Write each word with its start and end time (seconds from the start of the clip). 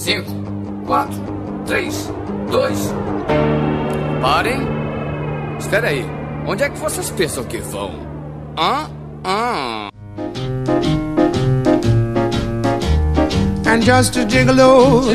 5, 0.00 0.24
4, 0.86 1.14
3, 1.66 2.10
2. 2.50 2.94
Parem! 4.22 4.66
Espera 5.58 5.88
aí. 5.88 6.06
Onde 6.46 6.62
é 6.62 6.70
que 6.70 6.78
vocês 6.78 7.10
pensam 7.10 7.44
que 7.44 7.58
vão? 7.58 7.92
Hã? 8.58 8.88
Hã? 9.22 9.90
and 13.70 13.82
just 13.84 14.16
a 14.16 14.24
gigolo. 14.24 15.10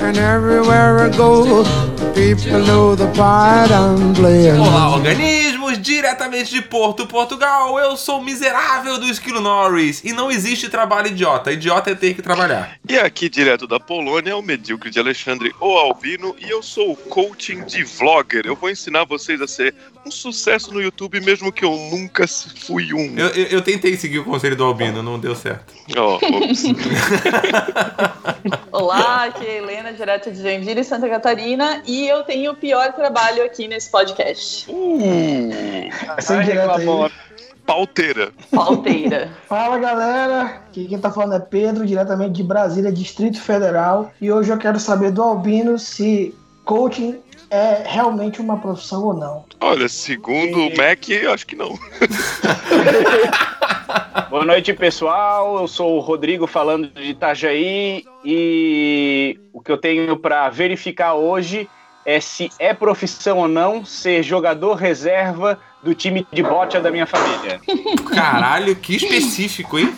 And 0.00 0.16
everywhere 0.16 1.00
I 1.00 1.08
go, 1.16 1.64
people 2.14 2.60
know 2.64 2.94
the 2.94 3.10
part 3.16 3.70
I'm 3.70 4.14
playing. 4.14 4.60
Olá, 4.60 4.96
organismos 4.96 5.45
diretamente 5.86 6.52
de 6.52 6.60
Porto, 6.60 7.06
Portugal. 7.06 7.78
Eu 7.78 7.96
sou 7.96 8.18
o 8.18 8.24
miserável 8.24 8.98
do 8.98 9.06
Esquilo 9.06 9.40
Norris 9.40 10.02
e 10.02 10.12
não 10.12 10.32
existe 10.32 10.68
trabalho 10.68 11.06
idiota. 11.06 11.52
Idiota 11.52 11.92
é 11.92 11.94
ter 11.94 12.12
que 12.12 12.20
trabalhar. 12.20 12.76
E 12.88 12.98
aqui 12.98 13.28
direto 13.28 13.68
da 13.68 13.78
Polônia 13.78 14.32
é 14.32 14.34
o 14.34 14.42
medíocre 14.42 14.90
de 14.90 14.98
Alexandre 14.98 15.54
O 15.60 15.78
Albino 15.78 16.34
e 16.40 16.50
eu 16.50 16.60
sou 16.60 16.90
o 16.92 16.96
coaching 16.96 17.64
de 17.64 17.84
vlogger. 17.84 18.46
Eu 18.46 18.56
vou 18.56 18.68
ensinar 18.68 19.04
vocês 19.04 19.40
a 19.40 19.46
ser 19.46 19.76
um 20.04 20.10
sucesso 20.10 20.72
no 20.72 20.82
YouTube 20.82 21.20
mesmo 21.20 21.52
que 21.52 21.64
eu 21.64 21.70
nunca 21.70 22.26
fui 22.26 22.92
um. 22.92 23.16
Eu, 23.16 23.28
eu, 23.28 23.46
eu 23.46 23.62
tentei 23.62 23.96
seguir 23.96 24.18
o 24.18 24.24
conselho 24.24 24.56
do 24.56 24.64
Albino, 24.64 25.04
não 25.04 25.20
deu 25.20 25.36
certo. 25.36 25.72
Oh, 25.96 26.14
ops. 26.14 26.64
Olá, 28.72 29.24
aqui 29.24 29.46
é 29.46 29.50
a 29.50 29.54
Helena, 29.54 29.92
direto 29.92 30.32
de 30.32 30.42
Joinville, 30.42 30.84
Santa 30.84 31.08
Catarina, 31.08 31.82
e 31.86 32.08
eu 32.08 32.24
tenho 32.24 32.50
o 32.52 32.56
pior 32.56 32.92
trabalho 32.92 33.44
aqui 33.44 33.68
nesse 33.68 33.90
podcast. 33.90 34.68
Uh, 34.68 35.75
Direto 36.44 36.70
aí. 36.70 37.10
pauteira. 37.64 38.32
Pauteira. 38.52 39.30
Fala 39.48 39.78
galera, 39.78 40.42
aqui 40.42 40.86
quem 40.86 40.98
tá 40.98 41.10
falando 41.10 41.34
é 41.34 41.40
Pedro, 41.40 41.86
diretamente 41.86 42.32
de 42.32 42.42
Brasília, 42.42 42.92
Distrito 42.92 43.40
Federal. 43.40 44.12
E 44.20 44.30
hoje 44.30 44.52
eu 44.52 44.58
quero 44.58 44.78
saber 44.78 45.10
do 45.10 45.22
Albino 45.22 45.78
se 45.78 46.34
coaching 46.64 47.20
é 47.50 47.82
realmente 47.86 48.40
uma 48.40 48.58
profissão 48.58 49.04
ou 49.04 49.14
não. 49.14 49.44
Olha, 49.60 49.88
segundo 49.88 50.58
o 50.58 50.76
Mac, 50.76 51.08
eu 51.08 51.32
acho 51.32 51.46
que 51.46 51.56
não. 51.56 51.78
Boa 54.30 54.44
noite, 54.44 54.72
pessoal. 54.72 55.60
Eu 55.60 55.68
sou 55.68 55.96
o 55.96 56.00
Rodrigo 56.00 56.46
falando 56.46 56.88
de 56.88 57.10
Itajaí 57.10 58.04
e 58.24 59.38
o 59.52 59.60
que 59.60 59.70
eu 59.70 59.78
tenho 59.78 60.16
para 60.16 60.48
verificar 60.50 61.14
hoje 61.14 61.68
é 62.06 62.20
se 62.20 62.50
é 62.56 62.72
profissão 62.72 63.38
ou 63.38 63.48
não 63.48 63.84
ser 63.84 64.22
jogador 64.22 64.74
reserva 64.74 65.58
do 65.82 65.92
time 65.92 66.26
de 66.32 66.42
bote 66.42 66.78
da 66.78 66.90
minha 66.90 67.06
família. 67.06 67.60
Caralho, 68.14 68.76
que 68.76 68.96
específico, 68.96 69.78
hein? 69.78 69.92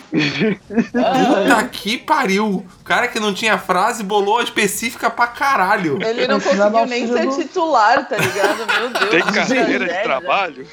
Puta 0.91 1.63
que 1.71 1.97
pariu. 1.99 2.65
O 2.79 2.83
cara 2.83 3.07
que 3.07 3.19
não 3.19 3.33
tinha 3.33 3.57
frase 3.57 4.03
bolou 4.03 4.39
a 4.39 4.43
específica 4.43 5.09
pra 5.09 5.27
caralho. 5.27 5.99
Ele 6.01 6.27
não 6.27 6.39
conseguiu 6.39 6.85
nem 6.87 7.07
ser 7.07 7.29
titular, 7.29 8.07
tá 8.07 8.17
ligado? 8.17 8.65
Meu 8.79 8.89
Deus. 8.89 9.09
Tem 9.09 9.21
carreira 9.21 9.85
de 9.85 10.03
trabalho? 10.03 10.67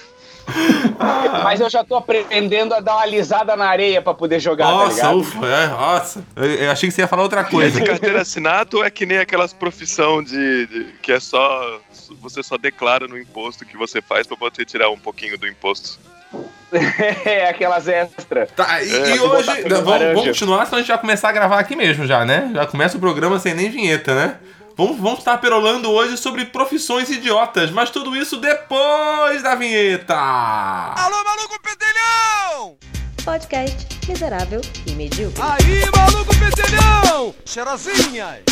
Mas 1.42 1.60
eu 1.60 1.68
já 1.68 1.82
tô 1.84 1.96
aprendendo 1.96 2.74
a 2.74 2.80
dar 2.80 2.94
uma 2.94 3.02
alisada 3.02 3.56
na 3.56 3.66
areia 3.66 4.00
pra 4.00 4.14
poder 4.14 4.40
jogar, 4.40 4.66
tá 4.66 4.72
Nossa, 4.72 4.94
ligado? 4.96 5.18
ufa, 5.18 5.46
é, 5.46 5.66
nossa. 5.68 6.24
Eu, 6.36 6.44
eu 6.44 6.70
achei 6.70 6.88
que 6.88 6.94
você 6.94 7.02
ia 7.02 7.08
falar 7.08 7.22
outra 7.22 7.40
É 7.40 7.44
coisa. 7.44 7.80
de 7.80 7.86
carteira 7.86 8.20
assinada 8.22 8.76
ou 8.76 8.84
é 8.84 8.90
que 8.90 9.04
nem 9.06 9.18
aquelas 9.18 9.52
profissão 9.52 10.22
de, 10.22 10.66
de- 10.66 10.84
que 11.02 11.12
é 11.12 11.20
só 11.20 11.80
você 12.20 12.42
só 12.42 12.56
declara 12.56 13.06
no 13.08 13.18
imposto 13.18 13.64
que 13.64 13.76
você 13.76 14.00
faz 14.00 14.26
pra 14.26 14.36
poder 14.36 14.64
tirar 14.64 14.88
um 14.90 14.98
pouquinho 14.98 15.38
do 15.38 15.46
imposto? 15.46 15.98
É, 17.24 17.48
aquelas 17.48 17.86
extras. 17.86 18.50
Tá, 18.50 18.82
e, 18.82 18.90
É, 18.94 19.16
e 19.16 19.20
hoje. 19.20 19.46
Vamos, 19.68 19.84
vamos 19.84 20.24
continuar, 20.24 20.64
senão 20.66 20.78
a 20.78 20.80
gente 20.82 20.88
vai 20.88 20.98
começar 20.98 21.28
a 21.28 21.32
gravar 21.32 21.58
aqui 21.60 21.76
mesmo 21.76 22.04
já, 22.06 22.24
né? 22.24 22.50
Já 22.52 22.66
começa 22.66 22.96
o 22.96 23.00
programa 23.00 23.38
sem 23.38 23.54
nem 23.54 23.70
vinheta, 23.70 24.14
né? 24.14 24.36
Vamos, 24.76 24.98
vamos 24.98 25.20
estar 25.20 25.38
perolando 25.38 25.90
hoje 25.90 26.18
sobre 26.18 26.44
profissões 26.44 27.08
idiotas, 27.08 27.70
mas 27.70 27.88
tudo 27.88 28.14
isso 28.14 28.36
depois 28.36 29.42
da 29.42 29.54
vinheta! 29.54 30.14
Alô, 30.14 31.24
maluco 31.24 31.58
pedelhão! 31.62 32.76
Podcast 33.24 33.86
miserável 34.06 34.60
e 34.86 34.90
medíocre. 34.92 35.40
Aí, 35.40 35.80
maluco 35.96 36.30
pedelhão! 36.38 37.34
Cheirosinhas! 37.46 38.42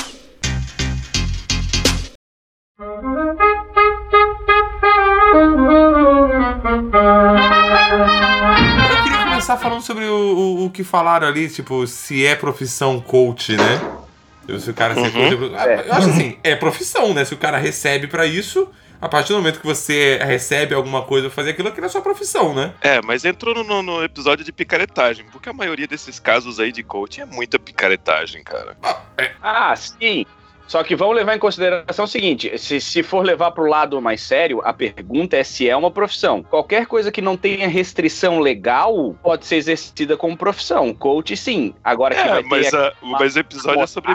Eu 8.88 9.02
queria 9.02 9.24
começar 9.24 9.58
falando 9.58 9.82
sobre 9.82 10.06
o, 10.06 10.14
o, 10.16 10.64
o 10.64 10.70
que 10.70 10.82
falaram 10.82 11.28
ali, 11.28 11.50
tipo, 11.50 11.86
se 11.86 12.24
é 12.24 12.34
profissão 12.34 12.98
coach, 12.98 13.54
né? 13.58 14.03
Se 14.58 14.70
o 14.70 14.74
cara 14.74 14.94
coach. 14.94 15.54
Ah, 15.56 15.66
Eu 15.86 15.92
acho 15.94 16.08
assim, 16.10 16.38
é 16.42 16.54
profissão, 16.54 17.14
né? 17.14 17.24
Se 17.24 17.34
o 17.34 17.36
cara 17.36 17.56
recebe 17.58 18.06
pra 18.06 18.26
isso, 18.26 18.68
a 19.00 19.08
partir 19.08 19.32
do 19.32 19.36
momento 19.36 19.60
que 19.60 19.66
você 19.66 20.18
recebe 20.22 20.74
alguma 20.74 21.02
coisa 21.02 21.28
pra 21.28 21.34
fazer 21.34 21.50
aquilo, 21.50 21.68
aquilo 21.68 21.86
é 21.86 21.88
sua 21.88 22.00
profissão, 22.02 22.54
né? 22.54 22.72
É, 22.80 23.00
mas 23.02 23.24
entrou 23.24 23.54
no, 23.64 23.82
no 23.82 24.02
episódio 24.04 24.44
de 24.44 24.52
picaretagem, 24.52 25.24
porque 25.32 25.48
a 25.48 25.52
maioria 25.52 25.86
desses 25.86 26.18
casos 26.18 26.60
aí 26.60 26.72
de 26.72 26.82
coaching 26.82 27.22
é 27.22 27.26
muita 27.26 27.58
picaretagem, 27.58 28.42
cara. 28.42 28.76
Ah, 29.42 29.74
sim. 29.76 30.24
Só 30.66 30.82
que 30.82 30.96
vamos 30.96 31.14
levar 31.14 31.36
em 31.36 31.38
consideração 31.38 32.06
o 32.06 32.08
seguinte: 32.08 32.56
se, 32.58 32.80
se 32.80 33.02
for 33.02 33.24
levar 33.24 33.50
para 33.50 33.62
o 33.62 33.66
lado 33.66 34.00
mais 34.00 34.22
sério, 34.22 34.60
a 34.64 34.72
pergunta 34.72 35.36
é 35.36 35.44
se 35.44 35.68
é 35.68 35.76
uma 35.76 35.90
profissão. 35.90 36.42
Qualquer 36.42 36.86
coisa 36.86 37.12
que 37.12 37.20
não 37.20 37.36
tenha 37.36 37.68
restrição 37.68 38.38
legal 38.40 39.14
pode 39.22 39.46
ser 39.46 39.56
exercida 39.56 40.16
como 40.16 40.36
profissão. 40.36 40.94
Coach, 40.94 41.36
sim. 41.36 41.74
Agora 41.84 42.14
que 42.14 42.20
É, 42.20 42.28
vai 42.28 42.42
mas, 42.44 42.70
ter 42.70 42.76
a- 42.76 42.92
mas 43.02 43.36
o 43.36 43.38
episódio 43.40 43.82
é 43.82 43.86
sobre. 43.86 44.14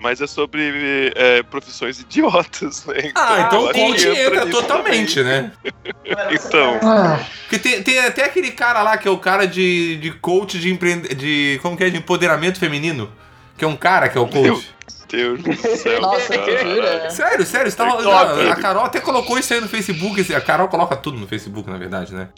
Mas 0.00 0.20
é 0.20 0.28
sobre 0.28 1.12
é, 1.16 1.42
profissões 1.42 1.98
idiotas, 1.98 2.86
né? 2.86 3.10
Ah, 3.16 3.44
então 3.46 3.62
eu 3.62 3.68
o 3.68 3.72
que 3.72 3.80
coach 3.80 4.08
entra 4.08 4.46
totalmente, 4.46 5.22
né? 5.24 5.50
também. 5.62 5.72
Então, 6.46 6.78
Ah, 6.82 7.20
Porque 7.42 7.58
tem, 7.58 7.82
tem 7.82 7.98
até 7.98 8.24
aquele 8.24 8.50
cara 8.52 8.80
lá 8.82 8.96
que 8.96 9.06
é 9.08 9.10
o 9.10 9.18
cara 9.18 9.44
de, 9.46 9.96
de 9.96 10.12
coach 10.12 10.58
de 10.58 10.70
empreende... 10.72 11.14
de. 11.14 11.58
Como 11.62 11.76
que 11.76 11.82
é? 11.84 11.90
De 11.90 11.96
empoderamento 11.98 12.58
feminino. 12.60 13.10
Que 13.56 13.64
é 13.64 13.68
um 13.68 13.76
cara 13.76 14.08
que 14.08 14.16
é 14.16 14.20
o 14.20 14.26
coach. 14.28 14.70
Deus 15.08 15.42
do 15.42 15.54
céu. 15.54 16.00
Nossa, 16.00 16.38
que 16.38 16.38
cara. 16.38 16.74
jura? 16.74 17.10
Sério, 17.10 17.46
sério, 17.46 17.70
você 17.70 17.76
tava, 17.76 18.02
Top. 18.02 18.48
a, 18.48 18.52
a 18.52 18.56
Carol 18.56 18.84
até 18.84 19.00
colocou 19.00 19.38
isso 19.38 19.52
aí 19.52 19.60
no 19.60 19.68
Facebook. 19.68 20.34
A 20.34 20.40
Carol 20.40 20.68
coloca 20.68 20.96
tudo 20.96 21.18
no 21.18 21.26
Facebook, 21.26 21.68
na 21.70 21.78
verdade, 21.78 22.14
né? 22.14 22.28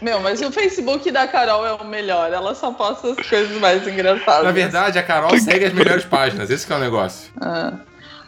Meu, 0.00 0.20
mas 0.20 0.40
o 0.40 0.50
Facebook 0.50 1.10
da 1.10 1.26
Carol 1.26 1.66
é 1.66 1.72
o 1.72 1.84
melhor. 1.84 2.32
Ela 2.32 2.54
só 2.54 2.72
posta 2.72 3.10
as 3.10 3.26
coisas 3.26 3.56
mais 3.58 3.86
engraçadas. 3.86 4.44
Na 4.44 4.52
verdade, 4.52 4.98
a 4.98 5.02
Carol 5.02 5.38
segue 5.38 5.66
as 5.66 5.72
melhores 5.72 6.04
páginas, 6.04 6.50
esse 6.50 6.66
que 6.66 6.72
é 6.72 6.76
o 6.76 6.80
negócio. 6.80 7.30
Ah. 7.40 7.74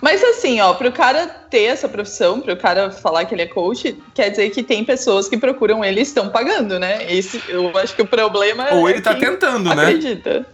Mas 0.01 0.23
assim, 0.23 0.61
ó, 0.61 0.75
pro 0.75 0.93
cara 0.93 1.27
ter 1.27 1.65
essa 1.65 1.89
profissão, 1.89 2.41
pro 2.41 2.57
cara 2.57 2.91
falar 2.91 3.25
que 3.25 3.35
ele 3.35 3.43
é 3.43 3.47
coach, 3.47 3.97
quer 4.15 4.31
dizer 4.31 4.51
que 4.51 4.63
tem 4.63 4.85
pessoas 4.85 5.29
que 5.29 5.39
procuram 5.39 5.85
ele 5.85 6.01
e 6.01 6.03
estão 6.03 6.29
pagando, 6.29 6.79
né? 6.79 7.11
Esse, 7.11 7.43
eu 7.49 7.77
acho 7.79 7.95
que 7.95 8.03
o 8.03 8.07
problema 8.07 8.69
Ou 8.73 8.89
é 8.89 8.93
ele 8.93 9.01
tá 9.01 9.15
quem 9.15 9.31
tentando, 9.31 9.75
né? 9.75 9.83
acredita. 9.87 10.47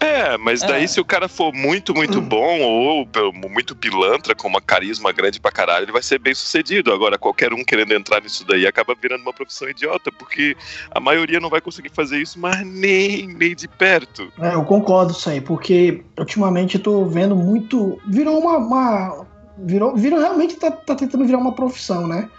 É, 0.00 0.38
mas 0.38 0.62
daí 0.62 0.84
É. 0.84 0.86
se 0.86 0.98
o 0.98 1.04
cara 1.04 1.28
for 1.28 1.52
muito, 1.52 1.94
muito 1.94 2.22
bom 2.22 2.60
ou 2.60 3.06
muito 3.50 3.76
pilantra, 3.76 4.34
com 4.34 4.48
uma 4.48 4.60
carisma 4.60 5.12
grande 5.12 5.38
pra 5.38 5.52
caralho, 5.52 5.84
ele 5.84 5.92
vai 5.92 6.02
ser 6.02 6.18
bem 6.18 6.34
sucedido. 6.34 6.90
Agora, 6.90 7.18
qualquer 7.18 7.52
um 7.52 7.62
querendo 7.62 7.92
entrar 7.92 8.22
nisso 8.22 8.46
daí 8.46 8.66
acaba 8.66 8.94
virando 8.94 9.20
uma 9.20 9.32
profissão 9.32 9.68
idiota, 9.68 10.10
porque 10.10 10.56
a 10.90 10.98
maioria 10.98 11.38
não 11.38 11.50
vai 11.50 11.60
conseguir 11.60 11.90
fazer 11.90 12.18
isso, 12.18 12.40
mas 12.40 12.66
nem, 12.66 13.26
nem 13.26 13.54
de 13.54 13.68
perto. 13.68 14.32
é, 14.40 14.54
eu 14.54 14.64
concordo 14.64 15.12
isso 15.12 15.28
aí, 15.28 15.40
porque 15.40 16.02
ultimamente 16.18 16.76
eu 16.76 16.82
tô 16.82 17.04
vendo 17.04 17.36
muito. 17.36 18.00
Virou 18.06 18.38
uma. 18.40 18.56
uma- 18.56 19.26
virou, 19.58 19.94
virou 19.94 20.18
realmente 20.18 20.54
tá, 20.56 20.70
tá 20.70 20.94
tentando 20.94 21.26
virar 21.26 21.36
uma 21.38 21.52
profissão, 21.52 22.06
né? 22.06 22.30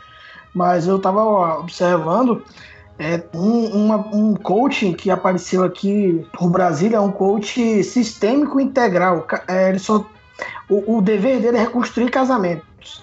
Mas 0.54 0.88
eu 0.88 0.98
tava 0.98 1.24
ó, 1.24 1.60
observando. 1.60 2.44
É, 3.04 3.24
um, 3.36 3.66
uma- 3.86 4.08
um 4.14 4.36
coaching 4.36 4.94
que 4.94 5.10
apareceu 5.10 5.64
aqui 5.64 6.24
por 6.38 6.52
Brasília 6.52 6.98
é 6.98 7.00
um 7.00 7.12
coach 7.12 7.84
sistêmico 7.84 8.60
integral. 8.60 9.26
É, 9.48 9.70
ele 9.70 9.80
só, 9.80 10.06
o, 10.70 10.98
o 10.98 11.02
dever 11.02 11.40
dele 11.42 11.58
é 11.58 11.62
reconstruir 11.62 12.12
casamentos. 12.12 13.02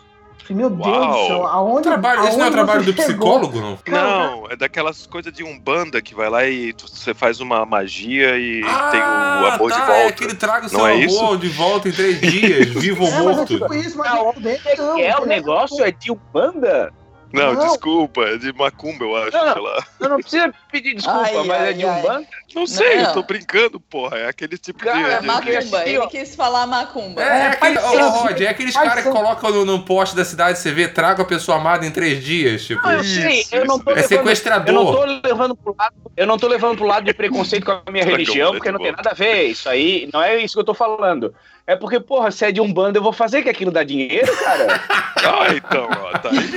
Meu 0.50 0.70
Deus 0.70 0.86
Uau. 0.88 1.12
do 1.22 1.26
céu, 1.26 1.46
aonde, 1.46 1.82
Trabalho, 1.82 2.20
esse 2.26 2.30
não 2.30 2.36
é 2.36 2.38
o 2.38 2.42
aonde 2.44 2.52
trabalho 2.54 2.82
do 2.84 2.92
chegou? 2.94 3.38
psicólogo, 3.40 3.60
não? 3.60 3.78
Não, 3.86 4.46
é 4.50 4.56
daquelas 4.56 5.06
coisas 5.06 5.30
de 5.30 5.44
umbanda 5.44 6.00
que 6.00 6.14
vai 6.14 6.30
lá 6.30 6.46
e 6.46 6.72
tu- 6.72 6.88
você 6.88 7.12
faz 7.12 7.38
uma 7.40 7.66
magia 7.66 8.38
e 8.38 8.62
tem 8.62 9.00
o 9.02 9.46
amor 9.46 9.70
tá, 9.70 9.78
de 9.80 9.86
volta. 9.86 9.92
É 9.92 10.06
aquele 10.06 10.34
traga 10.34 10.64
o 10.64 10.68
seu 10.70 10.78
Não 10.78 10.86
é 10.86 10.92
amor 10.92 11.04
isso? 11.04 11.36
de 11.36 11.48
volta 11.50 11.88
em 11.90 11.92
três 11.92 12.18
dias, 12.22 12.68
vivo 12.80 13.02
ou 13.04 13.08
É, 13.10 13.12
mas 13.12 13.20
é 13.20 13.34
morto. 13.36 13.46
tipo 13.58 13.74
isso, 13.74 13.98
mas 13.98 14.10
Aonde 14.10 14.48
é 14.48 14.76
não, 14.78 14.94
que 14.94 15.02
é 15.02 15.16
o 15.18 15.20
ele 15.20 15.26
negócio? 15.26 15.84
É 15.84 15.90
de 15.90 16.10
Umbanda? 16.10 16.94
Não, 17.32 17.52
Não. 17.54 17.66
desculpa, 17.68 18.22
é 18.22 18.38
de 18.38 18.52
macumba, 18.52 19.04
eu 19.04 19.16
acho, 19.16 19.36
Não, 19.36 19.46
não. 19.46 19.52
sei 19.52 19.62
lá. 19.62 19.86
Não, 20.00 20.08
não 20.10 20.16
precisa, 20.20 20.54
pedir 20.68 20.94
desculpa, 20.94 21.20
Ai, 21.24 21.34
mas 21.46 21.50
é 21.50 21.64
ai, 21.66 21.74
de 21.74 21.84
um 21.86 21.90
ai. 21.90 22.02
bando? 22.02 22.26
Não 22.54 22.66
sei, 22.66 22.96
Não. 22.96 23.04
eu 23.04 23.12
tô 23.14 23.22
brincando, 23.22 23.80
porra. 23.80 24.18
É 24.18 24.28
aquele 24.28 24.56
tipo 24.58 24.78
Cara, 24.84 24.98
de. 24.98 25.04
É 25.04 25.20
macumba, 25.20 25.58
assim, 25.58 25.88
ele 25.88 25.98
ó. 25.98 26.06
quis 26.06 26.34
falar 26.36 26.66
macumba. 26.66 27.22
É, 27.22 27.46
aquele, 27.48 27.78
faz 27.78 27.92
ô, 27.94 27.98
santo, 27.98 28.18
Rod, 28.18 28.40
é 28.40 28.48
aqueles 28.48 28.74
caras 28.74 29.04
que 29.04 29.10
colocam 29.10 29.50
no, 29.50 29.64
no 29.64 29.82
poste 29.84 30.14
da 30.14 30.24
cidade, 30.24 30.58
você 30.58 30.70
vê, 30.72 30.88
traga 30.88 31.22
a 31.22 31.26
pessoa 31.26 31.58
amada 31.58 31.84
em 31.86 31.90
três 31.90 32.22
dias, 32.22 32.64
tipo. 32.64 32.82
Não, 32.82 32.92
eu 32.94 33.04
sei, 33.04 33.40
Isso, 33.40 33.54
eu 33.54 33.64
não 33.64 33.78
tô 33.78 33.90
É 33.90 33.94
levando, 33.94 34.08
sequestrador. 34.08 34.68
eu 34.68 34.84
não 34.84 34.92
tô 34.92 35.04
levando 35.28 35.56
pro 35.56 35.74
lado, 35.78 35.94
eu 36.16 36.26
não 36.26 36.38
tô 36.38 36.48
levando 36.48 36.76
pro 36.76 36.86
lado 36.86 37.04
de 37.04 37.14
preconceito 37.14 37.64
com 37.64 37.72
a 37.72 37.90
minha 37.90 38.04
religião, 38.04 38.52
porque 38.52 38.70
não 38.70 38.78
tem 38.78 38.92
nada 38.92 39.10
a 39.10 39.14
ver. 39.14 39.44
Isso 39.44 39.68
aí, 39.68 40.08
não 40.12 40.22
é 40.22 40.36
isso 40.36 40.54
que 40.54 40.60
eu 40.60 40.64
tô 40.64 40.74
falando. 40.74 41.34
É 41.66 41.76
porque, 41.76 42.00
porra, 42.00 42.30
se 42.30 42.46
é 42.46 42.50
de 42.52 42.60
um 42.62 42.72
bando, 42.72 42.98
eu 42.98 43.02
vou 43.02 43.12
fazer 43.12 43.42
que 43.42 43.48
aquilo 43.50 43.70
dá 43.70 43.84
dinheiro, 43.84 44.34
cara. 44.38 44.80
Ah, 45.18 45.52
então, 45.54 45.88
ó, 45.90 46.18
tá 46.18 46.30
aí, 46.30 46.48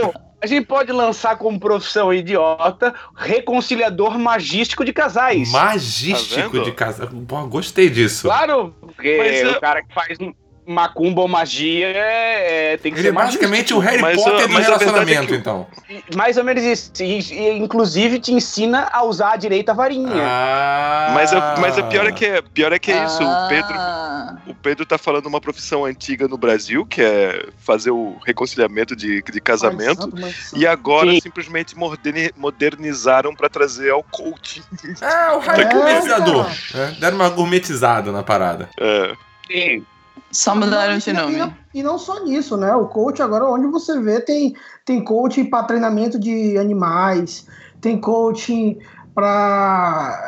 ó. 0.00 0.10
Pô, 0.10 0.14
a 0.42 0.46
gente 0.46 0.66
pode 0.66 0.90
lançar 0.90 1.36
como 1.36 1.58
profissão 1.60 2.12
idiota 2.12 2.92
reconciliador 3.14 4.18
magístico 4.18 4.84
de 4.84 4.92
casais. 4.92 5.50
Magístico 5.52 6.58
Tá 6.58 6.64
de 6.64 6.72
casa. 6.72 7.06
Pô, 7.28 7.46
gostei 7.46 7.88
disso. 7.88 8.22
Claro, 8.26 8.74
porque 8.80 9.16
Mas 9.18 9.40
é- 9.40 9.48
o 9.56 9.60
cara 9.60 9.82
que 9.84 9.94
faz 9.94 10.18
macumba 10.66 11.22
ou 11.22 11.28
magia 11.28 11.88
é, 11.88 12.72
é- 12.72 12.76
tem 12.76 12.92
que 12.92 12.98
Ele 13.00 13.08
é 13.08 13.10
ser 13.10 13.16
basicamente 13.16 13.74
o 13.74 13.78
Harry 13.80 14.00
Mas, 14.00 14.16
Potter 14.16 14.44
ó, 14.44 14.46
do 14.46 14.52
mas 14.52 14.62
é 14.62 14.66
relacionamento, 14.68 15.26
que 15.26 15.32
o- 15.32 15.36
então. 15.36 15.66
Mais 16.14 16.36
ou 16.36 16.44
menos 16.44 16.62
isso. 16.62 16.92
E, 17.00 17.18
e, 17.18 17.58
inclusive 17.58 18.18
te 18.20 18.32
ensina 18.32 18.88
a 18.92 19.02
usar 19.02 19.32
a 19.32 19.36
direita 19.36 19.74
varinha. 19.74 20.12
Ah. 20.14 21.10
Mas, 21.14 21.32
a, 21.32 21.56
mas 21.58 21.76
a 21.78 21.82
pior 21.82 22.06
é 22.06 22.12
que 22.12 22.24
é, 22.24 22.40
pior 22.42 22.72
é, 22.72 22.78
que 22.78 22.92
é 22.92 23.04
isso. 23.04 23.22
O 23.22 23.48
Pedro, 23.48 23.74
Ah, 23.74 24.36
o 24.46 24.54
Pedro 24.54 24.86
tá 24.86 24.96
falando 24.96 25.26
uma 25.26 25.40
profissão 25.40 25.84
antiga 25.84 26.28
no 26.28 26.38
Brasil, 26.38 26.86
que 26.86 27.02
é 27.02 27.46
fazer 27.58 27.90
o 27.90 28.16
reconciliamento 28.24 28.94
de, 28.94 29.20
de 29.20 29.40
casamento. 29.40 30.08
Mãe 30.16 30.32
santo. 30.32 30.58
E 30.58 30.66
agora 30.66 31.10
Sim. 31.10 31.20
simplesmente 31.20 31.76
moderni- 31.76 32.30
modernizaram 32.36 33.34
pra 33.34 33.48
trazer 33.48 33.90
ao 33.90 34.02
coaching. 34.04 34.62
É, 35.00 35.32
o 35.32 35.38
Harry 35.40 35.62
É, 35.62 35.72
gourmetizador. 35.72 36.46
né? 36.74 36.96
Deram 37.00 37.16
uma 37.16 37.28
gourmetizada 37.28 38.12
na 38.12 38.22
parada. 38.22 38.68
É. 38.80 39.12
Sim. 39.50 39.84
Só 40.32 40.54
mudaram 40.54 40.96
de 40.98 41.10
E 41.10 41.12
não- 41.12 41.22
nome. 41.24 41.34
E 41.34 41.38
não, 41.38 41.54
e 41.74 41.82
não 41.82 41.98
só 41.98 42.24
nisso, 42.24 42.56
né? 42.56 42.74
O 42.74 42.86
coach 42.86 43.20
agora, 43.22 43.44
onde 43.44 43.66
você 43.66 44.00
vê, 44.00 44.18
tem, 44.20 44.54
tem 44.84 45.04
coaching 45.04 45.44
para 45.44 45.64
treinamento 45.64 46.18
de 46.18 46.56
animais, 46.58 47.46
tem 47.80 48.00
coaching 48.00 48.78
para 49.14 50.18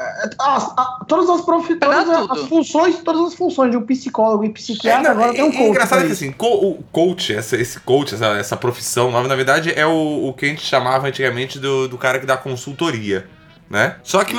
todas 1.09 1.29
as 1.31 1.41
profi- 1.43 1.77
Pra 1.77 2.05
todas 2.05 2.31
as, 2.31 2.49
funções, 2.49 2.99
todas 3.03 3.29
as 3.29 3.35
funções 3.35 3.71
de 3.71 3.77
um 3.77 3.83
psicólogo 3.87 4.45
e 4.45 4.49
É, 4.49 4.53
psiquiatra 4.53 5.03
não, 5.03 5.11
agora 5.13 5.33
e- 5.33 5.37
tem 5.37 5.45
um 5.45 5.49
e 5.49 5.53
coach. 5.53 5.69
engraçado 5.71 5.99
pra 6.01 6.07
que 6.07 6.13
assim, 6.13 6.33
co- 6.33 6.47
o 6.69 6.83
coach, 6.93 7.35
essa, 7.35 7.57
esse 7.57 7.81
coach, 7.81 8.15
essa, 8.15 8.27
essa 8.37 8.57
profissão 8.57 9.11
nova, 9.11 9.27
na 9.29 9.35
verdade, 9.37 9.73
é 9.75 9.87
o, 9.87 10.29
o 10.29 10.33
que 10.35 10.47
a 10.47 10.49
gente 10.49 10.63
chamava 10.67 11.07
antigamente 11.09 11.59
do, 11.59 11.89
do 11.89 11.97
cara 11.99 12.19
que 12.19 12.27
dá 12.27 12.37
consultoria. 12.37 13.27
Né? 13.75 13.97
Só 14.05 14.23
que, 14.23 14.37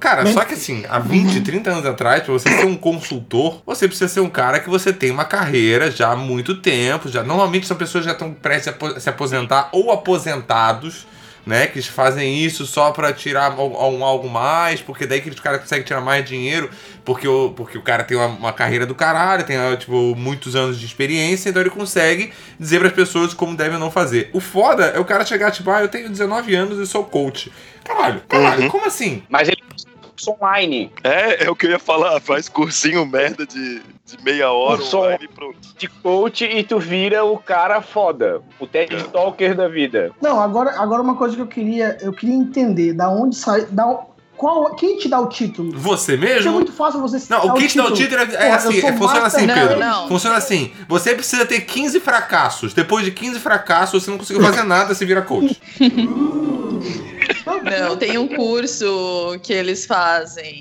cara, 0.00 0.26
só 0.32 0.44
que 0.44 0.54
assim, 0.54 0.82
há 0.88 0.98
20, 0.98 1.42
30 1.42 1.70
anos 1.70 1.86
atrás, 1.86 2.24
pra 2.24 2.32
você 2.32 2.48
ser 2.48 2.66
um 2.66 2.76
consultor, 2.76 3.62
você 3.64 3.86
precisa 3.86 4.08
ser 4.08 4.18
um 4.18 4.28
cara 4.28 4.58
que 4.58 4.68
você 4.68 4.92
tem 4.92 5.12
uma 5.12 5.24
carreira 5.24 5.92
já 5.92 6.10
há 6.10 6.16
muito 6.16 6.56
tempo. 6.56 7.08
Já, 7.08 7.22
normalmente 7.22 7.68
são 7.68 7.76
pessoas 7.76 8.02
que 8.02 8.10
já 8.10 8.14
estão 8.14 8.32
prestes 8.32 8.74
a 8.74 8.98
se 8.98 9.08
aposentar 9.08 9.68
ou 9.70 9.92
aposentados, 9.92 11.06
né? 11.46 11.66
Que 11.66 11.80
fazem 11.82 12.42
isso 12.44 12.66
só 12.66 12.90
pra 12.90 13.12
tirar 13.12 13.58
um 13.58 14.04
algo 14.04 14.28
mais, 14.28 14.80
porque 14.80 15.06
daí 15.06 15.20
que 15.20 15.30
os 15.30 15.40
caras 15.40 15.60
conseguem 15.60 15.84
tirar 15.84 16.00
mais 16.00 16.24
dinheiro, 16.24 16.70
porque 17.04 17.26
o, 17.28 17.50
porque 17.50 17.76
o 17.76 17.82
cara 17.82 18.02
tem 18.04 18.16
uma, 18.16 18.26
uma 18.26 18.52
carreira 18.52 18.86
do 18.86 18.94
caralho, 18.94 19.44
tem 19.44 19.56
tipo, 19.76 20.14
muitos 20.16 20.56
anos 20.56 20.78
de 20.80 20.86
experiência, 20.86 21.50
então 21.50 21.60
ele 21.60 21.70
consegue 21.70 22.32
dizer 22.58 22.78
pras 22.80 22.92
pessoas 22.92 23.34
como 23.34 23.56
devem 23.56 23.74
ou 23.74 23.80
não 23.80 23.90
fazer. 23.90 24.30
O 24.32 24.40
foda 24.40 24.86
é 24.86 24.98
o 24.98 25.04
cara 25.04 25.24
chegar, 25.24 25.50
tipo, 25.50 25.70
ah, 25.70 25.80
eu 25.82 25.88
tenho 25.88 26.08
19 26.08 26.54
anos 26.54 26.78
e 26.78 26.86
sou 26.86 27.04
coach. 27.04 27.52
Caralho, 27.84 28.22
caralho, 28.28 28.62
Uhum. 28.62 28.68
como 28.70 28.86
assim? 28.86 29.22
Mas 29.28 29.48
ele 29.48 29.62
curso 30.14 30.30
online 30.40 30.92
É, 31.02 31.44
é 31.44 31.50
o 31.50 31.56
que 31.56 31.66
eu 31.66 31.70
ia 31.70 31.78
falar. 31.78 32.20
Faz 32.20 32.48
cursinho 32.48 33.04
merda 33.06 33.46
de, 33.46 33.80
de 34.06 34.22
meia 34.22 34.50
hora 34.52 34.78
Curso 34.78 34.98
online 34.98 35.24
e 35.24 35.28
pronto. 35.28 35.58
de 35.76 35.88
coach 35.88 36.44
e 36.44 36.62
tu 36.62 36.78
vira 36.78 37.24
o 37.24 37.38
cara 37.38 37.80
foda, 37.80 38.40
o 38.60 38.66
TED 38.66 38.94
É. 38.94 39.02
Talker 39.04 39.54
da 39.54 39.68
vida. 39.68 40.12
Não, 40.20 40.40
agora, 40.40 40.78
agora 40.80 41.02
uma 41.02 41.16
coisa 41.16 41.34
que 41.36 41.42
eu 41.42 41.46
queria, 41.46 41.98
eu 42.00 42.12
queria 42.12 42.34
entender, 42.34 42.92
da 42.92 43.08
onde 43.10 43.36
sai, 43.36 43.66
da, 43.66 44.04
qual, 44.44 44.74
quem 44.74 44.98
te 44.98 45.08
dá 45.08 45.18
o 45.20 45.26
título? 45.26 45.72
Você 45.78 46.18
Porque 46.18 46.30
é 46.30 46.34
mesmo? 46.34 46.52
muito 46.52 46.70
fácil 46.72 47.00
você 47.00 47.16
Não, 47.30 47.46
o 47.46 47.54
que 47.54 47.66
te 47.66 47.78
dá 47.78 47.86
o 47.86 47.92
título 47.92 48.20
é, 48.20 48.24
é 48.24 48.26
Porra, 48.26 48.56
assim, 48.56 48.78
é, 48.78 48.92
funciona 48.92 49.20
master- 49.20 49.24
assim, 49.24 49.46
Não, 49.46 49.54
Pedro. 49.54 49.78
não. 49.80 50.08
Funciona 50.08 50.36
assim. 50.36 50.70
Você 50.86 51.14
precisa 51.14 51.46
ter 51.46 51.60
15 51.62 51.98
fracassos. 52.00 52.74
Depois 52.74 53.06
de 53.06 53.10
15 53.10 53.40
fracassos, 53.40 54.02
você 54.02 54.10
não 54.10 54.18
conseguiu 54.18 54.42
fazer 54.44 54.62
nada, 54.64 54.94
você 54.94 55.06
vira 55.06 55.22
coach. 55.22 55.58
Não, 57.80 57.96
tem 57.96 58.18
um 58.18 58.28
curso 58.28 59.38
que 59.42 59.52
eles 59.52 59.86
fazem. 59.86 60.58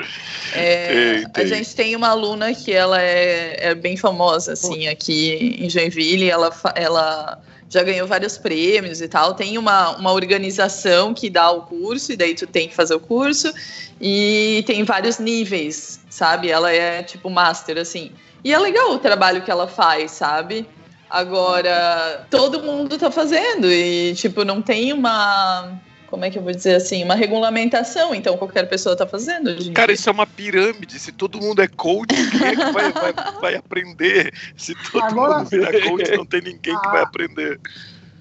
É, 0.54 1.24
A 1.34 1.46
gente 1.46 1.76
tem 1.76 1.96
uma 1.96 2.08
aluna 2.10 2.54
que 2.54 2.72
ela 2.72 3.02
é, 3.02 3.58
é 3.70 3.76
bem 3.76 3.98
famosa, 3.98 4.54
assim, 4.54 4.88
aqui 4.88 5.58
em 5.60 5.70
Joinville. 5.70 6.30
Ela, 6.30 6.52
ela 6.76 7.42
já 7.74 7.82
ganhou 7.82 8.08
vários 8.08 8.38
prêmios 8.38 9.02
e 9.02 9.08
tal. 9.08 9.34
Tem 9.34 9.58
uma, 9.58 9.98
uma 9.98 10.12
organização 10.12 11.14
que 11.14 11.30
dá 11.30 11.50
o 11.50 11.64
curso, 11.64 12.12
e 12.12 12.16
daí 12.16 12.36
tu 12.36 12.46
tem 12.46 12.68
que 12.68 12.76
fazer 12.76 12.94
o 12.94 13.00
curso. 13.00 13.52
E 14.00 14.64
tem 14.68 14.84
vários 14.84 15.18
níveis, 15.18 16.00
sabe? 16.10 16.50
Ela 16.50 16.72
é 16.72 17.02
tipo 17.02 17.30
master, 17.30 17.78
assim. 17.80 18.12
E 18.44 18.54
é 18.54 18.60
legal 18.60 18.92
o 18.92 19.00
trabalho 19.00 19.42
que 19.42 19.50
ela 19.50 19.68
faz, 19.68 20.12
sabe? 20.12 20.68
Agora, 21.10 22.28
todo 22.30 22.62
mundo 22.62 22.98
tá 22.98 23.10
fazendo 23.10 23.72
e, 23.72 24.14
tipo, 24.16 24.44
não 24.44 24.62
tem 24.62 24.94
uma. 24.94 25.72
Como 26.14 26.26
é 26.26 26.30
que 26.30 26.38
eu 26.38 26.44
vou 26.44 26.52
dizer 26.52 26.76
assim? 26.76 27.04
Uma 27.04 27.16
regulamentação, 27.16 28.14
então 28.14 28.38
qualquer 28.38 28.70
pessoa 28.70 28.96
tá 28.96 29.08
fazendo. 29.08 29.50
Hoje 29.50 29.72
Cara, 29.72 29.92
isso 29.92 30.08
é 30.08 30.12
uma 30.12 30.28
pirâmide. 30.28 31.00
Se 31.00 31.12
todo 31.12 31.42
mundo 31.42 31.60
é 31.60 31.68
coach, 31.68 32.14
quem 32.30 32.48
é 32.50 32.52
que 32.56 32.72
vai, 32.72 32.92
vai, 32.92 33.14
vai 33.42 33.56
aprender? 33.56 34.32
Se 34.56 34.76
todo 34.92 35.04
Agora- 35.04 35.40
mundo 35.40 35.50
virar 35.50 35.72
coach, 35.90 36.16
não 36.16 36.24
tem 36.24 36.42
ninguém 36.42 36.78
que 36.80 36.88
vai 36.88 37.00
Ah. 37.00 37.04
aprender. 37.06 37.60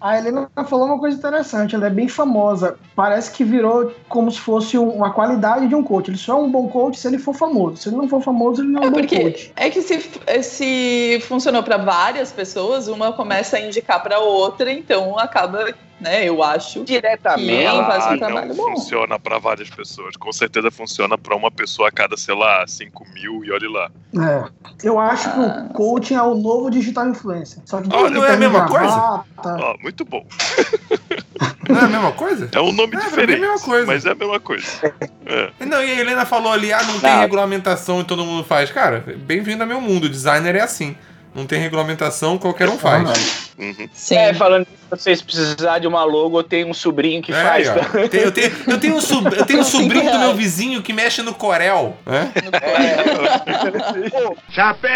A 0.00 0.16
Helena 0.18 0.48
falou 0.66 0.86
uma 0.86 0.98
coisa 0.98 1.18
interessante, 1.18 1.74
ela 1.74 1.86
é 1.86 1.90
bem 1.90 2.08
famosa. 2.08 2.76
Parece 2.96 3.30
que 3.30 3.44
virou 3.44 3.94
como 4.08 4.30
se 4.32 4.40
fosse 4.40 4.78
um- 4.78 4.88
uma 4.88 5.12
qualidade 5.12 5.68
de 5.68 5.74
um 5.74 5.82
coach. 5.84 6.08
Ele 6.08 6.16
só 6.16 6.32
é 6.32 6.36
um 6.42 6.50
bom 6.50 6.68
coach 6.68 6.98
se 6.98 7.06
ele 7.06 7.18
for 7.18 7.34
famoso. 7.34 7.76
Se 7.76 7.88
ele 7.90 7.96
não 7.96 8.08
for 8.08 8.22
famoso, 8.22 8.62
ele 8.62 8.70
não 8.70 8.82
é 8.82 8.84
um 8.86 8.88
É 8.88 8.90
bom 8.90 8.98
porque 9.00 9.20
coach. 9.20 9.52
é 9.54 9.68
que 9.68 9.82
se, 9.82 10.00
se 10.42 11.20
funcionou 11.28 11.62
para 11.62 11.76
várias 11.76 12.32
pessoas, 12.32 12.88
uma 12.88 13.12
começa 13.12 13.58
a 13.58 13.60
indicar 13.60 14.02
para 14.02 14.18
outra, 14.18 14.72
então 14.72 15.16
acaba, 15.18 15.72
né? 16.02 16.24
Eu 16.28 16.42
acho. 16.42 16.84
Diretamente. 16.84 17.62
Ela 17.62 17.84
faz 17.86 18.04
um 18.04 18.08
Ah, 18.08 18.18
trabalho 18.18 18.54
bom. 18.54 18.70
funciona 18.74 19.18
pra 19.18 19.38
várias 19.38 19.70
pessoas. 19.70 20.16
Com 20.16 20.32
certeza 20.32 20.70
funciona 20.70 21.16
pra 21.16 21.34
uma 21.36 21.50
pessoa 21.50 21.88
a 21.88 21.92
cada, 21.92 22.16
sei 22.16 22.34
lá, 22.34 22.64
5 22.66 23.06
mil 23.14 23.44
e 23.44 23.50
olhe 23.52 23.68
lá. 23.68 23.90
É. 24.18 24.44
Eu 24.84 24.98
acho 24.98 25.32
que 25.32 25.38
Ah. 25.40 25.66
o 25.70 25.72
coaching 25.72 26.14
é 26.14 26.22
o 26.22 26.34
novo 26.34 26.70
digital 26.70 27.08
influencer. 27.08 27.62
Só 27.64 27.80
que 27.80 27.88
Olha, 27.94 28.10
não 28.10 28.24
é 28.24 28.32
a 28.34 28.36
mesma 28.36 28.66
coisa? 28.68 29.24
Ó, 29.44 29.76
muito 29.80 30.04
bom. 30.04 30.24
Não 31.68 31.76
é 31.78 31.84
a 31.84 31.88
mesma 31.88 32.12
coisa? 32.12 32.48
É 32.52 32.60
um 32.60 32.72
nome 32.72 32.94
É, 32.94 32.98
é 32.98 33.00
a 33.02 33.04
diferente, 33.08 33.40
mesma 33.40 33.58
coisa. 33.60 33.86
mas 33.86 34.04
é 34.04 34.10
a 34.10 34.14
mesma 34.14 34.40
coisa. 34.40 34.66
É. 35.26 35.64
Não, 35.64 35.82
e 35.82 35.90
a 35.90 36.00
Helena 36.00 36.26
falou 36.26 36.52
ali, 36.52 36.72
ah, 36.72 36.82
não 36.82 36.98
tem 37.00 37.10
Não. 37.10 37.20
regulamentação 37.20 38.00
e 38.00 38.04
todo 38.04 38.24
mundo 38.24 38.44
faz. 38.44 38.70
Cara, 38.70 39.04
bem-vindo 39.18 39.62
ao 39.62 39.68
meu 39.68 39.80
mundo. 39.80 40.08
Designer 40.08 40.56
é 40.56 40.60
assim. 40.60 40.96
Não 41.34 41.46
tem 41.46 41.58
regulamentação, 41.58 42.36
qualquer 42.36 42.68
um 42.68 42.76
faz. 42.78 43.50
Uhum. 43.58 43.88
Sim. 43.92 44.16
É, 44.16 44.34
falando 44.34 44.66
que 44.66 44.72
vocês 44.90 45.22
precisar 45.22 45.78
de 45.78 45.86
uma 45.86 46.04
logo, 46.04 46.38
eu 46.38 46.42
tenho 46.42 46.68
um 46.68 46.74
sobrinho 46.74 47.22
que 47.22 47.32
É, 47.32 47.42
faz. 47.42 47.68
tá? 47.68 47.80
Tem- 48.08 48.20
eu, 48.20 48.32
tenho, 48.32 48.52
eu 48.66 48.78
tenho 48.78 48.96
um, 48.96 49.00
sob- 49.00 49.34
eu 49.36 49.46
tenho 49.46 49.60
um 49.60 49.64
sobrinho 49.64 50.10
do 50.12 50.18
meu 50.18 50.34
vizinho 50.34 50.82
que 50.82 50.92
mexe 50.92 51.22
no 51.22 51.32
Corel. 51.34 51.96
né? 52.04 52.30
Pô, 54.10 54.36
Chapéu, 54.50 54.90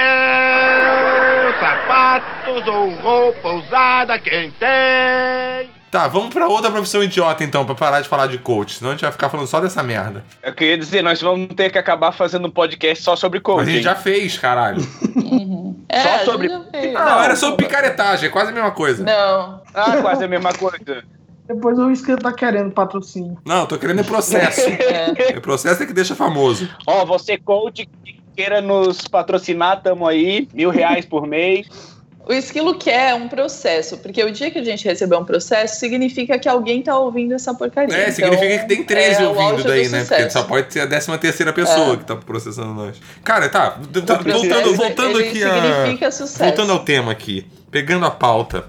sapatos 1.60 2.66
ou 2.66 2.90
roupa 2.96 3.48
usada, 3.52 4.18
quem 4.18 4.50
tem? 4.52 5.70
Tá, 5.90 6.08
vamos 6.08 6.34
pra 6.34 6.46
outra 6.48 6.70
profissão 6.70 7.02
idiota 7.02 7.42
então, 7.44 7.64
pra 7.64 7.74
parar 7.74 8.00
de 8.02 8.08
falar 8.08 8.26
de 8.26 8.36
coach. 8.38 8.74
Senão 8.74 8.90
a 8.90 8.94
gente 8.94 9.02
vai 9.02 9.12
ficar 9.12 9.30
falando 9.30 9.46
só 9.46 9.60
dessa 9.60 9.82
merda. 9.82 10.22
eu 10.42 10.52
queria 10.52 10.76
dizer, 10.76 11.00
nós 11.02 11.22
vamos 11.22 11.48
ter 11.54 11.70
que 11.70 11.78
acabar 11.78 12.12
fazendo 12.12 12.48
um 12.48 12.50
podcast 12.50 13.02
só 13.02 13.16
sobre 13.16 13.40
Mas 13.46 13.68
a 13.68 13.70
gente 13.70 13.84
já 13.84 13.94
fez, 13.94 14.36
caralho. 14.36 14.82
É, 15.96 16.18
Só 16.18 16.32
sobre- 16.32 16.48
já 16.48 16.60
fez. 16.70 16.92
Não, 16.92 17.22
era 17.22 17.36
sobre 17.36 17.64
picaretagem, 17.64 18.28
é 18.28 18.32
quase 18.32 18.50
a 18.50 18.54
mesma 18.54 18.70
coisa. 18.70 19.02
Não. 19.04 19.62
Ah, 19.74 19.96
quase 20.02 20.24
a 20.24 20.28
mesma 20.28 20.52
coisa. 20.52 21.02
Depois 21.46 21.78
o 21.78 21.90
inscrito 21.90 22.22
tá 22.22 22.32
querendo 22.32 22.72
patrocínio. 22.72 23.38
Não, 23.44 23.60
eu 23.60 23.66
tô 23.66 23.78
querendo 23.78 24.00
é 24.00 24.04
processo. 24.04 24.60
É. 24.68 25.36
É 25.36 25.40
processo 25.40 25.82
é 25.82 25.86
que 25.86 25.92
deixa 25.92 26.14
famoso. 26.14 26.68
Ó, 26.86 27.04
você 27.04 27.38
coach 27.38 27.86
que 28.04 28.20
queira 28.34 28.60
nos 28.60 29.06
patrocinar, 29.08 29.80
tamo 29.82 30.06
aí, 30.06 30.48
mil 30.52 30.70
reais 30.70 31.06
por 31.06 31.26
mês. 31.26 31.95
O 32.28 32.32
esquilo 32.32 32.76
quer 32.76 33.14
um 33.14 33.28
processo, 33.28 33.98
porque 33.98 34.22
o 34.24 34.32
dia 34.32 34.50
que 34.50 34.58
a 34.58 34.64
gente 34.64 34.84
receber 34.84 35.14
um 35.16 35.24
processo, 35.24 35.78
significa 35.78 36.36
que 36.40 36.48
alguém 36.48 36.82
tá 36.82 36.98
ouvindo 36.98 37.32
essa 37.34 37.54
porcaria. 37.54 37.94
É, 37.96 38.10
Então, 38.10 38.14
significa 38.32 38.58
que 38.58 38.68
tem 38.68 38.82
13 38.82 39.22
é 39.22 39.28
ouvindo 39.28 39.62
daí, 39.62 39.88
né? 39.88 40.00
Porque 40.00 40.14
sucesso. 40.16 40.38
só 40.38 40.42
pode 40.44 40.72
ser 40.72 40.80
a 40.80 40.86
13 40.88 41.18
terceira 41.18 41.52
pessoa 41.52 41.94
É. 41.94 41.96
que 41.98 42.04
tá 42.04 42.16
processando 42.16 42.74
nós. 42.74 42.96
Cara, 43.22 43.48
tá. 43.48 43.78
processo, 43.92 44.24
Voltando, 44.24 44.74
voltando 44.74 45.18
aqui 45.20 45.44
a. 45.44 45.62
significa 45.84 46.10
sucesso. 46.10 46.42
Voltando 46.44 46.72
ao 46.72 46.80
tema 46.80 47.12
aqui. 47.12 47.46
Pegando 47.70 48.04
a 48.04 48.10
pauta. 48.10 48.64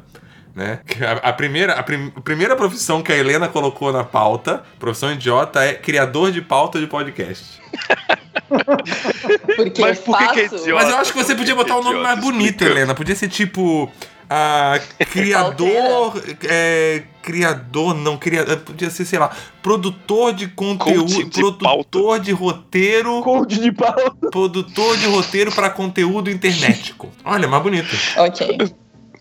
né? 0.55 0.79
A, 1.23 1.29
a 1.29 1.33
primeira, 1.33 1.73
a, 1.73 1.81
prim- 1.83 2.11
a 2.15 2.21
primeira 2.21 2.55
profissão 2.55 3.01
que 3.01 3.11
a 3.11 3.15
Helena 3.17 3.47
colocou 3.47 3.91
na 3.91 4.03
pauta, 4.03 4.61
profissão 4.79 5.11
idiota, 5.11 5.63
é 5.63 5.73
criador 5.73 6.31
de 6.31 6.41
pauta 6.41 6.79
de 6.79 6.85
podcast. 6.87 7.59
Porque 9.55 9.81
Mas 9.81 9.99
é 9.99 10.01
por 10.01 10.17
que 10.17 10.27
que 10.27 10.39
é 10.39 10.45
idiota? 10.45 10.73
Mas 10.73 10.89
eu 10.89 10.97
acho 10.97 11.13
que 11.13 11.23
você 11.23 11.35
podia 11.35 11.55
botar 11.55 11.73
é 11.73 11.77
um 11.77 11.83
nome 11.83 11.99
mais 11.99 12.19
bonito. 12.19 12.63
Helena. 12.63 12.95
Podia 12.95 13.15
ser 13.15 13.29
tipo. 13.29 13.91
ah, 14.29 14.79
criador. 15.11 16.21
é, 16.43 17.03
criador, 17.21 17.93
não, 17.93 18.17
criador. 18.17 18.57
Podia 18.57 18.89
ser, 18.89 19.05
sei 19.05 19.19
lá, 19.19 19.31
produtor 19.61 20.33
de 20.33 20.47
conteúdo. 20.47 21.13
Coaching 21.13 21.29
de 21.29 21.41
produtor 21.41 22.19
de 22.19 22.31
roteiro. 22.31 23.21
Cold 23.21 23.59
de 23.59 23.71
pau. 23.71 23.93
Produtor 24.31 24.97
de 24.97 25.07
roteiro 25.07 25.51
para 25.51 25.69
conteúdo 25.69 26.29
internetico. 26.29 27.09
Olha, 27.25 27.47
mais 27.47 27.63
bonito. 27.63 27.95
Ok. 28.17 28.57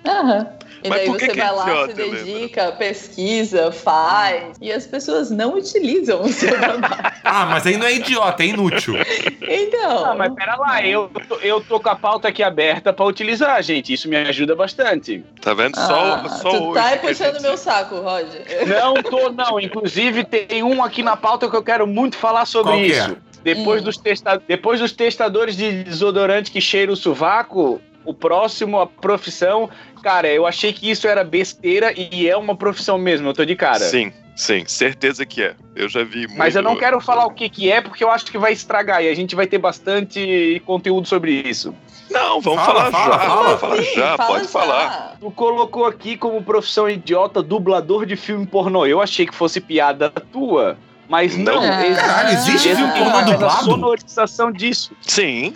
Aham. 0.07 0.47
E 0.83 0.89
Mas 0.89 0.99
daí 0.99 1.07
por 1.09 1.17
que 1.19 1.27
você 1.27 1.33
que 1.33 1.41
é 1.41 1.45
vai 1.45 1.55
lá, 1.55 1.63
idiota, 1.71 1.95
se 1.95 2.11
dedica, 2.11 2.73
pesquisa, 2.73 3.73
faz. 3.73 4.57
E 4.61 4.71
as 4.73 4.87
pessoas 4.87 5.31
não 5.31 5.55
utilizam 5.57 6.23
o 6.23 6.29
seu 6.29 6.51
trabalho. 6.59 7.13
Ah, 7.25 7.47
mas 7.47 7.67
aí 7.67 7.77
não 7.77 7.87
é 7.87 7.95
idiota, 7.95 8.43
é 8.43 8.47
inútil. 8.47 8.95
Então. 9.43 10.05
Ah, 10.05 10.15
mas 10.15 10.33
pera 10.35 10.57
lá, 10.57 10.85
eu, 10.87 11.11
tô- 11.29 11.37
eu 11.37 11.61
tô 11.61 11.81
com 11.81 11.89
a 11.89 11.97
pauta 11.97 12.29
aqui 12.29 12.43
aberta 12.43 12.93
pra 12.93 13.05
utilizar, 13.05 13.61
gente. 13.63 13.93
Isso 13.93 14.09
me 14.09 14.17
ajuda 14.17 14.55
bastante. 14.55 15.25
Tá 15.41 15.55
vendo? 15.55 15.77
Ah, 15.79 15.87
Só, 15.87 16.29
só 16.29 16.51
tu 16.51 16.65
hoje. 16.71 16.75
tá 16.81 16.95
a 16.95 16.97
puxando 16.99 17.33
gente- 17.35 17.43
meu 17.43 17.57
saco, 17.57 17.97
Roger. 17.97 18.45
Não 18.69 18.95
tô, 19.03 19.31
não. 19.31 19.59
Inclusive, 19.61 20.25
tem 20.25 20.63
um 20.63 20.83
aqui 20.83 21.03
na 21.03 21.17
pauta 21.17 21.49
que 21.49 21.57
eu 21.57 21.63
quero 21.63 21.87
muito 21.87 22.17
falar 22.17 22.45
sobre 22.47 22.73
Qual 22.73 22.81
que 22.85 22.93
é? 22.93 22.97
isso. 22.99 23.17
Depois, 23.43 23.81
Hum. 23.81 23.85
dos 23.85 23.97
testa... 23.97 24.43
Depois 24.47 24.81
dos 24.81 24.93
testadores 24.93 25.57
de 25.57 25.85
desodorante 25.85 26.51
que 26.51 26.61
cheira 26.61 26.91
o 26.91 26.97
sovaco, 26.97 27.81
o 28.05 28.13
próximo, 28.13 28.81
a 28.81 28.87
profissão. 28.87 29.71
Cara, 30.07 30.29
eu 30.29 30.47
achei 30.47 30.73
que 30.73 30.89
isso 30.89 31.09
era 31.09 31.25
besteira 31.25 31.93
e 31.97 32.29
é 32.29 32.37
uma 32.37 32.55
profissão 32.55 32.97
mesmo, 32.97 33.27
eu 33.29 33.33
tô 33.35 33.45
de 33.45 33.57
cara. 33.57 33.81
Sim, 33.81 34.13
sim, 34.37 34.63
certeza 34.65 35.27
que 35.27 35.43
é. 35.43 35.57
Eu 35.75 35.89
já 35.89 36.05
vi 36.05 36.29
muito. 36.29 36.39
Mas 36.39 36.55
eu 36.55 36.63
não 36.63 36.77
quero 36.77 37.01
falar 37.01 37.27
o 37.27 37.31
que, 37.33 37.49
que 37.49 37.73
é, 37.73 37.81
porque 37.81 38.05
eu 38.05 38.11
acho 38.13 38.27
que 38.27 38.39
vai 38.39 38.53
estragar 38.53 39.03
e 39.03 39.09
a 39.09 39.15
gente 39.17 39.35
vai 39.35 39.49
ter 39.49 39.59
bastante 39.59 40.63
conteúdo 40.65 41.09
sobre 41.09 41.33
isso. 41.33 41.75
Não, 42.09 42.41
vamos 42.41 42.65
Fala, 42.65 42.89
falar 42.89 42.93
fala, 42.93 43.19
já. 43.19 43.19
fala. 43.19 43.43
Vamos 43.57 43.61
falar 43.61 43.77
Sim, 43.83 43.95
já, 43.97 44.17
fala 44.17 44.29
pode 44.31 44.45
já. 44.45 44.49
falar. 44.51 45.17
Tu 45.19 45.31
colocou 45.33 45.87
aqui 45.87 46.17
como 46.17 46.41
profissão 46.41 46.89
idiota 46.89 47.43
dublador 47.43 48.07
de 48.07 48.15
filme 48.15 48.47
pornô. 48.47 48.87
Eu 48.87 49.03
achei 49.03 49.27
que 49.27 49.35
fosse 49.35 49.61
piada 49.61 50.09
tua, 50.09 50.79
mas 51.09 51.37
não. 51.37 51.57
Não. 51.67 51.83
existe- 51.83 52.01
Caralho, 52.01 52.29
existe 52.33 52.77
filme 52.77 52.93
pornô 52.93 53.33
dublado? 53.33 53.65
sonorização 53.65 54.53
disso. 54.53 54.93
Sim. 55.01 55.53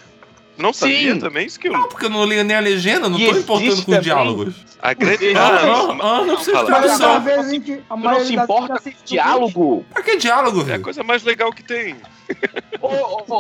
Não 0.60 0.72
sabia 0.72 1.14
Sim. 1.14 1.18
também, 1.20 1.46
Skill? 1.46 1.72
Não, 1.72 1.88
porque 1.88 2.06
eu 2.06 2.10
não 2.10 2.24
li 2.24 2.42
nem 2.44 2.56
a 2.56 2.60
legenda, 2.60 3.08
não 3.08 3.18
E 3.18 3.26
tô 3.30 3.36
importando 3.38 3.82
com 3.84 3.92
os 3.92 4.00
diálogos. 4.00 4.54
A 4.82 4.94
grande. 4.94 5.34
Ah, 5.36 5.46
Ah, 5.60 5.66
não, 5.66 5.90
ah, 6.02 6.24
não 6.24 6.34
precisa 6.36 6.58
de 6.60 6.66
tradução. 6.66 7.16
a 7.16 7.42
gente. 7.50 7.80
A 7.90 7.94
Tu 7.96 8.00
não 8.02 8.20
se 8.24 8.34
importa 8.34 8.80
com 8.80 8.90
diálogo? 9.04 9.84
Pra 9.92 10.02
que 10.02 10.16
diálogo, 10.16 10.60
É 10.60 10.62
a 10.62 10.66
velho? 10.66 10.82
coisa 10.82 11.02
mais 11.02 11.22
legal 11.22 11.52
que 11.52 11.62
tem. 11.62 11.96
Ô, 12.80 12.86
ô, 12.88 13.24
ô, 13.28 13.34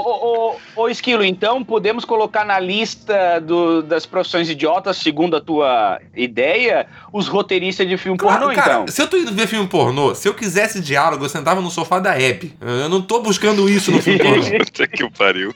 ô, 0.76 0.82
ô, 0.82 0.88
Esquilo, 0.88 1.24
então 1.24 1.62
podemos 1.64 2.04
colocar 2.04 2.44
na 2.44 2.58
lista 2.58 3.40
do- 3.40 3.82
das 3.82 4.04
profissões 4.04 4.50
idiotas, 4.50 4.96
segundo 4.98 5.34
a 5.36 5.40
tua 5.40 5.98
ideia, 6.14 6.86
os 7.12 7.26
roteiristas 7.28 7.88
de 7.88 7.96
filme 7.96 8.18
Claro, 8.18 8.40
pornô, 8.46 8.54
cara, 8.54 8.72
então? 8.74 8.88
se 8.88 9.00
eu 9.00 9.06
tô 9.08 9.16
indo 9.16 9.32
ver 9.32 9.46
filme 9.46 9.66
pornô, 9.68 10.14
se 10.14 10.28
eu 10.28 10.34
quisesse 10.34 10.80
diálogo, 10.80 11.24
eu 11.24 11.28
sentava 11.28 11.60
no 11.60 11.70
sofá 11.70 12.00
da 12.00 12.20
Hebe. 12.20 12.54
Eu 12.60 12.88
não 12.88 13.00
tô 13.00 13.20
buscando 13.22 13.66
isso 13.70 13.90
no 13.92 14.02
filme 14.02 14.18
pornô. 14.20 14.42
Puta 14.58 14.86
que 14.88 15.08
pariu. 15.12 15.54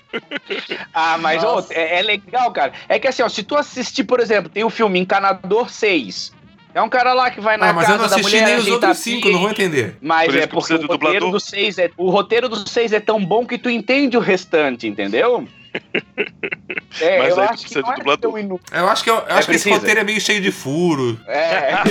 Ah, 0.94 1.18
mas 1.18 1.42
ô, 1.44 1.54
É, 1.71 1.99
é 1.99 2.03
legal, 2.03 2.51
cara. 2.53 2.73
É 2.89 2.99
que 2.99 3.07
assim, 3.09 3.23
ó, 3.23 3.29
se 3.29 3.43
tu 3.43 3.57
assistir, 3.57 4.05
por 4.05 4.21
exemplo, 4.21 4.49
tem 4.49 4.65
o 4.65 4.71
filme 4.71 4.99
Encanador 4.99 5.71
6. 5.71 6.33
É 6.75 6.83
um 6.83 6.89
cara 6.89 7.13
lá 7.15 7.31
que 7.31 7.41
vai 7.41 7.57
na 7.57 7.69
Ah, 7.69 7.73
mas 7.73 7.89
eu 7.89 7.97
casa 7.97 8.03
não 8.03 8.09
da 8.09 8.17
assisti 8.17 8.33
mulher 8.41 8.47
nem 8.49 8.57
os 8.57 8.67
outros 8.69 8.99
cinco, 8.99 9.31
não 9.31 9.39
vou 9.39 9.51
entender. 9.51 9.97
Mas 10.01 10.27
Por 10.27 10.37
é 10.37 10.41
que 10.41 10.49
porque 10.49 10.75
o 10.75 10.87
roteiro 10.89 11.31
do 11.31 11.39
6 11.39 11.79
é, 11.79 11.91
o 11.97 12.11
roteiro 12.11 12.49
do 12.49 12.69
6 12.69 12.93
é 12.93 12.99
tão 12.99 13.25
bom 13.25 13.47
que 13.47 13.57
tu 13.57 13.71
entende 13.71 14.17
o 14.17 14.21
restante, 14.21 14.87
entendeu? 14.89 15.47
É, 17.01 17.19
Mas 17.19 17.37
eu 17.37 17.43
aí 17.43 17.49
acho 17.49 17.65
que 17.65 17.75
precisa 17.75 17.81
não 17.81 17.89
de 17.89 17.95
é 17.95 17.97
dublador. 17.97 18.31
tão 18.31 18.39
inu- 18.39 18.61
Eu 18.73 18.89
acho 18.89 19.03
que, 19.03 19.11
eu, 19.11 19.17
eu 19.17 19.35
acho 19.37 19.49
que 19.49 19.57
esse 19.57 19.69
roteiro 19.69 19.99
é 20.01 20.05
meio 20.05 20.21
cheio 20.21 20.41
de 20.41 20.53
furo. 20.53 21.19
É. 21.27 21.73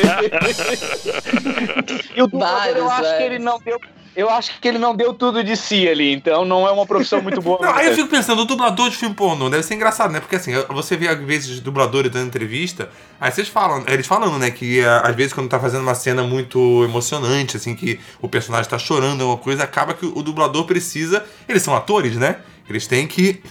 e 2.16 2.22
o 2.22 2.28
dublador, 2.28 2.78
eu 2.78 2.90
acho 2.90 3.18
que 3.18 3.24
ele 3.24 3.40
não 3.40 3.60
deu. 3.60 3.80
Eu 4.16 4.30
acho 4.30 4.60
que 4.60 4.68
ele 4.68 4.78
não 4.78 4.96
deu 4.96 5.14
tudo 5.14 5.44
de 5.44 5.56
si 5.56 5.88
ali, 5.88 6.14
então 6.14 6.46
não 6.46 6.68
é 6.68 6.72
uma 6.72 6.86
profissão 6.86 7.22
muito 7.22 7.42
boa. 7.42 7.60
Não, 7.62 7.74
aí 7.74 7.88
eu 7.88 7.96
fico 7.96 8.10
pensando, 8.10 8.42
o 8.42 8.46
dublador 8.46 8.90
de 8.90 8.96
filme 8.96 9.16
pornô 9.16 9.50
deve 9.50 9.64
ser 9.64 9.74
engraçado, 9.74 10.12
né? 10.12 10.20
Porque 10.20 10.36
assim, 10.36 10.52
você 10.70 10.96
vê 10.96 11.08
às 11.08 11.20
vezes 11.20 11.60
dubladores 11.60 12.12
dando 12.12 12.28
entrevista, 12.28 12.90
aí 13.20 13.32
vocês 13.32 13.48
falam, 13.48 13.84
eles 13.88 14.06
falando, 14.06 14.38
né, 14.38 14.52
que 14.52 14.80
eh, 14.80 15.02
às 15.04 15.16
vezes 15.16 15.34
quando 15.34 15.50
tá 15.50 15.60
fazendo 15.60 15.82
uma 15.82 15.96
cena 15.96 16.24
muito 16.24 16.84
emocionante, 16.84 17.58
assim, 17.58 17.76
que 17.76 18.00
o 18.22 18.30
personagem 18.30 18.70
tá 18.70 18.78
chorando, 18.78 19.22
alguma 19.22 19.38
coisa, 19.38 19.64
acaba 19.64 19.94
que 19.94 20.06
o 20.06 20.22
dublador 20.22 20.66
precisa. 20.66 21.26
Eles 21.48 21.64
são 21.64 21.76
atores, 21.76 22.16
né? 22.16 22.38
Eles 22.70 22.88
têm 22.88 23.08
que 23.08 23.42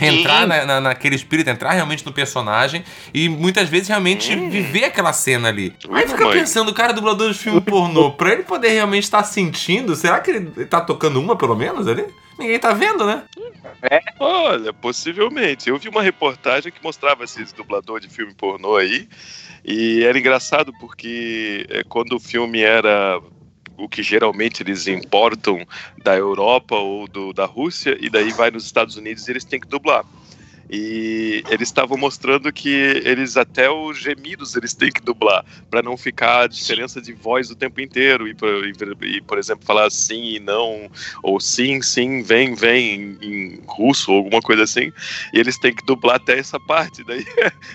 entrar 0.00 0.42
Sim. 0.42 0.46
na, 0.48 0.64
na- 0.64 0.80
naquele 0.80 1.14
espírito, 1.14 1.50
entrar 1.50 1.72
realmente 1.72 2.04
no 2.06 2.12
personagem 2.12 2.84
e 3.12 3.28
muitas 3.28 3.68
vezes 3.68 3.88
realmente 3.88 4.34
viver 4.48 4.84
aquela 4.84 5.12
cena 5.12 5.48
ali. 5.48 5.74
Aí 5.90 6.04
Ui, 6.04 6.08
fica 6.08 6.28
pensando, 6.30 6.70
o 6.70 6.74
cara 6.74 6.92
dublador 6.92 7.30
de 7.32 7.38
filme 7.38 7.60
pornô, 7.60 8.10
pra 8.12 8.32
ele 8.32 8.42
poder 8.42 8.68
realmente 8.70 9.04
estar 9.04 9.22
sentindo, 9.24 9.94
será 9.94 10.20
que 10.20 10.30
ele 10.30 10.66
tá 10.66 10.80
tocando 10.80 11.20
uma 11.20 11.36
pelo 11.36 11.54
menos 11.56 11.86
ali? 11.86 12.04
Ninguém 12.38 12.58
tá 12.58 12.72
vendo, 12.72 13.04
né? 13.06 13.22
Olha, 14.18 14.72
possivelmente. 14.72 15.68
Eu 15.68 15.78
vi 15.78 15.88
uma 15.88 16.02
reportagem 16.02 16.72
que 16.72 16.82
mostrava 16.82 17.24
esses 17.24 17.52
dublador 17.52 18.00
de 18.00 18.08
filme 18.08 18.32
pornô 18.34 18.76
aí. 18.76 19.08
E 19.64 20.02
era 20.02 20.18
engraçado 20.18 20.72
porque 20.80 21.66
é, 21.68 21.84
quando 21.84 22.14
o 22.16 22.20
filme 22.20 22.60
era 22.62 23.20
o 23.76 23.88
que 23.88 24.02
geralmente 24.02 24.62
eles 24.62 24.86
importam 24.86 25.66
da 26.02 26.16
Europa 26.16 26.76
ou 26.76 27.06
do, 27.08 27.32
da 27.32 27.44
Rússia, 27.44 27.96
e 28.00 28.08
daí 28.08 28.32
vai 28.32 28.50
nos 28.50 28.64
Estados 28.64 28.96
Unidos 28.96 29.26
e 29.26 29.32
eles 29.32 29.44
têm 29.44 29.60
que 29.60 29.68
dublar. 29.68 30.04
E 30.74 31.44
eles 31.50 31.68
estavam 31.68 31.98
mostrando 31.98 32.50
que 32.50 32.70
eles 33.04 33.36
até 33.36 33.68
os 33.68 33.98
gemidos 33.98 34.56
eles 34.56 34.72
têm 34.72 34.90
que 34.90 35.02
dublar 35.02 35.44
para 35.70 35.82
não 35.82 35.98
ficar 35.98 36.44
a 36.44 36.46
diferença 36.46 36.98
de 37.00 37.12
voz 37.12 37.50
o 37.50 37.54
tempo 37.54 37.78
inteiro 37.80 38.26
e, 38.26 38.32
por- 38.34 38.66
e, 38.66 38.72
e, 39.16 39.20
por 39.20 39.36
exemplo 39.38 39.66
falar 39.66 39.90
sim 39.90 40.22
e 40.36 40.40
não 40.40 40.90
ou 41.22 41.38
sim 41.38 41.82
sim 41.82 42.22
vem 42.22 42.54
vem 42.54 42.94
em, 42.94 43.18
em 43.20 43.60
russo 43.66 44.10
ou 44.12 44.18
alguma 44.18 44.40
coisa 44.40 44.62
assim 44.62 44.90
e 45.34 45.38
eles 45.38 45.58
têm 45.58 45.74
que 45.74 45.84
dublar 45.84 46.16
até 46.16 46.38
essa 46.38 46.58
parte 46.58 47.04
daí 47.06 47.22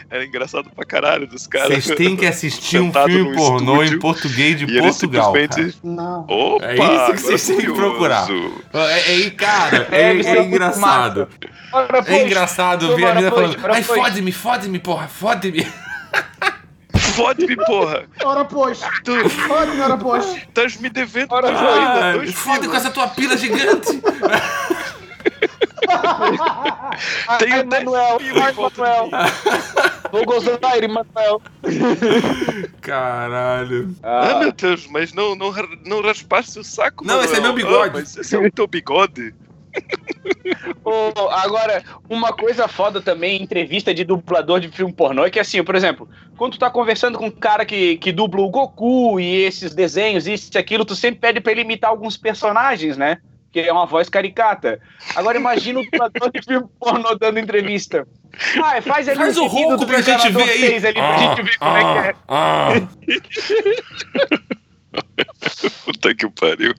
era 0.09 0.25
engraçado 0.25 0.69
pra 0.71 0.83
caralho 0.83 1.27
dos 1.27 1.45
caras 1.45 1.83
Vocês 1.83 1.95
têm 1.97 2.15
que 2.15 2.25
assistir 2.25 2.79
um 2.79 2.91
filme 2.91 3.35
pornô 3.35 3.83
em 3.83 3.99
português 3.99 4.57
de 4.57 4.65
e 4.65 4.75
eles 4.75 4.97
Portugal. 4.97 5.33
simplesmente 5.35 5.77
Não. 5.83 6.25
opa 6.27 6.65
É 6.65 6.75
isso 6.75 7.13
que 7.13 7.21
vocês 7.21 7.45
têm 7.45 7.57
que 7.57 7.65
agora 7.67 7.77
procurar. 7.89 8.27
É, 8.73 9.21
é, 9.21 9.29
cara, 9.29 9.87
é, 9.91 10.01
É, 10.01 10.13
isso 10.15 10.29
é 10.29 10.37
é 10.37 10.43
engraçado. 10.43 11.27
Ora, 11.71 11.97
É 11.99 12.01
pois, 12.01 12.25
engraçado 12.25 12.95
ver 12.95 13.05
a 13.05 13.13
menina 13.15 13.31
pois, 13.31 13.53
falando, 13.53 13.63
ora, 13.65 13.73
ai, 13.75 13.83
pois." 13.83 13.99
fode-me, 14.01 14.31
fode-me, 14.31 14.79
porra, 14.79 15.07
fode-me. 15.07 15.67
fode-me 17.15 17.55
porra 17.65 18.05
Ora, 18.23 18.45
pois. 18.45 18.79
tu 19.03 19.11
Pode, 19.47 19.81
ora, 19.81 19.97
pois. 19.97 20.25
estás 20.37 20.77
me 20.77 20.89
devendo 20.89 21.31
Ora, 21.31 21.47
ainda, 21.49 22.05
Ah, 22.09 22.13
dois 22.13 22.33
fode 22.33 22.67
com 22.67 22.75
essa 22.75 22.89
tua 22.91 23.07
pila 23.09 23.35
gigante. 23.37 24.01
Tem 27.39 27.53
até 27.53 27.83
Manuel, 27.83 28.17
ai, 28.43 28.51
Manuel. 28.53 29.09
Vou 30.11 30.25
gozar, 30.25 30.57
Manuel. 30.89 31.41
Caralho. 32.81 33.95
Ah, 34.01 34.31
Ah, 34.35 34.39
meu 34.39 34.51
Deus, 34.51 34.87
mas 34.89 35.13
não, 35.13 35.35
não, 35.35 35.53
não 35.85 36.01
raspasse 36.01 36.57
o 36.59 36.63
saco, 36.63 37.05
Não, 37.05 37.21
esse 37.23 37.35
é 37.35 37.39
Manuel. 37.39 37.53
meu 37.55 37.65
bigode. 37.65 37.89
Ah, 37.89 37.99
mas 37.99 38.17
esse 38.17 38.35
é 38.35 38.39
o 38.39 38.51
teu 38.51 38.67
bigode. 38.67 39.33
ô, 40.83 41.29
agora, 41.29 41.83
uma 42.09 42.33
coisa 42.33 42.67
foda 42.67 43.01
também 43.01 43.41
entrevista 43.41 43.93
de 43.93 44.03
dublador 44.03 44.59
de 44.59 44.69
filme 44.69 44.93
pornô 44.93 45.25
é 45.25 45.29
que 45.29 45.39
assim, 45.39 45.63
por 45.63 45.75
exemplo, 45.75 46.09
quando 46.37 46.53
tu 46.53 46.59
tá 46.59 46.69
conversando 46.69 47.17
com 47.17 47.27
um 47.27 47.31
cara 47.31 47.65
que, 47.65 47.97
que 47.97 48.11
dubla 48.11 48.41
o 48.41 48.49
Goku 48.49 49.19
e 49.19 49.43
esses 49.43 49.73
desenhos, 49.73 50.27
isso 50.27 50.49
e 50.53 50.57
aquilo, 50.57 50.85
tu 50.85 50.95
sempre 50.95 51.19
pede 51.19 51.41
pra 51.41 51.51
ele 51.51 51.61
imitar 51.61 51.89
alguns 51.89 52.17
personagens, 52.17 52.97
né? 52.97 53.17
Que 53.51 53.61
é 53.61 53.71
uma 53.71 53.85
voz 53.85 54.09
caricata. 54.09 54.79
Agora 55.15 55.37
imagina 55.37 55.79
o 55.79 55.83
dublador 55.83 56.31
de 56.31 56.41
filme 56.43 56.67
pornô 56.79 57.15
dando 57.15 57.39
entrevista. 57.39 58.07
Ah, 58.61 58.81
faz 58.81 59.07
ali 59.07 59.17
Faz 59.17 59.37
o 59.37 59.47
ronco 59.47 59.85
pra 59.87 60.01
gente 60.01 60.29
ver 60.29 60.43
aí. 60.43 60.59
6 60.59 60.85
ali, 60.85 60.93
pra 60.93 61.17
gente 61.17 61.41
ver 61.43 61.57
como 61.57 61.77
é 61.77 61.81
que 61.81 62.07
é. 62.07 62.15
ah, 62.27 62.73
Puta 65.85 66.13
que 66.15 66.29
pariu. 66.29 66.73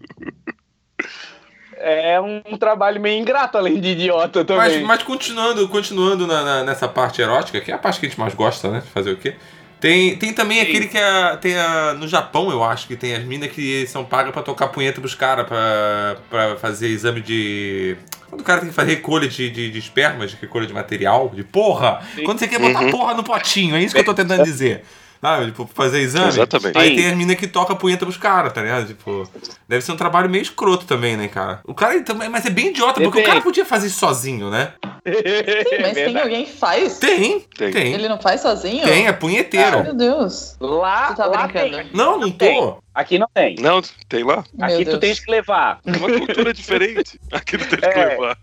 É 1.81 2.21
um 2.21 2.57
trabalho 2.59 3.01
meio 3.01 3.21
ingrato, 3.21 3.57
além 3.57 3.81
de 3.81 3.89
idiota 3.91 4.41
Mas, 4.49 4.73
também. 4.73 4.83
mas 4.85 5.03
continuando, 5.03 5.69
continuando 5.69 6.27
na- 6.27 6.43
na- 6.45 6.65
nessa 6.65 6.89
parte 6.89 7.23
erótica, 7.23 7.61
que 7.61 7.71
é 7.71 7.75
a 7.75 7.79
parte 7.79 8.01
que 8.01 8.07
a 8.07 8.09
gente 8.09 8.19
mais 8.19 8.35
gosta, 8.35 8.69
né? 8.71 8.81
De 8.81 8.91
fazer 8.91 9.13
o 9.13 9.17
quê? 9.17 9.35
Tem, 9.81 10.17
tem 10.17 10.33
também 10.33 10.59
Sim. 10.59 10.63
aquele 10.69 10.89
que 10.89 10.99
é, 10.99 11.37
tem 11.37 11.57
a, 11.57 11.95
no 11.95 12.09
Japão, 12.09 12.51
eu 12.51 12.65
acho, 12.65 12.89
que 12.89 12.97
tem 12.97 13.15
as 13.15 13.23
minas 13.23 13.49
que 13.53 13.87
são 13.87 14.05
pagas 14.05 14.33
pra 14.33 14.43
tocar 14.43 14.67
punheta 14.69 15.01
pros 15.01 15.15
caras, 15.15 15.47
pra, 15.47 16.17
pra 16.29 16.57
fazer 16.57 16.89
exame 16.89 17.21
de. 17.21 17.97
Quando 18.29 18.41
o 18.41 18.45
cara 18.45 18.61
tem 18.61 18.71
que 18.71 18.75
fazer 18.75 18.91
recolha 18.95 19.29
de, 19.29 19.49
de, 19.49 19.71
de 19.71 19.79
espermas, 19.79 20.33
de 20.33 20.37
recolha 20.41 20.67
de 20.67 20.73
material, 20.75 21.31
de 21.33 21.45
porra! 21.45 22.01
Sim. 22.17 22.25
Quando 22.25 22.41
você 22.41 22.49
quer 22.49 22.59
botar 22.59 22.83
Uhum. 22.83 22.91
porra 22.91 23.15
no 23.15 23.23
potinho, 23.23 23.77
é 23.77 23.81
isso 23.81 23.95
que 23.95 24.01
eu 24.01 24.05
tô 24.05 24.15
tentando 24.15 24.43
dizer. 24.45 24.83
Sabe? 25.21 25.47
Tipo, 25.47 25.69
fazer 25.75 26.01
exame. 26.01 26.29
Exatamente. 26.29 26.79
Aí 26.79 26.91
Sim. 26.91 26.97
tem 26.97 27.11
a 27.11 27.17
mina 27.17 27.35
que 27.35 27.47
toca 27.49 27.73
a 27.73 27.77
punheta 27.77 28.05
pros 28.07 28.17
caras, 28.17 28.53
tá 28.53 28.63
ligado? 28.63 28.87
Tipo, 28.87 29.29
deve 29.69 29.85
ser 29.85 29.93
um 29.93 29.97
trabalho 29.97 30.31
meio 30.31 30.43
escroto 30.43 30.85
também, 30.87 31.17
né, 31.17 31.27
cara? 31.29 31.61
O 31.65 31.75
cara 31.75 31.95
ele 31.95 32.05
também, 32.05 32.29
mas 32.29 32.47
é 32.47 32.51
bem 32.51 32.69
idiota, 32.69 32.95
porque 32.95 33.07
o 33.07 33.11
Depende. 33.11 33.27
cara 33.29 33.41
podia 33.41 33.65
fazer 33.65 33.89
isso 33.89 33.99
sozinho, 33.99 34.49
né? 34.51 34.73
Sim, 35.07 35.83
mas 35.83 35.95
tem 35.95 36.19
alguém 36.21 36.45
que 36.45 36.53
faz? 36.53 36.99
Tem, 36.99 37.41
Tem. 37.57 37.71
tem. 37.73 37.93
Ele 37.95 38.09
não 38.09 38.21
faz 38.21 38.41
sozinho? 38.43 38.85
Tem, 38.85 39.05
é 39.07 39.09
Ai, 39.09 39.17
punheteiro. 39.17 39.83
meu 39.83 39.95
Deus. 39.95 40.57
Lá, 40.61 41.09
Tu 41.09 41.17
tá 41.17 41.27
lá 41.27 41.47
brincando. 41.47 41.77
tem. 41.79 41.91
Não, 41.93 42.19
não 42.19 42.31
Tem. 42.31 42.77
Aqui 42.99 43.17
não 43.17 43.29
tem. 43.33 43.55
Não, 43.61 43.81
tem 44.09 44.25
lá. 44.25 44.43
Meu 44.53 44.67
Aqui 44.67 44.85
Deus. 44.85 44.97
tu 44.97 44.99
tens 45.01 45.21
que 45.21 45.31
levar. 45.31 45.79
É 45.87 45.91
uma 45.97 46.19
cultura 46.19 46.53
diferente. 46.53 47.21
Aqui 47.31 47.57
tem 47.57 47.79
que 47.79 47.85
É. 47.85 48.05
levar. 48.09 48.37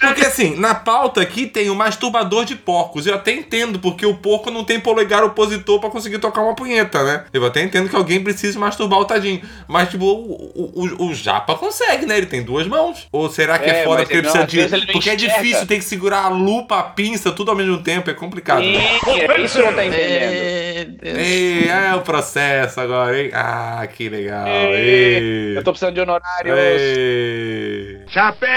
Porque 0.00 0.24
assim, 0.24 0.54
na 0.60 0.76
pauta 0.76 1.20
aqui 1.20 1.44
tem 1.48 1.68
o 1.70 1.74
masturbador 1.74 2.44
de 2.44 2.54
porcos. 2.54 3.04
Eu 3.04 3.16
até 3.16 3.32
entendo, 3.32 3.80
porque 3.80 4.06
o 4.06 4.14
porco 4.14 4.48
não 4.48 4.62
tem 4.62 4.78
polegar 4.78 5.24
opositor 5.24 5.80
pra 5.80 5.90
conseguir 5.90 6.20
tocar 6.20 6.42
uma 6.42 6.54
punheta, 6.54 7.02
né? 7.02 7.24
Eu 7.32 7.44
até 7.44 7.62
entendo 7.64 7.88
que 7.88 7.96
alguém 7.96 8.22
precise 8.22 8.56
masturbar 8.56 9.00
o 9.00 9.04
tadinho. 9.04 9.42
Mas, 9.66 9.88
tipo, 9.90 10.04
o, 10.04 10.52
o, 10.54 10.84
o, 11.02 11.06
o 11.08 11.14
Japa 11.14 11.56
consegue, 11.56 12.06
né? 12.06 12.16
Ele 12.16 12.26
tem 12.26 12.44
duas 12.44 12.68
mãos. 12.68 13.08
Ou 13.10 13.28
será 13.28 13.58
que 13.58 13.68
é, 13.68 13.80
É, 13.80 13.84
foda 13.84 14.02
porque 14.02 14.14
ele 14.18 14.22
precisa 14.22 14.46
de. 14.46 14.92
Porque 14.92 15.10
é 15.10 15.14
enxerga. 15.16 15.34
difícil, 15.42 15.66
tem 15.66 15.78
que 15.80 15.84
segurar 15.84 16.26
a 16.26 16.28
lupa, 16.28 16.78
a 16.78 16.82
pinça, 16.84 17.32
tudo 17.32 17.50
ao 17.50 17.56
mesmo 17.56 17.82
tempo. 17.82 18.08
É 18.08 18.14
complicado. 18.14 18.62
Ih, 18.62 18.78
né? 18.78 18.98
é 19.36 19.40
isso 19.40 19.58
não 19.60 19.72
tá 19.74 19.84
entendendo. 19.84 20.98
Deus. 21.02 21.18
Ei, 21.18 21.68
é 21.68 21.92
o 21.96 22.02
processo 22.02 22.80
agora, 22.80 23.20
hein? 23.20 23.30
Ah, 23.32 23.63
que 23.92 24.08
legal. 24.08 24.46
Ei, 24.46 24.74
Ei. 24.74 25.56
Eu 25.58 25.64
tô 25.64 25.72
precisando 25.72 25.94
de 25.94 26.00
honorários. 26.00 26.58
Ei. 26.58 28.02
Chapéu, 28.08 28.48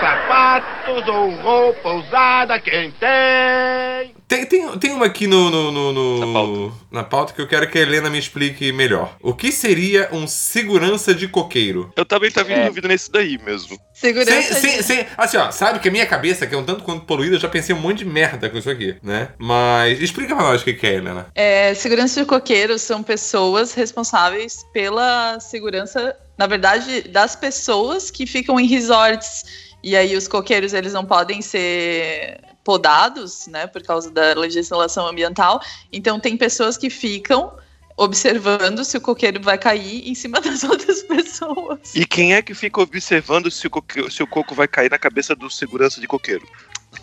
sapatos 0.00 1.08
ou 1.08 1.30
roupa 1.36 1.92
usada, 1.92 2.58
quem 2.60 2.90
tem? 2.92 4.19
Tem, 4.30 4.46
tem, 4.46 4.78
tem 4.78 4.92
uma 4.92 5.06
aqui 5.06 5.26
no, 5.26 5.50
no, 5.50 5.72
no- 5.72 5.92
no- 5.92 6.20
Na 6.20 6.32
pauta. 6.32 6.74
na 6.92 7.02
pauta 7.02 7.32
que 7.32 7.40
eu 7.42 7.48
quero 7.48 7.68
que 7.68 7.76
a 7.76 7.82
Helena 7.82 8.08
me 8.08 8.16
explique 8.16 8.70
melhor. 8.70 9.16
O 9.20 9.34
que 9.34 9.50
seria 9.50 10.08
um 10.12 10.24
segurança 10.28 11.12
de 11.12 11.26
coqueiro? 11.26 11.92
Eu 11.96 12.04
também 12.06 12.30
tava 12.30 12.48
em 12.52 12.54
É. 12.54 12.66
dúvida 12.68 12.86
nesse 12.86 13.10
daí 13.10 13.36
mesmo. 13.44 13.76
Segurança. 13.92 14.54
Sem, 14.54 14.60
sem, 14.70 14.76
de- 14.78 14.82
sem- 14.84 15.06
assim, 15.18 15.36
ó, 15.36 15.50
sabe 15.50 15.80
que 15.80 15.88
a 15.88 15.90
minha 15.90 16.06
cabeça, 16.06 16.46
que 16.46 16.54
é 16.54 16.58
um 16.58 16.62
tanto 16.64 16.84
quanto 16.84 17.06
poluída, 17.06 17.34
eu 17.34 17.40
já 17.40 17.48
pensei 17.48 17.74
um 17.74 17.80
monte 17.80 17.98
de 17.98 18.04
merda 18.04 18.48
com 18.48 18.56
isso 18.56 18.70
aqui, 18.70 18.94
né? 19.02 19.30
Mas 19.36 20.00
explica 20.00 20.36
pra 20.36 20.44
nós 20.44 20.62
o 20.62 20.64
que 20.64 20.86
é, 20.86 20.94
Helena. 20.94 21.26
É, 21.34 21.74
segurança 21.74 22.20
de 22.20 22.24
coqueiros 22.26 22.82
são 22.82 23.02
pessoas 23.02 23.74
responsáveis 23.74 24.64
pela 24.72 25.40
segurança, 25.40 26.16
na 26.38 26.46
verdade, 26.46 27.02
das 27.08 27.34
pessoas 27.34 28.12
que 28.12 28.26
ficam 28.26 28.60
em 28.60 28.66
resorts. 28.68 29.69
E 29.82 29.96
aí 29.96 30.16
os 30.16 30.28
coqueiros 30.28 30.72
eles 30.72 30.92
não 30.92 31.04
podem 31.04 31.40
ser 31.42 32.40
podados, 32.62 33.46
né, 33.46 33.66
por 33.66 33.82
causa 33.82 34.10
da 34.10 34.34
legislação 34.34 35.06
ambiental. 35.06 35.60
Então 35.92 36.20
tem 36.20 36.36
pessoas 36.36 36.76
que 36.76 36.90
ficam 36.90 37.52
observando 37.96 38.82
se 38.84 38.96
o 38.96 39.00
coqueiro 39.00 39.42
vai 39.42 39.58
cair 39.58 40.08
em 40.08 40.14
cima 40.14 40.40
das 40.42 40.64
outras 40.64 41.02
pessoas. 41.02 41.94
E 41.94 42.06
quem 42.06 42.34
é 42.34 42.40
que 42.42 42.54
fica 42.54 42.80
observando 42.80 43.50
se 43.50 43.66
o, 43.66 43.70
coque- 43.70 44.10
se 44.10 44.22
o 44.22 44.26
coco 44.26 44.54
vai 44.54 44.66
cair 44.66 44.90
na 44.90 44.98
cabeça 44.98 45.34
do 45.34 45.50
segurança 45.50 46.00
de 46.00 46.06
coqueiro? 46.06 46.46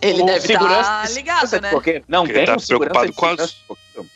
Ele 0.02 0.24
deve 0.26 0.42
segurança 0.42 0.80
estar 0.82 1.08
de 1.08 1.14
ligado, 1.14 1.50
de 1.50 1.62
né? 1.62 1.70
coqueiro. 1.72 2.04
Não 2.08 2.20
Porque 2.24 2.34
tem 2.34 2.44
ele 2.44 2.52
tá 2.52 2.58
um 2.64 2.66
preocupado 2.68 3.06
de 3.08 3.14
com 3.14 3.26
as- 3.26 3.50
de. 3.50 3.56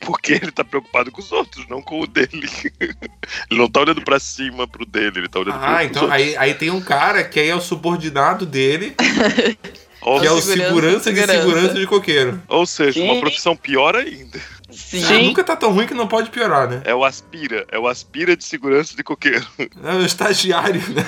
Porque 0.01 0.33
ele 0.33 0.51
tá 0.51 0.63
preocupado 0.63 1.11
com 1.11 1.21
os 1.21 1.31
outros, 1.31 1.67
não 1.67 1.81
com 1.81 2.01
o 2.01 2.05
dele. 2.07 2.47
Ele 3.49 3.59
não 3.59 3.67
tá 3.69 3.79
olhando 3.81 4.01
pra 4.03 4.19
cima 4.19 4.67
pro 4.67 4.85
dele, 4.85 5.19
ele 5.19 5.27
tá 5.27 5.39
olhando 5.39 5.57
pro 5.57 5.67
Ah, 5.67 5.83
então 5.83 6.11
aí, 6.11 6.37
aí 6.37 6.53
tem 6.53 6.69
um 6.69 6.79
cara 6.81 7.23
que 7.23 7.39
aí 7.39 7.49
é 7.49 7.55
o 7.55 7.61
subordinado 7.61 8.45
dele, 8.45 8.91
que 8.99 10.27
é 10.27 10.31
o 10.31 10.39
Segurança, 10.39 10.41
segurança 10.41 11.11
de 11.11 11.19
segurança. 11.19 11.41
segurança 11.41 11.73
de 11.79 11.87
coqueiro. 11.87 12.41
ou 12.47 12.65
seja, 12.67 12.93
Sim. 12.99 13.09
uma 13.09 13.19
profissão 13.19 13.55
pior 13.55 13.95
ainda. 13.95 14.39
Sim. 14.69 15.03
Ah, 15.05 15.19
nunca 15.23 15.43
tá 15.43 15.55
tão 15.55 15.73
ruim 15.73 15.87
que 15.87 15.93
não 15.95 16.07
pode 16.07 16.29
piorar, 16.29 16.69
né? 16.69 16.81
É 16.85 16.93
o 16.95 17.03
aspira, 17.03 17.65
é 17.71 17.77
o 17.79 17.87
aspira 17.87 18.37
de 18.37 18.43
segurança 18.45 18.95
de 18.95 19.03
coqueiro. 19.03 19.45
É 19.83 19.93
o 19.95 20.05
estagiário, 20.05 20.81
né? 20.89 21.03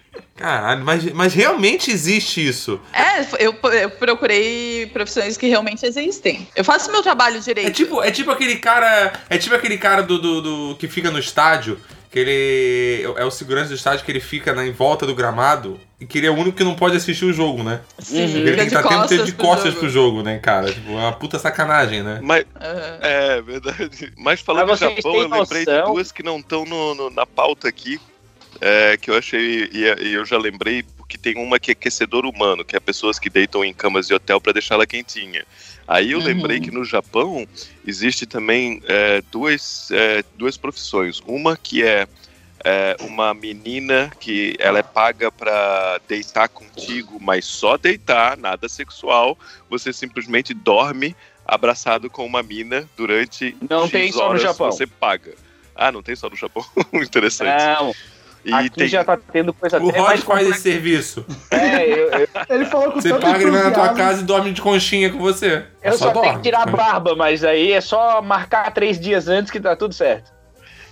Caralho, 0.40 0.84
mas, 0.84 1.04
mas 1.12 1.34
realmente 1.34 1.90
existe 1.90 2.46
isso. 2.46 2.80
É, 2.92 3.20
eu, 3.38 3.54
eu 3.74 3.90
procurei 3.90 4.86
profissões 4.86 5.36
que 5.36 5.46
realmente 5.48 5.84
existem. 5.84 6.48
Eu 6.56 6.64
faço 6.64 6.90
meu 6.90 7.02
trabalho 7.02 7.38
direito. 7.40 7.68
É 7.68 7.70
tipo, 7.70 8.02
é 8.02 8.10
tipo 8.10 8.30
aquele 8.30 8.56
cara. 8.56 9.12
É 9.28 9.36
tipo 9.38 9.54
aquele 9.54 9.76
cara 9.78 10.02
do, 10.02 10.18
do, 10.18 10.40
do- 10.40 10.76
que 10.76 10.88
fica 10.88 11.10
no 11.10 11.18
estádio. 11.18 11.78
Que 12.10 12.18
ele. 12.18 13.14
É 13.18 13.24
o 13.24 13.30
segurança 13.30 13.68
do 13.68 13.74
estádio 13.76 14.04
que 14.04 14.10
ele 14.10 14.18
fica 14.18 14.52
na, 14.52 14.66
em 14.66 14.72
volta 14.72 15.06
do 15.06 15.14
gramado. 15.14 15.78
E 16.00 16.06
que 16.06 16.18
ele 16.18 16.26
é 16.26 16.30
o 16.30 16.34
único 16.34 16.56
que 16.56 16.64
não 16.64 16.74
pode 16.74 16.96
assistir 16.96 17.24
o 17.26 17.32
jogo, 17.32 17.62
né? 17.62 17.82
Sim, 17.98 18.22
ele 18.22 18.56
tem 18.56 18.64
que 18.64 18.70
de 18.70 18.74
estar 18.74 18.88
tempo 18.88 19.04
inteiro 19.04 19.24
de 19.26 19.32
pro 19.32 19.44
costas 19.46 19.66
jogo. 19.74 19.78
pro 19.80 19.88
jogo, 19.90 20.22
né, 20.22 20.38
cara? 20.38 20.72
Tipo, 20.72 20.92
é 20.92 20.94
uma 20.96 21.12
puta 21.12 21.38
sacanagem, 21.38 22.02
né? 22.02 22.18
Mas, 22.22 22.46
Aham. 22.60 22.98
é 23.02 23.42
verdade. 23.42 24.12
Mas 24.16 24.40
falando 24.40 24.68
Mas 24.68 24.80
do 24.80 24.88
Japão, 24.88 25.14
eu 25.14 25.28
lembrei 25.28 25.64
de 25.66 25.70
noção? 25.70 25.92
duas 25.94 26.10
que 26.10 26.22
não 26.22 26.38
estão 26.38 26.64
na 27.14 27.26
pauta 27.26 27.68
aqui. 27.68 28.00
É, 28.60 28.96
que 28.96 29.10
eu 29.10 29.16
achei, 29.16 29.68
e 29.72 29.84
e 30.08 30.12
eu 30.14 30.24
já 30.24 30.36
lembrei, 30.38 30.82
porque 30.96 31.16
tem 31.16 31.36
uma 31.38 31.58
que 31.58 31.70
é 31.70 31.72
aquecedor 31.72 32.24
humano, 32.26 32.64
que 32.64 32.76
é 32.76 32.80
pessoas 32.80 33.18
que 33.18 33.30
deitam 33.30 33.64
em 33.64 33.72
camas 33.72 34.06
de 34.06 34.14
hotel 34.14 34.40
para 34.40 34.52
deixá-la 34.52 34.86
quentinha. 34.86 35.44
Aí 35.88 36.12
eu 36.12 36.18
Uhum. 36.18 36.24
lembrei 36.24 36.60
que 36.60 36.70
no 36.70 36.84
Japão 36.84 37.46
existe 37.86 38.26
também 38.26 38.80
é, 38.86 39.22
duas, 39.32 39.90
é, 39.90 40.22
duas 40.36 40.56
profissões. 40.56 41.20
Uma 41.26 41.56
que 41.56 41.82
é, 41.82 42.06
é, 42.64 42.96
uma 43.00 43.34
menina 43.34 44.12
que 44.20 44.54
ela 44.60 44.78
é 44.78 44.82
paga 44.82 45.32
para 45.32 45.98
deitar 46.06 46.48
contigo, 46.48 47.18
mas 47.20 47.44
só 47.44 47.76
deitar, 47.76 48.36
nada 48.36 48.68
sexual. 48.68 49.36
Você 49.68 49.92
simplesmente 49.92 50.54
dorme 50.54 51.16
abraçado 51.44 52.08
com 52.08 52.24
uma 52.24 52.42
mina 52.42 52.88
durante 52.96 53.56
Não 53.68 53.82
X 53.84 53.90
tem 53.90 54.12
só 54.12 54.32
no 54.32 54.38
Japão. 54.38 54.70
Você 54.70 54.86
paga. 54.86 55.34
Ah, 55.74 55.90
não 55.90 56.02
tem 56.02 56.14
só 56.14 56.28
no 56.30 56.36
Japão? 56.36 56.64
Interessante. 56.92 57.64
Não, 57.64 57.92
e 58.44 58.52
aqui 58.52 58.70
tem, 58.70 58.88
já 58.88 59.04
tá 59.04 59.16
tendo 59.16 59.52
coisa 59.52 59.82
O 59.82 59.90
até 59.90 59.98
Rod 59.98 60.08
mais 60.08 60.22
faz 60.22 60.48
esse 60.48 60.60
serviço. 60.60 61.24
É, 61.50 61.84
eu, 61.86 62.10
eu, 62.10 62.28
Ele 62.48 62.64
falou 62.64 62.92
com 62.92 63.00
Você 63.00 63.10
paga, 63.10 63.42
ele 63.42 63.50
vai 63.50 63.62
na 63.64 63.70
tua 63.70 63.94
casa 63.94 64.22
e 64.22 64.24
dorme 64.24 64.52
de 64.52 64.62
conchinha 64.62 65.10
com 65.10 65.18
você. 65.18 65.64
eu 65.82 65.98
só, 65.98 66.10
tenho 66.12 66.36
que 66.36 66.42
tirar 66.42 66.62
a 66.62 66.66
barba, 66.66 67.14
mas 67.14 67.44
aí 67.44 67.72
é 67.72 67.80
só 67.80 68.22
marcar 68.22 68.72
três 68.72 68.98
dias 68.98 69.28
antes 69.28 69.50
que 69.50 69.60
tá 69.60 69.76
tudo 69.76 69.94
certo. 69.94 70.32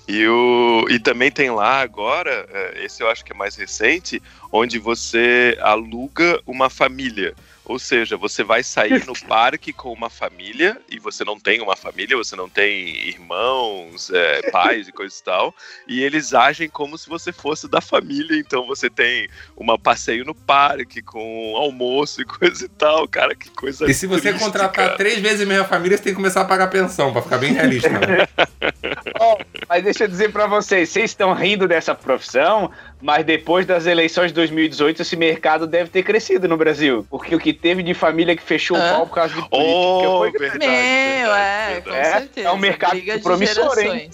E, 0.07 0.27
o, 0.27 0.87
e 0.89 0.99
também 0.99 1.31
tem 1.31 1.51
lá 1.51 1.81
agora, 1.81 2.47
é, 2.51 2.85
esse 2.85 3.03
eu 3.03 3.11
acho 3.11 3.23
que 3.23 3.33
é 3.33 3.37
mais 3.37 3.57
recente, 3.57 4.23
onde 4.51 4.79
você 4.79 5.57
aluga 5.61 6.41
uma 6.47 6.71
família. 6.71 7.35
Ou 7.69 7.79
seja, 7.79 8.17
você 8.17 8.43
vai 8.43 8.63
sair 8.63 9.07
no 9.07 9.13
parque 9.29 9.73
com 9.73 9.93
uma 9.93 10.09
família, 10.09 10.81
e 10.91 10.99
você 10.99 11.23
não 11.23 11.39
tem 11.39 11.61
uma 11.61 11.77
família, 11.77 12.17
você 12.17 12.35
não 12.35 12.49
tem 12.49 13.07
irmãos, 13.07 14.11
é, 14.11 14.51
pais 14.51 14.89
e 14.89 14.93
coisa 14.93 15.15
e 15.15 15.23
tal, 15.23 15.55
e 15.87 16.03
eles 16.03 16.33
agem 16.33 16.69
como 16.69 16.97
se 16.97 17.09
você 17.09 17.31
fosse 17.31 17.69
da 17.69 17.81
família, 17.81 18.39
então 18.39 18.67
você 18.67 18.89
tem 18.89 19.29
uma 19.55 19.79
passeio 19.79 20.25
no 20.25 20.35
parque 20.35 21.03
com 21.03 21.55
almoço 21.57 22.23
e 22.23 22.25
coisa 22.25 22.65
e 22.65 22.69
tal, 22.69 23.07
cara, 23.07 23.35
que 23.35 23.51
coisa 23.51 23.89
E 23.89 23.93
se 23.93 24.07
você 24.07 24.31
triste, 24.31 24.45
contratar 24.45 24.87
cara. 24.87 24.97
três 24.97 25.19
vezes 25.19 25.43
a 25.43 25.47
mesma 25.47 25.65
família, 25.67 25.97
você 25.97 26.05
tem 26.05 26.13
que 26.13 26.17
começar 26.17 26.41
a 26.41 26.47
pagar 26.47 26.69
pensão, 26.69 27.13
pra 27.13 27.21
ficar 27.21 27.39
bem 27.39 27.53
realista, 27.53 27.91
né? 27.91 28.27
Ó, 29.21 29.37
mas 29.69 29.85
deixa 29.85 30.05
eu 30.05 30.09
dizer 30.09 30.33
pra 30.33 30.47
vocês, 30.47 30.89
vocês 30.89 31.11
estão 31.11 31.35
rindo 31.35 31.69
dessa 31.69 31.95
profissão, 31.95 32.71
mas 33.01 33.25
depois 33.25 33.65
das 33.67 33.87
eleições 33.87 34.29
de 34.29 34.35
2018 34.35 35.03
esse 35.03 35.17
mercado 35.17 35.67
deve 35.67 35.89
ter 35.91 36.03
crescido 36.03 36.49
no 36.49 36.57
Brasil, 36.57 37.07
porque 37.09 37.35
o 37.35 37.39
que 37.39 37.53
teve 37.53 37.83
de 37.83 37.95
família 37.95 38.35
que 38.37 38.43
fechou 38.43 38.77
o 38.77 38.81
Hã? 38.81 38.91
pau 38.95 39.07
por 39.07 39.15
causa 39.15 39.35
de 39.35 39.49
política 39.49 40.09
Oh, 40.09 40.19
foi 40.19 40.31
verdade, 40.33 40.59
Meu, 40.59 40.69
verdade, 40.69 41.73
é, 41.77 41.81
com 41.81 41.91
É, 41.95 42.05
certeza. 42.05 42.49
é 42.49 42.53
um 42.53 42.57
mercado 42.59 42.91
Briga 42.93 43.17
de 43.17 43.23
promissor, 43.23 43.79
hein? 43.79 44.11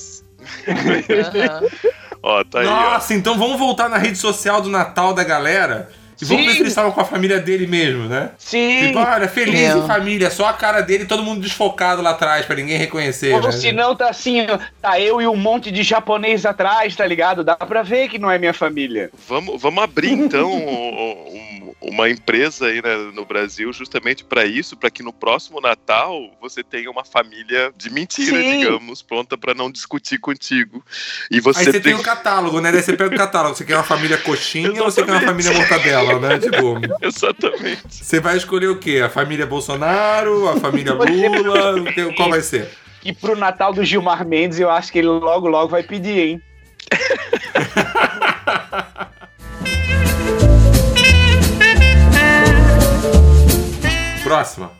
Aham. 0.68 1.62
Ó, 2.22 2.42
tá 2.44 2.60
aí, 2.60 2.66
ó. 2.66 2.70
Nossa, 2.70 3.12
então 3.12 3.38
vamos 3.38 3.58
voltar 3.58 3.88
na 3.88 3.98
rede 3.98 4.16
social 4.16 4.60
do 4.62 4.70
Natal 4.70 5.12
da 5.12 5.22
galera 5.22 5.90
e 6.20 6.24
vamos 6.24 6.42
Sim. 6.42 6.48
ver 6.48 6.54
se 6.54 6.60
eles 6.60 6.72
estavam 6.72 6.92
com 6.92 7.00
a 7.00 7.04
família 7.04 7.38
dele 7.40 7.66
mesmo, 7.66 8.04
né? 8.08 8.30
Sim, 8.38 8.86
Tipo, 8.88 8.98
olha, 8.98 9.28
feliz 9.28 9.74
em 9.74 9.86
família, 9.86 10.30
só 10.30 10.46
a 10.46 10.52
cara 10.52 10.80
dele, 10.80 11.04
todo 11.04 11.22
mundo 11.22 11.40
desfocado 11.40 12.02
lá 12.02 12.10
atrás, 12.10 12.44
pra 12.46 12.56
ninguém 12.56 12.76
reconhecer, 12.78 13.34
ou 13.34 13.42
né? 13.42 13.52
se 13.52 13.72
não 13.72 13.94
tá 13.96 14.08
assim, 14.10 14.46
tá 14.80 14.98
eu 15.00 15.20
e 15.20 15.26
um 15.26 15.36
monte 15.36 15.70
de 15.70 15.82
japonês 15.82 16.44
atrás, 16.46 16.94
tá 16.96 17.06
ligado? 17.06 17.42
Dá 17.44 17.56
pra 17.56 17.82
ver 17.82 18.08
que 18.08 18.18
não 18.18 18.30
é 18.30 18.38
minha 18.38 18.54
família. 18.54 19.10
Vamos, 19.28 19.60
vamos 19.60 19.82
abrir 19.82 20.12
então 20.12 20.50
um- 20.52 21.38
um- 21.38 21.74
uma 21.82 22.08
empresa 22.08 22.66
aí 22.66 22.80
né, 22.82 22.96
no 23.12 23.26
Brasil 23.26 23.70
justamente 23.72 24.24
para 24.24 24.46
isso, 24.46 24.74
para 24.76 24.90
que 24.90 25.02
no 25.02 25.12
próximo 25.12 25.60
Natal 25.60 26.30
você 26.40 26.62
tenha 26.62 26.90
uma 26.90 27.04
família 27.04 27.72
de 27.76 27.90
mentira, 27.90 28.40
Sim. 28.40 28.58
digamos, 28.58 29.02
pronta 29.02 29.36
para 29.36 29.52
não 29.54 29.70
discutir 29.70 30.18
contigo. 30.18 30.82
E 31.30 31.40
você, 31.40 31.58
Aí 31.60 31.64
você 31.66 31.72
tem 31.72 31.82
tem 31.82 31.94
o 31.94 32.02
catálogo, 32.02 32.60
né? 32.60 32.72
Daí 32.72 32.82
você 32.82 32.94
pega 32.96 33.14
o 33.14 33.18
catálogo. 33.18 33.54
Você 33.54 33.64
quer 33.64 33.74
uma 33.76 33.84
família 33.84 34.16
coxinha 34.16 34.70
ou 34.82 34.90
você 34.90 35.02
quer 35.04 35.12
uma 35.12 35.20
família 35.20 35.52
mortadela, 35.52 36.03
né? 36.20 36.38
Tipo, 36.38 36.78
Exatamente. 37.04 38.04
você 38.04 38.20
vai 38.20 38.36
escolher 38.36 38.68
o 38.68 38.78
quê? 38.78 39.00
A 39.04 39.08
família 39.08 39.46
Bolsonaro, 39.46 40.48
a 40.48 40.56
família 40.56 40.92
Lula? 40.94 41.74
Qual 42.16 42.30
vai 42.30 42.40
ser? 42.40 42.70
E 43.04 43.12
pro 43.12 43.36
Natal 43.36 43.72
do 43.72 43.84
Gilmar 43.84 44.26
Mendes 44.26 44.58
eu 44.58 44.70
acho 44.70 44.90
que 44.90 44.98
ele 44.98 45.08
logo 45.08 45.46
logo 45.48 45.68
vai 45.68 45.82
pedir, 45.82 46.18
hein? 46.18 46.42
Próxima. 54.22 54.70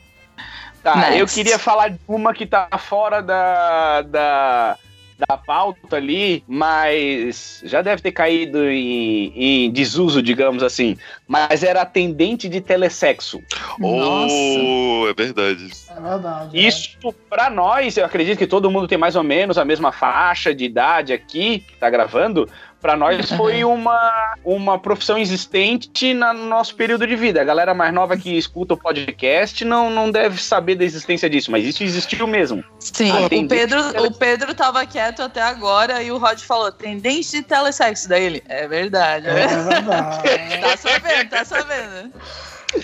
Tá, 0.81 0.95
Next. 0.97 1.19
eu 1.19 1.27
queria 1.27 1.57
falar 1.57 1.89
de 1.89 1.99
uma 2.07 2.33
que 2.33 2.45
tá 2.45 2.67
fora 2.77 3.21
da, 3.21 4.01
da, 4.03 4.77
da 5.17 5.37
pauta 5.37 5.95
ali, 5.95 6.43
mas 6.47 7.61
já 7.63 7.81
deve 7.81 8.01
ter 8.01 8.11
caído 8.11 8.69
em, 8.69 9.31
em 9.35 9.71
desuso, 9.71 10.21
digamos 10.21 10.61
assim. 10.61 10.97
Mas 11.27 11.63
era 11.63 11.81
atendente 11.81 12.49
de 12.49 12.59
telesexo. 12.61 13.41
Oh, 13.79 15.07
é 15.09 15.13
verdade. 15.13 15.69
É 15.89 16.01
verdade. 16.01 16.67
Isso, 16.67 16.97
pra 17.29 17.49
nós, 17.49 17.95
eu 17.97 18.05
acredito 18.05 18.37
que 18.37 18.47
todo 18.47 18.69
mundo 18.69 18.87
tem 18.87 18.97
mais 18.97 19.15
ou 19.15 19.23
menos 19.23 19.57
a 19.57 19.65
mesma 19.65 19.91
faixa 19.91 20.53
de 20.53 20.65
idade 20.65 21.13
aqui, 21.13 21.59
que 21.59 21.77
tá 21.77 21.89
gravando. 21.89 22.49
Pra 22.85 22.95
nós 22.95 23.31
foi 23.31 23.63
uma, 23.63 24.35
uma 24.43 24.77
profissão 24.77 25.17
existente 25.17 26.13
na- 26.13 26.31
no 26.31 26.45
nosso 26.45 26.75
período 26.75 27.07
de 27.07 27.15
vida. 27.15 27.41
A 27.41 27.43
galera 27.43 27.73
mais 27.73 27.91
nova 27.91 28.15
que 28.15 28.37
escuta 28.37 28.75
o 28.75 28.77
podcast 28.77 29.65
não, 29.65 29.89
não 29.89 30.11
deve 30.11 30.39
saber 30.39 30.75
da 30.75 30.83
existência 30.85 31.27
disso, 31.27 31.49
mas 31.49 31.65
isso 31.65 31.83
existiu 31.83 32.27
mesmo. 32.27 32.63
Sim, 32.79 33.09
Ah, 33.09 33.25
o. 33.25 33.47
Pedro, 33.47 33.79
o 34.05 34.11
Pedro 34.13 34.53
tava 34.53 34.85
quieto 34.85 35.23
até 35.23 35.41
agora 35.41 36.03
e 36.03 36.11
o 36.11 36.19
Rod 36.19 36.37
falou, 36.41 36.71
tendente 36.71 37.31
de 37.31 37.41
telesexo 37.41 38.07
daí 38.07 38.23
ele. 38.23 38.43
É 38.47 38.67
verdade. 38.67 39.25
É 39.29 39.33
verdade. 39.33 40.21
Tá 40.61 40.77
sabendo, 40.77 41.29
tá 41.31 41.43
sabendo. 41.43 42.11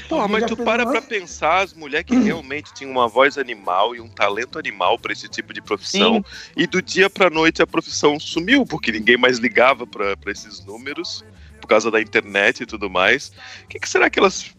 Porra, 0.07 0.27
mas 0.27 0.45
tu 0.45 0.57
para 0.57 0.85
pra 0.85 1.01
pensar, 1.01 1.59
as 1.59 1.73
mulheres 1.73 2.05
que 2.05 2.15
realmente 2.15 2.73
tinham 2.73 2.91
uma 2.91 3.07
voz 3.07 3.37
animal 3.37 3.95
e 3.95 4.01
um 4.01 4.07
talento 4.09 4.57
animal 4.59 4.97
pra 4.99 5.11
esse 5.13 5.27
tipo 5.27 5.53
de 5.53 5.61
profissão, 5.61 6.15
Sim. 6.15 6.23
e 6.55 6.67
do 6.67 6.81
dia 6.81 7.09
pra 7.09 7.29
noite 7.29 7.61
a 7.61 7.67
profissão 7.67 8.19
sumiu, 8.19 8.65
porque 8.65 8.91
ninguém 8.91 9.17
mais 9.17 9.37
ligava 9.37 9.85
pra 9.87 10.15
pra 10.17 10.31
esses 10.31 10.63
números, 10.65 11.23
por 11.59 11.67
causa 11.67 11.89
da 11.91 12.01
internet 12.01 12.61
e 12.63 12.65
tudo 12.65 12.89
mais. 12.89 13.31
O 13.63 13.67
que, 13.67 13.79
que 13.79 13.87
será 13.89 14.09
que 14.09 14.19
elas 14.19 14.51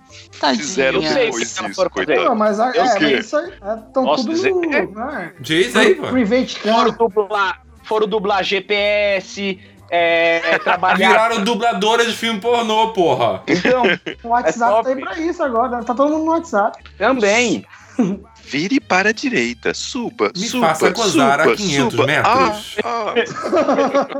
fizeram 0.57 1.01
Tadinha. 1.01 1.13
sei 1.15 1.25
depois 1.27 1.55
disso, 1.55 1.91
coitado? 1.91 2.25
Não, 2.25 2.35
mas, 2.35 2.61
a, 2.61 2.71
Eu 2.71 2.83
é, 2.83 2.89
sei. 2.99 3.17
mas 3.17 3.27
isso 3.27 3.37
aí 3.37 3.49
estão 3.51 4.05
Posso 4.05 4.25
tudo 4.25 4.35
dizer? 4.35 4.51
no. 4.51 4.61
Né? 4.93 5.33
Diz 5.41 5.75
aí. 5.77 5.95
Private 5.95 6.59
Foram 6.61 6.93
dublar, 6.93 7.67
foram 7.85 8.07
dublar 8.07 8.45
GPS, 8.45 9.59
é, 9.95 10.59
trabalhar. 10.59 10.97
Viraram 11.09 11.45
dubladora 11.45 12.07
de 12.07 12.15
filme 12.17 12.41
pornô, 12.41 12.93
porra. 12.95 13.43
Então, 13.47 13.83
O 14.25 14.29
WhatsApp 14.29 14.73
top. 14.73 14.85
tá 14.85 14.91
aí 14.91 15.01
pra 15.01 15.19
isso 15.19 15.43
agora. 15.43 15.85
Tá 15.85 15.95
todo 15.95 16.11
mundo 16.13 16.25
no 16.25 16.31
WhatsApp. 16.31 16.83
também. 16.97 17.65
Vire 18.45 18.81
para 18.81 19.11
a 19.11 19.13
direita, 19.13 19.73
suba, 19.73 20.31
Me 20.37 20.47
suba, 20.49 20.69
faça 20.69 20.91
gozar 20.91 21.41
a 21.41 21.45
suba, 21.45 21.57
500 21.57 21.91
suba. 21.93 22.07
metros. 22.07 22.77
Ah, 22.85 23.15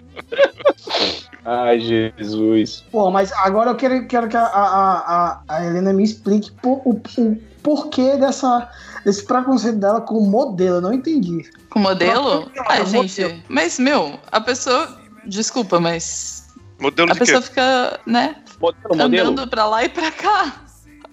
Ai, 1.68 1.80
Jesus. 1.80 2.84
Pô, 2.90 3.10
mas 3.10 3.32
agora 3.32 3.70
eu 3.70 3.74
quero, 3.76 4.06
quero 4.06 4.28
que 4.28 4.36
a, 4.36 4.42
a, 4.44 4.98
a, 4.98 5.40
a 5.48 5.64
Helena 5.64 5.92
me 5.92 6.02
explique 6.04 6.50
por, 6.62 6.80
o, 6.84 6.90
o 7.18 7.36
porquê 7.62 8.16
dessa, 8.16 8.68
desse 9.04 9.24
preconceito 9.24 9.78
dela 9.78 10.00
com 10.00 10.14
o 10.18 10.26
modelo. 10.26 10.76
Eu 10.76 10.80
não 10.80 10.92
entendi. 10.92 11.48
Com 11.70 11.78
modelo? 11.80 12.50
Não, 12.54 12.64
Ai, 12.68 12.82
é 12.82 12.86
gente, 12.86 13.20
modelo. 13.22 13.42
mas, 13.48 13.78
meu, 13.78 14.18
a 14.30 14.40
pessoa. 14.40 15.05
Desculpa, 15.26 15.78
mas. 15.80 16.46
Modelo 16.78 17.10
A 17.10 17.12
de 17.14 17.18
quê? 17.20 17.24
pessoa 17.26 17.40
fica, 17.42 18.00
né, 18.06 18.36
Modelo, 18.60 18.96
modelo. 18.96 19.30
andando 19.30 19.48
pra 19.48 19.66
lá 19.66 19.82
e 19.84 19.88
pra 19.88 20.10
cá. 20.10 20.56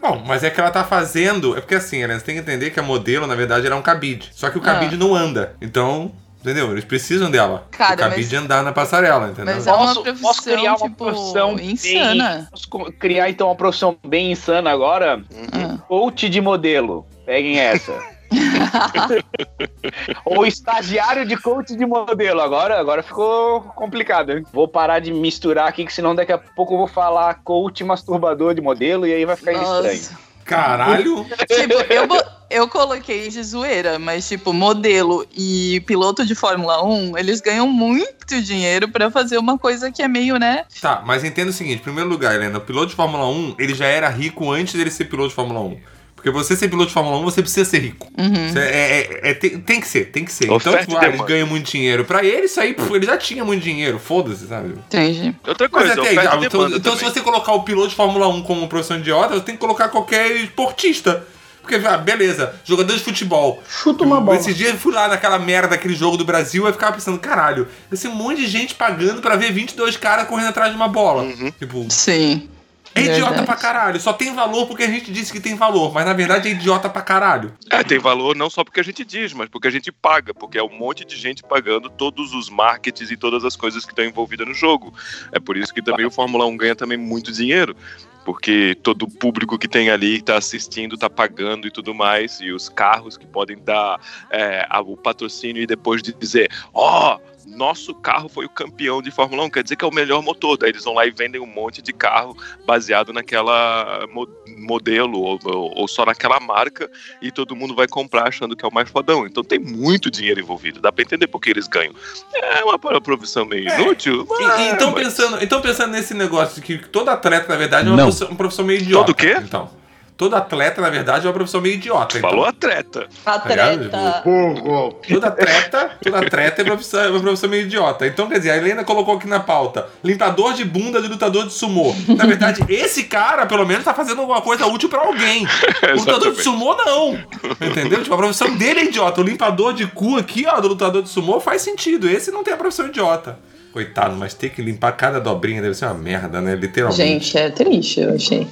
Bom, 0.02 0.22
mas 0.28 0.44
é 0.44 0.50
que 0.50 0.60
ela 0.60 0.70
tá 0.72 0.84
fazendo. 0.84 1.58
É 1.58 1.62
porque 1.62 1.76
assim, 1.76 1.98
Helena, 2.02 2.20
você 2.20 2.26
tem 2.26 2.36
que 2.36 2.42
entender 2.42 2.72
que 2.72 2.80
a 2.80 2.84
modelo, 2.84 3.26
na 3.26 3.36
verdade, 3.36 3.66
era 3.66 3.76
um 3.76 3.82
cabide. 3.82 4.30
Só 4.34 4.50
que 4.50 4.58
o 4.58 4.62
cabide 4.62 4.98
não 4.98 5.16
anda. 5.16 5.56
Então, 5.62 6.12
entendeu? 6.42 6.72
Eles 6.74 6.84
precisam 6.84 7.32
dela. 7.32 7.66
Cara, 7.72 7.94
o 7.94 7.98
cabide 7.98 8.36
mas- 8.36 8.44
andar 8.44 8.62
na 8.64 8.74
passarela, 8.74 9.30
entendeu? 9.30 9.56
Mas 9.56 9.66
é 9.66 9.72
uma 9.72 9.88
Posso, 9.88 10.04
profissão, 10.04 10.28
posso 10.30 10.44
criar 10.44 10.72
uma 10.76 10.90
tipo, 10.90 11.06
profissão 11.06 11.58
insana. 11.58 12.50
Bem, 12.74 12.92
criar 13.00 13.30
então 13.30 13.48
uma 13.48 13.56
profissão 13.56 13.98
bem 14.06 14.34
insana 14.34 14.70
agora? 14.70 15.24
Ah. 15.54 15.78
Coach 15.88 16.28
de 16.28 16.42
modelo. 16.42 17.08
Peguem 17.26 17.58
essa. 17.58 17.94
Ou 20.26 20.46
estagiário 20.46 21.26
de 21.26 21.38
coach 21.38 21.76
de 21.76 21.86
modelo. 21.86 22.42
Agora, 22.42 22.80
agora 22.80 23.04
ficou 23.04 23.62
complicado. 23.62 24.32
hein? 24.32 24.44
Vou 24.52 24.68
parar 24.68 25.00
de 25.00 25.12
misturar 25.12 25.68
aqui, 25.68 25.86
que 25.86 25.94
senão 25.94 26.16
daqui 26.16 26.32
a 26.32 26.38
pouco 26.38 26.74
eu 26.74 26.78
vou 26.78 26.88
falar 26.88 27.36
coach 27.44 27.84
masturbador 27.84 28.54
de 28.54 28.62
modelo 28.62 29.06
e 29.06 29.14
aí 29.14 29.26
vai 29.26 29.36
ficar 29.36 29.54
estranho. 29.54 29.84
Nossa. 29.84 30.34
Caralho! 30.46 31.26
Tipo, 31.48 31.74
eu, 31.94 32.08
eu 32.50 32.68
coloquei 32.68 33.30
de 33.30 33.42
zoeira, 33.42 33.98
mas, 33.98 34.28
tipo, 34.28 34.52
modelo 34.54 35.26
e 35.36 35.82
piloto 35.88 36.26
de 36.26 36.36
Fórmula 36.36 36.84
1, 36.84 37.18
eles 37.18 37.40
ganham 37.42 37.68
muito 37.68 38.42
dinheiro 38.42 38.90
pra 38.90 39.10
fazer 39.10 39.38
uma 39.38 39.58
coisa 39.58 39.92
que 39.92 40.02
é 40.02 40.08
meio, 40.08 40.38
né? 40.38 40.66
Tá, 40.82 41.02
mas 41.06 41.24
entenda 41.24 41.50
o 41.50 41.54
seguinte: 41.54 41.80
em 41.80 41.84
primeiro 41.84 42.10
lugar, 42.10 42.36
Helena, 42.36 42.58
o 42.58 42.62
piloto 42.62 42.88
de 42.88 42.96
Fórmula 42.96 43.28
1, 43.28 43.56
ele 43.58 43.74
já 43.74 43.86
era 43.86 44.10
rico 44.10 44.52
antes 44.52 44.74
dele 44.74 44.92
ser 44.92 45.06
piloto 45.06 45.30
de 45.30 45.36
Fórmula 45.36 45.62
1. 45.62 45.78
Porque 46.24 46.32
você 46.32 46.56
ser 46.56 46.70
piloto 46.70 46.88
de 46.88 46.94
Fórmula 46.94 47.18
1, 47.18 47.24
você 47.24 47.42
precisa 47.42 47.70
ser 47.70 47.80
rico. 47.80 48.08
Uhum. 48.18 48.58
É- 48.58 48.62
é- 48.62 49.32
é- 49.32 49.34
tem, 49.34 49.60
tem 49.60 49.82
que 49.82 49.88
ser, 49.90 50.06
tem 50.06 50.24
que 50.24 50.32
ser. 50.32 50.50
Oferta 50.50 50.86
então, 50.90 51.12
tipo, 51.12 51.22
ah, 51.22 51.26
ganham 51.26 51.46
muito 51.46 51.70
dinheiro. 51.70 52.06
Pra 52.06 52.24
ele, 52.24 52.46
isso 52.46 52.62
aí, 52.62 52.74
pô, 52.74 52.96
ele 52.96 53.06
já 53.06 53.18
tinha 53.18 53.44
muito 53.44 53.62
dinheiro, 53.62 54.00
foda-se, 54.00 54.48
sabe? 54.48 54.70
Entendi. 54.70 55.36
Outra 55.46 55.68
Mas 55.70 55.82
coisa, 55.82 56.02
até, 56.02 56.12
oferta 56.14 56.24
já, 56.40 56.46
então, 56.46 56.68
então 56.70 56.96
se 56.96 57.04
você 57.04 57.20
colocar 57.20 57.52
o 57.52 57.64
piloto 57.64 57.90
de 57.90 57.96
Fórmula 57.96 58.30
1 58.30 58.42
como 58.42 58.70
profissão 58.70 58.98
idiota, 59.00 59.34
você 59.34 59.42
tem 59.42 59.56
que 59.56 59.60
colocar 59.60 59.90
qualquer 59.90 60.32
esportista. 60.38 61.28
Porque, 61.62 61.76
ah, 61.86 61.98
beleza, 61.98 62.56
jogador 62.64 62.94
de 62.96 63.04
futebol. 63.04 63.62
Chuta 63.68 64.06
uma 64.06 64.22
bola. 64.22 64.38
Esse 64.38 64.54
dia 64.54 64.70
eu 64.70 64.78
fui 64.78 64.94
lá 64.94 65.10
naquela 65.10 65.40
merda 65.40 65.70
daquele 65.70 65.94
jogo 65.94 66.16
do 66.16 66.24
Brasil 66.24 66.64
e 66.64 66.70
eu 66.70 66.74
ficava 66.74 66.94
pensando, 66.94 67.20
caralho, 67.20 67.68
esse 67.92 68.08
um 68.08 68.16
monte 68.16 68.38
de 68.42 68.48
gente 68.48 68.76
pagando 68.76 69.22
pra 69.22 69.36
ver 69.36 69.52
22 69.52 69.98
caras 69.98 70.28
correndo 70.28 70.50
atrás 70.50 70.72
de 70.72 70.76
uma 70.78 70.88
bola. 70.88 71.26
Tipo, 71.60 71.86
Sim. 71.90 72.50
É 72.96 73.02
idiota 73.02 73.30
Verdade. 73.30 73.46
pra 73.46 73.56
caralho. 73.56 74.00
Só 74.00 74.14
tem 74.14 74.34
valor 74.34 74.68
porque 74.68 74.84
a 74.84 74.88
gente 74.88 75.12
disse 75.12 75.32
que 75.32 75.40
tem 75.40 75.56
valor, 75.56 75.94
mas 75.94 76.06
na 76.06 76.14
verdade 76.14 76.48
é 76.48 76.52
idiota 76.52 76.90
pra 76.90 77.02
caralho. 77.02 77.54
É, 77.70 77.84
tem 77.84 78.00
valor 78.00 78.36
não 78.36 78.50
só 78.50 78.64
porque 78.64 78.80
a 78.80 78.84
gente 78.84 79.04
diz, 79.04 79.34
mas 79.34 79.50
porque 79.50 79.68
a 79.68 79.72
gente 79.72 79.92
paga, 79.92 80.34
porque 80.34 80.58
é 80.58 80.64
um 80.64 80.78
monte 80.78 81.04
de 81.06 81.16
gente 81.16 81.44
pagando 81.44 81.90
todos 81.90 82.34
os 82.34 82.50
markets 82.50 83.10
e 83.12 83.18
todas 83.18 83.44
as 83.44 83.56
coisas 83.56 83.86
que 83.86 83.92
estão 83.92 84.06
envolvidas 84.06 84.48
no 84.48 84.54
jogo. 84.54 84.94
É 85.32 85.40
por 85.40 85.58
isso 85.58 85.74
que 85.74 85.82
também 85.82 86.06
o 86.06 86.12
Fórmula 86.12 86.46
1 86.46 86.58
ganha 86.58 86.76
também 86.76 86.98
muito 86.98 87.32
dinheiro, 87.32 87.76
porque 88.24 88.76
todo 88.82 89.04
o 89.04 89.10
público 89.10 89.58
que 89.58 89.68
tem 89.68 89.90
ali 89.90 90.18
está 90.18 90.38
assistindo, 90.38 90.96
está 90.96 91.10
pagando 91.10 91.68
e 91.68 91.72
tudo 91.72 91.94
mais, 91.94 92.40
e 92.42 92.52
os 92.52 92.70
carros 92.70 93.18
que 93.18 93.26
podem 93.26 93.58
dar 93.58 94.00
é, 94.32 94.66
o 94.86 94.96
patrocínio 94.96 95.62
e 95.62 95.68
depois 95.68 96.02
de 96.02 96.14
dizer, 96.14 96.52
ó, 96.74 97.20
nosso 97.46 97.94
carro 97.96 98.30
foi 98.30 98.46
o 98.46 98.50
campeão 98.50 99.02
de 99.02 99.12
Fórmula 99.12 99.44
1, 99.44 99.50
quer 99.50 99.64
dizer 99.64 99.76
que 99.76 99.86
é 99.86 99.88
o 99.88 99.94
melhor 99.94 100.22
motor. 100.22 100.58
Daí 100.58 100.70
eles 100.70 100.84
vão 100.84 100.94
lá 100.94 101.06
e 101.06 101.12
vendem 101.12 101.40
um 101.42 101.46
monte 101.46 101.82
de 101.82 101.92
carro 101.94 102.36
baseado 102.66 103.12
naquela 103.14 104.06
mo- 104.12 104.28
modelo 104.58 105.20
ou, 105.20 105.40
ou- 105.46 105.88
só 105.88 106.06
naquela 106.06 106.40
marca 106.40 106.90
e 107.22 107.32
todo 107.32 107.56
mundo 107.56 107.76
vai 107.76 107.88
comprar 107.88 108.28
achando 108.28 108.56
que 108.56 108.66
é 108.66 108.68
o 108.68 108.74
mais 108.74 108.90
fodão. 108.90 109.26
Então 109.26 109.44
tem 109.44 109.60
muito 109.60 110.10
dinheiro 110.10 110.40
envolvido. 110.40 110.80
Dá 110.80 110.92
pra 110.92 111.04
entender 111.04 111.28
por 111.28 111.40
que 111.42 111.50
eles 111.50 111.68
ganham. 111.68 111.94
É 112.34 112.64
uma 112.64 112.78
profissão 112.80 113.46
meio 113.46 113.68
inútil. 113.70 114.28
E- 114.40 114.44
mas- 114.44 114.60
e 114.62 114.64
então, 114.70 114.94
pensando, 114.94 115.44
então 115.44 115.62
pensando 115.62 115.92
nesse 115.92 116.14
negócio 116.14 116.62
de 116.62 116.62
que 116.80 116.88
todo 116.88 117.10
atleta, 117.10 117.48
na 117.50 117.56
verdade, 117.58 117.88
é 117.88 117.92
uma 117.92 117.98
Não. 117.98 118.04
profissão, 118.06 118.28
uma 118.30 118.38
profissão 118.38 118.66
meio 118.66 118.80
idiota. 118.82 119.06
Todo 119.06 119.10
o 119.12 119.16
quê? 119.16 119.36
Então. 119.42 119.83
Todo 120.24 120.36
atleta, 120.36 120.82
na 120.82 120.90
verdade, 120.90 121.26
é 121.26 121.28
uma 121.28 121.34
profissão 121.34 121.60
meio 121.60 121.76
idiota. 121.76 122.18
Então. 122.18 122.30
Falou 122.30 122.46
atleta. 122.46 123.08
Atleta. 123.26 124.22
Burro. 124.24 124.94
Toda 125.06 125.30
treta, 125.30 125.92
toda 126.02 126.30
treta 126.30 126.62
é 126.62 126.64
uma 126.64 126.72
profissão, 126.72 127.04
é 127.04 127.10
uma 127.10 127.20
profissão 127.20 127.50
meio 127.50 127.64
idiota. 127.64 128.08
Então, 128.08 128.30
quer 128.30 128.38
dizer, 128.38 128.52
a 128.52 128.56
Helena 128.56 128.86
colocou 128.86 129.18
aqui 129.18 129.28
na 129.28 129.42
pauta: 129.42 129.90
limpador 130.02 130.54
de 130.54 130.64
bunda 130.64 131.02
de 131.02 131.10
lutador 131.10 131.46
de 131.46 131.52
sumô. 131.52 131.94
Na 132.08 132.26
verdade, 132.26 132.64
esse 132.74 133.04
cara, 133.04 133.46
pelo 133.46 133.66
menos, 133.68 133.84
tá 133.84 133.94
fazendo 133.94 134.22
alguma 134.22 134.40
coisa 134.40 134.66
útil 134.66 134.88
pra 134.88 135.02
alguém. 135.02 135.46
O 135.94 136.00
lutador 136.00 136.34
de 136.34 136.42
sumô, 136.42 136.74
não. 136.76 137.20
Entendeu? 137.60 138.02
Tipo, 138.02 138.16
a 138.16 138.18
profissão 138.18 138.56
dele 138.56 138.80
é 138.80 138.84
idiota. 138.86 139.20
O 139.20 139.24
limpador 139.24 139.74
de 139.74 139.86
cu 139.88 140.18
aqui, 140.18 140.46
ó, 140.48 140.62
do 140.62 140.70
lutador 140.70 141.04
de 141.04 141.10
sumô 141.10 141.42
faz 141.42 141.62
sentido. 141.62 142.10
Esse 142.10 142.32
não 142.32 142.44
tem 142.44 142.54
a 142.54 142.58
profissão 142.58 142.88
idiota. 142.88 143.38
Coitado, 143.74 144.16
mas 144.16 144.34
ter 144.34 144.52
que 144.52 144.62
limpar 144.62 144.94
cada 144.94 145.20
dobrinha 145.20 145.62
deve 145.62 145.74
ser 145.74 145.86
uma 145.86 145.96
merda, 145.96 146.40
né? 146.40 146.56
Literalmente. 146.56 146.98
Gente, 146.98 147.38
é 147.38 147.50
triste, 147.50 148.00
eu 148.00 148.16
achei. 148.16 148.48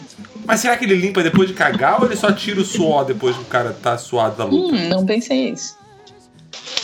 Mas 0.52 0.60
será 0.60 0.76
que 0.76 0.84
ele 0.84 0.96
limpa 0.96 1.24
depois 1.24 1.48
de 1.48 1.54
cagar 1.54 2.02
ou 2.02 2.06
ele 2.08 2.16
só 2.18 2.30
tira 2.30 2.60
o 2.60 2.66
suor 2.66 3.06
depois 3.06 3.38
que 3.38 3.42
o 3.42 3.46
cara 3.46 3.72
tá 3.72 3.98
suado 3.98 4.36
da 4.36 4.44
luta? 4.44 4.76
Hum, 4.76 4.90
não 4.90 5.06
pensei 5.06 5.48
isso. 5.52 5.78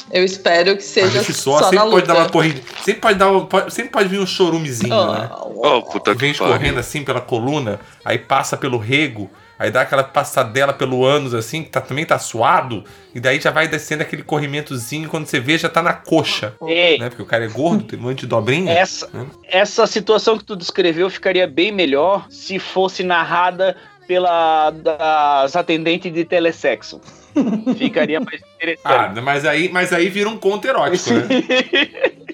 Eu 0.09 0.23
espero 0.23 0.67
que 0.69 0.75
Mas 0.75 0.85
seja 0.85 1.19
esse 1.19 1.33
suor 1.33 1.59
só 1.59 1.65
sempre 1.65 1.79
na 1.79 1.83
pode 1.91 1.95
luta. 1.95 2.07
dar 2.13 2.19
uma 2.19 2.29
corrida. 2.29 2.61
Sempre 2.81 3.01
pode, 3.01 3.19
dar 3.19 3.29
um, 3.29 3.45
pode- 3.45 3.73
sempre 3.73 3.91
pode 3.91 4.07
vir 4.07 4.21
um 4.21 4.25
chorumezinho, 4.25 5.11
né? 5.11 5.29
Oh, 5.53 5.81
puta 5.81 6.13
Vem 6.13 6.31
escorrendo 6.31 6.79
assim 6.79 7.03
pela 7.03 7.19
coluna, 7.19 7.77
aí 8.05 8.17
passa 8.17 8.55
pelo 8.55 8.77
rego, 8.77 9.29
aí 9.59 9.71
dá 9.71 9.81
aquela 9.81 10.03
passadela 10.03 10.73
pelo 10.73 11.05
ânus 11.05 11.33
assim, 11.33 11.63
que 11.63 11.69
tá- 11.69 11.81
também 11.81 12.05
tá 12.05 12.17
suado, 12.19 12.83
e 13.13 13.19
daí 13.19 13.39
já 13.39 13.51
vai 13.51 13.67
descendo 13.67 14.01
aquele 14.03 14.23
corrimentozinho, 14.23 15.09
quando 15.09 15.25
você 15.25 15.39
vê 15.39 15.57
já 15.57 15.69
tá 15.69 15.81
na 15.81 15.93
coxa, 15.93 16.53
Ei, 16.67 16.97
né? 16.97 17.09
Porque 17.09 17.21
o 17.21 17.25
cara 17.25 17.45
é 17.45 17.47
gordo, 17.47 17.83
tem 17.83 17.97
um 17.99 18.03
monte 18.03 18.21
de 18.21 18.27
dobrinha. 18.27 18.71
essa, 18.71 19.09
essa 19.47 19.87
situação 19.87 20.37
que 20.37 20.43
tu 20.43 20.55
descreveu 20.55 21.09
ficaria 21.09 21.47
bem 21.47 21.71
melhor 21.71 22.25
se 22.29 22.59
fosse 22.59 23.03
narrada 23.03 23.75
pela 24.07 24.69
das 24.71 25.55
atendentes 25.55 26.13
de 26.13 26.23
telesexo. 26.23 27.01
Ficaria 27.77 28.19
mais 28.19 28.41
Ah, 28.41 28.47
interessante. 28.55 29.21
mas 29.21 29.45
aí, 29.45 29.69
mas 29.69 29.93
aí 29.93 30.09
vira 30.09 30.29
um 30.29 30.37
conto 30.37 30.65
erótico, 30.67 31.11
né? 31.13 31.27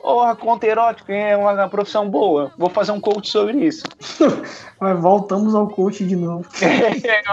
Ou 0.00 0.22
a 0.22 0.34
conta 0.36 0.66
erótica 0.66 1.12
é 1.12 1.36
uma 1.36 1.68
profissão 1.68 2.08
boa. 2.08 2.52
Vou 2.58 2.68
fazer 2.70 2.92
um 2.92 3.00
coach 3.00 3.28
sobre 3.30 3.58
isso. 3.66 3.82
Mas 4.80 4.98
voltamos 5.00 5.54
ao 5.54 5.68
coach 5.68 6.04
de 6.04 6.16
novo. 6.16 6.44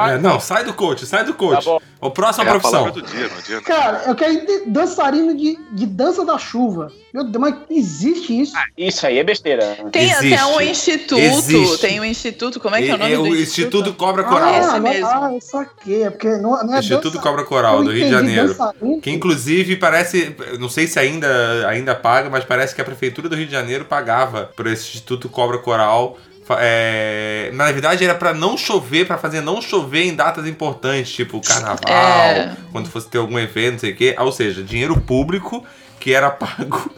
É, 0.09 0.17
não, 0.17 0.39
sai 0.39 0.63
do 0.63 0.73
coach, 0.73 1.05
sai 1.05 1.23
do 1.23 1.33
coach. 1.33 1.65
Tá 1.65 1.77
o 2.01 2.11
próxima 2.11 2.45
É 2.45 2.47
a 2.47 2.51
profissão. 2.51 2.89
do 2.91 3.01
dia, 3.01 3.25
adianta. 3.37 3.63
Cara, 3.65 4.03
eu 4.07 4.15
quero 4.15 4.33
ir 4.33 4.45
de- 4.45 4.65
dançarino 4.69 5.35
de, 5.35 5.57
de 5.71 5.85
dança 5.85 6.23
da 6.25 6.37
chuva. 6.37 6.91
Meu 7.13 7.23
Deus, 7.23 7.41
mas 7.41 7.55
existe 7.69 8.39
isso? 8.41 8.53
Isso 8.77 9.05
aí 9.05 9.17
é 9.19 9.23
besteira. 9.23 9.77
Tem 9.91 10.09
Existe. 10.09 10.33
até 10.33 10.45
um 10.45 10.61
instituto. 10.61 11.19
Existe. 11.19 11.81
Tem 11.81 11.99
um 11.99 12.05
instituto. 12.05 12.59
Como 12.59 12.75
é 12.75 12.81
que 12.81 12.89
é 12.91 12.95
o 12.95 12.97
nome 12.97 13.11
É 13.13 13.15
do 13.15 13.23
o 13.23 13.27
instituto? 13.27 13.77
Instituto 13.77 13.93
Cobra 13.95 14.23
Coral. 14.23 14.53
esse 14.59 14.69
ah, 14.69 14.79
mesmo. 14.79 15.07
ah, 15.07 15.29
eu 15.33 15.41
saquei. 15.41 16.03
É 16.03 16.09
porque 16.09 16.29
não, 16.37 16.51
não 16.63 16.75
é 16.75 16.79
Instituto 16.79 17.09
dança- 17.15 17.21
Cobra 17.23 17.43
Coral, 17.45 17.77
eu 17.79 17.83
do 17.85 17.91
Rio 17.91 18.05
de 18.05 18.11
Janeiro. 18.11 18.47
dançarino. 18.49 19.01
Que 19.01 19.11
inclusive 19.11 19.75
parece, 19.75 20.35
não 20.59 20.69
sei 20.69 20.85
se 20.87 20.99
ainda, 20.99 21.67
ainda 21.67 21.95
paga, 21.95 22.18
mas 22.27 22.43
parece 22.43 22.73
que 22.73 22.81
a 22.81 22.83
Prefeitura 22.85 23.29
do 23.29 23.35
Rio 23.35 23.45
de 23.45 23.51
Janeiro 23.51 23.85
pagava 23.85 24.49
por 24.55 24.65
esse 24.67 24.87
Instituto 24.89 25.29
Cobra 25.29 25.59
Coral. 25.59 26.17
É, 26.59 27.51
na 27.53 27.71
verdade 27.71 28.03
era 28.03 28.15
pra 28.15 28.33
não 28.33 28.57
chover, 28.57 29.05
pra 29.05 29.19
fazer 29.19 29.39
não 29.39 29.61
chover 29.61 30.05
em 30.05 30.15
datas 30.15 30.47
importantes, 30.47 31.11
tipo 31.13 31.39
carnaval, 31.41 31.79
É. 31.87 32.55
quando 32.71 32.89
fosse 32.89 33.07
ter 33.07 33.19
algum 33.19 33.37
evento, 33.37 33.73
não 33.73 33.79
sei 33.79 33.91
o 33.91 33.95
quê. 33.95 34.15
Ou 34.17 34.31
seja, 34.31 34.63
dinheiro 34.63 34.99
público 34.99 35.63
que 35.99 36.11
era 36.11 36.29
pago 36.31 36.91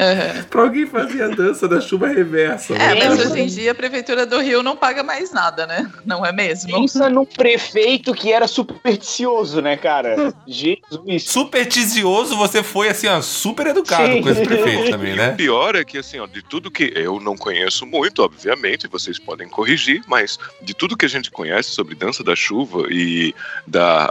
Aham. 0.00 0.44
pra 0.44 0.62
alguém 0.62 0.86
fazer 0.86 1.22
a 1.22 1.28
dança 1.28 1.68
da 1.68 1.80
chuva 1.80 2.08
reversa. 2.08 2.74
É, 2.74 2.94
mano. 2.94 3.16
mas 3.16 3.30
hoje 3.30 3.40
em 3.40 3.46
dia 3.46 3.72
a 3.72 3.74
Prefeitura 3.74 4.24
do 4.24 4.40
Rio 4.40 4.62
não 4.62 4.74
paga 4.76 5.02
mais 5.02 5.30
nada, 5.32 5.66
né? 5.66 5.90
Não 6.06 6.24
é 6.24 6.32
mesmo? 6.32 6.72
Pensa 6.72 7.10
num 7.10 7.24
prefeito 7.26 8.14
que 8.14 8.32
era 8.32 8.46
supersticioso, 8.48 9.60
né, 9.60 9.76
cara? 9.76 10.32
Jesus. 10.46 11.24
Supersticioso, 11.24 12.36
você 12.36 12.62
foi 12.62 12.88
assim, 12.88 13.08
ó, 13.08 13.20
super 13.20 13.66
educado 13.66 14.12
Sim. 14.14 14.22
com 14.22 14.30
esse 14.30 14.42
prefeito 14.42 14.90
também, 14.90 15.12
E 15.12 15.16
né? 15.16 15.32
o 15.32 15.36
pior 15.36 15.74
é 15.76 15.84
que, 15.84 15.98
assim, 15.98 16.18
ó, 16.18 16.26
de 16.26 16.42
tudo 16.42 16.70
que 16.70 16.92
eu 16.96 17.20
não 17.20 17.36
conheço 17.36 17.84
muito, 17.86 18.22
obviamente, 18.22 18.88
vocês 18.88 19.18
podem 19.18 19.48
corrigir, 19.48 20.02
mas 20.06 20.38
de 20.62 20.72
tudo 20.74 20.96
que 20.96 21.04
a 21.06 21.08
gente 21.08 21.30
conhece 21.30 21.70
sobre 21.70 21.94
dança 21.94 22.24
da 22.24 22.34
chuva 22.34 22.86
e 22.90 23.34
da, 23.66 24.10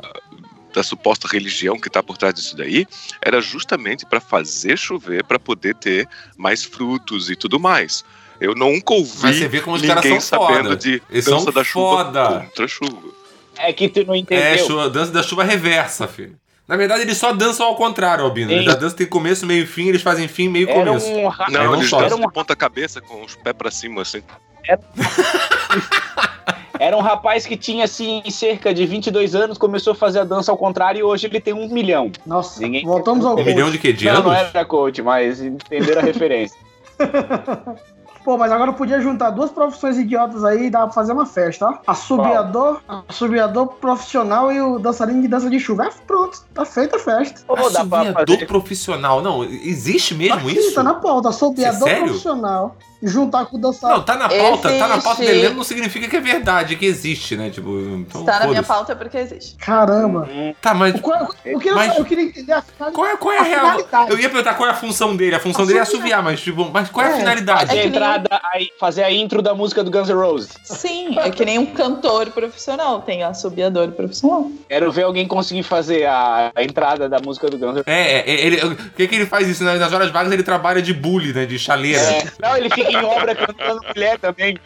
da 0.73 0.83
suposta 0.83 1.27
religião 1.27 1.79
que 1.79 1.89
tá 1.89 2.01
por 2.03 2.17
trás 2.17 2.33
disso 2.33 2.55
daí, 2.55 2.85
era 3.21 3.41
justamente 3.41 4.05
para 4.05 4.19
fazer 4.21 4.77
chover, 4.77 5.23
para 5.23 5.39
poder 5.39 5.75
ter 5.75 6.07
mais 6.37 6.63
frutos 6.63 7.29
e 7.29 7.35
tudo 7.35 7.59
mais. 7.59 8.03
Eu 8.39 8.55
nunca 8.55 8.93
ouvi 8.93 9.19
Mas 9.21 9.35
você 9.37 9.47
vê 9.47 9.59
como 9.61 9.75
os 9.75 9.81
caras 9.81 10.03
ninguém 10.03 10.19
são 10.21 10.39
sabendo 10.39 10.63
foda. 10.69 10.75
de 10.77 11.01
Eles 11.09 11.25
dança 11.25 11.43
são 11.45 11.53
da 11.53 11.63
chuva 11.63 12.05
foda. 12.05 12.39
contra 12.47 12.65
a 12.65 12.67
chuva. 12.67 13.19
É 13.57 13.73
que 13.73 13.89
tu 13.89 14.05
não 14.05 14.13
É, 14.13 14.17
entendeu. 14.19 14.65
chuva, 14.65 14.89
dança 14.89 15.11
da 15.11 15.21
chuva 15.21 15.43
reversa, 15.43 16.07
filho. 16.07 16.37
Na 16.65 16.77
verdade, 16.77 17.01
eles 17.01 17.17
só 17.17 17.33
dançam 17.33 17.65
ao 17.65 17.75
contrário, 17.75 18.23
Albino. 18.23 18.51
Eles 18.51 18.75
dançam 18.75 18.95
tem 18.97 19.07
começo, 19.07 19.45
meio 19.45 19.63
e 19.63 19.67
fim, 19.67 19.87
eles 19.89 20.01
fazem 20.03 20.27
fim, 20.27 20.47
meio 20.47 20.67
e 20.69 20.71
era 20.71 20.85
começo. 20.85 21.07
um 21.11 21.27
ra- 21.27 21.47
Não, 21.49 21.63
não 21.65 21.75
eles 21.75 21.89
só. 21.89 21.97
dançam 21.99 22.17
Era 22.19 22.25
um- 22.25 22.27
de 22.29 22.33
ponta 22.33 22.55
cabeça 22.55 23.01
com 23.01 23.23
os 23.25 23.35
pés 23.35 23.55
para 23.57 23.71
cima, 23.71 24.03
assim. 24.03 24.21
Era 24.65 24.79
um 26.97 27.01
rapaz 27.01 27.45
que 27.45 27.57
tinha, 27.57 27.83
assim, 27.83 28.21
cerca 28.31 28.73
de 28.73 28.85
22 28.85 29.35
anos, 29.35 29.57
começou 29.57 29.91
a 29.91 29.95
fazer 29.95 30.19
a 30.19 30.23
dança 30.23 30.49
ao 30.51 30.57
contrário 30.57 30.99
e 30.99 31.03
hoje 31.03 31.27
ele 31.27 31.39
tem 31.41 31.53
um 31.53 31.67
milhão. 31.67 32.09
Nossa, 32.25 32.61
Ninguém- 32.61 32.85
voltamos 32.85 33.25
ao 33.25 33.33
Um 33.33 33.35
coach. 33.35 33.45
milhão 33.47 33.69
de 33.69 33.77
quê? 33.77 33.91
De 33.91 34.05
não, 34.05 34.13
anos? 34.13 34.25
não 34.25 34.33
era 34.33 34.63
coach, 34.65 35.01
mas 35.01 35.41
entenderam 35.41 36.01
a 36.01 36.05
referência. 36.05 36.57
Pô, 38.23 38.37
mas 38.37 38.51
agora 38.51 38.71
eu 38.71 38.75
podia 38.75 38.99
juntar 38.99 39.29
duas 39.29 39.49
profissões 39.49 39.97
idiotas 39.97 40.43
aí 40.43 40.65
e 40.67 40.69
dar 40.69 40.81
pra 40.83 40.91
fazer 40.91 41.13
uma 41.13 41.25
festa, 41.25 41.67
ó. 41.69 41.77
Assobiador, 41.87 42.81
assobiador 43.07 43.67
profissional 43.79 44.51
e 44.51 44.61
o 44.61 44.77
dançarino 44.77 45.21
de 45.21 45.27
dança 45.27 45.49
de 45.49 45.57
chuva. 45.59 45.85
É, 45.85 45.89
pronto, 46.05 46.43
tá 46.53 46.65
feita 46.65 46.97
a 46.97 46.99
festa. 46.99 47.41
Ou 47.47 47.55
dá 47.71 47.85
pra 47.85 47.99
Assoviador 48.01 48.35
fazer. 48.35 48.45
profissional. 48.45 49.21
Não, 49.21 49.43
existe 49.45 50.13
mesmo 50.13 50.35
Aqui, 50.49 50.59
isso? 50.59 50.75
tá 50.75 50.83
na 50.83 50.95
pauta, 50.95 51.29
assobiador 51.29 51.87
Sério? 51.87 52.03
profissional. 52.05 52.75
Juntar 53.01 53.45
com 53.45 53.55
o 53.57 53.59
dançarino. 53.59 53.99
Não, 53.99 54.05
tá 54.05 54.15
na 54.17 54.27
pauta. 54.27 54.69
Tá 54.77 54.87
na 54.87 54.97
pauta 55.01 55.23
Existe. 55.23 55.41
dele 55.41 55.53
não 55.53 55.63
significa 55.63 56.07
que 56.09 56.17
é 56.17 56.19
verdade, 56.19 56.75
que 56.75 56.85
existe, 56.85 57.37
né? 57.37 57.49
Tipo, 57.49 57.69
então, 57.79 58.21
Está 58.21 58.39
na 58.39 58.47
minha 58.47 58.61
pauta 58.63 58.95
porque 58.95 59.17
existe. 59.17 59.55
Caramba. 59.55 60.27
Tá, 60.61 60.73
mas 60.73 60.95
O 60.95 60.99
qual- 60.99 61.29
eu, 61.45 61.59
queria, 61.59 61.75
Mas- 61.75 61.97
eu 61.97 62.03
queria 62.05 62.25
entender 62.25 62.51
a 62.51 62.61
finalidade. 62.61 62.95
qual 62.95 63.07
é, 63.07 63.15
qual 63.17 63.33
é 63.33 63.37
a 63.37 63.41
A 63.41 63.43
real? 63.45 63.59
finalidade. 63.61 64.11
Eu 64.11 64.19
ia 64.19 64.29
perguntar 64.29 64.53
qual 64.55 64.67
é 64.67 64.71
a 64.71 64.75
função 64.75 65.15
dele. 65.15 65.35
A 65.35 65.39
função 65.39 65.65
dele 65.65 65.79
é 65.79 65.81
assoviar, 65.81 66.21
mas, 66.21 66.41
tipo, 66.41 66.69
mas 66.73 66.89
qual 66.89 67.05
é 67.05 67.09
a 67.09 67.15
É. 67.15 67.19
finalidade? 67.19 67.63
É 67.63 67.67
Fazer 67.67 67.79
a 67.79 67.83
que 67.83 67.89
nem- 67.89 67.95
entrada, 67.97 68.41
aí, 68.53 68.69
fazer 68.79 69.03
a 69.03 69.11
intro 69.11 69.41
da 69.41 69.53
música 69.55 69.83
do 69.83 69.89
Guns 69.89 70.09
N' 70.09 70.13
Roses. 70.15 70.49
Sim, 70.63 71.17
é 71.19 71.29
que 71.29 71.45
nem 71.45 71.57
um 71.57 71.67
cantor 71.67 72.29
profissional, 72.31 73.01
tem 73.01 73.23
assobiador 73.23 73.91
profissional. 73.91 74.49
Quero 74.67 74.91
ver 74.91 75.03
alguém 75.03 75.27
conseguir 75.27 75.63
fazer 75.63 76.05
a, 76.05 76.51
a 76.53 76.63
entrada 76.63 77.07
da 77.07 77.19
música 77.19 77.49
do 77.49 77.57
Guns 77.57 77.69
N' 77.75 77.77
Roses. 77.77 77.83
É, 77.87 78.29
é, 78.29 78.45
ele, 78.45 78.57
o 78.65 78.75
que 78.75 79.07
que 79.07 79.15
ele 79.15 79.25
faz 79.25 79.47
isso? 79.47 79.63
Nas 79.63 79.79
nas 79.79 79.93
horas 79.93 80.11
vagas 80.11 80.31
ele 80.33 80.43
trabalha 80.43 80.81
de 80.81 80.93
bully, 80.93 81.31
né? 81.33 81.45
De 81.45 81.57
chaleira. 81.57 82.01
É, 82.01 82.25
não, 82.41 82.57
ele 82.57 82.69
fica 82.69 82.88
em 82.91 83.03
obra 83.03 83.35
cantando 83.35 83.81
mulher 83.87 84.19
também. 84.19 84.57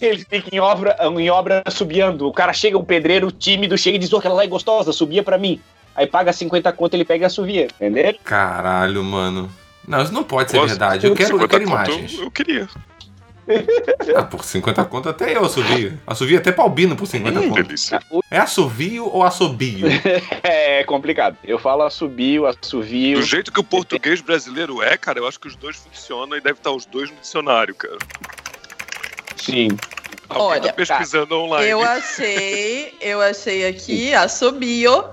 Ele 0.00 0.18
fica 0.28 0.54
em 0.54 0.60
obra, 0.60 0.96
em 1.00 1.30
obra 1.30 1.62
subiando. 1.70 2.28
O 2.28 2.32
cara 2.32 2.52
chega, 2.52 2.76
um 2.76 2.84
pedreiro 2.84 3.32
tímido, 3.32 3.78
chega 3.78 3.96
e 3.96 3.98
diz: 3.98 4.12
"Ô, 4.12 4.18
aquela 4.18 4.34
lá 4.34 4.44
é 4.44 4.46
gostosa, 4.46 4.92
subia 4.92 5.22
pra 5.22 5.38
mim. 5.38 5.60
Aí 5.94 6.06
paga 6.06 6.32
50 6.32 6.70
conto, 6.72 6.92
ele 6.94 7.04
pega 7.04 7.24
e 7.24 7.26
assovia, 7.26 7.68
entendeu? 7.74 8.14
Caralho, 8.22 9.02
mano. 9.02 9.50
Não, 9.88 10.02
isso 10.02 10.12
não 10.12 10.22
pode 10.22 10.50
ser 10.50 10.58
Nossa, 10.58 10.68
verdade. 10.68 11.06
Eu 11.06 11.14
quero, 11.14 11.36
eu 11.36 11.40
50 11.40 11.48
quero 11.48 11.62
imagens. 11.62 12.14
Eu, 12.14 12.24
eu 12.24 12.30
queria. 12.30 12.68
Ah, 14.16 14.22
por 14.22 14.44
50 14.44 14.84
conto 14.86 15.08
até 15.08 15.36
eu 15.36 15.44
assovio. 15.44 15.98
Assovio 16.06 16.38
até 16.38 16.50
Palbino 16.52 16.96
por 16.96 17.06
50 17.06 17.40
Hum, 17.40 17.48
conto. 17.50 17.62
delícia. 17.62 18.00
É 18.30 18.38
assovio 18.38 19.06
ou 19.06 19.22
assobio? 19.22 19.86
É 20.42 20.84
complicado. 20.84 21.36
Eu 21.44 21.58
falo 21.58 21.82
assobio, 21.82 22.46
assovio. 22.46 23.18
Do 23.18 23.24
jeito 23.24 23.50
que 23.52 23.60
o 23.60 23.64
português 23.64 24.20
brasileiro 24.20 24.82
é, 24.82 24.96
cara, 24.96 25.18
eu 25.18 25.26
acho 25.26 25.38
que 25.40 25.48
os 25.48 25.56
dois 25.56 25.76
funcionam 25.76 26.36
e 26.36 26.40
deve 26.40 26.58
estar 26.58 26.70
os 26.70 26.84
dois 26.86 27.10
no 27.10 27.16
dicionário, 27.16 27.74
cara. 27.74 27.98
Sim. 29.36 29.68
Alguém 30.28 30.46
Olha, 30.48 30.60
tá 30.62 30.72
pesquisando 30.72 31.36
online. 31.38 31.68
Eu 31.70 31.82
achei, 31.82 32.94
eu 33.00 33.20
achei 33.20 33.66
aqui 33.66 34.12
assobio 34.12 35.04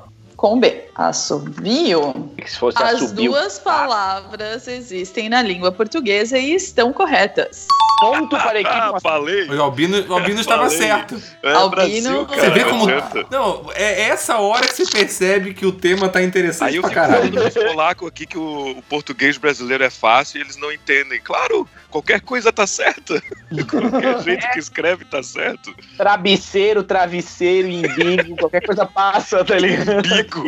com 0.44 0.60
B. 0.60 0.84
Assobio. 0.94 2.30
Se 2.46 2.58
fosse 2.58 2.78
As 2.84 2.96
assobio. 3.02 3.32
duas 3.32 3.60
palavras 3.60 4.68
existem 4.68 5.30
na 5.30 5.42
língua 5.42 5.72
portuguesa 5.72 6.38
e 6.38 6.54
estão 6.54 6.92
corretas. 6.92 7.66
Ponto 8.02 8.36
para 8.36 8.58
a 8.58 8.62
equipe. 8.62 8.76
Ah, 8.76 9.00
falei. 9.02 9.48
O 9.48 9.62
Albino, 9.62 10.06
o 10.10 10.14
Albino 10.14 10.42
estava 10.42 10.70
certo. 10.70 11.16
É 11.42 11.54
Albino- 11.54 11.70
Brasil, 11.70 12.26
cara. 12.26 12.42
Você 12.42 12.50
vê 12.50 12.64
como. 12.66 12.84
adianta. 12.90 13.26
Não, 13.32 13.70
é 13.74 14.02
essa 14.02 14.38
hora 14.40 14.68
que 14.68 14.74
você 14.76 14.86
percebe 14.86 15.54
que 15.54 15.66
o 15.66 15.72
tema 15.72 16.10
tá 16.10 16.22
interessante 16.22 16.70
Aí 16.72 16.76
eu 16.76 16.82
pra 16.82 16.92
caralho. 16.92 17.32
falando 17.32 17.44
dos 17.54 17.54
polacos 17.64 18.08
aqui 18.10 18.26
que 18.26 18.38
o, 18.38 18.72
o 18.72 18.82
português 18.90 19.38
brasileiro 19.38 19.82
é 19.86 19.90
fácil 19.90 20.40
e 20.40 20.42
eles 20.42 20.58
não 20.58 20.74
entendem. 20.74 21.22
Claro, 21.24 21.66
qualquer 21.94 22.22
coisa 22.22 22.52
tá 22.52 22.66
certa. 22.66 23.22
Qualquer 23.70 24.24
jeito 24.24 24.50
que 24.50 24.60
escreve 24.60 25.06
tá 25.06 25.22
certo. 25.22 25.76
Travesseiro, 25.96 26.82
travesseiro, 26.82 27.68
imbigo, 27.68 28.36
qualquer 28.42 28.66
coisa 28.66 28.84
passa, 28.84 29.46
tá 29.46 29.60
ligado? 29.60 30.02
Bico. 30.02 30.44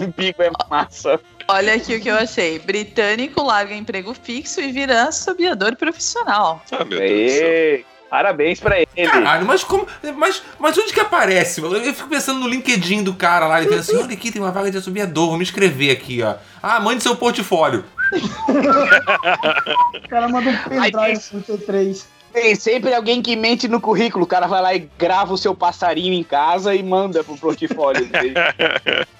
Imbigo 0.00 0.40
é 0.44 0.50
massa. 0.70 1.20
Olha 1.48 1.74
aqui 1.74 1.96
o 1.96 2.00
que 2.00 2.08
eu 2.08 2.14
achei. 2.14 2.60
Britânico 2.60 3.42
larga 3.42 3.74
emprego 3.74 4.14
fixo 4.14 4.60
e 4.60 4.70
vira 4.70 5.08
assobiador 5.08 5.74
profissional. 5.76 6.62
Ah, 6.70 6.84
meu 6.84 7.00
Deus 7.00 7.32
do 7.32 7.38
céu. 7.38 7.84
Parabéns 8.08 8.58
pra 8.58 8.78
ele. 8.78 9.10
Caralho, 9.10 9.44
mas 9.44 9.62
como. 9.64 9.86
Mas, 10.16 10.42
mas 10.58 10.78
onde 10.78 10.94
que 10.94 11.00
aparece? 11.00 11.60
Eu 11.60 11.76
eu 11.76 11.92
fico 11.92 12.08
pensando 12.08 12.40
no 12.40 12.48
LinkedIn 12.48 13.02
do 13.02 13.12
cara 13.12 13.46
lá, 13.46 13.60
ele 13.60 13.68
fala 13.68 13.80
assim: 13.80 13.96
olha 13.96 14.14
aqui, 14.14 14.30
tem 14.32 14.40
uma 14.40 14.50
vaga 14.50 14.70
de 14.70 14.78
assobiador, 14.78 15.28
vou 15.28 15.36
me 15.36 15.42
inscrever 15.42 15.94
aqui, 15.94 16.22
ó. 16.22 16.36
Ah, 16.62 16.80
mande 16.80 17.02
seu 17.02 17.14
portfólio. 17.16 17.84
O 20.04 20.08
cara 20.08 20.28
manda 20.28 20.50
um 20.50 20.56
pendrive 20.56 21.20
33. 21.20 22.06
Tem 22.32 22.54
sempre 22.54 22.94
alguém 22.94 23.20
que 23.20 23.36
mente 23.36 23.68
no 23.68 23.80
currículo. 23.80 24.24
O 24.24 24.26
cara 24.26 24.46
vai 24.46 24.62
lá 24.62 24.74
e 24.74 24.88
grava 24.98 25.34
o 25.34 25.38
seu 25.38 25.54
passarinho 25.54 26.14
em 26.14 26.22
casa 26.22 26.74
e 26.74 26.82
manda 26.82 27.24
pro 27.24 27.36
portfólio 27.36 28.06
dele. 28.06 28.34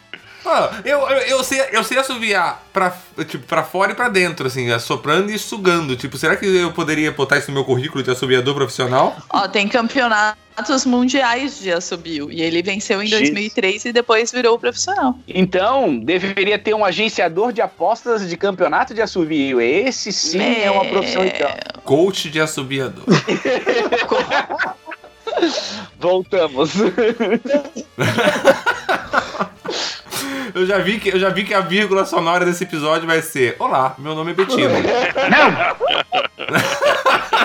Eu, 0.85 0.99
eu, 1.01 1.19
eu, 1.19 1.45
sei, 1.45 1.61
eu 1.73 1.85
sei 1.85 1.99
assoviar 1.99 2.65
pra, 2.73 2.97
tipo, 3.29 3.45
pra 3.47 3.63
fora 3.63 3.93
e 3.93 3.95
pra 3.95 4.09
dentro, 4.09 4.47
assim, 4.47 4.71
assoprando 4.71 5.31
e 5.31 5.39
sugando. 5.39 5.97
Tipo, 5.97 6.17
será 6.17 6.37
que 6.37 6.47
eu 6.47 6.73
poderia 6.73 7.13
botar 7.13 7.39
isso 7.39 7.49
no 7.49 7.55
meu 7.55 7.65
currículo 7.65 8.03
de 8.03 8.11
assobiador 8.11 8.55
profissional? 8.55 9.17
Ó, 9.31 9.47
tem 9.49 9.69
campeonatos 9.69 10.85
mundiais 10.85 11.61
de 11.61 11.71
assobio. 11.73 12.31
E 12.31 12.41
ele 12.43 12.63
venceu 12.63 13.03
em 13.03 13.07
Jesus. 13.07 13.31
2003 13.31 13.85
e 13.87 13.93
depois 13.93 14.33
virou 14.33 14.59
profissional. 14.59 15.19
Então, 15.29 15.99
deveria 15.99 16.59
ter 16.59 16.75
um 16.75 16.85
agenciador 16.85 17.53
de 17.53 17.61
apostas 17.61 18.29
de 18.29 18.37
campeonato 18.37 18.95
de 18.95 19.03
assovio. 19.03 19.61
Esse 19.61 20.13
sim 20.13 20.63
é, 20.63 20.71
uma 20.71 20.85
profissão 20.85 21.25
então. 21.25 21.51
Coach 21.85 22.31
de 22.31 22.41
assobiador. 22.41 23.05
Voltamos. 25.99 26.73
Eu 30.55 30.67
já 30.67 30.79
vi 30.79 30.99
que, 30.99 31.09
eu 31.11 31.19
já 31.21 31.29
vi 31.29 31.45
que 31.45 31.53
a 31.55 31.61
vírgula 31.61 32.05
sonora 32.07 32.45
desse 32.45 32.65
episódio 32.65 33.07
vai 33.07 33.21
ser: 33.23 33.57
Olá, 33.59 33.95
meu 33.99 34.15
nome 34.15 34.31
é 34.31 34.35
Betina. 34.35 34.71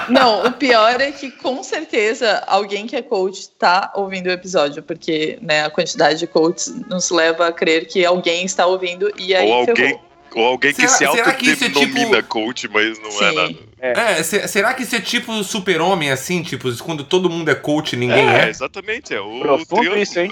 Não, 0.09 0.45
o 0.45 0.51
pior 0.51 0.99
é 0.99 1.11
que 1.11 1.31
com 1.31 1.63
certeza 1.63 2.43
alguém 2.47 2.85
que 2.87 2.95
é 2.95 3.01
coach 3.01 3.49
tá 3.57 3.91
ouvindo 3.95 4.27
o 4.27 4.31
episódio, 4.31 4.83
porque 4.83 5.37
né, 5.41 5.63
a 5.65 5.69
quantidade 5.69 6.19
de 6.19 6.27
coaches 6.27 6.73
nos 6.89 7.09
leva 7.09 7.47
a 7.47 7.51
crer 7.51 7.87
que 7.87 8.05
alguém 8.05 8.45
está 8.45 8.65
ouvindo 8.65 9.11
e 9.17 9.33
aí 9.35 9.47
Ou 9.47 9.53
alguém, 9.59 9.75
ferrou. 9.75 10.01
Ou 10.35 10.45
alguém 10.45 10.73
que 10.73 10.87
Será- 10.87 11.11
se 11.13 11.33
que 11.35 11.49
isso 11.51 11.63
é 11.63 11.67
autodenomina 11.67 12.17
tipo- 12.17 12.27
coach, 12.29 12.67
mas 12.67 12.99
não 12.99 13.09
é 13.09 13.11
Sim. 13.29 13.35
nada. 13.35 13.55
É, 13.79 14.23
se- 14.23 14.47
será 14.47 14.73
que 14.73 14.83
isso 14.83 14.95
é 14.95 14.99
tipo 15.01 15.43
super-homem, 15.43 16.09
assim? 16.11 16.41
Tipo, 16.41 16.75
quando 16.77 17.03
todo 17.03 17.29
mundo 17.29 17.49
é 17.51 17.55
coach 17.55 17.93
e 17.93 17.97
ninguém 17.97 18.27
é, 18.29 18.45
é? 18.45 18.49
exatamente. 18.49 19.13
É 19.13 19.19
o 19.21 19.39
Profundo 19.41 19.67
triângulo. 19.81 20.01
isso, 20.01 20.19
hein? 20.19 20.31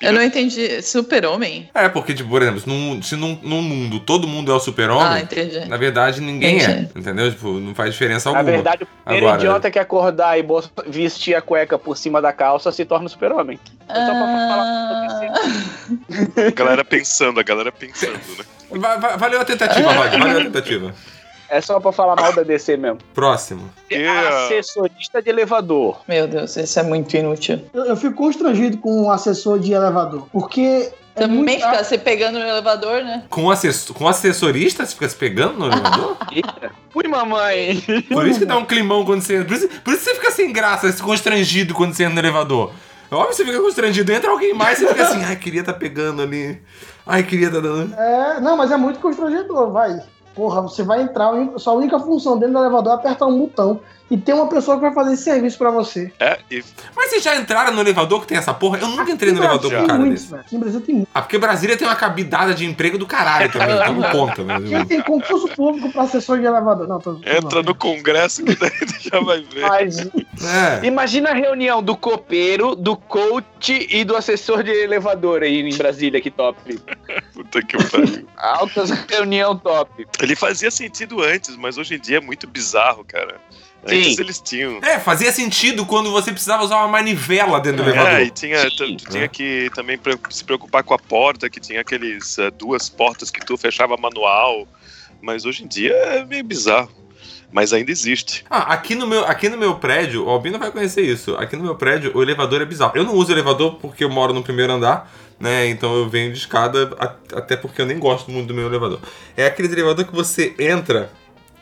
Eu 0.00 0.12
não 0.14 0.22
entendi. 0.22 0.80
Super-homem? 0.82 1.68
É, 1.74 1.88
porque, 1.88 2.14
tipo, 2.14 2.30
por 2.30 2.40
exemplo, 2.40 2.62
num- 2.66 3.02
se 3.02 3.16
num, 3.16 3.38
num 3.42 3.60
mundo 3.60 4.00
todo 4.00 4.26
mundo 4.26 4.50
é 4.50 4.54
o 4.54 4.56
Ah, 4.56 4.60
super-homem, 4.60 5.22
entendi. 5.22 5.60
na 5.68 5.76
verdade 5.76 6.20
ninguém 6.22 6.58
é. 6.58 6.62
Entendi. 6.70 6.88
Entendeu? 6.96 7.30
Tipo, 7.30 7.48
não 7.60 7.74
faz 7.74 7.92
diferença 7.92 8.30
Na 8.32 8.38
alguma. 8.38 8.56
verdade, 8.56 8.84
o 8.84 8.86
primeiro 9.04 9.26
Agora- 9.26 9.42
idiota 9.42 9.70
que 9.70 9.78
acordar 9.78 10.38
e 10.38 10.44
vestir 10.86 11.34
a 11.34 11.42
cueca 11.42 11.78
por 11.78 11.96
cima 11.98 12.22
da 12.22 12.32
calça 12.32 12.72
se 12.72 12.84
torna 12.86 13.08
super-homem. 13.10 13.58
É 13.88 13.94
só 13.94 14.06
pra 14.06 14.14
falar. 14.14 15.30
Ah, 15.34 16.46
A 16.46 16.50
galera 16.50 16.84
pensando, 16.84 17.38
a 17.38 17.42
galera 17.42 17.70
pensando, 17.72 18.12
né? 18.12 18.44
Va- 18.70 18.96
va- 18.96 19.16
valeu 19.16 19.40
a 19.40 19.44
tentativa, 19.44 19.92
Rod. 19.92 20.12
Valeu 20.18 20.38
a 20.40 20.44
tentativa. 20.44 20.94
É 21.50 21.60
só 21.60 21.80
pra 21.80 21.90
falar 21.90 22.14
mal 22.14 22.32
da 22.32 22.44
DC 22.44 22.76
mesmo. 22.76 22.98
Próximo. 23.12 23.68
Yeah. 23.90 24.44
Assessorista 24.44 25.20
de 25.20 25.30
elevador. 25.30 26.00
Meu 26.06 26.28
Deus, 26.28 26.56
isso 26.56 26.78
é 26.78 26.82
muito 26.84 27.16
inútil. 27.16 27.60
Eu, 27.74 27.86
eu 27.86 27.96
fico 27.96 28.14
constrangido 28.14 28.78
com 28.78 29.02
o 29.02 29.10
assessor 29.10 29.58
de 29.58 29.72
elevador. 29.72 30.28
Porque. 30.32 30.92
É 31.16 31.22
Também 31.22 31.56
ficar 31.56 31.82
se 31.82 31.98
pegando 31.98 32.38
no 32.38 32.46
elevador, 32.46 33.02
né? 33.02 33.24
Com, 33.28 33.50
assess 33.50 33.90
com 33.90 34.06
assessorista, 34.06 34.86
você 34.86 34.94
fica 34.94 35.08
se 35.08 35.16
pegando 35.16 35.58
no 35.58 35.66
elevador? 35.66 36.16
Eita. 36.30 36.70
Fui, 36.90 37.08
mamãe. 37.08 37.82
Por 38.08 38.28
isso 38.28 38.38
que 38.38 38.46
dá 38.46 38.56
um 38.56 38.64
climão 38.64 39.04
quando 39.04 39.20
você 39.20 39.38
entra. 39.38 39.48
Por 39.48 39.56
isso, 39.56 39.68
por 39.82 39.92
isso 39.92 40.04
que 40.04 40.10
você 40.10 40.14
fica 40.14 40.30
sem 40.30 40.52
graça, 40.52 40.90
se 40.90 41.02
constrangido 41.02 41.74
quando 41.74 41.94
você 41.94 42.04
entra 42.04 42.14
no 42.14 42.20
elevador. 42.20 42.72
É 43.10 43.14
Óbvio 43.14 43.30
que 43.30 43.36
você 43.36 43.44
fica 43.44 43.60
constrangido. 43.60 44.12
Entra 44.12 44.30
alguém 44.30 44.54
mais, 44.54 44.78
você 44.78 44.86
fica 44.86 45.02
assim, 45.02 45.24
ai, 45.24 45.34
queria 45.34 45.64
tá 45.64 45.72
pegando 45.72 46.22
ali. 46.22 46.62
Ai, 47.04 47.24
queria 47.24 47.50
tá 47.50 47.58
dando. 47.58 47.92
É, 47.92 48.40
não, 48.40 48.56
mas 48.56 48.70
é 48.70 48.76
muito 48.76 49.00
constrangedor, 49.00 49.72
vai. 49.72 50.00
Porra, 50.34 50.62
você 50.62 50.82
vai 50.82 51.02
entrar, 51.02 51.32
sua 51.58 51.72
única 51.74 51.98
função 51.98 52.38
dentro 52.38 52.54
do 52.54 52.60
elevador 52.60 52.92
é 52.92 52.96
apertar 52.96 53.26
um 53.26 53.38
botão 53.38 53.80
e 54.10 54.16
tem 54.18 54.34
uma 54.34 54.48
pessoa 54.48 54.76
que 54.76 54.82
vai 54.82 54.92
fazer 54.92 55.14
esse 55.14 55.22
serviço 55.24 55.56
pra 55.56 55.70
você. 55.70 56.12
É, 56.18 56.38
e 56.50 56.62
Mas 56.96 57.10
vocês 57.10 57.22
já 57.22 57.36
entraram 57.36 57.72
no 57.72 57.80
elevador 57.80 58.20
que 58.22 58.26
tem 58.26 58.36
essa 58.38 58.52
porra? 58.52 58.78
Eu 58.78 58.88
nunca 58.88 59.10
entrei 59.12 59.32
no 59.32 59.38
Aqui 59.38 59.46
elevador 59.46 59.70
com 59.70 59.76
um 59.76 59.80
tem 59.80 59.86
cara 59.86 59.98
muitos, 59.98 60.20
desse. 60.22 60.30
velho. 60.32 60.42
Aqui 60.42 60.56
em 60.56 60.58
Brasília 60.58 60.86
tem 60.86 60.94
muito. 60.96 61.08
Ah, 61.14 61.22
porque 61.22 61.38
Brasília 61.38 61.76
tem 61.76 61.86
uma 61.86 61.96
cabidada 61.96 62.54
de 62.54 62.64
emprego 62.64 62.98
do 62.98 63.06
caralho 63.06 63.50
também, 63.52 63.74
então 63.76 63.94
não 63.94 64.10
conta, 64.10 64.42
né? 64.44 64.54
Aqui 64.56 64.86
tem 64.88 65.00
concurso 65.02 65.48
público 65.48 65.90
pra 65.92 66.02
assessor 66.02 66.38
de 66.38 66.44
elevador. 66.46 66.88
Não, 66.88 66.98
tô, 66.98 67.14
tô 67.14 67.28
entra 67.28 67.56
não. 67.56 67.62
no 67.62 67.74
congresso 67.74 68.44
que 68.44 68.54
daí 68.56 68.70
tu 68.70 69.08
já 69.10 69.20
vai 69.20 69.40
ver. 69.42 69.60
Mas 69.68 69.98
É. 69.98 70.84
imagina 70.86 71.30
a 71.30 71.34
reunião 71.34 71.82
do 71.82 71.96
copeiro, 71.96 72.74
do 72.74 72.96
coach 72.96 73.86
e 73.90 74.04
do 74.04 74.16
assessor 74.16 74.62
de 74.62 74.70
elevador 74.70 75.42
aí 75.42 75.60
em 75.60 75.76
Brasília, 75.76 76.20
que 76.20 76.30
top. 76.30 76.80
Puta 77.32 77.62
que 77.62 77.76
pariu. 77.90 78.26
Altas 78.36 78.90
reunião 78.90 79.56
top. 79.56 80.06
Ele 80.20 80.34
fazia 80.34 80.70
sentido 80.70 81.22
antes, 81.22 81.56
mas 81.56 81.78
hoje 81.78 81.94
em 81.94 82.00
dia 82.00 82.18
é 82.18 82.20
muito 82.20 82.46
bizarro, 82.46 83.04
cara. 83.04 83.36
Antes 83.84 84.16
Sim. 84.16 84.22
eles 84.22 84.38
tinham. 84.40 84.78
É, 84.82 84.98
fazia 84.98 85.32
sentido 85.32 85.86
quando 85.86 86.10
você 86.10 86.30
precisava 86.32 86.62
usar 86.62 86.76
uma 86.76 86.88
manivela 86.88 87.58
dentro 87.60 87.82
do 87.82 87.90
É, 87.90 87.94
elevador. 87.94 88.20
e 88.20 88.30
tinha, 88.30 88.70
tu, 88.70 88.96
tu 88.96 89.10
tinha 89.10 89.26
que 89.28 89.70
também 89.74 89.96
pre- 89.96 90.18
se 90.28 90.44
preocupar 90.44 90.82
com 90.82 90.92
a 90.92 90.98
porta, 90.98 91.48
que 91.48 91.58
tinha 91.58 91.80
aqueles 91.80 92.38
eh, 92.38 92.50
duas 92.50 92.88
portas 92.90 93.30
que 93.30 93.40
tu 93.44 93.56
fechava 93.56 93.96
manual. 93.96 94.68
Mas 95.22 95.44
hoje 95.44 95.64
em 95.64 95.66
dia 95.66 95.92
é 95.94 96.24
meio 96.24 96.44
bizarro. 96.44 96.90
Mas 97.52 97.72
ainda 97.72 97.90
existe. 97.90 98.44
Ah, 98.48 98.72
aqui 98.74 98.94
no, 98.94 99.06
meu, 99.08 99.24
aqui 99.24 99.48
no 99.48 99.56
meu 99.56 99.74
prédio, 99.74 100.24
o 100.24 100.30
Albino 100.30 100.58
vai 100.58 100.70
conhecer 100.70 101.00
isso. 101.02 101.34
Aqui 101.36 101.56
no 101.56 101.64
meu 101.64 101.74
prédio, 101.74 102.12
o 102.14 102.22
elevador 102.22 102.60
é 102.62 102.64
bizarro. 102.64 102.92
Eu 102.94 103.02
não 103.02 103.14
uso 103.14 103.32
elevador 103.32 103.74
porque 103.76 104.04
eu 104.04 104.08
moro 104.10 104.32
no 104.32 104.40
primeiro 104.42 104.72
andar, 104.72 105.10
né? 105.38 105.66
Então 105.66 105.96
eu 105.96 106.08
venho 106.08 106.32
de 106.32 106.38
escada, 106.38 106.96
até 107.34 107.56
porque 107.56 107.82
eu 107.82 107.86
nem 107.86 107.98
gosto 107.98 108.30
muito 108.30 108.46
do 108.48 108.54
meu 108.54 108.66
elevador. 108.68 109.00
É 109.36 109.46
aquele 109.46 109.66
elevador 109.72 110.04
que 110.04 110.14
você 110.14 110.54
entra, 110.60 111.10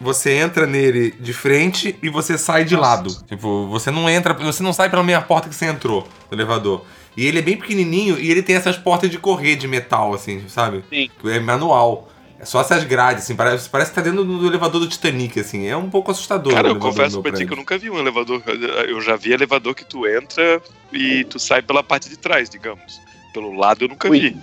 você 0.01 0.33
entra 0.33 0.67
nele 0.67 1.11
de 1.19 1.33
frente 1.33 1.99
e 2.03 2.09
você 2.09 2.39
sai 2.39 2.65
de 2.65 2.77
lado. 2.77 3.11
Tipo, 3.27 3.67
você 3.67 3.91
não 3.91 4.09
entra, 4.09 4.33
você 4.35 4.63
não 4.63 4.73
sai 4.73 4.89
pela 4.89 5.03
mesma 5.03 5.23
porta 5.23 5.49
que 5.49 5.55
você 5.55 5.67
entrou 5.67 6.07
no 6.31 6.37
elevador. 6.37 6.85
E 7.17 7.27
ele 7.27 7.41
é 7.41 7.43
bem 7.43 7.57
pequenininho 7.57 8.19
e 8.19 8.31
ele 8.31 8.43
tem 8.43 8.55
essas 8.55 8.77
portas 8.77 9.11
de 9.11 9.19
correr 9.19 9.57
de 9.57 9.67
metal, 9.67 10.15
assim, 10.15 10.49
sabe? 10.49 10.85
Sim. 10.89 11.11
É 11.25 11.41
manual. 11.41 12.09
É 12.39 12.45
só 12.45 12.61
essas 12.61 12.85
grades, 12.85 13.25
assim, 13.25 13.35
parece, 13.35 13.69
parece 13.69 13.91
que 13.91 13.97
tá 13.97 14.01
dentro 14.03 14.23
do 14.25 14.47
elevador 14.47 14.81
do 14.81 14.87
Titanic, 14.87 15.41
assim. 15.41 15.67
É 15.67 15.77
um 15.77 15.91
pouco 15.91 16.13
assustador. 16.13 16.55
Cara, 16.55 16.69
eu 16.69 16.77
confesso 16.77 17.21
pra 17.21 17.33
ti 17.33 17.45
que 17.45 17.53
eu 17.53 17.57
nunca 17.57 17.77
vi 17.77 17.91
um 17.91 17.99
elevador. 17.99 18.41
Eu 18.87 19.01
já 19.01 19.17
vi 19.17 19.33
elevador 19.33 19.75
que 19.75 19.85
tu 19.85 20.07
entra 20.07 20.63
e 20.93 21.25
tu 21.25 21.41
sai 21.41 21.61
pela 21.61 21.83
parte 21.83 22.09
de 22.09 22.17
trás, 22.17 22.49
digamos. 22.49 23.01
Pelo 23.35 23.53
lado 23.53 23.85
eu 23.85 23.89
nunca 23.89 24.09
Ui. 24.09 24.21
vi. 24.21 24.37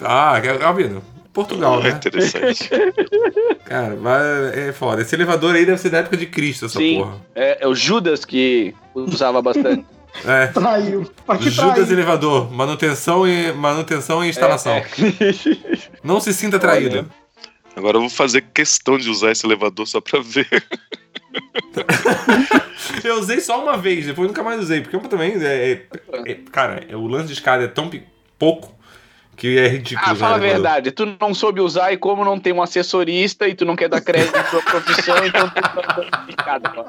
Ah, 0.00 0.40
Albino. 0.64 1.02
Portugal, 1.32 1.80
É 1.80 1.84
né? 1.84 1.90
interessante. 1.90 2.68
Cara, 3.64 3.96
mas 3.96 4.56
é 4.56 4.72
foda. 4.72 5.02
Esse 5.02 5.14
elevador 5.14 5.54
aí 5.54 5.64
deve 5.64 5.78
ser 5.78 5.90
da 5.90 5.98
época 5.98 6.16
de 6.16 6.26
Cristo, 6.26 6.66
essa 6.66 6.78
Sim. 6.78 6.98
porra. 6.98 7.16
É, 7.34 7.58
é 7.64 7.66
o 7.68 7.74
Judas 7.74 8.24
que 8.24 8.74
usava 8.94 9.40
bastante. 9.40 9.84
É. 10.26 10.48
Traiu. 10.48 11.08
Pra 11.24 11.38
que 11.38 11.48
Judas 11.50 11.74
traiu? 11.74 11.92
elevador, 11.92 12.50
manutenção 12.52 13.28
e 13.28 13.52
manutenção 13.52 14.24
e 14.24 14.28
instalação. 14.28 14.72
É, 14.72 14.84
Não 16.02 16.18
se 16.20 16.34
sinta 16.34 16.58
traído. 16.58 17.08
Agora 17.76 17.96
eu 17.96 18.00
vou 18.00 18.10
fazer 18.10 18.40
questão 18.52 18.98
de 18.98 19.08
usar 19.08 19.30
esse 19.30 19.46
elevador 19.46 19.86
só 19.86 20.00
pra 20.00 20.18
ver. 20.20 20.48
Eu 23.04 23.20
usei 23.20 23.40
só 23.40 23.62
uma 23.62 23.76
vez, 23.76 24.06
depois 24.06 24.26
nunca 24.26 24.42
mais 24.42 24.60
usei, 24.60 24.80
porque 24.80 24.96
eu 24.96 25.00
também 25.02 25.34
é, 25.40 25.72
é- 25.72 25.82
é- 26.26 26.34
cara, 26.50 26.84
é- 26.88 26.96
o 26.96 27.06
lance 27.06 27.28
de 27.28 27.34
escada 27.34 27.62
é 27.64 27.68
tão 27.68 27.88
pouco 28.38 28.74
que 29.40 29.58
é 29.58 29.68
ridículo. 29.68 30.06
Ah, 30.06 30.14
fala 30.14 30.36
a 30.36 30.38
verdade. 30.38 30.90
Tu 30.90 31.16
não 31.18 31.32
soube 31.32 31.62
usar 31.62 31.90
e 31.92 31.96
como 31.96 32.22
não 32.26 32.38
tem 32.38 32.52
um 32.52 32.60
assessorista 32.60 33.48
e 33.48 33.54
tu 33.54 33.64
não 33.64 33.74
quer 33.74 33.88
dar 33.88 34.02
crédito 34.02 34.36
à 34.36 34.44
profissão, 34.44 35.16
então 35.24 35.48
tu 35.48 35.54
tá 35.54 35.94
dando 35.96 36.26
picada, 36.26 36.72
ó. 36.76 36.84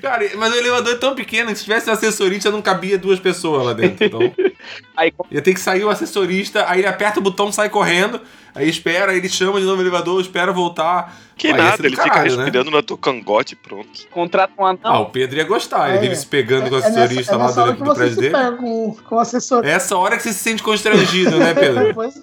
Cara, 0.00 0.24
mas 0.36 0.52
o 0.52 0.56
elevador 0.56 0.92
é 0.92 0.96
tão 0.96 1.14
pequeno 1.14 1.50
que 1.50 1.56
se 1.58 1.64
tivesse 1.64 1.88
um 1.90 1.92
assessorista 1.92 2.50
não 2.50 2.62
cabia 2.62 2.96
duas 2.98 3.18
pessoas 3.18 3.64
lá 3.66 3.72
dentro. 3.72 4.04
Então, 4.04 4.20
Aí, 4.96 5.12
ia 5.30 5.40
ter 5.42 5.54
que 5.54 5.60
sair 5.60 5.84
o 5.84 5.90
assessorista, 5.90 6.64
aí 6.68 6.80
ele 6.80 6.88
aperta 6.88 7.20
o 7.20 7.22
botão, 7.22 7.50
sai 7.52 7.68
correndo, 7.70 8.20
aí 8.54 8.68
espera, 8.68 9.12
aí 9.12 9.18
ele 9.18 9.28
chama 9.28 9.60
de 9.60 9.66
novo 9.66 9.78
o 9.78 9.82
elevador, 9.84 10.20
espera 10.20 10.52
voltar. 10.52 11.16
Que 11.36 11.46
Aí 11.48 11.52
nada, 11.54 11.76
do 11.76 11.86
ele 11.86 11.94
caralho, 11.96 12.30
fica 12.30 12.36
né? 12.36 12.42
respirando 12.44 12.70
na 12.72 12.82
tua 12.82 12.98
cangote 12.98 13.54
e 13.54 13.56
pronto. 13.56 14.08
contrata 14.10 14.52
um 14.58 14.66
anão. 14.66 14.80
Ah, 14.84 14.98
o 15.00 15.06
Pedro 15.06 15.36
ia 15.38 15.44
gostar, 15.44 15.88
ele 15.90 15.98
É. 15.98 16.00
vive 16.00 16.16
se 16.16 16.26
pegando 16.26 16.68
com 16.68 16.74
o 16.74 16.78
É 16.78 16.82
nessa, 16.82 16.88
assessorista 17.04 17.32
é 17.32 17.36
lá 17.36 17.46
nessa 17.46 17.62
hora 17.62 17.70
do, 17.72 17.76
que 17.76 17.82
do 17.84 17.86
você 17.86 17.98
prédio 18.00 18.16
dele. 18.16 18.32
pega 18.34 18.52
com, 18.56 18.96
com 19.08 19.14
o 19.14 19.18
assessor. 19.20 19.64
É 19.64 19.70
essa 19.70 19.96
hora 19.96 20.16
que 20.16 20.22
você 20.24 20.32
se 20.32 20.40
sente 20.40 20.62
constrangido, 20.64 21.38
né, 21.38 21.54
Pedro? 21.54 21.84
Depois 21.86 22.14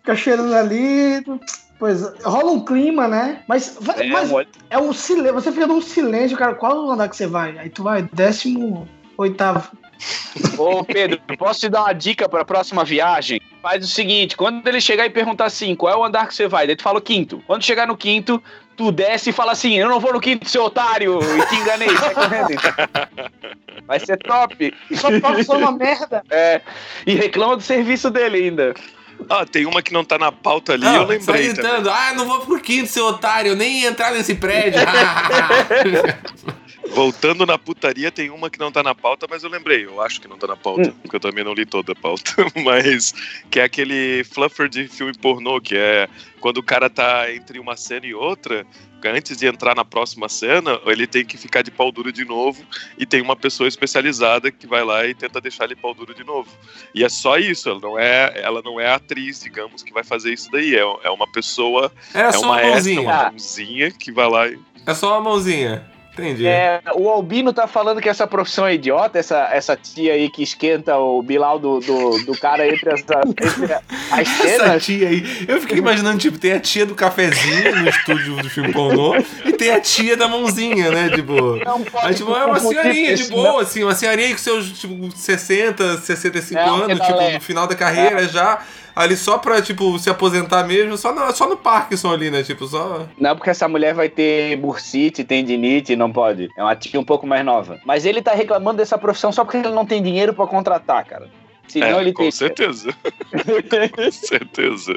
fica 0.00 0.16
cheirando 0.16 0.52
ali. 0.52 1.22
Pois 1.80 2.02
rola 2.22 2.52
um 2.52 2.62
clima, 2.62 3.08
né? 3.08 3.42
Mas, 3.48 3.78
É, 3.96 4.06
mas 4.06 4.30
é 4.68 4.78
um 4.78 4.92
silêncio. 4.92 5.32
Você 5.32 5.50
fica 5.50 5.66
num 5.66 5.80
silêncio, 5.80 6.36
cara. 6.36 6.54
Qual 6.54 6.90
andar 6.90 7.08
que 7.08 7.16
você 7.16 7.26
vai? 7.26 7.58
Aí 7.58 7.70
tu 7.70 7.82
vai, 7.82 8.02
décimo 8.12 8.86
oitavo. 9.16 9.70
Ô 10.58 10.84
Pedro, 10.84 11.18
posso 11.38 11.60
te 11.60 11.68
dar 11.70 11.84
uma 11.84 11.92
dica 11.94 12.28
pra 12.28 12.44
próxima 12.44 12.84
viagem? 12.84 13.40
Faz 13.62 13.82
o 13.82 13.88
seguinte, 13.88 14.36
quando 14.36 14.66
ele 14.66 14.80
chegar 14.80 15.06
e 15.06 15.10
perguntar 15.10 15.46
assim, 15.46 15.74
qual 15.74 15.92
é 15.92 15.96
o 15.96 16.04
andar 16.04 16.28
que 16.28 16.34
você 16.34 16.46
vai? 16.46 16.66
Daí 16.66 16.76
tu 16.76 16.82
fala 16.82 16.98
o 16.98 17.02
quinto. 17.02 17.42
Quando 17.46 17.64
chegar 17.64 17.86
no 17.86 17.96
quinto, 17.96 18.42
tu 18.76 18.92
desce 18.92 19.30
e 19.30 19.32
fala 19.32 19.52
assim, 19.52 19.78
eu 19.78 19.88
não 19.88 20.00
vou 20.00 20.12
no 20.12 20.20
quinto, 20.20 20.48
seu 20.48 20.64
otário, 20.64 21.18
e 21.20 21.46
te 21.46 21.54
enganei, 21.56 21.94
sai 21.96 22.14
correndo. 22.14 22.48
Vai 23.86 23.98
ser 23.98 24.18
top. 24.18 24.72
Só 25.44 25.56
uma 25.56 25.72
merda. 25.72 26.22
É, 26.30 26.60
e 27.06 27.14
reclama 27.14 27.56
do 27.56 27.62
serviço 27.62 28.10
dele 28.10 28.36
ainda. 28.38 28.74
Ah, 29.30 29.46
tem 29.46 29.66
uma 29.66 29.80
que 29.82 29.92
não 29.92 30.04
tá 30.04 30.18
na 30.18 30.32
pauta 30.32 30.72
ali, 30.72 30.84
Não, 30.84 30.94
eu 30.94 31.06
lembrei 31.06 31.18
também. 31.20 31.52
gritando, 31.52 31.90
ah, 31.90 32.12
não 32.14 32.26
vou 32.26 32.40
pro 32.40 32.60
quinto, 32.60 32.88
seu 32.88 33.06
otário, 33.06 33.52
eu 33.52 33.56
nem 33.56 33.80
ia 33.80 33.88
entrar 33.88 34.12
nesse 34.12 34.34
prédio. 34.34 34.80
Voltando 36.88 37.44
na 37.44 37.58
putaria, 37.58 38.10
tem 38.10 38.30
uma 38.30 38.48
que 38.48 38.58
não 38.58 38.72
tá 38.72 38.82
na 38.82 38.94
pauta, 38.94 39.26
mas 39.28 39.44
eu 39.44 39.50
lembrei. 39.50 39.84
Eu 39.84 40.00
acho 40.00 40.20
que 40.20 40.26
não 40.26 40.38
tá 40.38 40.46
na 40.46 40.56
pauta, 40.56 40.94
porque 41.02 41.16
eu 41.16 41.20
também 41.20 41.44
não 41.44 41.52
li 41.52 41.66
toda 41.66 41.92
a 41.92 41.94
pauta. 41.94 42.32
mas 42.64 43.12
que 43.50 43.60
é 43.60 43.64
aquele 43.64 44.24
fluffer 44.24 44.68
de 44.68 44.88
filme 44.88 45.12
pornô, 45.16 45.60
que 45.60 45.76
é 45.76 46.08
quando 46.40 46.56
o 46.58 46.62
cara 46.62 46.88
tá 46.88 47.32
entre 47.32 47.58
uma 47.58 47.76
cena 47.76 48.06
e 48.06 48.14
outra, 48.14 48.66
antes 49.04 49.36
de 49.36 49.46
entrar 49.46 49.74
na 49.74 49.84
próxima 49.84 50.28
cena, 50.28 50.80
ele 50.86 51.06
tem 51.06 51.24
que 51.24 51.36
ficar 51.36 51.62
de 51.62 51.70
pau 51.70 51.92
duro 51.92 52.10
de 52.10 52.24
novo, 52.24 52.64
e 52.98 53.06
tem 53.06 53.20
uma 53.20 53.36
pessoa 53.36 53.68
especializada 53.68 54.50
que 54.50 54.66
vai 54.66 54.82
lá 54.82 55.06
e 55.06 55.14
tenta 55.14 55.40
deixar 55.40 55.64
ele 55.64 55.76
pau 55.76 55.94
duro 55.94 56.14
de 56.14 56.24
novo. 56.24 56.50
E 56.94 57.04
é 57.04 57.08
só 57.08 57.38
isso, 57.38 57.68
ela 57.68 57.80
não 57.80 57.98
é, 57.98 58.32
ela 58.36 58.62
não 58.62 58.80
é 58.80 58.88
a 58.88 58.96
atriz, 58.96 59.40
digamos, 59.40 59.82
que 59.82 59.92
vai 59.92 60.02
fazer 60.02 60.32
isso 60.32 60.50
daí. 60.50 60.74
É, 60.74 60.80
é 60.80 61.10
uma 61.10 61.30
pessoa, 61.30 61.92
é 62.14 62.32
só 62.32 62.40
uma 62.40 62.48
uma 62.50 62.56
extra, 62.56 62.70
mãozinha. 62.72 63.00
uma 63.00 63.30
mãozinha 63.30 63.90
que 63.90 64.10
vai 64.10 64.28
lá 64.28 64.48
e. 64.48 64.58
É 64.86 64.94
só 64.94 65.12
uma 65.12 65.20
mãozinha. 65.20 65.99
Entendi. 66.12 66.46
É, 66.46 66.80
o 66.94 67.08
Albino 67.08 67.52
tá 67.52 67.66
falando 67.66 68.00
que 68.00 68.08
essa 68.08 68.26
profissão 68.26 68.66
é 68.66 68.74
idiota, 68.74 69.18
essa, 69.18 69.48
essa 69.52 69.76
tia 69.76 70.12
aí 70.12 70.28
que 70.28 70.42
esquenta 70.42 70.96
o 70.96 71.22
Bilal 71.22 71.58
do, 71.58 71.80
do, 71.80 72.24
do 72.24 72.38
cara 72.38 72.66
entre 72.68 72.92
as, 72.92 73.00
entre 73.00 73.72
as 73.72 73.82
Essa 74.18 74.42
cenas. 74.58 74.84
tia 74.84 75.08
aí, 75.08 75.46
eu 75.48 75.60
fiquei 75.60 75.78
imaginando, 75.78 76.18
tipo, 76.18 76.36
tem 76.36 76.52
a 76.52 76.60
tia 76.60 76.84
do 76.84 76.94
cafezinho 76.94 77.76
no 77.76 77.88
estúdio 77.88 78.36
do 78.36 78.50
filme 78.50 78.72
pornô 78.72 79.14
e 79.44 79.52
tem 79.52 79.70
a 79.70 79.80
tia 79.80 80.16
da 80.16 80.26
mãozinha, 80.28 80.90
né? 80.90 81.10
Tipo. 81.10 81.56
Não 81.64 81.80
pode 81.82 82.06
Aí, 82.06 82.14
tipo, 82.14 82.34
é 82.34 82.44
uma 82.44 82.58
senhorinha 82.60 83.14
de 83.14 83.24
boa, 83.28 83.62
assim, 83.62 83.84
uma 83.84 83.94
senhorinha 83.94 84.30
com 84.32 84.38
seus, 84.38 84.78
tipo, 84.78 85.10
60, 85.16 85.98
65 85.98 86.60
É, 86.60 86.64
anos, 86.64 86.86
tipo, 86.88 87.06
pedalé. 87.06 87.34
no 87.34 87.40
final 87.40 87.66
da 87.66 87.74
carreira 87.74 88.26
já. 88.28 88.60
Ali 89.00 89.16
só 89.16 89.38
pra, 89.38 89.60
tipo, 89.62 89.98
se 89.98 90.08
aposentar 90.10 90.64
mesmo, 90.64 90.96
só 90.96 91.12
no, 91.14 91.30
só 91.32 91.48
no 91.48 91.56
Parkinson 91.56 92.12
ali, 92.12 92.30
né? 92.30 92.42
Tipo, 92.42 92.66
só. 92.66 93.06
Não, 93.18 93.34
porque 93.34 93.50
essa 93.50 93.66
mulher 93.68 93.94
vai 93.94 94.08
ter 94.08 94.56
bursite, 94.56 95.24
tendinite, 95.24 95.96
não 95.96 96.12
pode. 96.12 96.48
É 96.56 96.62
uma 96.62 96.76
tia 96.76 97.00
um 97.00 97.04
pouco 97.04 97.26
mais 97.26 97.44
nova. 97.44 97.78
Mas 97.84 98.04
ele 98.04 98.22
tá 98.22 98.32
reclamando 98.32 98.78
dessa 98.78 98.98
profissão 98.98 99.32
só 99.32 99.44
porque 99.44 99.58
ele 99.58 99.70
não 99.70 99.86
tem 99.86 100.02
dinheiro 100.02 100.32
pra 100.34 100.46
contratar, 100.46 101.04
cara. 101.04 101.28
Senão 101.66 101.98
É, 101.98 102.00
ele 102.00 102.12
com 102.12 102.22
tem. 102.22 102.30
certeza. 102.30 102.92
com 103.94 104.10
certeza. 104.10 104.94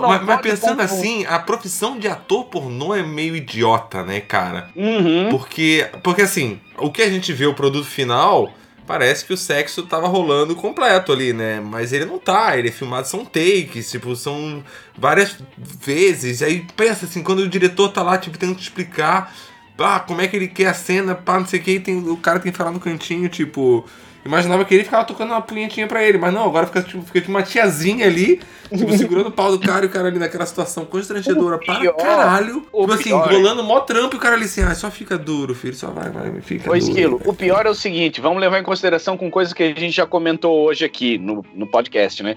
Mas, 0.00 0.22
mas 0.24 0.40
pensando 0.40 0.80
assim, 0.80 1.26
a 1.26 1.38
profissão 1.38 1.98
de 1.98 2.08
ator 2.08 2.44
pornô 2.46 2.94
é 2.94 3.02
meio 3.02 3.36
idiota, 3.36 4.02
né, 4.02 4.18
cara? 4.20 4.70
Uhum. 4.74 5.28
Porque, 5.30 5.86
porque 6.02 6.22
assim, 6.22 6.58
o 6.78 6.90
que 6.90 7.02
a 7.02 7.10
gente 7.10 7.32
vê 7.34 7.46
o 7.46 7.54
produto 7.54 7.84
final, 7.86 8.50
parece 8.86 9.24
que 9.24 9.32
o 9.32 9.36
sexo 9.36 9.84
tava 9.84 10.06
rolando 10.08 10.54
completo 10.54 11.12
ali, 11.12 11.32
né? 11.32 11.60
Mas 11.60 11.92
ele 11.92 12.04
não 12.04 12.18
tá, 12.18 12.56
ele 12.56 12.68
é 12.68 12.72
filmado, 12.72 13.06
são 13.06 13.24
takes, 13.24 13.90
tipo, 13.90 14.14
são 14.14 14.62
várias 14.96 15.36
vezes. 15.58 16.42
Aí 16.42 16.66
pensa 16.76 17.06
assim, 17.06 17.22
quando 17.22 17.40
o 17.40 17.48
diretor 17.48 17.88
tá 17.90 18.02
lá, 18.02 18.18
tipo, 18.18 18.38
tentando 18.38 18.60
explicar, 18.60 19.34
ah, 19.78 20.00
como 20.00 20.20
é 20.20 20.28
que 20.28 20.36
ele 20.36 20.48
quer 20.48 20.66
a 20.66 20.74
cena, 20.74 21.14
pá, 21.14 21.38
não 21.38 21.46
sei 21.46 21.60
o 21.60 21.62
que, 21.62 21.70
e 21.72 21.80
tem, 21.80 21.98
o 21.98 22.16
cara 22.16 22.40
tem 22.40 22.52
que 22.52 22.58
falar 22.58 22.70
no 22.70 22.80
cantinho, 22.80 23.28
tipo. 23.28 23.84
Imaginava 24.24 24.64
que 24.64 24.74
ele 24.74 24.84
ficava 24.84 25.04
tocando 25.04 25.30
uma 25.32 25.42
punhetinha 25.42 25.86
pra 25.86 26.02
ele, 26.02 26.16
mas 26.16 26.32
não, 26.32 26.44
agora 26.44 26.66
fica 26.66 26.82
tipo, 26.82 27.02
fica 27.02 27.20
tipo 27.20 27.30
uma 27.30 27.42
tiazinha 27.42 28.06
ali, 28.06 28.40
tipo, 28.74 28.90
segurando 28.96 29.26
o 29.28 29.30
pau 29.32 29.50
do 29.50 29.58
cara 29.58 29.84
e 29.84 29.88
o 29.88 29.90
cara 29.90 30.08
ali 30.08 30.18
naquela 30.18 30.46
situação 30.46 30.86
constrangedora 30.86 31.58
para 31.58 31.78
pior- 31.78 31.96
caralho. 31.96 32.66
o 32.72 32.80
Tipo 32.82 32.92
assim, 32.94 33.02
pior- 33.04 33.30
rolando 33.30 33.62
mó 33.62 33.80
trampo 33.80 34.14
e 34.14 34.18
o 34.18 34.20
cara 34.20 34.34
ali 34.36 34.44
assim, 34.46 34.62
ah, 34.62 34.74
só 34.74 34.90
fica 34.90 35.18
duro, 35.18 35.54
filho, 35.54 35.74
só 35.74 35.88
vai, 35.88 36.08
vai, 36.08 36.40
fica 36.40 36.70
Ô. 36.70 36.74
Esquilo, 36.74 37.20
o 37.26 37.34
pior 37.34 37.66
é 37.66 37.70
o 37.70 37.74
seguinte, 37.74 38.20
vamos 38.20 38.40
levar 38.40 38.58
em 38.58 38.64
consideração 38.64 39.16
com 39.16 39.30
coisas 39.30 39.52
que 39.52 39.62
a 39.62 39.68
gente 39.68 39.90
já 39.90 40.06
comentou 40.06 40.64
hoje 40.64 40.84
aqui 40.84 41.18
no, 41.18 41.44
no 41.54 41.66
podcast, 41.66 42.22
né? 42.22 42.36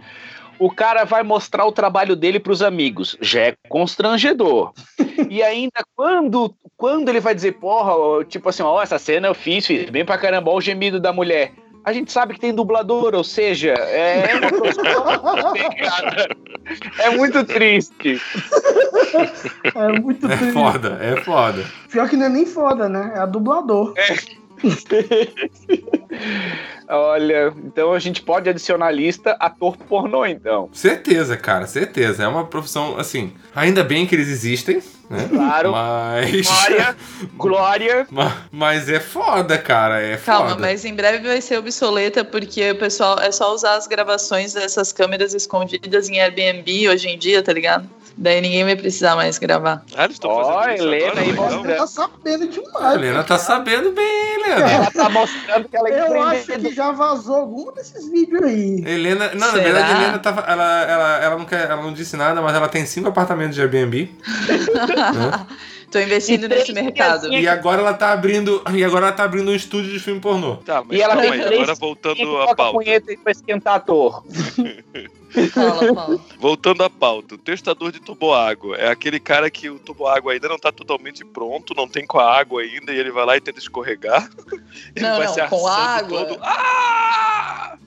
O 0.59 0.71
cara 0.71 1.03
vai 1.05 1.21
mostrar 1.21 1.65
o 1.65 1.71
trabalho 1.71 2.15
dele 2.15 2.39
pros 2.39 2.63
amigos, 2.63 3.15
já 3.21 3.41
é 3.41 3.55
constrangedor. 3.69 4.73
e 5.29 5.41
ainda 5.43 5.83
quando, 5.95 6.53
quando 6.75 7.09
ele 7.09 7.19
vai 7.19 7.33
dizer, 7.35 7.53
porra, 7.53 8.25
tipo 8.25 8.49
assim, 8.49 8.63
ó, 8.63 8.81
essa 8.81 8.97
cena 8.99 9.27
eu 9.27 9.35
fiz, 9.35 9.65
fiz 9.65 9.89
bem 9.89 10.03
pra 10.03 10.17
caramba, 10.17 10.51
ó, 10.51 10.57
o 10.57 10.61
gemido 10.61 10.99
da 10.99 11.13
mulher. 11.13 11.51
A 11.83 11.93
gente 11.93 12.11
sabe 12.11 12.33
que 12.33 12.39
tem 12.39 12.53
dublador, 12.53 13.15
ou 13.15 13.23
seja, 13.23 13.71
é 13.71 14.35
uma 14.35 14.49
profissão 14.59 15.03
complicada. 15.41 16.27
É 16.99 17.09
muito 17.11 17.43
triste. 17.45 18.21
É 19.73 19.99
muito 19.99 20.29
É 20.29 20.35
triste. 20.35 20.53
foda, 20.53 20.97
é 21.01 21.15
foda. 21.23 21.63
Pior 21.89 22.09
que 22.09 22.17
não 22.17 22.25
é 22.25 22.29
nem 22.29 22.45
foda, 22.45 22.89
né? 22.89 23.13
É 23.15 23.19
a 23.19 23.25
dublador. 23.25 23.93
Olha, 26.89 27.53
então 27.63 27.93
a 27.93 27.99
gente 27.99 28.21
pode 28.21 28.49
adicionar 28.49 28.87
a 28.87 28.91
lista 28.91 29.35
ator 29.39 29.77
pornô, 29.77 30.25
então. 30.25 30.69
Certeza, 30.73 31.37
cara, 31.37 31.67
certeza. 31.67 32.23
É 32.23 32.27
uma 32.27 32.45
profissão, 32.45 32.97
assim, 32.97 33.33
ainda 33.55 33.83
bem 33.83 34.05
que 34.05 34.15
eles 34.15 34.27
existem, 34.29 34.81
né? 35.09 35.27
Claro. 35.31 35.71
Mas. 35.71 36.47
Glória, 36.47 36.95
glória. 37.35 38.07
Ma- 38.11 38.37
Mas 38.51 38.89
é 38.89 38.99
foda, 38.99 39.57
cara, 39.57 40.01
é 40.01 40.17
Calma, 40.17 40.49
foda. 40.51 40.61
mas 40.61 40.83
em 40.85 40.93
breve 40.93 41.27
vai 41.27 41.41
ser 41.41 41.57
obsoleta 41.57 42.23
porque 42.25 42.71
o 42.71 42.75
pessoal 42.77 43.19
é 43.19 43.31
só 43.31 43.53
usar 43.53 43.75
as 43.75 43.87
gravações 43.87 44.53
dessas 44.53 44.91
câmeras 44.91 45.33
escondidas 45.33 46.09
em 46.09 46.19
Airbnb 46.19 46.89
hoje 46.89 47.07
em 47.09 47.17
dia, 47.17 47.41
tá 47.41 47.53
ligado? 47.53 47.89
Daí 48.19 48.41
ninguém 48.41 48.63
vai 48.63 48.75
precisar 48.75 49.15
mais 49.15 49.37
gravar. 49.37 49.83
Ah, 49.95 50.05
eles 50.05 50.15
estão 50.15 50.31
Ó, 50.31 50.43
fazendo 50.63 50.73
isso 50.75 50.83
Helena 50.87 51.05
agora, 51.11 51.21
aí 51.21 51.27
legal. 51.31 51.45
mostrando. 51.51 51.77
Tá 51.77 51.87
sabendo 51.87 52.43
A 52.43 52.47
demais. 52.47 52.95
Helena 52.95 53.23
tá 53.23 53.37
sabendo 53.37 53.91
bem, 53.91 54.36
Helena. 54.51 54.71
Ela 54.71 54.91
tá 54.91 55.09
mostrando 55.09 55.69
que 55.69 55.77
ela 55.77 55.89
é 55.89 55.99
Eu 55.99 56.23
acho 56.23 56.45
que 56.45 56.73
já 56.73 56.91
vazou 56.91 57.35
algum 57.35 57.71
desses 57.73 58.09
vídeos 58.09 58.41
aí. 58.43 58.83
Helena, 58.85 59.31
não, 59.33 59.39
na 59.39 59.51
Será? 59.51 59.63
verdade, 59.63 59.91
a 59.91 59.97
Helena 59.97 60.19
tava. 60.19 60.41
Ela, 60.41 60.83
ela, 60.83 61.17
ela, 61.23 61.37
não 61.37 61.45
quer, 61.45 61.69
ela 61.69 61.81
não 61.81 61.93
disse 61.93 62.15
nada, 62.15 62.41
mas 62.41 62.55
ela 62.55 62.67
tem 62.67 62.85
cinco 62.85 63.09
apartamentos 63.09 63.55
de 63.55 63.61
Airbnb. 63.61 64.09
Tô 65.91 65.99
investindo 65.99 66.45
E 66.45 66.49
nesse 66.49 66.73
mercado. 66.73 67.33
E 67.33 67.47
agora 67.47 67.81
ela 67.81 67.93
tá 67.93 68.11
abrindo. 68.11 68.61
E 68.73 68.83
agora 68.83 69.07
ela 69.07 69.15
tá 69.15 69.23
abrindo 69.23 69.51
um 69.51 69.55
estúdio 69.55 69.91
de 69.91 69.99
filme 69.99 70.19
pornô. 70.19 70.57
Tá, 70.57 70.83
mas 70.83 70.97
E 70.97 71.01
ela 71.01 71.15
calma 71.15 71.29
tem 71.31 71.39
aí, 71.39 71.45
três 71.47 71.61
agora 71.61 71.75
voltando 71.75 72.37
à 72.37 72.41
toca 72.41 72.55
pauta. 72.55 72.77
punheta 72.77 73.11
aí 73.11 73.17
pra 73.17 73.31
esquentar 73.31 73.75
ator. 73.75 74.23
Fala, 75.53 75.93
fala. 75.93 76.19
Voltando 76.39 76.83
à 76.83 76.89
pauta, 76.89 77.35
o 77.35 77.37
testador 77.37 77.91
de 77.91 77.99
tuboágua 77.99 78.75
é 78.77 78.89
aquele 78.89 79.19
cara 79.19 79.49
que 79.51 79.69
o 79.69 79.77
tuboágua 79.77 80.33
ainda 80.33 80.47
não 80.47 80.57
tá 80.57 80.71
totalmente 80.71 81.23
pronto, 81.25 81.73
não 81.75 81.87
tem 81.87 82.05
com 82.07 82.17
a 82.17 82.37
água 82.37 82.61
ainda, 82.61 82.91
e 82.93 82.97
ele 82.97 83.11
vai 83.11 83.25
lá 83.25 83.37
e 83.37 83.41
tenta 83.41 83.59
escorregar. 83.59 84.29
Ele 84.95 85.05
Não, 85.05 85.17
vai 85.17 85.27
não, 85.27 85.33
se 85.33 85.47
com 85.47 85.67
arçando 85.67 85.67
água. 85.67 86.25
todo. 86.25 86.39
Ah! 86.41 87.77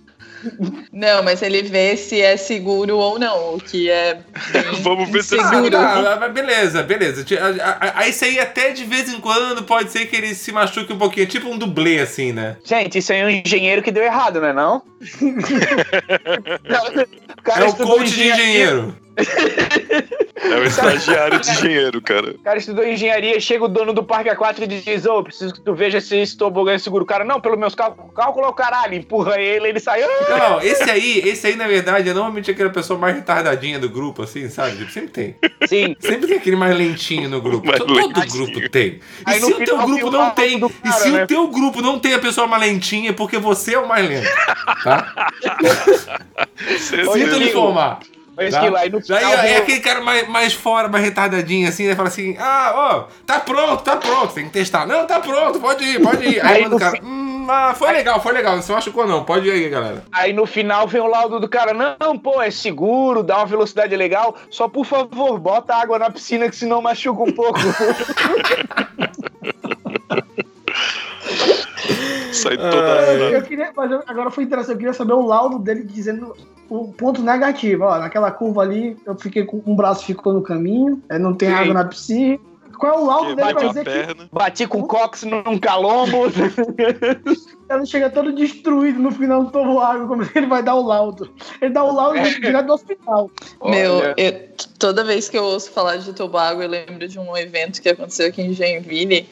Não, 0.93 1.23
mas 1.23 1.43
ele 1.43 1.63
vê 1.63 1.97
se 1.97 2.21
é 2.21 2.37
seguro 2.37 2.97
ou 2.97 3.19
não, 3.19 3.55
o 3.57 3.61
que 3.61 3.91
é 3.91 4.19
Vamos 4.83 5.11
ver 5.11 5.23
se 5.25 5.39
é 5.39 5.43
inseguro. 5.43 5.77
Ah, 5.77 6.17
tá, 6.19 6.29
beleza, 6.29 6.83
beleza. 6.83 7.25
Ti- 7.25 7.39
a- 7.39 7.49
a- 7.49 8.01
a- 8.01 8.09
Isso 8.09 8.25
aí 8.25 8.39
até 8.39 8.71
de 8.71 8.85
vez 8.85 9.13
em 9.13 9.21
quando 9.21 9.63
pode 9.65 9.91
ser 9.91 10.07
que 10.07 10.17
ele 10.17 10.35
se 10.35 10.53
machuque 10.53 10.93
um 10.93 10.99
pouquinho. 10.99 11.25
É 11.25 11.27
tipo 11.27 11.49
um 11.49 11.59
dublê, 11.59 12.01
assim, 12.01 12.33
né? 12.33 12.57
Gente, 12.65 12.99
isso 12.99 13.13
aí 13.13 13.21
é 13.21 13.25
um 13.27 13.31
engenheiro 13.31 13.83
que 13.83 13.91
deu 13.91 14.03
errado, 14.03 14.41
não 14.41 14.49
é 14.49 14.53
não? 14.53 14.77
O 14.77 14.83
cara 17.43 17.65
É 17.65 17.69
o 17.69 17.75
coach 17.75 18.11
de 18.11 18.29
engenheiro. 18.29 18.95
É 19.17 20.57
o 20.57 20.65
estagiário 20.65 21.39
de 21.41 21.51
engenheiro, 21.51 22.01
cara. 22.01 22.31
O 22.31 22.39
cara 22.39 22.59
estudou 22.59 22.87
engenharia, 22.87 23.39
chega 23.39 23.65
o 23.65 23.69
dono 23.69 23.93
do 23.93 24.03
parque 24.03 24.31
aquático 24.31 24.65
e 24.65 24.81
diz: 24.81 25.05
Ô, 25.07 25.23
preciso 25.23 25.55
que 25.55 25.61
tu 25.61 25.75
veja 25.75 26.01
se 26.01 26.17
esse 26.17 26.37
tobogã 26.37 26.73
é 26.73 26.79
seguro. 26.79 27.05
O 27.05 27.07
cara, 27.07 27.25
não, 27.25 27.41
pelo 27.41 27.59
meus 27.59 27.75
cálculos, 27.75 28.11
cálculo 28.15 28.47
é 28.47 28.49
o 28.49 28.53
caralho. 28.53 28.95
Empurra 28.95 29.39
ele, 29.39 29.69
ele 29.69 29.81
sai. 29.81 30.01
Não, 30.01 30.61
esse 30.61 30.91
aí, 30.91 31.19
esse 31.27 31.47
aí, 31.47 31.57
na 31.57 31.67
verdade, 31.67 32.09
é 32.09 32.15
normalmente 32.15 32.51
aquela 32.51 32.71
pessoa 32.71 32.99
mais 32.99 33.15
retardadinha 33.15 33.79
do 33.79 33.89
grupo, 33.89 34.23
assim, 34.23 34.49
sabe? 34.49 34.79
Tipo, 34.79 34.91
sempre 34.91 35.11
tem. 35.11 35.37
Sim. 35.67 35.97
Sempre 36.01 36.27
tem 36.27 36.37
aquele 36.39 36.57
mais 36.57 36.77
lentinho 36.77 37.29
no 37.29 37.41
grupo. 37.41 37.67
Mais 37.67 37.79
Todo 37.79 37.93
lentinho. 37.93 38.27
grupo 38.29 38.69
tem. 38.71 38.87
E 38.87 39.01
Aí 39.27 39.41
se 39.41 39.53
o 39.53 39.57
teu 39.57 39.67
final 39.67 39.87
grupo 39.87 40.11
não 40.11 40.31
tem, 40.31 40.59
do 40.59 40.67
e 40.67 40.89
cara, 40.89 40.95
se 40.95 41.11
né? 41.11 41.25
o 41.25 41.27
teu 41.27 41.49
grupo 41.49 41.83
não 41.83 41.99
tem 41.99 42.15
a 42.15 42.19
pessoa 42.19 42.47
mais 42.47 42.63
lentinha, 42.63 43.11
é 43.11 43.13
porque 43.13 43.39
você 43.39 43.75
é 43.75 43.79
o 43.79 43.87
mais 43.87 44.09
lento. 44.09 44.29
Tá? 44.83 45.31
Certeza. 46.79 47.13
Sinto 47.13 47.37
lhe 47.37 47.49
informar. 47.51 48.01
Mas 48.41 48.55
Tá? 48.55 48.61
que 48.61 48.71
lá, 48.71 48.87
e 48.87 48.91
no 48.91 49.01
Daí 49.01 49.19
final 49.19 49.33
é 49.45 49.57
aquele 49.59 49.81
cara 49.81 50.01
mais, 50.01 50.27
mais 50.27 50.55
fora, 50.55 50.89
mais 50.89 51.05
retardadinho, 51.05 51.69
assim, 51.69 51.87
né? 51.87 51.95
Fala 51.95 52.09
assim, 52.09 52.37
ah, 52.39 52.73
ó, 52.75 53.05
tá 53.27 53.39
pronto, 53.39 53.85
tá 53.85 53.99
pronto, 53.99 54.33
tem 54.33 54.47
que 54.47 54.53
testar. 54.53 54.87
Não, 54.87 55.07
tá 55.07 55.21
pronto, 55.21 55.61
pode 55.61 55.85
ir, 55.85 56.01
pode 56.01 56.27
ir. 56.27 56.41
Aí, 56.45 56.57
Aí 56.57 56.63
manda 56.63 56.77
o 56.77 56.79
cara, 56.79 56.99
hum, 57.03 57.47
ah, 57.51 57.75
foi 57.77 57.93
legal, 57.93 58.19
foi 58.23 58.33
legal, 58.33 58.55
não 58.57 58.63
se 58.63 58.73
machucou 58.73 59.07
não, 59.07 59.25
pode 59.25 59.47
ir 59.47 59.51
aí, 59.53 59.69
galera. 59.69 60.03
Aí 60.11 60.33
no 60.33 60.47
final 60.47 60.89
vem 60.89 61.03
o 61.03 61.07
laudo 61.07 61.39
do 61.39 61.49
cara, 61.49 61.75
não, 61.75 62.17
pô, 62.19 62.41
é 62.41 62.51
seguro, 62.51 63.23
dá 63.23 63.37
uma 63.37 63.47
velocidade 63.47 63.95
legal, 63.95 64.35
só 64.49 64.69
por 64.69 64.87
favor, 64.87 65.39
bota 65.39 65.75
água 65.75 65.99
na 65.99 66.11
piscina 66.11 66.49
que 66.49 66.57
senão 66.57 66.81
machuca 66.81 67.23
um 67.23 67.33
pouco. 67.33 67.61
Sai 72.33 72.55
Ah, 72.55 72.71
toda. 72.71 73.13
Eu 73.31 73.43
queria, 73.43 73.73
mas 73.77 73.91
eu- 73.91 74.03
agora 74.07 74.31
foi 74.31 74.45
interessante, 74.45 74.73
eu 74.73 74.79
queria 74.79 74.93
saber 74.93 75.13
o 75.13 75.27
laudo 75.27 75.59
dele 75.59 75.85
dizendo 75.85 76.35
o 76.69 76.93
ponto 76.93 77.21
negativo. 77.23 77.85
Ó, 77.85 77.99
naquela 77.99 78.31
curva 78.31 78.63
ali, 78.63 78.97
eu 79.07 79.17
fiquei 79.19 79.45
com 79.45 79.63
um 79.67 79.75
braço 79.75 80.05
ficou 80.05 80.33
no 80.33 80.43
caminho, 80.43 81.03
é, 81.09 81.19
não 81.19 81.35
tem 81.35 81.49
Sim. 81.49 81.55
água 81.55 81.75
na 81.75 81.85
piscina. 81.85 82.39
Qual 82.79 82.95
é 82.95 82.97
o 82.99 83.05
laudo 83.05 83.31
Que 83.31 83.35
dele 83.37 83.55
pra 83.55 83.69
dizer 83.69 83.85
que 83.85 83.91
perna. 83.91 84.29
Bati 84.33 84.67
com 84.67 84.79
o 84.79 84.87
cox 84.89 85.23
num 85.25 85.59
calombo. 85.59 86.17
ela 87.69 87.85
chega 87.85 88.09
todo 88.09 88.33
destruído 88.33 88.99
no 88.99 89.11
final 89.11 89.45
do 89.45 89.51
tobo 89.51 89.79
água, 89.81 90.07
como 90.07 90.23
ele 90.35 90.47
vai 90.47 90.63
dar 90.63 90.75
o 90.77 90.87
laudo? 90.87 91.31
Ele 91.61 91.73
dá 91.75 91.85
o 91.85 91.95
laudo 91.95 92.19
É. 92.19 92.23
direto 92.23 92.67
do 92.67 92.73
hospital. 92.73 93.31
Meu, 93.63 94.01
eu- 94.17 94.49
toda 94.79 95.05
vez 95.05 95.29
que 95.29 95.37
eu 95.37 95.45
ouço 95.45 95.71
falar 95.71 95.97
de 95.99 96.13
Tobago, 96.15 96.63
eu 96.63 96.69
lembro 96.69 97.07
de 97.07 97.19
um 97.19 97.37
evento 97.37 97.83
que 97.83 97.89
aconteceu 97.91 98.29
aqui 98.29 98.41
em 98.41 98.55
Joinville, 98.55 99.29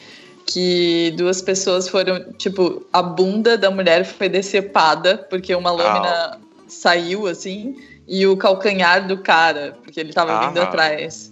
que 0.51 1.12
duas 1.14 1.42
pessoas 1.42 1.88
foram, 1.90 2.24
tipo, 2.38 2.82
a 2.90 3.03
bunda 3.03 3.59
da 3.59 3.70
mulher 3.70 4.03
foi 4.07 4.30
decepada, 4.30 5.18
porque 5.28 5.55
uma 5.55 5.70
lâmina 5.70 6.38
saiu, 6.66 7.26
assim, 7.26 7.76
e 8.09 8.26
o 8.26 8.34
calcanhar 8.34 9.07
do 9.07 9.18
cara, 9.18 9.76
porque 9.84 10.01
ele 10.01 10.11
tava 10.14 10.46
vindo 10.49 10.59
Ah. 10.59 10.62
atrás. 10.64 11.30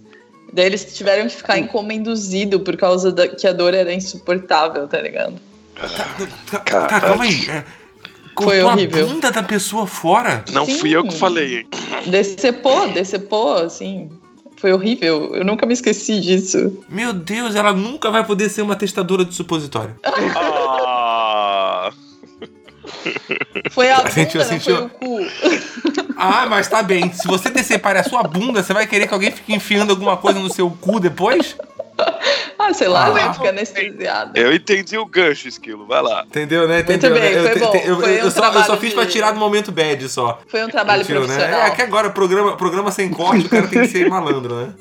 Daí 0.53 0.67
eles 0.67 0.95
tiveram 0.95 1.25
que 1.27 1.35
ficar 1.35 1.57
em 1.57 1.65
coma 1.65 1.93
induzido 1.95 2.59
por 2.59 2.77
causa 2.77 3.11
da, 3.11 3.27
que 3.27 3.47
a 3.47 3.51
dor 3.53 3.73
era 3.73 3.91
insuportável, 3.91 4.87
tá 4.87 5.01
ligado? 5.01 5.33
Tá, 5.75 6.59
tá, 6.59 6.99
calma 7.01 7.23
aí. 7.23 7.49
É, 7.49 7.63
Foi 8.39 8.61
horrível. 8.61 9.03
a 9.03 9.07
bunda 9.09 9.31
da 9.31 9.41
pessoa 9.41 9.87
fora? 9.87 10.45
Não 10.53 10.63
Sim. 10.65 10.77
fui 10.77 10.95
eu 10.95 11.03
que 11.03 11.17
falei? 11.17 11.65
Decepou, 12.05 12.87
decepou, 12.89 13.53
assim. 13.55 14.11
Foi 14.57 14.73
horrível. 14.73 15.35
Eu 15.35 15.45
nunca 15.45 15.65
me 15.65 15.73
esqueci 15.73 16.19
disso. 16.19 16.83
Meu 16.89 17.13
Deus, 17.13 17.55
ela 17.55 17.73
nunca 17.73 18.09
vai 18.11 18.25
poder 18.25 18.49
ser 18.49 18.61
uma 18.63 18.75
testadora 18.75 19.23
de 19.23 19.33
supositório. 19.33 19.95
Ah, 21.79 21.91
Foi 23.71 23.89
a 23.89 23.95
A 23.97 23.97
bunda, 23.99 24.11
gente 24.11 24.37
não 24.37 24.45
sentiu- 24.45 24.75
foi 24.75 24.85
o 24.85 24.89
cu. 24.89 25.19
Ah, 26.17 26.45
mas 26.49 26.67
tá 26.67 26.81
bem. 26.81 27.11
Se 27.13 27.27
você 27.27 27.49
decepar 27.49 27.95
a 27.95 28.03
sua 28.03 28.23
bunda, 28.23 28.63
você 28.63 28.73
vai 28.73 28.87
querer 28.87 29.07
que 29.07 29.13
alguém 29.13 29.31
fique 29.31 29.53
enfiando 29.53 29.91
alguma 29.91 30.17
coisa 30.17 30.39
no 30.39 30.51
seu 30.51 30.69
cu 30.69 30.99
depois? 30.99 31.55
Ah, 32.59 32.73
sei 32.73 32.87
lá, 32.87 33.05
Ah. 33.07 33.13
né? 33.13 33.33
Fica 33.33 33.49
anestesiado. 33.49 34.31
Eu 34.35 34.51
entendi 34.53 34.97
o 34.97 35.05
gancho, 35.05 35.47
Esquilo. 35.47 35.85
Vai 35.85 36.01
lá. 36.01 36.23
Entendeu, 36.27 36.67
né? 36.67 36.79
Entendeu, 36.81 37.13
bem, 37.13 37.35
né? 37.35 37.41
foi 37.43 37.61
eu, 37.61 37.65
bom. 37.67 37.75
eu- 37.75 37.99
Foi 38.01 38.21
eu 38.21 38.25
um 38.25 38.31
só, 38.31 38.51
eu 38.51 38.63
só 38.63 38.77
fiz 38.77 38.89
de- 38.89 38.95
pra 38.95 39.05
tirar 39.05 39.31
do 39.31 39.39
momento 39.39 39.71
bad 39.71 40.09
só. 40.09 40.39
Foi 40.47 40.63
um 40.65 40.67
trabalho 40.67 41.03
Entendeu, 41.03 41.21
né? 41.21 41.27
profissional. 41.35 41.67
É 41.67 41.69
que 41.71 41.81
agora, 41.83 42.09
programa, 42.09 42.57
programa 42.57 42.91
sem 42.91 43.09
corte, 43.09 43.45
o 43.45 43.49
cara 43.49 43.67
tem 43.67 43.81
que 43.83 43.87
ser 43.87 44.09
malandro, 44.09 44.55
né? 44.55 44.73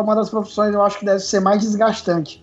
Uma 0.00 0.14
das 0.14 0.30
profissões 0.30 0.74
eu 0.74 0.82
acho 0.82 0.98
que 0.98 1.04
deve 1.04 1.20
ser 1.20 1.40
mais 1.40 1.60
desgastante. 1.60 2.42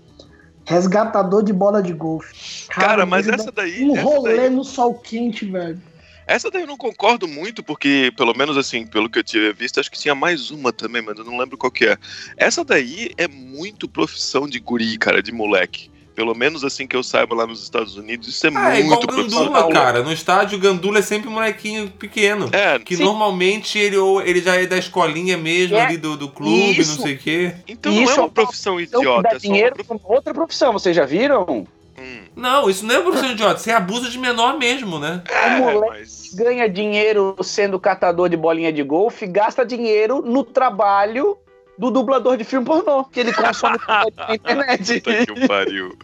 Resgatador 0.65 1.43
de 1.43 1.53
bola 1.53 1.81
de 1.81 1.93
golfe. 1.93 2.67
Cara, 2.67 3.05
mas 3.05 3.25
ele 3.27 3.35
essa 3.35 3.51
daí. 3.51 3.83
Um 3.83 3.93
essa 3.95 4.03
rolê 4.03 4.37
daí- 4.37 4.49
no 4.49 4.63
sol 4.63 4.93
quente, 4.95 5.45
velho. 5.45 5.81
Essa 6.25 6.51
daí 6.51 6.63
eu 6.63 6.67
não 6.67 6.75
concordo 6.75 7.25
muito, 7.25 7.63
porque, 7.63 8.11
pelo 8.17 8.37
menos 8.37 8.57
assim, 8.57 8.85
pelo 8.85 9.09
que 9.09 9.19
eu 9.19 9.23
tinha 9.23 9.53
visto, 9.53 9.79
acho 9.79 9.89
que 9.89 9.97
tinha 9.97 10.13
mais 10.13 10.51
uma 10.51 10.73
também, 10.73 11.01
mas 11.01 11.17
eu 11.17 11.23
não 11.23 11.37
lembro 11.37 11.57
qual 11.57 11.71
que 11.71 11.85
é. 11.85 11.97
Essa 12.35 12.65
daí 12.65 13.11
é 13.17 13.29
muito 13.29 13.87
profissão 13.87 14.45
de 14.45 14.59
guri, 14.59 14.97
cara, 14.97 15.23
de 15.23 15.31
moleque. 15.31 15.89
Pelo 16.17 16.33
menos 16.33 16.63
assim 16.63 16.87
que 16.87 16.95
eu 16.95 17.03
saiba 17.03 17.35
lá 17.35 17.45
nos 17.45 17.61
Estados 17.61 17.95
Unidos, 17.95 18.27
isso 18.27 18.47
é 18.47 18.49
Ah, 18.55 18.75
é 18.75 18.79
igual 18.79 18.97
muito 18.99 19.03
o 19.03 19.07
profissão. 19.15 19.43
Gandula, 19.53 19.69
cara. 19.71 20.01
No 20.01 20.11
estádio, 20.11 20.57
o 20.57 20.59
Gandula 20.61 20.97
é 20.97 21.01
sempre 21.03 21.29
um 21.29 21.31
molequinho 21.33 21.91
pequeno. 21.91 22.49
É, 22.51 22.79
Que 22.79 22.97
Sim. 22.97 23.03
normalmente 23.03 23.77
ele, 23.77 23.97
ou 23.97 24.19
ele 24.23 24.41
já 24.41 24.55
é 24.55 24.65
da 24.65 24.79
escolinha 24.79 25.37
mesmo, 25.37 25.77
É. 25.77 25.81
ali 25.85 25.95
do, 25.95 26.17
do 26.17 26.27
clube, 26.27 26.79
Isso. 26.81 26.95
não 26.97 27.03
sei 27.03 27.13
o 27.13 27.17
quê. 27.19 27.53
então 27.67 27.91
não 27.91 27.99
é 27.99 28.03
Isso 28.05 28.19
uma 28.19 28.25
é 28.25 28.29
profissão 28.31 28.79
Então, 28.79 28.99
idiota. 28.99 29.21
dá 29.21 29.29
é 29.29 29.33
uma 29.33 29.39
dinheiro 29.39 29.75
prof- 29.75 30.01
pra 30.01 30.15
outra 30.15 30.33
profissão, 30.33 30.73
vocês 30.73 30.95
já 30.95 31.05
viram? 31.05 31.67
Hum. 31.99 32.23
Não, 32.35 32.67
isso 32.67 32.83
não 32.83 32.95
é 32.95 32.99
profissão 33.01 33.31
idiota, 33.31 33.59
isso 33.59 33.69
é 33.69 33.73
abuso 33.73 34.09
de 34.09 34.17
menor 34.17 34.57
mesmo, 34.57 34.97
né? 34.97 35.21
O 35.29 35.31
É, 35.33 35.59
moleque 35.59 35.99
mas. 35.99 36.33
ganha 36.33 36.67
dinheiro 36.67 37.35
sendo 37.43 37.79
catador 37.79 38.27
de 38.27 38.35
bolinha 38.37 38.73
de 38.73 38.81
golfe, 38.81 39.27
gasta 39.27 39.63
dinheiro 39.63 40.23
no 40.25 40.43
trabalho 40.43 41.37
do 41.77 41.91
dublador 41.91 42.37
de 42.37 42.43
filme 42.43 42.65
pornô, 42.65 43.03
que 43.05 43.19
ele 43.19 43.33
consome 43.33 43.77
na 43.87 44.35
internet. 44.35 45.01
Puta 45.01 45.25
que 45.25 45.47
pariu. 45.47 45.97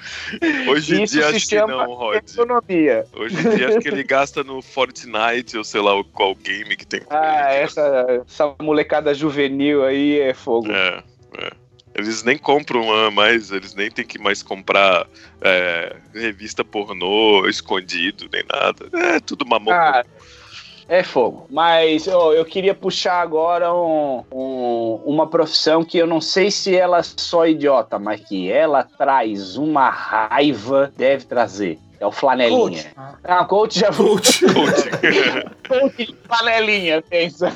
Hoje 0.70 0.94
em 0.96 1.06
dia 1.06 1.08
se 1.08 1.24
acho 1.24 1.48
que 1.48 1.56
não, 1.66 1.94
Rod. 1.94 2.16
economia. 2.18 3.06
Hoje 3.16 3.36
em 3.36 3.56
dia 3.56 3.70
acho 3.70 3.80
que 3.80 3.88
ele 3.88 4.04
gasta 4.04 4.44
no 4.44 4.62
Fortnite 4.62 5.58
ou 5.58 5.64
sei 5.64 5.82
lá 5.82 5.92
qual 6.14 6.36
game 6.36 6.76
que 6.76 6.86
tem. 6.86 7.02
Ah, 7.10 7.54
ele. 7.54 7.64
essa, 7.64 8.24
essa 8.28 8.56
molecada 8.62 9.14
juvenil 9.14 9.84
aí 9.84 10.20
é 10.20 10.34
fogo. 10.34 10.72
É, 10.72 11.04
é. 11.40 11.52
Eles 11.96 12.24
nem 12.24 12.38
compram 12.38 12.84
mais, 13.12 13.52
eles 13.52 13.76
nem 13.76 13.90
tem 13.92 14.04
que 14.06 14.18
mais 14.18 14.42
comprar 14.42 15.06
é, 15.42 15.96
revista 16.14 16.66
pornô 16.66 17.48
escondido, 17.48 18.28
nem 18.34 18.44
nada. 18.52 18.90
É 19.16 19.20
tudo 19.20 19.46
mamão. 19.46 19.72
Ah, 19.74 20.04
é 20.88 21.04
fogo. 21.04 21.46
Mas 21.52 22.08
ó, 22.08 22.34
eu 22.34 22.44
queria 22.46 22.74
puxar 22.74 23.22
agora 23.22 23.72
um- 23.74 24.24
um- 24.32 24.73
uma 25.06 25.28
profissão 25.28 25.84
que 25.84 25.98
eu 25.98 26.08
não 26.08 26.22
sei 26.22 26.52
se 26.52 26.76
ela 26.76 27.00
é 27.00 27.04
só 27.04 27.46
idiota, 27.48 27.98
mas 28.00 28.22
que 28.22 28.52
ela 28.52 28.84
traz 28.98 29.58
uma 29.58 29.90
raiva, 29.90 30.92
deve 30.96 31.26
trazer. 31.26 31.80
É 32.00 32.06
o 32.06 32.12
flanelinha. 32.12 32.84
Coach. 32.84 33.20
Ah. 33.24 33.46
Coach 33.46 33.80
já 33.80 33.94
Coach. 33.94 34.42
coach 34.44 35.96
de 36.06 36.16
flanelinha, 36.28 37.02
pensa. 37.02 37.52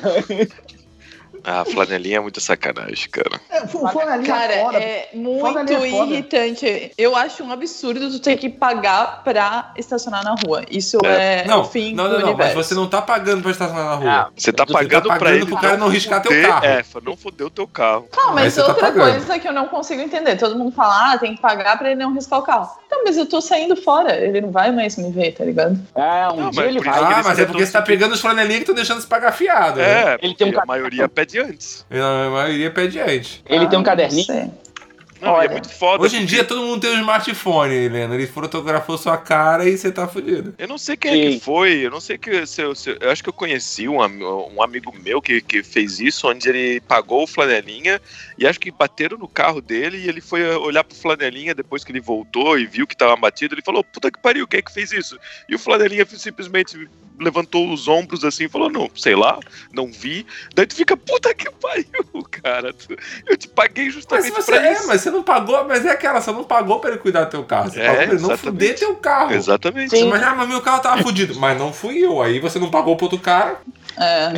Ah, 1.44 1.64
flanelinha 1.64 2.16
é 2.18 2.20
muita 2.20 2.40
sacanagem, 2.40 3.08
cara. 3.10 3.40
É, 3.50 3.62
o 3.62 3.68
flanelinha 3.68 4.32
Cara, 4.34 4.52
é 4.52 4.60
foda. 4.64 4.78
é 4.78 5.08
muito 5.14 5.40
Flanelinha 5.40 5.86
é 5.86 5.90
foda. 5.90 6.12
irritante. 6.12 6.92
Eu 6.98 7.16
acho 7.16 7.42
um 7.44 7.52
absurdo 7.52 8.10
tu 8.10 8.20
ter 8.20 8.36
que 8.36 8.48
pagar 8.48 9.22
pra 9.24 9.72
estacionar 9.76 10.22
na 10.24 10.34
rua. 10.44 10.62
Isso 10.70 10.98
é, 11.04 11.44
Não, 11.46 11.60
o 11.62 11.64
fim 11.64 11.94
não, 11.94 12.04
do 12.04 12.10
não, 12.10 12.18
não, 12.20 12.26
mas 12.36 12.48
universo. 12.52 12.56
você 12.56 12.74
não 12.74 12.86
tá 12.88 13.00
pagando 13.02 13.42
pra 13.42 13.50
estacionar 13.50 13.84
na 13.84 13.94
rua. 13.94 14.10
Ah, 14.10 14.28
Você 14.36 14.52
tá 14.52 14.64
Você 14.66 14.72
pagando, 14.72 15.02
tá 15.08 15.16
pra 15.16 15.18
pagando 15.18 15.36
ele 15.36 15.46
pro 15.46 15.56
cara 15.56 15.76
não 15.76 15.88
riscar 15.88 16.20
teu 16.22 16.42
carro. 16.42 16.64
É, 16.64 16.82
pra 16.82 17.00
não 17.00 17.16
foder 17.16 17.46
o 17.46 17.50
teu 17.50 17.66
carro. 17.66 18.08
Não, 18.16 18.34
Mas 18.34 18.44
mas 18.48 18.54
tá 18.56 18.66
outra 18.66 18.86
pagando. 18.86 19.10
coisa 19.12 19.38
que 19.38 19.48
eu 19.48 19.52
não 19.52 19.68
consigo 19.68 20.00
entender. 20.00 20.36
Todo 20.36 20.56
mundo 20.58 20.72
fala, 20.74 21.12
ah, 21.12 21.18
tem 21.18 21.34
que 21.34 21.40
pagar 21.40 21.78
pra 21.78 21.90
ele 21.90 22.00
não 22.02 22.12
riscar 22.14 22.38
o 22.38 22.42
carro. 22.42 22.68
Não, 22.90 23.04
mas 23.04 23.16
eu 23.18 23.26
tô 23.26 23.40
saindo 23.40 23.76
fora. 23.76 24.16
Ele 24.16 24.40
não 24.40 24.50
vai 24.50 24.70
mais 24.72 24.96
me 24.96 25.10
ver, 25.10 25.32
tá 25.32 25.44
ligado? 25.44 25.78
Ah, 25.94 26.30
um 26.32 26.42
Não, 26.44 26.50
dia 26.50 26.64
ele 26.66 26.80
vai. 26.80 26.98
Ah, 26.98 27.22
mas 27.24 27.38
é 27.38 27.44
porque 27.44 27.64
você 27.66 27.72
tá 27.72 27.82
pegando 27.82 28.12
os 28.14 28.20
flanelinhas 28.20 28.58
que 28.58 28.62
estão 28.62 28.74
deixando 28.74 29.00
se 29.00 29.06
pagar 29.06 29.32
fiado. 29.32 29.78
né? 29.78 30.14
É, 30.14 30.18
Ele 30.22 30.34
tem 30.34 30.54
um 30.54 30.58
a 30.60 30.64
maioria 30.66 31.08
pede 31.08 31.27
antes. 31.36 31.84
A 31.90 32.30
maioria 32.30 32.70
pede 32.70 33.00
antes. 33.00 33.42
Ele 33.44 33.66
tem 33.66 33.76
um 33.76 33.82
Ah, 33.82 33.84
caderninho. 33.84 34.26
não 34.28 34.68
e 35.20 35.30
Olha, 35.30 35.46
é 35.46 35.50
muito 35.50 35.68
foda. 35.68 36.04
Hoje 36.04 36.16
em 36.16 36.24
dia 36.24 36.44
todo 36.44 36.62
mundo 36.62 36.80
tem 36.80 36.90
um 36.96 37.00
smartphone, 37.00 37.74
Helena. 37.74 38.14
Ele 38.14 38.28
fotografou 38.28 38.96
sua 38.96 39.16
cara 39.18 39.68
e 39.68 39.76
você 39.76 39.90
tá 39.90 40.06
fudido. 40.06 40.54
Eu 40.56 40.68
não 40.68 40.78
sei 40.78 40.96
quem 40.96 41.10
é 41.10 41.26
que 41.26 41.32
Sim. 41.32 41.40
foi, 41.40 41.72
eu 41.84 41.90
não 41.90 42.00
sei 42.00 42.16
que. 42.16 42.46
Se 42.46 42.62
eu, 42.62 42.72
se- 42.72 42.96
eu 43.00 43.10
acho 43.10 43.20
que 43.20 43.28
eu 43.28 43.32
conheci 43.32 43.88
um, 43.88 43.98
um 44.54 44.62
amigo 44.62 44.94
meu 45.02 45.20
que, 45.20 45.40
que 45.40 45.64
fez 45.64 45.98
isso, 45.98 46.28
onde 46.28 46.48
ele 46.48 46.80
pagou 46.82 47.24
o 47.24 47.26
flanelinha 47.26 48.00
e 48.38 48.46
acho 48.46 48.60
que 48.60 48.70
bateram 48.70 49.18
no 49.18 49.26
carro 49.26 49.60
dele 49.60 49.98
e 49.98 50.08
ele 50.08 50.20
foi 50.20 50.40
olhar 50.54 50.84
pro 50.84 50.96
flanelinha 50.96 51.52
depois 51.52 51.82
que 51.82 51.90
ele 51.90 52.00
voltou 52.00 52.56
e 52.56 52.64
viu 52.64 52.86
que 52.86 52.96
tava 52.96 53.16
batido. 53.16 53.56
Ele 53.56 53.62
falou: 53.62 53.82
Puta 53.82 54.12
que 54.12 54.20
pariu, 54.20 54.46
quem 54.46 54.58
é 54.58 54.62
que 54.62 54.72
fez 54.72 54.92
isso? 54.92 55.18
E 55.48 55.54
o 55.56 55.58
flanelinha 55.58 56.06
simplesmente 56.06 56.88
levantou 57.20 57.72
os 57.72 57.88
ombros 57.88 58.24
assim 58.24 58.44
e 58.44 58.48
falou: 58.48 58.70
Não, 58.70 58.90
sei 58.94 59.14
lá, 59.16 59.38
não 59.72 59.90
vi. 59.90 60.26
Daí 60.54 60.66
tu 60.66 60.74
fica: 60.74 60.96
Puta 60.96 61.34
que 61.34 61.50
pariu, 61.50 62.22
cara. 62.30 62.74
Eu 63.26 63.36
te 63.36 63.48
paguei 63.48 63.86
Mas 63.86 63.94
justamente 63.94 64.30
você 64.32 64.52
pra 64.52 64.66
é, 64.66 64.72
isso. 64.72 64.86
mas 64.86 65.00
você 65.00 65.10
não 65.10 65.22
pagou, 65.22 65.64
mas 65.66 65.84
é 65.84 65.90
aquela, 65.90 66.20
você 66.20 66.30
não 66.32 66.44
pagou 66.44 66.80
pra 66.80 66.90
ele 66.90 66.98
cuidar 66.98 67.24
do 67.24 67.30
teu 67.30 67.44
carro. 67.44 67.70
Você 67.70 67.80
É, 67.80 67.86
pagou 67.86 67.96
pra 68.04 68.12
ele 68.14 68.22
não 68.22 68.38
fuder 68.38 68.78
teu 68.78 68.94
carro. 68.96 69.32
Exatamente. 69.34 69.90
Sim. 69.96 70.08
Mas, 70.08 70.22
ah, 70.22 70.34
mas 70.34 70.48
meu 70.48 70.60
carro 70.60 70.80
tava 70.82 71.02
fudido. 71.02 71.34
Mas 71.38 71.58
não 71.58 71.72
fui 71.72 71.98
eu. 71.98 72.22
Aí 72.22 72.38
você 72.40 72.58
não 72.58 72.70
pagou 72.70 72.96
pro 72.96 73.06
outro 73.06 73.18
cara. 73.18 73.60
É. 73.98 74.32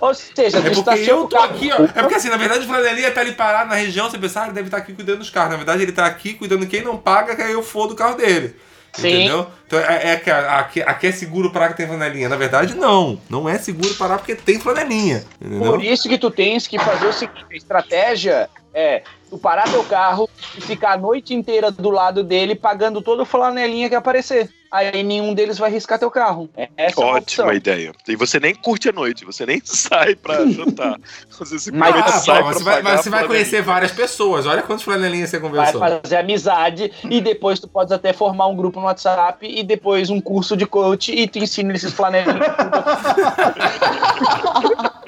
Ou 0.00 0.12
seja, 0.14 0.58
É 0.58 0.70
tu 0.70 0.82
porque 0.84 1.10
eu 1.10 1.26
tô 1.26 1.36
carro. 1.36 1.54
aqui, 1.54 1.70
ó. 1.72 1.84
É 1.84 1.88
porque 2.02 2.14
assim, 2.14 2.28
na 2.28 2.36
verdade 2.36 2.64
o 2.64 2.68
flanelinha 2.68 3.10
tá 3.10 3.20
ali 3.20 3.32
parado 3.32 3.70
na 3.70 3.76
região, 3.76 4.10
você 4.10 4.18
pensa, 4.18 4.42
ah, 4.42 4.44
ele 4.44 4.52
deve 4.52 4.66
estar 4.68 4.76
aqui 4.78 4.92
cuidando 4.92 5.18
dos 5.18 5.30
carros. 5.30 5.50
Na 5.52 5.56
verdade, 5.56 5.82
ele 5.82 5.92
tá 5.92 6.06
aqui 6.06 6.34
cuidando 6.34 6.66
quem 6.66 6.82
não 6.82 6.96
paga, 6.98 7.34
que 7.34 7.42
aí 7.42 7.52
eu 7.52 7.62
fodo 7.62 7.94
o 7.94 7.96
carro 7.96 8.16
dele. 8.16 8.54
Sim. 8.92 9.08
Entendeu? 9.08 9.46
Então 9.66 9.78
é, 9.78 10.12
é 10.12 10.16
que 10.16 10.30
aqui, 10.30 10.82
aqui 10.82 11.06
é 11.06 11.12
seguro 11.12 11.52
parar 11.52 11.68
que 11.68 11.76
tem 11.76 11.86
flanelinha. 11.86 12.28
Na 12.28 12.36
verdade, 12.36 12.74
não. 12.74 13.20
Não 13.28 13.48
é 13.48 13.56
seguro 13.58 13.94
parar 13.94 14.18
porque 14.18 14.34
tem 14.34 14.58
flanelinha. 14.58 15.24
Entendeu? 15.40 15.72
Por 15.72 15.84
isso 15.84 16.08
que 16.08 16.18
tu 16.18 16.30
tens 16.30 16.66
que 16.66 16.78
fazer 16.78 17.06
o 17.06 17.12
seguinte: 17.12 17.46
a 17.50 17.56
estratégia 17.56 18.50
é 18.74 19.02
tu 19.28 19.38
parar 19.38 19.70
teu 19.70 19.84
carro 19.84 20.28
e 20.56 20.60
ficar 20.60 20.92
a 20.92 20.98
noite 20.98 21.34
inteira 21.34 21.70
do 21.70 21.90
lado 21.90 22.24
dele 22.24 22.54
pagando 22.54 23.00
toda 23.00 23.24
flanelinha 23.24 23.88
que 23.88 23.94
aparecer. 23.94 24.50
Aí 24.72 25.02
nenhum 25.02 25.34
deles 25.34 25.58
vai 25.58 25.68
riscar 25.68 25.98
teu 25.98 26.10
carro. 26.10 26.48
É- 26.56 26.68
Essa 26.76 27.00
é. 27.00 27.04
Ótima 27.04 27.52
ideia. 27.54 27.92
E 28.06 28.14
você 28.14 28.38
nem 28.38 28.54
curte 28.54 28.88
a 28.88 28.92
noite, 28.92 29.24
você 29.24 29.44
nem 29.44 29.60
sai 29.64 30.14
pra 30.14 30.46
jantar. 30.46 30.96
Você 31.28 31.54
Mas- 31.54 31.62
simplesmente 31.64 32.08
Ah, 32.08 32.12
sai 32.12 32.42
mas 32.42 32.56
você 32.58 32.64
vai, 32.64 32.82
mas 32.82 33.00
você 33.00 33.10
vai 33.10 33.26
conhecer 33.26 33.62
várias 33.62 33.90
pessoas. 33.90 34.46
Olha 34.46 34.62
quantas 34.62 34.84
flanelinhas 34.84 35.28
você 35.30 35.40
Vai 35.40 35.50
conversou. 35.50 35.80
fazer 35.80 36.16
amizade 36.16 36.92
e 37.02 37.20
depois 37.20 37.58
tu 37.58 37.66
pode 37.66 37.92
até 37.92 38.12
formar 38.12 38.46
um 38.46 38.54
grupo 38.54 38.78
no 38.78 38.86
WhatsApp 38.86 39.44
e 39.44 39.64
depois 39.64 40.08
um 40.08 40.20
curso 40.20 40.56
de 40.56 40.66
coach 40.66 41.12
e 41.12 41.26
tu 41.26 41.40
ensina 41.40 41.74
esses 41.74 41.92
flanelinhos. 41.92 42.38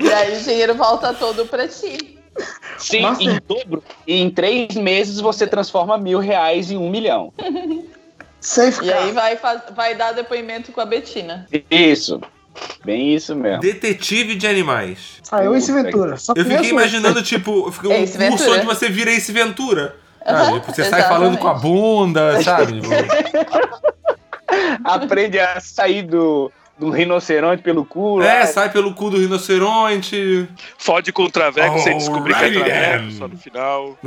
E 0.00 0.12
aí 0.12 0.36
o 0.36 0.40
dinheiro 0.42 0.74
volta 0.74 1.14
todo 1.14 1.46
pra 1.46 1.68
ti. 1.68 2.18
Sim, 2.78 3.02
Nossa. 3.02 3.22
em 3.22 3.38
dobro. 3.46 3.82
E 4.06 4.20
em 4.20 4.28
três 4.28 4.74
meses 4.74 5.20
você 5.20 5.46
transforma 5.46 5.96
mil 5.96 6.18
reais 6.18 6.70
em 6.70 6.76
um 6.76 6.90
milhão. 6.90 7.32
E 8.82 8.92
aí 8.92 9.12
vai, 9.12 9.38
vai 9.74 9.94
dar 9.94 10.12
depoimento 10.12 10.70
com 10.72 10.80
a 10.80 10.84
Betina. 10.84 11.46
Isso. 11.70 12.20
Bem 12.84 13.14
isso 13.14 13.34
mesmo. 13.34 13.60
Detetive 13.60 14.36
de 14.36 14.46
animais. 14.46 15.20
Ah, 15.32 15.42
eu 15.42 15.54
Ace 15.56 15.72
Ventura. 15.72 16.16
Só 16.16 16.34
Eu 16.36 16.44
fiquei 16.44 16.70
imaginando, 16.70 17.22
tipo, 17.22 17.70
fica 17.72 17.88
um 17.88 17.92
Ace 17.92 18.16
curso 18.16 18.18
Ventura. 18.18 18.56
onde 18.58 18.66
você 18.66 18.88
vira 18.88 19.10
Ace 19.10 19.32
Ventura. 19.32 19.96
Tipo, 20.24 20.72
você 20.72 20.84
sai 20.84 21.02
falando 21.02 21.36
com 21.36 21.48
a 21.48 21.54
bunda, 21.54 22.42
sabe? 22.42 22.80
Aprende 24.84 25.38
a 25.38 25.60
sair 25.60 26.02
do, 26.02 26.50
do 26.78 26.90
rinoceronte 26.90 27.62
pelo 27.62 27.84
cu. 27.84 28.22
é, 28.22 28.40
lá. 28.40 28.46
sai 28.46 28.70
pelo 28.70 28.94
cu 28.94 29.10
do 29.10 29.18
rinoceronte. 29.18 30.48
Fode 30.78 31.12
com 31.12 31.24
o 31.24 31.30
traveco 31.30 31.78
sem 31.80 31.98
descobrir 31.98 32.34
que 32.34 32.58
é 32.58 32.64
traveco 32.64 33.10
só 33.12 33.28
no 33.28 33.36
final. 33.36 33.98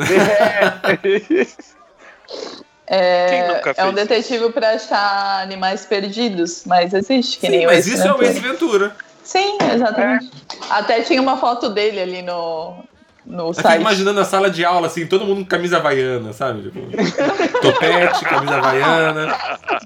Quem 1.01 1.47
É, 2.89 3.53
nunca 3.53 3.73
é 3.75 3.85
um 3.85 3.93
detetive 3.93 4.49
pra 4.51 4.71
achar 4.71 5.41
animais 5.41 5.85
perdidos, 5.85 6.63
mas 6.65 6.93
existe, 6.93 7.37
que 7.37 7.47
Sim, 7.47 7.57
nem 7.57 7.65
mas 7.65 7.85
isso 7.85 8.01
é 8.07 8.13
o 8.13 8.17
Ventura. 8.17 8.29
Ace 8.29 8.39
Ventura. 8.39 8.95
Sim, 9.23 9.57
exatamente. 9.73 10.31
Até 10.69 11.01
tinha 11.01 11.21
uma 11.21 11.35
foto 11.37 11.69
dele 11.69 11.99
ali 11.99 12.21
no, 12.21 12.77
no 13.25 13.49
Eu 13.49 13.53
fico 13.53 13.67
site. 13.67 13.81
imaginando 13.81 14.19
a 14.21 14.25
sala 14.25 14.49
de 14.49 14.63
aula, 14.63 14.87
assim, 14.87 15.05
todo 15.05 15.25
mundo 15.25 15.39
com 15.41 15.45
camisa 15.45 15.77
havaiana, 15.77 16.31
sabe? 16.31 16.61
Tipo, 16.63 16.79
topete, 17.61 18.23
camisa 18.23 18.55
havaiana. 18.55 19.37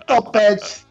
Topete. 0.06 0.86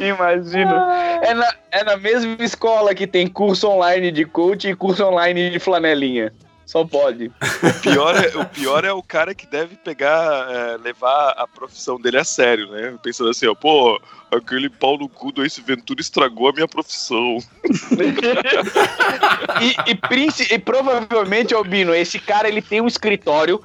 Imagina. 0.00 1.18
É 1.22 1.34
na, 1.34 1.54
é 1.70 1.84
na 1.84 1.96
mesma 1.96 2.36
escola 2.40 2.94
que 2.94 3.06
tem 3.06 3.26
curso 3.26 3.68
online 3.68 4.10
de 4.10 4.24
coach 4.24 4.68
e 4.68 4.74
curso 4.74 5.04
online 5.04 5.50
de 5.50 5.58
flanelinha. 5.58 6.32
Só 6.64 6.84
pode. 6.84 7.26
O 7.26 7.80
pior 7.82 8.16
é 8.16 8.36
o, 8.36 8.44
pior 8.46 8.84
é 8.84 8.92
o 8.92 9.02
cara 9.02 9.34
que 9.34 9.46
deve 9.46 9.76
pegar, 9.76 10.50
é, 10.50 10.76
levar 10.78 11.30
a 11.30 11.46
profissão 11.46 12.00
dele 12.00 12.18
a 12.18 12.24
sério, 12.24 12.70
né? 12.70 12.96
Pensando 13.02 13.30
assim, 13.30 13.46
ó, 13.46 13.54
pô, 13.54 14.00
aquele 14.30 14.70
pau 14.70 14.96
no 14.96 15.08
cu 15.08 15.32
do 15.32 15.44
Ace 15.44 15.60
Ventura 15.60 16.00
estragou 16.00 16.48
a 16.48 16.52
minha 16.52 16.68
profissão. 16.68 17.38
e, 19.60 19.76
e, 19.90 20.54
e 20.54 20.58
provavelmente, 20.58 21.52
Albino, 21.54 21.94
esse 21.94 22.18
cara 22.18 22.48
ele 22.48 22.62
tem 22.62 22.80
um 22.80 22.86
escritório 22.86 23.62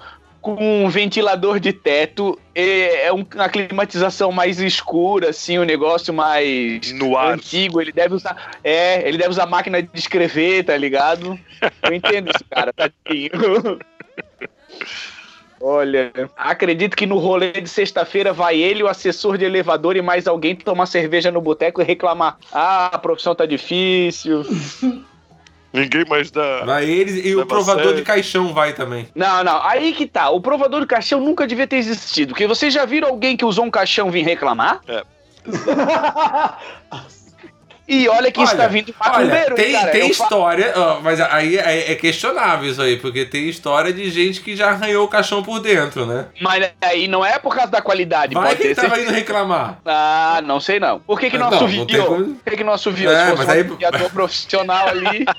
com 0.55 0.85
um 0.85 0.89
ventilador 0.89 1.59
de 1.59 1.73
teto, 1.73 2.39
é, 2.55 3.07
é 3.07 3.13
um- 3.13 3.25
uma 3.35 3.49
climatização 3.49 4.31
mais 4.31 4.59
escura, 4.59 5.29
assim, 5.31 5.59
um 5.59 5.65
negócio 5.65 6.13
mais 6.13 6.91
No 6.93 7.17
ar. 7.17 7.33
antigo. 7.33 7.81
Ele 7.81 7.91
deve 7.91 8.15
usar. 8.15 8.51
É, 8.63 9.05
ele 9.07 9.17
deve 9.17 9.29
usar 9.31 9.45
máquina 9.45 9.81
de 9.81 9.89
escrever, 9.93 10.63
tá 10.63 10.77
ligado? 10.77 11.37
Eu 11.83 11.93
entendo 11.93 12.29
esse 12.29 12.43
cara, 12.45 12.71
tadinho. 12.71 13.31
Olha, 15.59 16.11
acredito 16.37 16.95
que 16.95 17.07
no 17.07 17.17
rolê 17.17 17.51
de 17.51 17.67
sexta-feira 17.67 18.31
vai 18.31 18.57
ele, 18.59 18.83
o 18.83 18.87
assessor 18.87 19.37
de 19.39 19.45
elevador 19.45 19.97
e 19.97 20.01
mais 20.03 20.27
alguém 20.27 20.55
tomar 20.55 20.85
cerveja 20.85 21.31
no 21.31 21.41
boteco 21.41 21.81
e 21.81 21.83
reclamar. 21.83 22.37
Ah, 22.53 22.91
a 22.93 22.97
profissão 22.99 23.33
tá 23.33 23.43
difícil. 23.45 24.43
Ninguém 25.73 26.05
mais 26.07 26.31
dá. 26.31 26.63
Vai 26.65 26.85
eles 26.89 27.25
e 27.25 27.35
o 27.35 27.45
provador 27.45 27.83
sério. 27.83 27.97
de 27.97 28.03
caixão 28.03 28.53
vai 28.53 28.73
também. 28.73 29.07
Não, 29.13 29.43
não, 29.43 29.61
aí 29.63 29.93
que 29.93 30.07
tá. 30.07 30.29
O 30.29 30.41
provador 30.41 30.81
de 30.81 30.87
caixão 30.87 31.19
nunca 31.19 31.45
devia 31.45 31.67
ter 31.67 31.77
existido. 31.77 32.29
Porque 32.33 32.47
vocês 32.47 32.73
já 32.73 32.85
viram 32.85 33.09
alguém 33.09 33.35
que 33.35 33.45
usou 33.45 33.65
um 33.65 33.71
caixão 33.71 34.09
vir 34.09 34.23
reclamar? 34.23 34.81
É. 34.87 35.03
E 37.87 38.07
olha 38.09 38.29
que 38.31 38.41
isso 38.41 38.51
Olha, 38.53 38.63
tá 38.63 38.67
vindo 38.67 38.93
Olha, 38.99 39.11
macumbeiro, 39.11 39.55
tem, 39.55 39.67
hein, 39.67 39.73
cara? 39.79 39.91
tem 39.91 40.09
história, 40.09 40.73
ó, 40.75 40.99
mas 40.99 41.21
aí 41.21 41.57
é, 41.57 41.91
é 41.93 41.95
questionável 41.95 42.69
isso 42.69 42.81
aí, 42.81 42.97
porque 42.97 43.23
tem 43.25 43.47
história 43.47 43.93
de 43.93 44.09
gente 44.09 44.41
que 44.41 44.57
já 44.57 44.71
arranhou 44.71 45.05
o 45.05 45.07
caixão 45.07 45.41
por 45.41 45.59
dentro, 45.61 46.05
né? 46.05 46.25
Mas 46.41 46.69
aí 46.81 47.07
não 47.07 47.25
é 47.25 47.39
por 47.39 47.55
causa 47.55 47.71
da 47.71 47.81
qualidade, 47.81 48.33
Vai 48.33 48.47
pode 48.47 48.57
que 48.57 48.67
ele 48.67 48.75
ter 48.75 48.81
tava 48.81 48.95
certeza. 48.95 49.11
indo 49.11 49.17
reclamar. 49.19 49.79
Ah, 49.85 50.41
não 50.43 50.59
sei 50.59 50.81
não. 50.81 50.99
Por 50.99 51.17
que 51.17 51.29
que 51.29 51.37
não 51.37 51.45
Não, 51.45 51.51
não 51.51 51.57
assoviou? 51.59 51.85
tem 51.85 52.05
como- 52.05 52.25
Por 52.35 52.43
que 52.51 52.57
que 52.57 52.63
não 52.65 52.73
assoviou? 52.73 53.13
É, 53.13 53.15
Se 53.15 53.31
fosse 53.31 53.37
mas 53.37 53.47
um 53.47 53.51
aí- 53.51 53.61
assoviador 53.61 54.09
profissional 54.11 54.87
ali... 54.89 55.25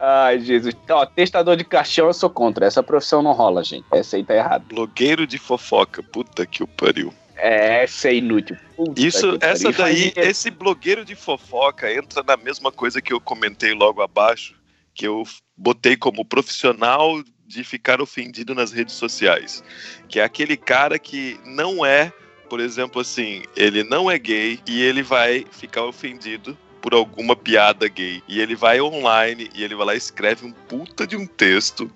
Ai, 0.00 0.40
Jesus. 0.40 0.74
Ó, 0.90 1.04
testador 1.06 1.56
de 1.56 1.64
caixão 1.64 2.06
eu 2.06 2.14
sou 2.14 2.30
contra. 2.30 2.64
Essa 2.66 2.82
profissão 2.82 3.22
não 3.22 3.32
rola, 3.32 3.62
gente. 3.62 3.84
Essa 3.92 4.16
aí 4.16 4.24
tá 4.24 4.34
errada. 4.34 4.64
Blogueiro 4.68 5.26
de 5.26 5.36
fofoca, 5.38 6.02
puta 6.02 6.46
que 6.46 6.62
o 6.62 6.66
pariu. 6.66 7.12
É, 7.44 7.82
essa 7.82 8.08
é 8.08 8.14
inútil. 8.14 8.56
Puta 8.76 9.00
Isso, 9.00 9.36
essa 9.40 9.72
daí, 9.72 10.12
esse 10.14 10.48
blogueiro 10.48 11.04
de 11.04 11.16
fofoca 11.16 11.92
entra 11.92 12.22
na 12.22 12.36
mesma 12.36 12.70
coisa 12.70 13.02
que 13.02 13.12
eu 13.12 13.20
comentei 13.20 13.74
logo 13.74 14.00
abaixo, 14.00 14.54
que 14.94 15.08
eu 15.08 15.24
botei 15.56 15.96
como 15.96 16.24
profissional 16.24 17.20
de 17.44 17.64
ficar 17.64 18.00
ofendido 18.00 18.54
nas 18.54 18.70
redes 18.70 18.94
sociais, 18.94 19.64
que 20.08 20.20
é 20.20 20.24
aquele 20.24 20.56
cara 20.56 21.00
que 21.00 21.36
não 21.44 21.84
é, 21.84 22.12
por 22.48 22.60
exemplo, 22.60 23.00
assim, 23.00 23.42
ele 23.56 23.82
não 23.82 24.08
é 24.08 24.16
gay 24.20 24.60
e 24.64 24.80
ele 24.80 25.02
vai 25.02 25.44
ficar 25.50 25.84
ofendido 25.84 26.56
por 26.80 26.94
alguma 26.94 27.34
piada 27.34 27.88
gay. 27.88 28.22
E 28.28 28.40
ele 28.40 28.54
vai 28.54 28.80
online 28.80 29.50
e 29.52 29.64
ele 29.64 29.74
vai 29.74 29.86
lá 29.86 29.94
e 29.94 29.98
escreve 29.98 30.44
um 30.44 30.52
puta 30.52 31.06
de 31.06 31.16
um 31.16 31.26
texto, 31.26 31.90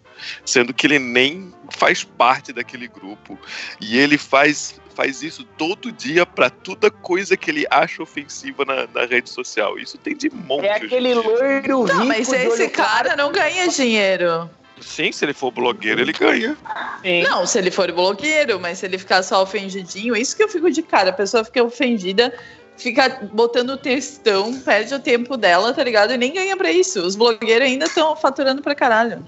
sendo 0.45 0.73
que 0.73 0.87
ele 0.87 0.99
nem 0.99 1.53
faz 1.71 2.05
parte 2.05 2.53
daquele 2.53 2.89
grupo. 2.89 3.39
E 3.81 3.99
ele 3.99 4.17
faz, 4.17 4.81
faz 4.97 5.23
isso 5.23 5.45
todo 5.59 5.93
dia 5.93 6.25
pra 6.25 6.49
toda 6.49 6.91
coisa 6.91 7.37
que 7.37 7.51
ele 7.51 7.67
acha 7.71 8.03
ofensiva 8.03 8.65
na, 8.65 8.89
na 8.95 9.07
rede 9.07 9.29
social. 9.29 9.79
Isso 9.79 9.99
tem 9.99 10.17
de 10.17 10.31
monte. 10.31 10.65
É 10.65 10.77
aquele 10.77 11.15
loiro 11.15 11.47
rico 11.47 11.87
Não, 11.87 12.07
mas 12.07 12.33
esse 12.33 12.71
cara 12.71 13.15
não 13.15 13.31
ganha 13.31 13.69
dinheiro. 13.69 14.49
Sim, 14.81 15.13
se 15.13 15.25
ele 15.25 15.35
for 15.35 15.51
blogueiro, 15.51 16.01
ele 16.01 16.13
ganha. 16.13 16.57
Sim. 17.03 17.23
Não, 17.23 17.47
se 17.47 17.59
ele 17.59 17.71
for 17.71 17.93
blogueiro, 17.93 18.59
mas 18.59 18.79
se 18.79 18.87
ele 18.87 18.97
ficar 18.97 19.23
só 19.23 19.43
ofendidinho, 19.43 20.17
isso 20.17 20.35
que 20.35 20.43
eu 20.43 20.49
fico 20.49 20.71
de 20.71 20.83
cara. 20.83 21.11
A 21.11 21.13
pessoa 21.13 21.45
fica 21.45 21.63
ofendida, 21.63 22.33
fica 22.77 23.21
botando 23.33 23.77
textão, 23.77 24.59
perde 24.61 24.95
o 24.95 24.99
tempo 24.99 25.37
dela, 25.37 25.75
tá 25.75 25.85
ligado? 25.85 26.13
E 26.13 26.17
nem 26.17 26.33
ganha 26.33 26.57
pra 26.57 26.71
isso. 26.71 27.03
Os 27.03 27.17
blogueiros 27.17 27.69
ainda 27.69 27.85
estão 27.85 28.17
faturando 28.17 28.63
pra 28.63 28.75
caralho. 28.75 29.27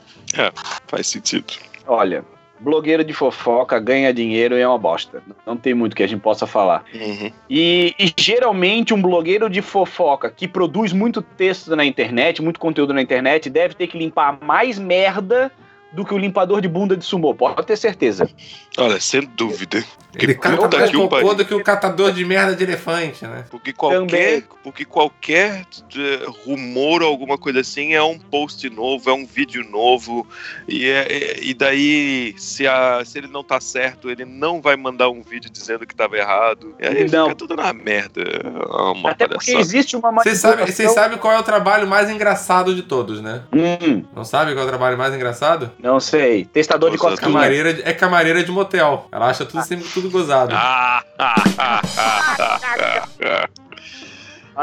Faz 0.87 1.07
sentido. 1.07 1.55
Olha, 1.87 2.25
blogueiro 2.61 3.05
de 3.05 3.13
fofoca 3.13 3.79
ganha 3.79 4.13
dinheiro 4.13 4.57
e 4.57 4.61
é 4.61 4.69
uma 4.69 4.79
bosta. 4.79 5.23
Não 5.47 5.57
tem 5.57 5.75
muito 5.75 5.95
que 5.95 6.03
a 6.03 6.07
gente 6.07 6.21
possa 6.21 6.47
falar. 6.47 6.85
Uhum. 6.95 7.31
E, 7.49 7.95
e 7.99 8.13
geralmente 8.17 8.93
um 8.93 9.01
blogueiro 9.01 9.49
de 9.49 9.63
fofoca 9.63 10.31
que 10.31 10.49
produz 10.49 10.93
muito 10.93 11.23
texto 11.23 11.75
na 11.75 11.85
internet, 11.85 12.43
muito 12.43 12.61
conteúdo 12.61 12.93
na 12.93 13.03
internet, 13.03 13.49
deve 13.49 13.75
ter 13.75 13.87
que 13.87 13.99
limpar 13.99 14.39
mais 14.43 14.79
merda 14.79 15.53
do 15.93 16.05
que 16.05 16.13
o 16.15 16.19
limpador 16.19 16.61
de 16.61 16.69
bunda 16.69 16.97
de 16.97 17.05
sumô. 17.05 17.35
Pode 17.35 17.65
ter 17.67 17.77
certeza. 17.77 18.29
Olha, 18.77 19.01
sem 19.01 19.23
dúvida. 19.37 19.83
Ele 20.15 20.35
cata 20.35 20.77
mais 20.79 20.91
que 20.91 20.97
o 20.97 21.01
cocô 21.03 21.17
pariu. 21.17 21.35
do 21.35 21.45
que 21.45 21.55
o 21.55 21.63
catador 21.63 22.13
de 22.13 22.25
merda 22.25 22.55
de 22.57 22.65
elefante, 22.65 23.25
né? 23.27 23.45
Porque 23.51 23.73
qualquer, 23.73 23.99
Também. 24.01 24.45
porque 24.65 24.85
qualquer 24.85 25.65
eh, 25.97 26.27
rumor 26.45 27.03
ou 27.03 27.09
alguma 27.09 27.37
coisa 27.39 27.61
assim 27.61 27.95
é 27.95 28.03
um 28.03 28.19
post 28.19 28.69
novo, 28.71 29.09
é 29.09 29.13
um 29.13 29.25
vídeo 29.27 29.65
novo. 29.71 30.27
E, 30.67 30.87
é- 30.89 31.07
é- 31.13 31.41
e 31.43 31.55
daí, 31.55 32.35
se, 32.39 32.67
a, 32.67 33.03
se 33.05 33.19
ele 33.19 33.29
não 33.29 33.45
tá 33.45 33.61
certo, 33.61 34.11
ele 34.11 34.25
não 34.25 34.61
vai 34.61 34.77
mandar 34.77 35.09
um 35.11 35.23
vídeo 35.23 35.51
dizendo 35.51 35.87
que 35.87 35.95
tava 35.95 36.17
errado. 36.17 36.75
E 36.81 36.87
aí 36.87 37.09
Não. 37.11 37.25
fica 37.25 37.37
tudo 37.37 37.55
na 37.57 37.73
merda. 37.73 38.23
É 38.23 38.49
uma 38.93 39.11
Até 39.11 39.29
porque 39.29 39.53
palhaçada. 39.53 39.61
existe 39.61 39.97
uma 39.97 40.11
Vocês 40.13 40.39
sabem 40.39 40.67
vocês 40.67 40.91
sabem 40.93 41.19
qual 41.19 41.33
é 41.35 41.39
o 41.39 41.43
trabalho 41.43 41.87
mais 41.87 42.11
engraçado 42.11 42.75
de 42.75 42.83
todos, 42.83 43.21
né? 43.21 43.43
Hum, 43.53 44.05
Não 44.17 44.25
sabe 44.25 44.53
qual 44.53 44.63
é 44.65 44.67
o 44.67 44.69
trabalho 44.69 44.97
mais 44.99 45.15
engraçado? 45.15 45.71
Não 45.81 46.01
sei. 46.01 46.45
Testador 46.45 46.91
de 46.91 46.97
Nossa, 46.97 47.11
cosquinha. 47.11 47.33
Camareira 47.33 47.75
de- 47.75 47.83
é 47.83 47.93
camareira 47.93 48.43
de 48.45 48.51
motel. 48.51 49.07
Ela 49.13 49.27
acha 49.31 49.45
tudo 49.45 49.63
sempre 49.65 49.87
tudo 49.89 50.11
gozado. 50.11 50.55
Ah, 50.55 51.03
ah, 51.19 51.35
ah, 51.59 51.83
ah, 51.99 52.31
ah, 52.39 53.09
ah. 53.25 53.49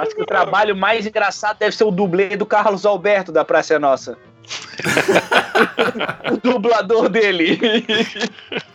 Acho 0.02 0.14
que 0.14 0.22
o 0.22 0.26
trabalho 0.26 0.76
mais 0.76 1.06
engraçado 1.08 1.58
deve 1.58 1.74
ser 1.76 1.86
o 1.86 1.92
dublê 1.92 2.36
do 2.36 2.46
Carlos 2.46 2.86
Alberto 2.86 3.32
da 3.32 3.46
Praça 3.46 3.80
Nossa. 3.80 4.18
o 6.32 6.38
dublador 6.38 7.08
dele. 7.10 7.58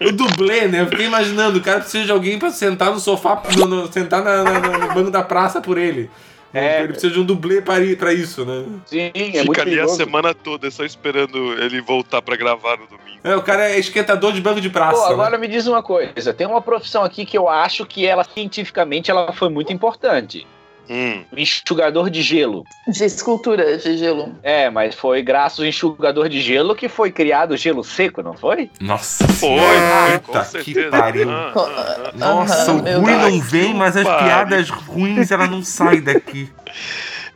O 0.01 0.11
dublê, 0.13 0.67
né? 0.67 0.81
Eu 0.81 0.87
fiquei 0.87 1.07
imaginando, 1.07 1.59
o 1.59 1.63
cara 1.63 1.81
precisa 1.81 2.05
de 2.07 2.11
alguém 2.13 2.39
pra 2.39 2.51
sentar 2.51 2.91
no 2.91 2.99
sofá, 2.99 3.41
no, 3.57 3.67
no- 3.67 3.93
sentar 3.93 4.23
na- 4.25 4.43
na- 4.43 4.61
no 4.79 4.95
banco 4.95 5.11
da 5.11 5.23
praça 5.23 5.61
por 5.61 5.77
ele. 5.79 6.11
É. 6.53 6.81
Ele 6.81 6.89
precisa 6.89 7.13
de 7.13 7.21
um 7.21 7.25
dublê 7.25 7.63
pra, 7.63 7.79
ir- 7.81 7.97
pra 7.97 8.13
isso, 8.13 8.45
né? 8.45 8.65
Sim, 8.85 9.11
é 9.15 9.45
muito 9.45 9.53
Fica 9.53 9.63
ali 9.63 9.79
a 9.79 9.87
semana 9.89 10.35
toda 10.35 10.71
só 10.71 10.85
esperando 10.85 11.53
ele 11.63 11.81
voltar 11.81 12.21
pra 12.21 12.35
gravar 12.37 12.77
no 12.77 12.87
domingo. 12.87 13.21
É, 13.23 13.37
o 13.37 13.43
cara 13.43 13.71
é 13.71 13.79
esquentador 13.79 14.33
de 14.33 14.41
banco 14.41 14.61
de 14.61 14.69
praça. 14.71 15.01
Pô, 15.01 15.07
né? 15.09 15.13
agora 15.15 15.39
me 15.39 15.47
diz 15.47 15.67
uma 15.67 15.83
coisa. 15.83 16.33
Tem 16.35 16.47
uma 16.47 16.61
profissão 16.61 17.05
aqui 17.05 17.25
que 17.25 17.39
eu 17.39 17.49
acho 17.49 17.87
que 17.87 18.05
ela, 18.07 18.25
cientificamente, 18.25 19.11
ela 19.11 19.33
foi 19.33 19.49
muito 19.49 19.73
importante. 19.73 20.47
Hum, 20.89 21.23
O 21.33 21.39
enxugador 21.39 22.11
de 22.11 22.21
gelo. 22.23 22.65
De 22.89 23.05
escultura 23.05 23.77
de 23.79 23.97
gelo. 23.97 24.35
É, 24.43 24.69
mas 24.71 24.95
foi 24.95 25.23
graças 25.23 25.61
ao 25.61 25.67
enxugador 25.67 26.29
de 26.29 26.41
gelo 26.41 26.75
que 26.75 26.89
foi 26.89 27.13
criado 27.13 27.53
o 27.53 27.57
gelo 27.57 27.85
seco, 27.85 28.23
não 28.23 28.35
foi? 28.35 28.71
Nossa 28.81 29.29
Foi, 29.29 30.19
puta 30.25 30.45
que 30.65 30.83
pariu. 30.91 31.31
Ah, 31.31 31.53
ah, 31.57 31.97
ah. 32.07 32.13
Nossa, 32.15 32.73
o 32.73 32.77
ruim 32.79 32.83
Deus. 33.19 33.33
não 33.33 33.41
vem, 33.41 33.75
mas 33.75 33.97
as 33.97 34.05
Pariu. 34.05 34.25
piadas 34.27 34.69
ruins 34.71 35.31
ela 35.31 35.47
não 35.47 35.63
sai 35.63 36.01
daqui. 36.01 36.51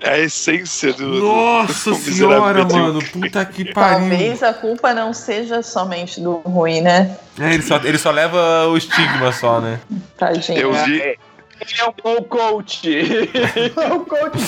É 0.00 0.10
a 0.10 0.18
essência 0.18 0.92
do. 0.92 1.12
do- 1.12 1.20
Nossa 1.24 1.90
do 1.90 1.96
senhora, 1.96 2.64
mano, 2.64 2.98
puta 3.10 3.44
que 3.46 3.64
pariu. 3.72 4.00
Talvez 4.10 4.42
a 4.42 4.52
culpa 4.52 4.92
não 4.92 5.14
seja 5.14 5.62
somente 5.62 6.20
do 6.20 6.34
ruim, 6.38 6.80
né? 6.82 7.16
É, 7.40 7.54
ele, 7.54 7.62
só, 7.62 7.76
ele 7.76 7.96
só 7.98 8.10
leva 8.10 8.66
o 8.66 8.76
estigma 8.76 9.32
só, 9.32 9.60
né? 9.60 9.80
Tadinho. 10.18 10.58
Eu 10.58 10.72
vi, 10.72 11.00
É, 11.00 11.16
Ele 11.60 11.80
é 11.80 11.88
um 11.88 11.92
bom 12.02 12.22
coach. 12.24 12.88
o 13.94 14.04
coach 14.04 14.38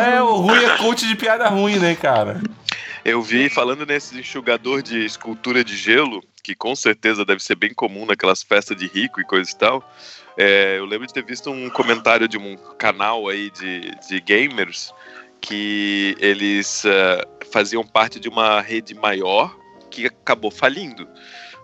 É, 0.00 0.22
o 0.22 0.36
ruim 0.36 0.64
é 0.64 0.76
coach 0.78 1.06
de 1.06 1.16
piada 1.16 1.48
ruim, 1.48 1.78
né, 1.78 1.94
cara? 1.94 2.40
Eu 3.04 3.20
vi 3.20 3.48
falando 3.48 3.84
nesse 3.84 4.18
enxugador 4.18 4.82
de 4.82 5.04
escultura 5.04 5.64
de 5.64 5.76
gelo, 5.76 6.22
que 6.42 6.54
com 6.54 6.74
certeza 6.76 7.24
deve 7.24 7.42
ser 7.42 7.56
bem 7.56 7.74
comum 7.74 8.06
naquelas 8.06 8.42
festas 8.42 8.76
de 8.76 8.86
rico 8.86 9.20
e 9.20 9.24
coisa 9.24 9.50
e 9.50 9.56
tal. 9.56 9.92
é, 10.36 10.78
eu 10.78 10.86
lembro 10.86 11.06
de 11.06 11.12
ter 11.12 11.24
visto 11.24 11.50
um 11.50 11.68
comentário 11.68 12.28
de 12.28 12.38
um 12.38 12.56
canal 12.78 13.28
aí 13.28 13.50
de, 13.50 13.90
de 14.08 14.20
gamers 14.20 14.92
que 15.42 16.16
eles 16.20 16.84
eh, 16.84 17.26
faziam 17.52 17.84
parte 17.84 18.20
de 18.20 18.28
uma 18.28 18.60
rede 18.60 18.94
maior 18.94 19.54
que 19.90 20.06
acabou 20.06 20.52
falindo. 20.52 21.06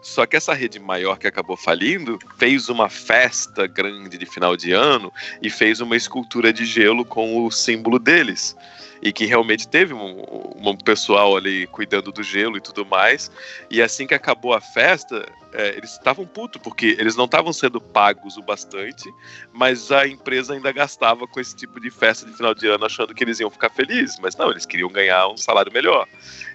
Só 0.01 0.27
que 0.27 0.37
essa 0.37 0.55
rede 0.55 0.79
maior 0.79 1.19
que 1.19 1.27
acabou 1.27 1.57
falindo 1.57 2.19
fez 2.39 2.69
uma 2.69 2.89
festa 2.89 3.67
grande 3.67 4.17
de 4.17 4.27
final 4.27 4.57
de 4.57 4.73
ano 4.73 5.13
e 5.43 5.51
fez 5.51 5.81
uma 5.81 5.97
escultura 5.97 6.53
de 6.53 6.65
gelo 6.65 7.05
com 7.05 7.45
o 7.45 7.51
símbolo 7.51 7.99
deles. 7.99 8.57
e 9.01 9.13
que 9.13 9.27
realmente 9.27 9.69
teve 9.69 9.95
um, 9.95 10.23
um 10.57 10.77
pessoal 10.77 11.37
ali 11.37 11.67
cuidando 11.69 12.11
do 12.11 12.23
gelo 12.23 12.57
e 12.57 12.61
tudo 12.61 12.85
mais. 12.85 13.31
E 13.71 13.81
assim 13.81 14.07
que 14.07 14.15
acabou 14.15 14.53
a 14.53 14.61
festa, 14.61 15.27
é, 15.59 15.77
eles 15.77 15.91
estavam 15.91 16.25
putos, 16.25 16.63
porque 16.63 16.97
eles 17.01 17.17
não 17.17 17.25
estavam 17.25 17.53
sendo 17.53 17.81
pagos 17.81 18.37
o 18.37 18.43
bastante, 18.43 19.13
mas 19.53 19.91
a 19.91 20.07
empresa 20.07 20.55
ainda 20.55 20.71
gastava 20.71 21.27
com 21.27 21.41
esse 21.41 21.57
tipo 21.57 21.81
de 21.81 21.91
festa 21.91 22.25
de 22.25 22.33
final 22.33 22.55
de 22.55 22.69
ano, 22.69 22.87
achando 22.87 23.13
que 23.13 23.25
eles 23.25 23.41
iam 23.41 23.51
ficar 23.51 23.69
felizes. 23.69 24.21
Mas 24.21 24.37
não, 24.37 24.53
eles 24.53 24.65
queriam 24.65 24.89
ganhar 24.89 25.27
um 25.27 25.37
salário 25.37 25.73
melhor. 25.73 26.07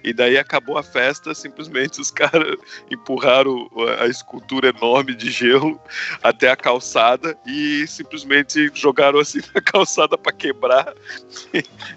E 0.02 0.14
daí 0.14 0.38
acabou 0.38 0.78
a 0.78 0.82
festa, 0.82 1.34
simplesmente 1.34 2.00
os 2.00 2.08
caras 2.12 2.56
empurraram 2.90 3.68
a 4.00 4.06
escultura 4.06 4.68
enorme 4.70 5.14
de 5.14 5.30
gelo 5.30 5.78
até 6.22 6.50
a 6.50 6.56
calçada 6.56 7.36
e 7.46 7.86
simplesmente 7.86 8.70
jogaram 8.72 9.18
assim 9.18 9.40
na 9.54 9.60
calçada 9.60 10.16
para 10.16 10.32
quebrar 10.32 10.94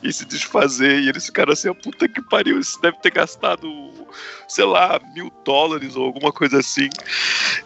e, 0.03 0.12
se 0.12 0.26
desfazer. 0.26 0.99
E 0.99 1.08
eles 1.08 1.26
ficaram 1.26 1.53
assim, 1.53 1.70
a 1.70 1.74
puta 1.74 2.10
que 2.10 2.22
pariu, 2.22 2.60
isso 2.60 2.82
deve 2.82 2.97
ter 2.97 3.12
gastado, 3.12 3.70
sei 4.49 4.66
lá, 4.66 4.99
mil 5.14 5.32
dólares 5.45 5.95
ou 5.95 6.03
alguma 6.03 6.34
coisa 6.34 6.60
assim. 6.60 6.89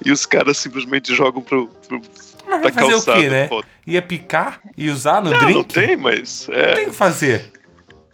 E 0.03 0.11
os 0.11 0.25
caras 0.25 0.57
simplesmente 0.57 1.13
jogam 1.15 1.41
pro, 1.41 1.67
pro 1.88 2.01
Mas 2.47 2.61
vai 2.61 2.71
fazer 2.71 2.91
calçada, 2.91 3.17
o 3.17 3.21
quê, 3.21 3.29
né? 3.29 3.47
pô. 3.47 3.63
Ia 3.88 4.01
picar 4.01 4.59
e 4.77 4.89
usar 4.89 5.21
no 5.21 5.32
Não, 5.32 5.39
drink? 5.39 5.53
não 5.53 5.63
tem, 5.63 5.95
mas 5.97 6.47
Não 6.47 6.55
é, 6.55 6.73
tem 6.75 6.86
o 6.88 6.89
que 6.89 6.95
fazer. 6.95 7.51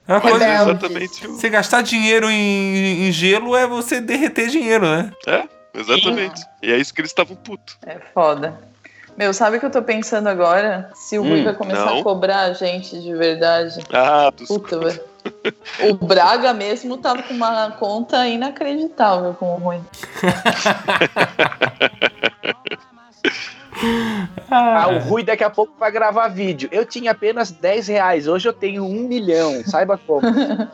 É 0.08 0.14
uma 0.14 0.22
coisa- 0.22 0.46
é- 0.46 0.56
exatamente 0.62 1.28
o- 1.28 1.34
Você 1.34 1.50
gastar 1.50 1.82
dinheiro 1.82 2.30
em, 2.30 3.08
em 3.08 3.12
gelo 3.12 3.56
é 3.56 3.68
você 3.68 4.00
derreter 4.00 4.48
dinheiro, 4.50 4.86
né? 4.86 5.12
É, 5.28 5.44
exatamente. 5.78 6.42
E 6.64 6.72
é 6.72 6.78
isso 6.78 6.94
que 6.94 7.02
eles 7.02 7.12
estavam 7.12 7.36
putos. 7.36 7.78
É 7.86 7.98
foda. 8.14 8.58
Meu, 9.18 9.34
sabe 9.34 9.58
o 9.58 9.60
que 9.60 9.66
eu 9.66 9.72
tô 9.72 9.82
pensando 9.82 10.28
agora? 10.28 10.92
Se 10.94 11.18
o 11.18 11.24
Rui 11.24 11.42
Hum, 11.42 11.44
vai 11.46 11.54
começar 11.56 11.86
não. 11.86 12.00
a 12.00 12.04
cobrar 12.04 12.42
a 12.44 12.54
gente 12.54 13.02
de 13.02 13.14
verdade. 13.16 13.80
Ah, 13.92 14.30
dos... 14.30 14.48
Puta, 14.48 14.80
velho. 14.80 15.02
O 15.90 15.94
Braga 16.06 16.54
mesmo 16.54 16.98
tava 16.98 17.24
com 17.24 17.34
uma 17.34 17.72
conta 17.72 18.28
inacreditável 18.28 19.34
com 19.34 19.54
o 19.54 19.58
Rui. 19.58 19.80
Ah, 24.50 24.88
o 24.90 25.00
Rui 25.00 25.24
daqui 25.24 25.44
a 25.44 25.50
pouco 25.50 25.74
vai 25.80 25.92
gravar 25.92 26.28
vídeo. 26.30 26.70
Eu 26.72 26.86
tinha 26.86 27.12
apenas 27.12 27.52
10 27.52 27.88
reais, 27.88 28.28
hoje 28.28 28.48
eu 28.48 28.54
tenho 28.54 28.84
um 28.84 29.08
milhão. 29.08 29.62
Saiba 29.66 29.98
como. 29.98 30.26
É, 30.28 30.68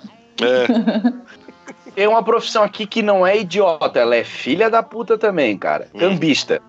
Tem 1.94 2.08
uma 2.08 2.24
profissão 2.24 2.64
aqui 2.64 2.86
que 2.88 3.02
não 3.02 3.26
é 3.26 3.38
idiota, 3.38 4.00
ela 4.00 4.16
é 4.16 4.24
filha 4.24 4.70
da 4.70 4.82
puta 4.82 5.18
também, 5.18 5.58
cara. 5.58 5.88
Cambista. 5.98 6.62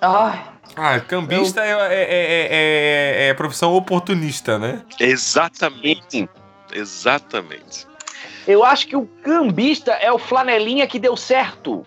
Ai, 0.00 0.42
Ah, 0.76 1.00
cambista 1.00 1.60
é, 1.62 1.72
é, 1.72 2.02
é, 2.02 3.26
é- 3.26 3.28
é 3.28 3.34
profissão 3.34 3.74
oportunista, 3.74 4.58
né? 4.58 4.82
exatamente. 5.00 6.28
Exatamente. 6.72 7.86
Eu 8.46 8.64
acho 8.64 8.86
que 8.86 8.96
o 8.96 9.06
cambista 9.22 9.92
é 9.92 10.10
o 10.10 10.18
flanelinha 10.18 10.86
que 10.86 10.98
deu 10.98 11.16
certo. 11.16 11.84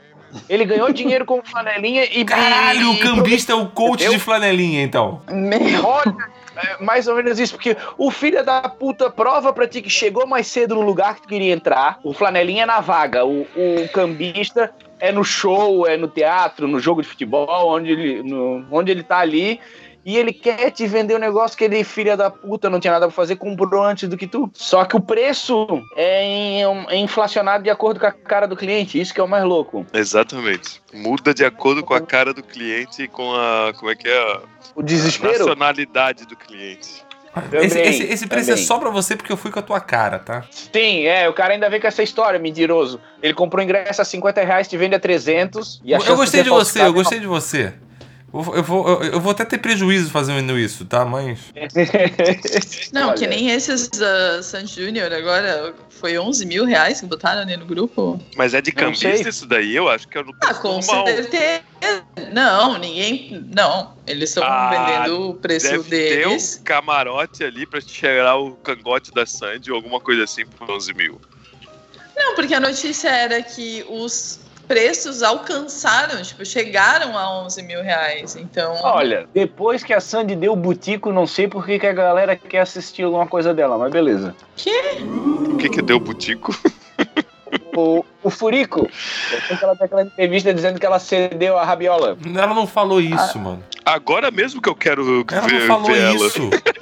Ele 0.50 0.66
ganhou 0.66 0.92
dinheiro 0.94 1.26
com 1.26 1.42
flanelinha 1.44 2.06
e. 2.06 2.24
Caralho, 2.26 2.82
e- 2.82 2.96
o 2.96 3.00
cambista 3.00 3.52
é 3.52 3.56
o 3.56 3.68
coach 3.68 4.04
Eu- 4.04 4.14
de 4.14 4.20
flanelinha, 4.20 4.82
então. 4.84 5.22
meu. 5.30 5.86
Olha, 5.86 6.16
é 6.56 6.84
mais 6.84 7.08
ou 7.08 7.16
menos 7.16 7.40
isso, 7.40 7.54
porque 7.56 7.76
o 7.98 8.12
filho 8.12 8.44
da 8.46 8.62
puta 8.70 9.10
prova 9.10 9.52
pra 9.54 9.68
ti 9.68 9.82
que 9.82 9.90
chegou 9.90 10.26
mais 10.28 10.48
cedo 10.48 10.76
no 10.76 10.82
lugar 10.82 11.16
que 11.16 11.22
tu 11.24 11.28
queria 11.28 11.54
entrar, 11.54 12.00
o 12.04 12.14
flanelinha 12.14 12.64
é 12.64 12.66
na 12.66 12.80
vaga, 12.80 13.26
o, 13.26 13.42
o 13.42 13.90
cambista 13.92 14.72
é 15.00 15.12
no 15.12 15.24
show, 15.24 15.86
é 15.88 15.98
no 15.98 16.08
teatro, 16.08 16.68
no 16.68 16.80
jogo 16.80 17.02
de 17.02 17.08
futebol, 17.08 17.68
onde 17.76 17.92
ele, 17.92 18.24
no- 18.24 18.66
onde 18.72 18.92
ele 18.92 19.04
tá 19.04 19.18
ali, 19.20 19.60
e 20.06 20.18
ele 20.18 20.34
quer 20.34 20.72
te 20.72 20.86
vender 20.88 21.16
um 21.16 21.20
negócio 21.20 21.58
que 21.58 21.64
ele, 21.64 21.84
filha 21.84 22.16
da 22.18 22.30
puta, 22.30 22.70
não 22.70 22.80
tinha 22.80 22.94
nada 22.94 23.08
pra 23.08 23.16
fazer, 23.16 23.36
comprou 23.38 23.84
antes 23.84 24.08
do 24.10 24.18
que 24.18 24.28
tu. 24.28 24.50
Só 24.54 24.84
que 24.86 24.96
o 24.96 25.00
preço 25.02 25.68
é, 25.96 26.24
em- 26.24 26.64
é 26.90 26.98
inflacionado 26.98 27.64
de 27.64 27.70
acordo 27.70 28.00
com 28.00 28.06
a 28.06 28.12
cara 28.12 28.48
do 28.48 28.56
cliente, 28.56 29.00
isso 29.00 29.14
que 29.14 29.20
é 29.22 29.24
o 29.24 29.28
mais 29.28 29.44
louco. 29.44 29.86
Exatamente. 29.94 30.82
Muda 30.94 31.34
de 31.34 31.44
acordo 31.46 31.84
com 31.84 31.94
a 31.94 32.02
cara 32.02 32.34
do 32.34 32.44
cliente 32.44 33.04
e 33.04 33.08
com 33.08 33.34
a. 33.34 33.74
Como 33.78 33.92
é 33.92 33.96
que 33.96 34.08
é? 34.08 34.18
A 34.18 34.40
O 34.76 34.82
desespero. 34.84 35.40
nacionalidade 35.40 36.26
do 36.26 36.36
cliente. 36.36 37.04
Também, 37.50 37.66
esse, 37.66 37.80
esse, 37.80 38.04
esse 38.04 38.28
preço 38.28 38.52
é 38.52 38.54
também. 38.54 38.68
só 38.68 38.78
pra 38.78 38.92
você 38.92 39.16
porque 39.16 39.32
eu 39.32 39.38
fui 39.38 39.50
com 39.50 39.58
a 39.58 39.64
tua 39.64 39.80
cara, 39.82 40.20
tá? 40.20 40.46
Sim, 40.52 41.06
é, 41.08 41.28
o 41.28 41.34
cara 41.34 41.54
ainda 41.54 41.68
vem 41.68 41.82
com 41.82 41.88
essa 41.88 42.04
história, 42.04 42.38
mentiroso. 42.40 43.00
Ele 43.24 43.34
comprou 43.34 43.64
ingresso 43.64 44.02
a 44.04 44.06
50 44.06 44.44
reais, 44.44 44.68
te 44.68 44.78
vende 44.78 44.94
a 44.94 45.00
300. 45.00 45.82
E 45.84 45.96
a 45.96 45.98
Eu, 45.98 46.16
gostei 46.16 46.42
ser 46.42 46.44
de 46.44 46.50
você, 46.52 46.82
eu 46.84 46.94
gostei 46.94 47.20
de 47.20 47.26
você. 47.26 47.74
Eu, 48.34 48.42
vou- 48.42 48.56
eu 48.56 48.64
vou, 48.64 48.88
eu, 48.88 49.04
eu 49.14 49.20
vou 49.22 49.32
até 49.32 49.46
ter 49.46 49.60
prejuízo 49.60 50.10
fazendo 50.10 50.58
isso, 50.58 50.86
tá? 50.86 51.06
Mas. 51.06 51.40
Não, 52.92 53.10
Olha, 53.10 53.18
que 53.18 53.28
nem 53.28 53.50
esses 53.52 53.88
da 53.90 54.42
San 54.42 54.66
Júnior 54.66 55.12
agora. 55.14 55.74
Foi 55.90 56.18
11 56.18 56.46
mil 56.46 56.66
reais 56.66 57.00
que 57.00 57.06
botaram 57.06 57.42
ali 57.44 57.56
no 57.56 57.66
grupo. 57.66 58.20
Mas 58.36 58.54
é 58.54 58.62
de 58.62 58.72
Não 58.72 58.76
cambista 58.84 59.30
isso 59.30 59.46
daí? 59.46 59.74
Eu 59.74 59.88
acho 59.88 60.06
que 60.08 60.18
é 60.18 60.24
no 60.24 60.36
Ah, 60.44 60.54
com 60.54 60.82
certeza. 60.82 61.62
Não, 62.34 62.78
ninguém. 62.78 63.46
Não. 63.56 63.94
Eles 64.06 64.30
estão 64.32 64.44
Ah, 64.44 64.70
vendendo 65.06 65.30
o 65.30 65.34
preço 65.36 65.68
Deve 65.70 65.84
ter 65.90 66.26
deles. 66.28 66.58
um 66.60 66.64
camarote 66.66 67.42
ali 67.44 67.66
pra 67.66 67.80
cheirar 67.80 68.38
o 68.38 68.52
cangote 68.56 69.14
da 69.14 69.26
Sandy 69.26 69.72
ou 69.72 69.78
alguma 69.78 70.02
coisa 70.02 70.26
assim 70.26 70.46
por 70.46 70.70
11 70.70 70.94
mil. 70.94 71.22
Não, 72.18 72.36
porque 72.36 72.54
a 72.54 72.60
notícia 72.60 73.08
era 73.10 73.42
que 73.42 73.86
os 73.88 74.40
preços 74.68 75.22
alcançaram, 75.22 76.22
tipo, 76.22 76.46
chegaram 76.46 77.18
a 77.18 77.44
11 77.44 77.62
mil 77.64 77.82
reais. 77.82 78.36
Então. 78.36 78.76
Olha, 78.82 79.28
depois 79.34 79.84
que 79.84 79.94
a 79.94 80.00
Sandy 80.00 80.36
deu 80.36 80.54
o 80.54 80.56
butico, 80.56 81.12
não 81.12 81.28
sei 81.28 81.48
por 81.48 81.66
que, 81.66 81.80
que 81.80 81.88
a 81.88 81.94
galera 81.94 82.36
quer 82.36 82.62
assistir 82.62 83.04
alguma 83.04 83.28
coisa 83.28 83.54
dela, 83.54 83.78
mas 83.78 83.92
beleza. 83.92 84.36
O 84.56 85.58
que 85.58 85.70
que 85.70 85.82
deu 85.82 86.00
butico? 86.00 86.54
O, 87.76 88.04
o 88.24 88.30
Furico, 88.30 88.88
ela 89.62 89.76
tem 89.76 89.86
aquela 89.86 90.04
entrevista 90.04 90.54
dizendo 90.54 90.80
que 90.80 90.86
ela 90.86 91.00
cedeu 91.00 91.58
a 91.58 91.64
rabiola. 91.64 92.18
Ela 92.24 92.54
não 92.54 92.68
falou 92.68 93.02
isso, 93.02 93.40
mano. 93.40 93.64
Agora 93.86 94.30
mesmo 94.32 94.62
que 94.62 94.70
eu 94.70 94.76
quero 94.76 95.26
Ela 95.32 95.48
ver, 95.48 95.60
não 95.62 95.68
falou 95.68 95.86
ver 95.92 96.02
ela. 96.02 96.16
isso. 96.16 96.50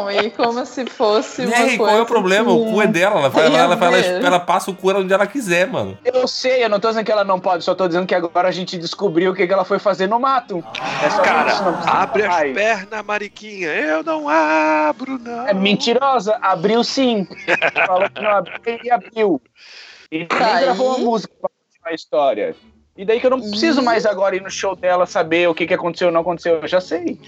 Não, 0.00 0.10
e 0.10 0.30
como 0.30 0.64
se 0.64 0.86
fosse. 0.86 1.42
E 1.42 1.46
uma 1.46 1.56
aí, 1.56 1.76
qual 1.76 1.90
é 1.90 2.00
o 2.00 2.06
problema? 2.06 2.50
O 2.50 2.72
cu 2.72 2.82
é 2.82 2.86
dela. 2.86 3.20
Ela, 3.20 3.28
vai, 3.28 3.46
Tem 3.46 3.56
ela, 3.56 3.74
ela, 3.74 3.98
ela 3.98 4.40
passa 4.40 4.70
o 4.70 4.74
cu 4.74 4.90
onde 4.92 5.12
ela 5.12 5.26
quiser, 5.26 5.66
mano. 5.66 5.98
Eu 6.04 6.26
sei, 6.26 6.64
eu 6.64 6.68
não 6.68 6.80
tô 6.80 6.88
dizendo 6.88 7.04
que 7.04 7.12
ela 7.12 7.24
não 7.24 7.38
pode, 7.38 7.64
só 7.64 7.74
tô 7.74 7.86
dizendo 7.86 8.06
que 8.06 8.14
agora 8.14 8.48
a 8.48 8.52
gente 8.52 8.78
descobriu 8.78 9.32
o 9.32 9.34
que, 9.34 9.46
que 9.46 9.52
ela 9.52 9.64
foi 9.64 9.78
fazer 9.78 10.06
no 10.06 10.18
mato. 10.18 10.64
É 11.04 11.22
Cara, 11.22 11.52
abre 11.86 12.24
as 12.24 12.52
pernas, 12.52 13.04
Mariquinha. 13.04 13.68
Eu 13.68 14.02
não 14.02 14.28
abro, 14.28 15.18
não. 15.18 15.46
É 15.46 15.52
mentirosa, 15.52 16.36
abriu 16.40 16.82
sim. 16.82 17.26
Falou 17.86 18.08
que 18.08 18.22
não 18.22 18.30
abriu 18.30 18.78
e 18.82 18.90
abriu. 18.90 19.42
E 20.10 20.24
Tá 20.26 20.60
gravou 20.60 20.96
uma 20.96 20.98
música 20.98 21.32
pra 21.40 21.50
continuar 21.50 21.90
a 21.90 21.94
história. 21.94 22.56
E 22.96 23.04
daí 23.04 23.18
que 23.20 23.24
eu 23.26 23.30
não 23.30 23.40
preciso 23.40 23.80
mais 23.82 24.04
agora 24.04 24.36
ir 24.36 24.42
no 24.42 24.50
show 24.50 24.76
dela 24.76 25.06
saber 25.06 25.48
o 25.48 25.54
que, 25.54 25.66
que 25.66 25.72
aconteceu 25.72 26.08
ou 26.08 26.12
não 26.12 26.20
aconteceu. 26.20 26.56
Eu 26.60 26.68
já 26.68 26.80
sei. 26.80 27.18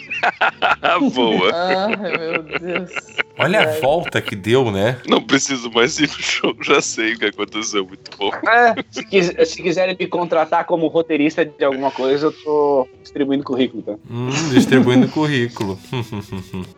Boa. 1.14 1.50
Ai, 1.54 1.96
meu 2.18 2.42
Deus. 2.42 2.90
Olha 3.38 3.60
a 3.60 3.62
É. 3.62 3.80
volta 3.80 4.20
que 4.20 4.36
deu, 4.36 4.70
né? 4.70 5.00
Não 5.08 5.22
preciso 5.22 5.70
mais 5.70 5.98
ir 5.98 6.08
no 6.08 6.22
show, 6.22 6.54
já 6.60 6.82
sei 6.82 7.14
o 7.14 7.18
que 7.18 7.24
aconteceu. 7.26 7.86
Muito 7.86 8.10
bom. 8.18 8.30
É, 8.46 8.74
se, 8.90 9.04
quis- 9.06 9.34
se 9.48 9.62
quiserem 9.62 9.96
me 9.98 10.06
contratar 10.06 10.66
como 10.66 10.88
roteirista 10.88 11.44
de 11.44 11.64
alguma 11.64 11.90
coisa, 11.90 12.26
eu 12.26 12.32
tô 12.32 12.86
distribuindo 13.00 13.42
currículo, 13.44 13.82
tá? 13.82 13.92
Hum, 14.10 14.28
distribuindo 14.52 15.08
currículo. 15.08 15.78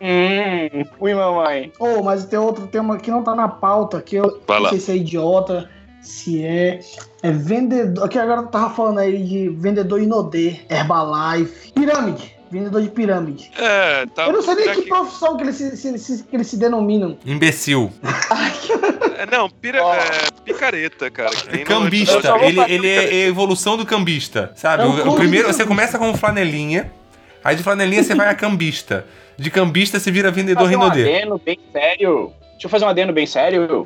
Hum, 0.01 0.85
fui 0.97 1.13
mamãe. 1.13 1.71
Oh, 1.79 2.01
mas 2.03 2.25
tem 2.25 2.37
outro 2.39 2.67
tema 2.67 2.97
que 2.97 3.09
não 3.11 3.23
tá 3.23 3.35
na 3.35 3.47
pauta, 3.47 4.01
que 4.01 4.15
eu 4.15 4.41
Vai 4.47 4.57
não 4.57 4.63
lá. 4.65 4.69
sei 4.69 4.79
se 4.79 4.91
é 4.91 4.95
idiota, 4.95 5.69
se 6.07 6.43
é. 6.43 6.79
É 7.23 7.31
vendedor. 7.31 8.05
Aqui 8.05 8.17
agora 8.19 8.41
eu 8.41 8.47
tava 8.47 8.73
falando 8.73 8.99
aí 8.99 9.23
de 9.23 9.49
vendedor 9.49 10.01
Inodê, 10.01 10.57
Herbalife, 10.69 11.71
pirâmide. 11.73 12.35
Vendedor 12.51 12.81
de 12.81 12.89
pirâmide. 12.89 13.51
É, 13.57 14.05
tá. 14.13 14.27
eu 14.27 14.33
não 14.33 14.41
sei 14.41 14.53
nem 14.55 14.69
que 14.69 14.83
que- 14.83 14.87
profissão 14.87 15.35
que 15.35 15.43
eles 15.43 15.55
se, 15.55 15.75
se- 15.75 15.97
se- 15.97 16.23
que 16.23 16.35
eles 16.35 16.45
se 16.47 16.57
denominam. 16.57 17.17
Imbecil. 17.25 17.91
é, 19.17 19.25
não, 19.25 19.49
pira, 19.49 19.83
Ó. 19.83 19.93
é, 19.95 20.01
picareta, 20.43 21.09
cara. 21.09 21.31
Cambista. 21.65 22.37
Ele, 22.43 22.59
ele 22.71 22.87
é 22.89 22.99
a 22.99 23.27
evolução 23.27 23.75
do 23.77 23.85
cambista, 23.85 24.51
sabe? 24.55 24.83
É 24.83 24.85
um 24.85 25.09
O- 25.09 25.13
o, 25.13 25.15
primeiro, 25.15 25.47
você 25.51 25.65
começa 25.65 25.97
com 25.97 26.13
flanelinha, 26.15 26.91
aí 27.43 27.55
de 27.55 27.63
flanelinha 27.63 28.03
você 28.03 28.13
vai 28.15 28.29
a 28.29 28.35
cambista. 28.35 29.05
De 29.37 29.49
cambista 29.51 29.99
você 29.99 30.11
vira 30.11 30.31
vendedor 30.31 30.63
fazer 30.63 30.75
um 30.77 30.79
rinodê. 30.81 31.01
adeno 31.17 31.41
bem 31.43 31.59
sério. 31.73 32.31
Deixa 32.51 32.67
eu 32.67 32.69
fazer 32.69 32.85
um 32.85 32.89
adeno 32.89 33.11
bem 33.11 33.25
sério. 33.25 33.85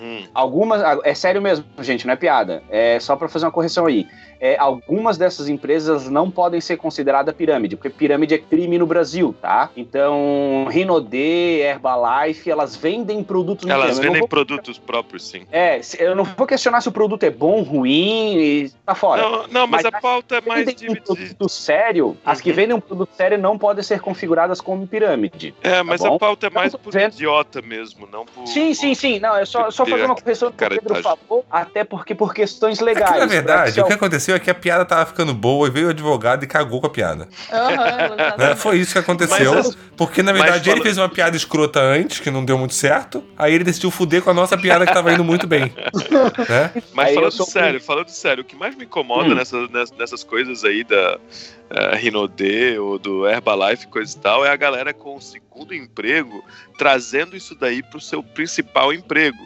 Hum. 0.00 0.24
Algumas, 0.32 0.80
é 1.04 1.14
sério 1.14 1.42
mesmo, 1.42 1.64
gente, 1.80 2.06
não 2.06 2.14
é 2.14 2.16
piada. 2.16 2.62
É 2.68 3.00
só 3.00 3.16
para 3.16 3.28
fazer 3.28 3.46
uma 3.46 3.52
correção 3.52 3.86
aí. 3.86 4.06
É, 4.40 4.56
algumas 4.58 5.18
dessas 5.18 5.48
empresas 5.48 6.08
não 6.08 6.30
podem 6.30 6.60
ser 6.60 6.76
consideradas 6.76 7.34
pirâmide, 7.34 7.76
porque 7.76 7.90
pirâmide 7.90 8.34
é 8.34 8.38
crime 8.38 8.78
no 8.78 8.86
Brasil, 8.86 9.34
tá? 9.40 9.70
Então, 9.76 10.66
Rinode, 10.70 11.16
Herbalife, 11.16 12.50
elas 12.50 12.76
vendem 12.76 13.22
produtos 13.22 13.64
no 13.66 13.72
Elas 13.72 13.98
vendem 13.98 14.20
vou- 14.20 14.28
produtos 14.28 14.78
próprios, 14.78 15.26
sim. 15.26 15.42
É, 15.50 15.80
eu 15.98 16.14
não 16.14 16.24
vou 16.24 16.46
questionar 16.46 16.80
se 16.80 16.88
o 16.88 16.92
produto 16.92 17.22
é 17.24 17.30
bom, 17.30 17.62
ruim, 17.62 18.36
e 18.38 18.70
tá 18.86 18.94
fora. 18.94 19.22
Não, 19.22 19.46
não, 19.48 19.66
mas, 19.66 19.82
Mas 19.82 19.94
a 19.94 20.00
pauta 20.00 20.36
é 20.36 20.40
mais 20.40 20.68
um 20.68 20.72
dividida. 20.72 21.00
produto 21.04 21.48
sério, 21.48 22.16
as 22.24 22.40
que 22.40 22.50
Uhum. 22.50 22.56
vendem 22.56 22.76
um 22.76 22.80
produto 22.80 23.10
sério 23.16 23.38
não 23.38 23.56
podem 23.58 23.82
ser 23.82 24.00
configuradas 24.00 24.60
como 24.60 24.86
pirâmide. 24.86 25.54
É, 25.62 25.82
mas 25.82 26.00
bom? 26.00 26.16
a 26.16 26.18
pauta 26.18 26.46
é 26.46 26.50
mais 26.50 26.72
Não, 26.72 26.80
por 26.80 26.92
vendo. 26.92 27.12
idiota 27.12 27.62
mesmo, 27.62 28.08
não 28.10 28.24
por. 28.26 28.46
Sim, 28.46 28.74
sim, 28.74 28.94
sim. 28.94 29.18
Não, 29.20 29.36
é 29.36 29.44
só, 29.44 29.70
só 29.70 29.84
fazer 29.86 30.04
uma 30.04 30.14
correção 30.16 30.50
do 30.50 30.56
que 30.56 30.64
o 30.64 30.68
Pedro 30.68 31.02
falou, 31.02 31.44
até 31.50 31.84
porque 31.84 32.14
por 32.14 32.34
questões 32.34 32.80
É 32.80 32.84
legais. 32.84 33.12
que, 33.12 33.18
na 33.20 33.26
verdade, 33.26 33.80
o 33.80 33.84
que 33.86 33.92
aconteceu 33.92 34.27
é 34.34 34.38
que 34.38 34.50
a 34.50 34.54
piada 34.54 34.84
tava 34.84 35.06
ficando 35.06 35.32
boa 35.34 35.68
e 35.68 35.70
veio 35.70 35.86
o 35.86 35.90
advogado 35.90 36.44
e 36.44 36.46
cagou 36.46 36.80
com 36.80 36.86
a 36.86 36.90
piada. 36.90 37.28
Aham, 37.52 38.16
Né? 38.38 38.56
Foi 38.56 38.78
isso 38.78 38.92
que 38.92 38.98
aconteceu. 38.98 39.54
Mas, 39.54 39.76
porque, 39.96 40.22
na 40.22 40.32
verdade, 40.32 40.70
ele 40.70 40.80
fez 40.82 40.96
uma 40.98 41.08
piada 41.08 41.36
escrota 41.36 41.80
antes, 41.80 42.20
que 42.20 42.30
não 42.30 42.44
deu 42.44 42.56
muito 42.58 42.74
certo. 42.74 43.24
Aí 43.36 43.52
ele 43.54 43.64
decidiu 43.64 43.90
fuder 43.90 44.22
com 44.22 44.30
a 44.30 44.34
nossa 44.34 44.56
piada 44.56 44.86
que 44.86 44.92
tava 44.92 45.12
indo 45.12 45.24
muito 45.24 45.46
bem. 45.46 45.72
né? 46.48 46.72
Mas 46.92 47.08
Aí 47.08 47.14
falando 47.14 47.32
sou- 47.32 47.46
sério, 47.46 47.80
falando 47.80 48.08
sério, 48.08 48.42
o 48.42 48.44
que 48.44 48.56
mais 48.56 48.74
me 48.76 48.84
incomoda 48.84 49.30
Hum. 49.30 49.34
nessas, 49.34 49.68
nessas, 49.70 49.96
nessas 49.98 50.24
coisas 50.24 50.64
aí 50.64 50.84
da 50.84 51.16
uh, 51.18 51.96
Rinode 51.96 52.78
ou 52.78 52.98
do 52.98 53.26
Herbalife, 53.28 53.86
coisa 53.88 54.16
e 54.16 54.20
tal, 54.20 54.44
é 54.44 54.50
a 54.50 54.56
galera 54.56 54.92
com 54.94 55.16
o 55.16 55.20
segundo 55.20 55.74
emprego 55.74 56.44
trazendo 56.78 57.36
isso 57.36 57.54
daí 57.54 57.82
pro 57.82 58.00
seu 58.00 58.22
principal 58.22 58.92
emprego. 58.92 59.38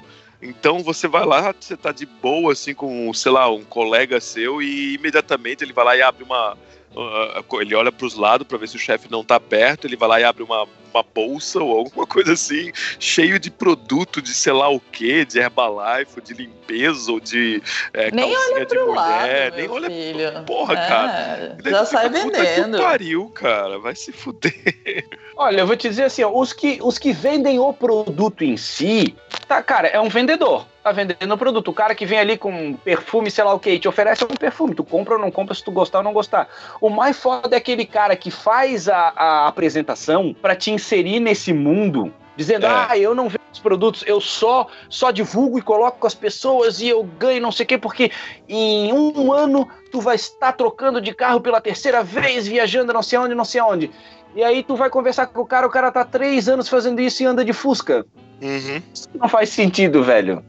Então 0.42 0.80
você 0.80 1.06
vai 1.06 1.24
lá, 1.24 1.54
você 1.58 1.76
tá 1.76 1.92
de 1.92 2.04
boa, 2.04 2.52
assim, 2.52 2.74
com, 2.74 3.12
sei 3.14 3.30
lá, 3.32 3.48
um 3.50 3.62
colega 3.62 4.20
seu 4.20 4.60
e 4.60 4.94
imediatamente 4.94 5.62
ele 5.62 5.72
vai 5.72 5.84
lá 5.84 5.96
e 5.96 6.02
abre 6.02 6.24
uma. 6.24 6.54
uh, 6.96 7.60
ele 7.60 7.74
olha 7.74 7.92
pros 7.92 8.14
lados 8.16 8.46
pra 8.46 8.58
ver 8.58 8.68
se 8.68 8.76
o 8.76 8.80
chefe 8.80 9.10
não 9.10 9.24
tá 9.24 9.38
perto, 9.38 9.86
ele 9.86 9.96
vai 9.96 10.08
lá 10.08 10.20
e 10.20 10.24
abre 10.24 10.42
uma, 10.42 10.66
uma 10.92 11.02
bolsa 11.14 11.62
ou 11.62 11.78
alguma 11.78 12.06
coisa 12.06 12.32
assim, 12.32 12.72
cheio 12.98 13.38
de 13.38 13.50
produto 13.50 14.20
de 14.20 14.34
sei 14.34 14.52
lá 14.52 14.68
o 14.68 14.80
que, 14.80 15.24
de 15.24 15.38
Herbalife, 15.38 16.20
de 16.20 16.34
limpeza, 16.34 17.12
ou 17.12 17.20
de 17.20 17.62
é, 17.94 18.10
Nem 18.10 18.32
calcinha 18.32 18.56
olha 18.56 18.66
de 18.66 18.74
pro 18.74 18.86
mulher, 18.88 19.44
lado, 19.52 19.56
nem 19.56 19.68
olha. 19.68 19.88
filho. 19.90 20.44
Porra, 20.44 20.74
É, 20.74 20.88
cara. 20.88 21.58
Já 21.64 21.84
sai 21.86 22.08
fica, 22.10 22.20
"Puta 22.24 22.38
que 22.38 22.42
vendendo. 22.60 22.78
pariu, 22.78 23.28
cara, 23.30 23.78
vai 23.78 23.94
se 23.94 24.10
fuder. 24.12 25.06
Olha, 25.36 25.60
eu 25.60 25.66
vou 25.66 25.76
te 25.76 25.88
dizer 25.88 26.04
assim, 26.04 26.22
ó, 26.22 26.30
os 26.30 26.52
que, 26.52 26.78
os 26.82 26.98
que 26.98 27.12
vendem 27.12 27.58
o 27.58 27.72
produto 27.72 28.44
em 28.44 28.56
si, 28.56 29.14
tá, 29.52 29.62
cara, 29.62 29.88
é 29.88 30.00
um 30.00 30.08
vendedor. 30.08 30.66
Tá 30.82 30.92
vendendo 30.92 31.32
o 31.32 31.36
produto. 31.36 31.68
O 31.68 31.74
cara 31.74 31.94
que 31.94 32.06
vem 32.06 32.18
ali 32.18 32.38
com 32.38 32.72
perfume, 32.74 33.30
sei 33.30 33.44
lá 33.44 33.52
o 33.52 33.58
que, 33.58 33.78
te 33.78 33.86
oferece 33.86 34.24
um 34.24 34.28
perfume. 34.28 34.74
Tu 34.74 34.82
compra 34.82 35.14
ou 35.14 35.20
não 35.20 35.30
compra 35.30 35.54
se 35.54 35.62
tu 35.62 35.70
gostar 35.70 35.98
ou 35.98 36.04
não 36.04 36.12
gostar. 36.14 36.48
O 36.80 36.88
mais 36.88 37.18
foda 37.18 37.54
é 37.54 37.58
aquele 37.58 37.84
cara 37.84 38.16
que 38.16 38.30
faz 38.30 38.88
a, 38.88 39.12
a 39.14 39.48
apresentação 39.48 40.34
pra 40.40 40.56
te 40.56 40.70
inserir 40.70 41.20
nesse 41.20 41.52
mundo. 41.52 42.12
Dizendo, 42.34 42.64
É. 42.64 42.86
ah, 42.88 42.96
eu 42.96 43.14
não 43.14 43.28
vendo 43.28 43.42
os 43.52 43.58
produtos, 43.58 44.02
eu 44.06 44.18
só 44.18 44.66
só 44.88 45.10
divulgo 45.10 45.58
e 45.58 45.62
coloco 45.62 45.98
com 45.98 46.06
as 46.06 46.14
pessoas 46.14 46.80
e 46.80 46.88
eu 46.88 47.04
ganho 47.04 47.42
não 47.42 47.52
sei 47.52 47.64
o 47.64 47.66
quê, 47.66 47.76
porque 47.76 48.10
em 48.48 48.90
um 48.90 49.30
ano 49.30 49.68
tu 49.90 50.00
vai 50.00 50.16
estar 50.16 50.52
trocando 50.52 50.98
de 50.98 51.12
carro 51.12 51.42
pela 51.42 51.60
terceira 51.60 52.02
vez, 52.02 52.48
viajando 52.48 52.90
não 52.90 53.02
sei 53.02 53.18
onde, 53.18 53.34
não 53.34 53.44
sei 53.44 53.60
onde. 53.60 53.90
E 54.34 54.42
aí 54.42 54.62
tu 54.62 54.74
vai 54.76 54.88
conversar 54.88 55.26
com 55.26 55.42
o 55.42 55.46
cara, 55.46 55.66
o 55.66 55.70
cara 55.70 55.92
tá 55.92 56.06
três 56.06 56.48
anos 56.48 56.70
fazendo 56.70 57.02
isso 57.02 57.22
e 57.22 57.26
anda 57.26 57.44
de 57.44 57.52
Fusca. 57.52 58.06
Uhum. 58.42 58.82
Isso 58.92 59.08
não 59.14 59.28
faz 59.28 59.50
sentido, 59.50 60.02
velho. 60.02 60.44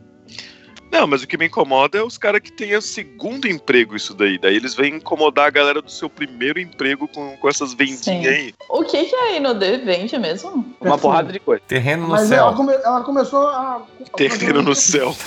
Não, 0.92 1.08
mas 1.08 1.24
o 1.24 1.28
que 1.28 1.38
me 1.40 1.48
incomoda 1.48 1.98
é 1.98 2.04
os 2.04 2.20
caras 2.20 2.40
que 2.42 2.52
têm 2.52 2.76
o 2.76 2.82
segundo 2.82 3.48
emprego, 3.48 3.96
isso 3.96 4.14
daí. 4.14 4.38
Daí 4.38 4.56
eles 4.56 4.76
vêm 4.76 4.98
incomodar 4.98 5.48
a 5.48 5.50
galera 5.50 5.82
do 5.82 5.90
seu 5.90 6.08
primeiro 6.08 6.60
emprego 6.60 7.08
com, 7.08 7.36
com 7.38 7.50
essas 7.50 7.74
vendinhas 7.74 8.02
Sim. 8.04 8.28
aí. 8.28 8.54
O 8.70 8.84
que, 8.84 9.06
que 9.06 9.16
a 9.16 9.32
Inodê 9.38 9.80
vende 9.80 10.16
mesmo? 10.20 10.76
Uma 10.80 11.00
porrada 11.00 11.34
de 11.34 11.40
coisa. 11.40 11.64
Terreno 11.68 12.04
no 12.04 12.10
Mas 12.10 12.28
céu. 12.28 12.38
ela, 12.46 12.54
come- 12.56 12.74
ela 12.76 13.02
começou 13.02 13.48
a. 13.48 13.78
a 13.78 13.82
Terreno 14.16 14.62
no 14.62 14.76
céu. 14.76 15.16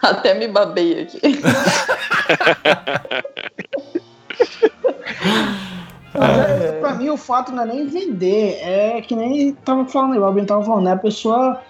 Até 0.00 0.32
me 0.32 0.48
babei 0.48 1.02
aqui. 1.02 1.20
Mas 6.14 6.38
é, 6.38 6.72
pra 6.80 6.94
mim 6.94 7.08
o 7.10 7.16
fato 7.16 7.52
não 7.52 7.62
é 7.62 7.66
nem 7.66 7.86
vender, 7.86 8.58
é 8.62 9.00
que 9.00 9.14
nem 9.14 9.52
tava 9.52 9.84
falando, 9.86 10.18
o 10.18 10.24
Albin 10.24 10.44
tava 10.44 10.64
falando, 10.64 10.84
né? 10.84 10.92
A 10.92 10.96
pessoa 10.96 11.60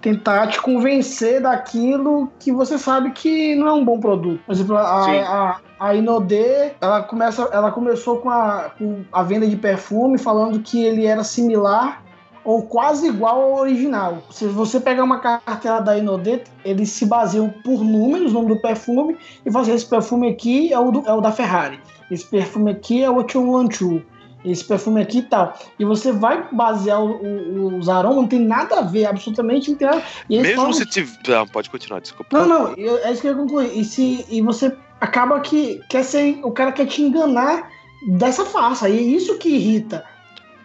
tentar 0.00 0.46
te 0.46 0.60
convencer 0.62 1.42
daquilo 1.42 2.30
que 2.38 2.50
você 2.52 2.78
sabe 2.78 3.10
que 3.10 3.54
não 3.56 3.66
é 3.68 3.72
um 3.72 3.84
bom 3.84 4.00
produto. 4.00 4.40
Por 4.46 4.52
exemplo, 4.52 4.76
a, 4.76 5.02
Sim. 5.04 5.18
a, 5.20 5.56
a 5.78 5.94
Inodê, 5.94 6.72
ela, 6.80 7.02
começa, 7.02 7.42
ela 7.52 7.70
começou 7.70 8.18
com 8.18 8.30
a, 8.30 8.70
com 8.78 9.02
a 9.12 9.22
venda 9.22 9.46
de 9.46 9.56
perfume, 9.56 10.16
falando 10.18 10.60
que 10.60 10.82
ele 10.82 11.04
era 11.04 11.22
similar 11.22 12.02
ou 12.42 12.62
quase 12.62 13.08
igual 13.08 13.42
ao 13.42 13.54
original. 13.58 14.18
Se 14.30 14.46
você 14.46 14.80
pegar 14.80 15.04
uma 15.04 15.18
cartela 15.18 15.80
da 15.80 15.98
Inodê, 15.98 16.44
eles 16.64 16.88
se 16.90 17.04
baseiam 17.04 17.52
por 17.62 17.84
números, 17.84 18.30
o 18.30 18.34
nome 18.34 18.48
do 18.54 18.56
perfume, 18.60 19.18
e 19.44 19.52
fazer 19.52 19.72
esse 19.74 19.84
perfume 19.84 20.30
aqui 20.30 20.72
é 20.72 20.78
o, 20.78 20.90
do- 20.90 21.06
é 21.06 21.12
o 21.12 21.20
da 21.20 21.30
Ferrari. 21.30 21.78
Esse 22.10 22.26
perfume 22.26 22.70
aqui 22.72 23.02
é 23.02 23.10
o 23.10 23.22
212. 23.22 24.04
Esse 24.42 24.64
perfume 24.64 25.02
aqui 25.02 25.18
e 25.18 25.22
tal. 25.22 25.54
E 25.78 25.84
você 25.84 26.10
vai 26.12 26.48
basear 26.50 27.02
o- 27.02 27.10
o- 27.22 27.76
os 27.78 27.88
aromas, 27.90 28.16
não 28.16 28.26
tem 28.26 28.40
nada 28.40 28.78
a 28.78 28.82
ver, 28.82 29.04
absolutamente 29.04 29.70
não 29.70 29.76
tem 29.76 29.86
nada. 29.86 30.02
Mesmo 30.28 30.56
falam- 30.56 30.72
se 30.72 30.86
tiver. 30.86 31.18
Não, 31.28 31.46
pode 31.46 31.68
continuar, 31.68 32.00
desculpa. 32.00 32.38
Não, 32.38 32.48
não, 32.48 32.74
eu- 32.74 32.98
é 33.04 33.12
isso 33.12 33.20
que 33.20 33.28
eu 33.28 33.32
ia 33.32 33.38
concluir. 33.38 33.78
E, 33.78 33.84
se, 33.84 34.24
e 34.30 34.40
você 34.40 34.74
acaba 34.98 35.38
que 35.40 35.80
quer 35.90 36.02
ser. 36.04 36.40
O 36.42 36.50
cara 36.52 36.72
quer 36.72 36.86
te 36.86 37.02
enganar 37.02 37.68
dessa 38.08 38.46
farsa. 38.46 38.88
E 38.88 38.96
é 38.98 39.02
isso 39.02 39.36
que 39.36 39.50
irrita 39.50 40.04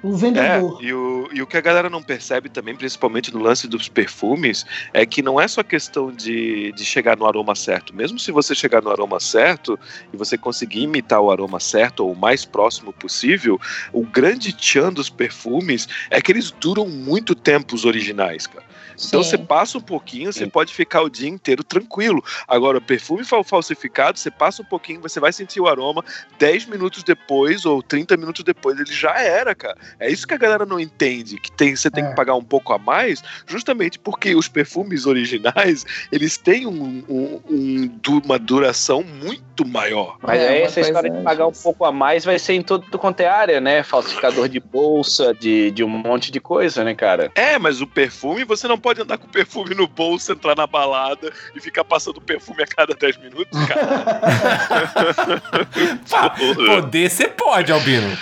o 0.06 0.14
É, 0.14 0.18
vendedor. 0.18 0.84
e 0.84 0.93
o, 0.93 1.30
e 1.34 1.41
o 1.41 1.47
que 1.47 1.58
a 1.58 1.62
galera 1.62 1.89
não 1.89 2.01
percebe 2.03 2.49
também, 2.49 2.76
principalmente 2.76 3.34
no 3.34 3.39
lance 3.39 3.68
dos 3.68 3.89
perfumes, 3.89 4.66
é 4.93 5.06
que 5.06 5.22
não 5.22 5.39
é 5.41 5.47
só 5.47 5.64
questão 5.64 6.12
de, 6.12 6.72
de 6.74 6.86
chegar 6.86 7.18
no 7.18 7.26
aroma 7.26 7.56
certo. 7.56 7.95
Mesmo 7.95 8.20
se 8.20 8.32
você 8.32 8.53
chegar 8.53 8.82
no 8.82 8.91
aroma 8.91 9.20
certo 9.20 9.80
e 10.14 10.18
você 10.18 10.38
conseguir 10.38 10.82
imitar 10.82 11.20
o 11.22 11.32
aroma 11.32 11.60
certo 11.60 12.01
ou 12.06 12.12
o 12.12 12.16
mais 12.16 12.45
próximo 12.45 12.93
possível, 12.93 13.60
o 13.91 14.06
grande 14.06 14.53
tchan 14.53 14.93
dos 14.93 15.10
perfumes 15.10 15.88
é 16.10 16.22
que 16.22 16.32
eles 16.32 16.51
duram 16.51 16.88
muito 16.88 17.34
tempo 17.34 17.74
os 17.76 17.86
originais, 17.86 18.47
cara. 18.47 18.74
Então 19.08 19.24
você 19.24 19.38
passa 19.38 19.78
um 19.78 19.82
pouquinho, 19.82 20.32
você 20.32 20.48
pode 20.48 20.74
ficar 20.74 21.02
o 21.02 21.10
dia 21.10 21.30
inteiro 21.30 21.64
tranquilo. 21.64 22.24
Agora, 22.48 22.78
o 22.78 22.82
perfume 22.82 23.24
fal- 23.24 23.43
falsificado, 23.43 24.18
você 24.20 24.32
passa 24.32 24.62
um 24.62 24.66
pouquinho, 24.66 25.02
você 25.02 25.20
vai 25.20 25.32
sentir 25.34 25.60
o 25.60 25.68
aroma, 25.68 26.04
10 26.39 26.66
minutos 26.66 27.04
depois 27.04 27.66
ou 27.66 27.82
30 27.82 28.16
minutos 28.18 28.43
depois, 28.43 28.80
ele 28.80 28.91
já 28.93 29.18
era, 29.20 29.54
cara. 29.56 29.78
É 30.00 30.10
isso 30.10 30.28
que 30.28 30.34
a 30.34 30.38
galera 30.38 30.66
não 30.66 30.80
entende, 30.80 31.38
que 31.39 31.52
tem, 31.52 31.76
você 31.76 31.89
tem 31.91 32.04
É. 32.04 32.10
que 32.10 32.16
pagar 32.16 32.36
um 32.36 32.43
pouco 32.43 32.74
a 32.74 32.78
mais, 32.78 33.22
justamente 33.46 33.98
porque 34.00 34.36
os 34.36 34.48
perfumes 34.48 35.06
originais, 35.06 35.86
eles 36.12 36.38
têm 36.38 36.66
um, 36.68 37.04
um- 37.10 37.41
um 37.50 37.91
uma 38.26 38.39
duração 38.39 39.04
muito 39.04 39.66
maior. 39.68 40.18
Mas 40.22 40.39
É, 40.39 40.50
aí 40.50 40.62
essa 40.62 40.80
história 40.80 41.10
de 41.10 41.22
pagar 41.22 41.48
um 41.48 41.52
pouco 41.52 41.84
a 41.86 41.91
mais 41.91 42.24
vai 42.24 42.38
ser 42.39 42.54
em 42.54 42.62
todo 42.62 42.98
quanto 42.98 43.20
é 43.22 43.28
área, 43.28 43.60
né? 43.60 43.84
Falsificador 43.84 44.48
de 44.48 44.60
bolsa, 44.60 45.34
de, 45.34 45.72
de 45.72 45.84
um 45.84 45.88
monte 45.89 46.32
de 46.32 46.39
coisa, 46.39 46.84
né, 46.84 46.93
cara? 46.96 47.32
É, 47.36 47.58
mas 47.58 47.82
o 47.82 47.88
perfume, 47.88 48.43
você 48.43 48.68
não 48.68 48.78
pode 48.86 49.02
andar 49.02 49.18
com 49.18 49.28
perfume 49.28 49.74
no 49.74 49.88
bolso, 49.88 50.32
entrar 50.32 50.56
na 50.56 50.68
balada 50.68 51.34
e 51.56 51.60
ficar 51.60 51.84
passando 51.84 52.22
perfume 52.22 52.62
a 52.62 52.68
cada 52.68 52.94
10 52.94 53.18
minutos, 53.18 53.66
cara. 53.66 54.22
Pá, 56.08 56.30
poder 56.30 57.10
você 57.10 57.28
pode, 57.28 57.72
Albino. 57.72 58.16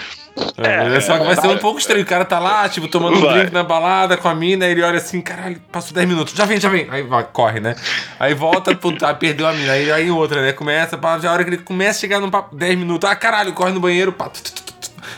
É, 0.57 1.01
só 1.01 1.19
que 1.19 1.25
vai 1.25 1.35
ser 1.35 1.47
um 1.47 1.57
pouco 1.57 1.79
estranho. 1.79 2.03
O 2.03 2.07
cara 2.07 2.23
tá 2.23 2.39
lá, 2.39 2.69
tipo, 2.69 2.87
tomando 2.87 3.17
um 3.17 3.21
Vai. 3.21 3.39
drink 3.39 3.53
na 3.53 3.61
balada 3.61 4.15
com 4.15 4.29
a 4.29 4.33
mina, 4.33 4.65
ele 4.65 4.81
olha 4.81 4.99
assim, 4.99 5.19
caralho, 5.19 5.59
passou 5.69 5.93
10 5.93 6.07
minutos, 6.07 6.33
já 6.33 6.45
vem, 6.45 6.57
já 6.61 6.69
vem. 6.69 6.87
Aí 6.89 7.03
vai, 7.03 7.25
corre, 7.25 7.59
né? 7.59 7.75
Aí 8.17 8.33
volta, 8.33 8.73
puta, 8.73 9.13
perdeu 9.15 9.45
a 9.45 9.51
mina. 9.51 9.73
Aí, 9.73 9.91
aí 9.91 10.09
outra, 10.09 10.41
né? 10.41 10.53
Começa, 10.53 10.97
pá, 10.97 11.19
já 11.19 11.29
a 11.29 11.33
hora 11.33 11.43
que 11.43 11.49
ele 11.49 11.57
começa 11.57 11.99
a 11.99 11.99
chegar 11.99 12.21
no 12.21 12.31
papo, 12.31 12.55
10 12.55 12.77
minutos, 12.77 13.09
ah, 13.09 13.17
caralho, 13.17 13.51
corre 13.51 13.73
no 13.73 13.81
banheiro, 13.81 14.13
pá. 14.13 14.29
tu, 14.29 14.41
tu, 14.41 14.53
tu. 14.53 14.62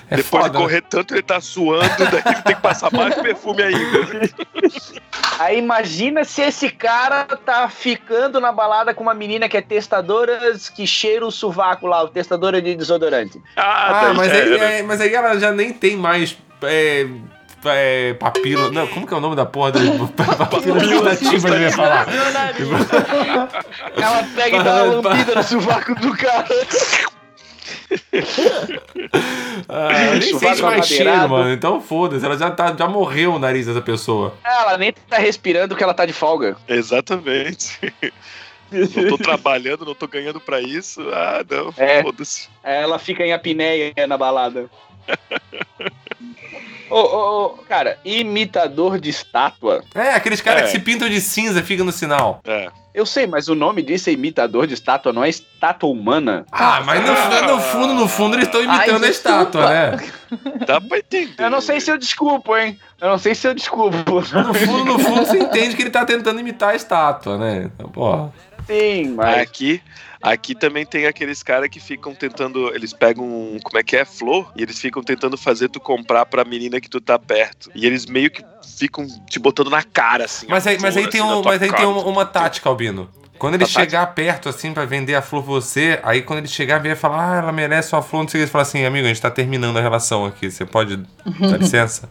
É 0.09 0.17
Depois 0.17 0.43
foda. 0.43 0.49
de 0.49 0.63
correr 0.63 0.81
tanto, 0.81 1.13
ele 1.13 1.23
tá 1.23 1.39
suando, 1.41 1.89
daí 1.97 2.21
ele 2.25 2.41
tem 2.43 2.55
que 2.55 2.61
passar 2.61 2.91
mais 2.91 3.15
perfume 3.15 3.63
ainda. 3.63 4.29
Aí 5.39 5.57
imagina 5.57 6.23
se 6.23 6.41
esse 6.41 6.69
cara 6.69 7.25
tá 7.25 7.67
ficando 7.67 8.39
na 8.39 8.51
balada 8.51 8.93
com 8.93 9.03
uma 9.03 9.13
menina 9.13 9.49
que 9.49 9.57
é 9.57 9.61
testadora 9.61 10.53
que 10.73 10.87
cheira 10.87 11.25
o 11.25 11.31
sovaco 11.31 11.87
lá, 11.87 12.03
o 12.03 12.07
testadora 12.07 12.61
de 12.61 12.75
desodorante. 12.75 13.41
Ah, 13.55 14.01
daí 14.05 14.15
mas 14.15 14.27
já 14.31 14.33
aí, 14.37 14.53
era. 14.53 14.63
é, 14.71 14.83
mas 14.83 15.01
aí 15.01 15.13
ela 15.13 15.37
já 15.39 15.51
nem 15.51 15.73
tem 15.73 15.97
mais. 15.97 16.37
É, 16.63 17.05
é, 17.65 18.13
papila. 18.13 18.71
Não, 18.71 18.87
como 18.87 19.05
que 19.07 19.13
é 19.13 19.17
o 19.17 19.19
nome 19.19 19.35
da 19.35 19.45
porra 19.45 19.73
do. 19.73 20.07
papila 20.09 20.79
gustativa, 20.79 21.49
eu 21.49 21.61
ia 21.61 21.71
falar. 21.71 22.05
Ela 23.95 24.23
pega 24.35 24.57
e 24.57 24.63
dá 24.63 24.83
uma 24.83 25.01
lambida 25.01 25.35
no 25.35 25.43
sovaco 25.43 25.95
do 25.95 26.15
cara. 26.15 26.45
Ah, 29.69 29.91
ela 29.93 30.15
nem 30.15 30.37
sente 30.37 30.61
mais 30.61 30.87
cheiro, 30.87 31.29
mano. 31.29 31.51
Então 31.51 31.81
foda-se. 31.81 32.25
Ela 32.25 32.37
já, 32.37 32.51
tá, 32.51 32.75
já 32.77 32.87
morreu 32.87 33.33
o 33.35 33.39
nariz 33.39 33.65
dessa 33.65 33.81
pessoa. 33.81 34.33
Ela 34.43 34.77
nem 34.77 34.91
tá 34.91 35.17
respirando 35.17 35.69
porque 35.69 35.83
ela 35.83 35.93
tá 35.93 36.05
de 36.05 36.13
folga. 36.13 36.55
Exatamente. 36.67 37.79
Não 38.71 39.09
tô 39.09 39.17
trabalhando, 39.17 39.85
não 39.85 39.93
tô 39.95 40.07
ganhando 40.07 40.39
pra 40.39 40.59
isso. 40.59 41.01
Ah, 41.13 41.43
não. 41.49 41.73
É. 41.77 42.01
Foda-se. 42.01 42.49
Ela 42.63 42.97
fica 42.99 43.23
em 43.23 43.31
apneia 43.31 43.93
na 44.07 44.17
balada. 44.17 44.69
Ô, 46.89 46.95
ô, 46.99 47.45
ô, 47.45 47.49
cara, 47.69 47.97
imitador 48.03 48.99
de 48.99 49.09
estátua. 49.09 49.83
É, 49.93 50.11
aqueles 50.13 50.41
caras 50.41 50.63
É. 50.63 50.65
que 50.65 50.71
se 50.71 50.79
pintam 50.79 51.09
de 51.09 51.19
cinza 51.21 51.61
ficam 51.63 51.85
no 51.85 51.91
sinal. 51.91 52.41
É. 52.45 52.69
Eu 52.95 53.05
sei, 53.05 53.27
mas 53.27 53.49
o 53.49 53.55
nome 53.55 53.81
disso 53.81 54.09
é 54.09 54.13
imitador 54.13 54.65
de 54.65 54.73
estátua, 54.73 55.11
não 55.11 55.21
é 55.21 55.27
estátua 55.27 55.89
humana. 55.89 56.45
Ah, 56.49 56.81
mas 56.85 57.01
no, 57.03 57.53
no 57.53 57.59
fundo, 57.59 57.93
no 57.93 58.07
fundo, 58.07 58.37
eles 58.37 58.45
estão 58.45 58.63
imitando 58.63 59.03
Ai, 59.03 59.09
a 59.09 59.11
estátua, 59.11 59.69
né? 59.69 59.97
Dá 60.65 60.79
pra 60.79 60.99
entender. 60.99 61.35
Eu 61.37 61.49
não 61.49 61.59
sei 61.59 61.81
se 61.81 61.91
eu 61.91 61.97
desculpo, 61.97 62.55
hein? 62.55 62.79
Eu 63.01 63.09
não 63.09 63.17
sei 63.17 63.35
se 63.35 63.45
eu 63.45 63.53
desculpo. 63.53 63.97
No 64.07 64.53
fundo, 64.53 64.85
no 64.85 64.97
fundo, 64.97 65.25
você 65.25 65.39
entende 65.39 65.75
que 65.75 65.83
ele 65.83 65.89
tá 65.89 66.05
tentando 66.05 66.39
imitar 66.39 66.69
a 66.69 66.75
estátua, 66.75 67.37
né? 67.37 67.69
Então, 67.75 67.89
Porra. 67.89 68.31
Sim, 68.67 69.13
mas. 69.15 69.41
Aqui, 69.41 69.81
aqui 70.21 70.55
também 70.55 70.85
tem 70.85 71.05
aqueles 71.05 71.43
caras 71.43 71.69
que 71.69 71.79
ficam 71.79 72.13
tentando. 72.15 72.73
Eles 72.73 72.93
pegam. 72.93 73.23
um- 73.25 73.59
Como 73.63 73.77
é 73.77 73.83
que 73.83 73.95
é? 73.95 74.05
Flor? 74.05 74.51
E 74.55 74.63
eles 74.63 74.79
ficam 74.79 75.03
tentando 75.03 75.37
fazer 75.37 75.69
tu 75.69 75.79
comprar 75.79 76.25
pra 76.25 76.43
menina 76.43 76.79
que 76.81 76.89
tu 76.89 76.99
tá 76.99 77.17
perto. 77.19 77.69
E 77.75 77.85
eles 77.85 78.05
meio 78.05 78.29
que 78.31 78.43
ficam 78.77 79.05
te 79.29 79.39
botando 79.39 79.69
na 79.69 79.83
cara, 79.83 80.25
assim. 80.25 80.47
Mas 80.49 80.65
aí, 80.67 80.77
mas 80.79 80.95
aí 80.97 81.03
flor, 81.03 81.11
tem, 81.11 81.21
assim, 81.21 81.31
um, 81.31 81.41
mas 81.43 81.61
aí 81.61 81.69
cara. 81.69 81.81
tem 81.81 81.91
uma, 81.91 82.03
uma 82.03 82.25
tática, 82.25 82.67
Albino. 82.69 83.09
Quando 83.37 83.55
ele 83.55 83.65
chegar 83.65 84.07
perto, 84.15 84.47
assim, 84.47 84.73
pra 84.73 84.85
vender 84.85 85.13
a 85.13 85.21
flor 85.21 85.43
pra 85.43 85.51
você, 85.51 85.99
aí 86.03 86.21
quando 86.21 86.39
ele 86.39 86.47
chegar, 86.47 86.79
vier 86.79 86.95
falar, 86.95 87.33
ah, 87.33 87.37
ela 87.39 87.51
merece 87.51 87.93
uma 87.93 88.01
flor, 88.01 88.23
não 88.23 88.29
sei 88.29 88.39
o 88.39 88.43
que, 88.43 88.47
você 88.47 88.51
fala 88.51 88.61
assim, 88.61 88.85
amigo, 88.85 89.05
a 89.05 89.09
gente 89.09 89.21
tá 89.21 89.29
terminando 89.29 89.77
a 89.77 89.81
relação 89.81 90.25
aqui, 90.25 90.49
você 90.49 90.65
pode 90.65 90.95
dar 90.95 91.05
licença? 91.59 92.09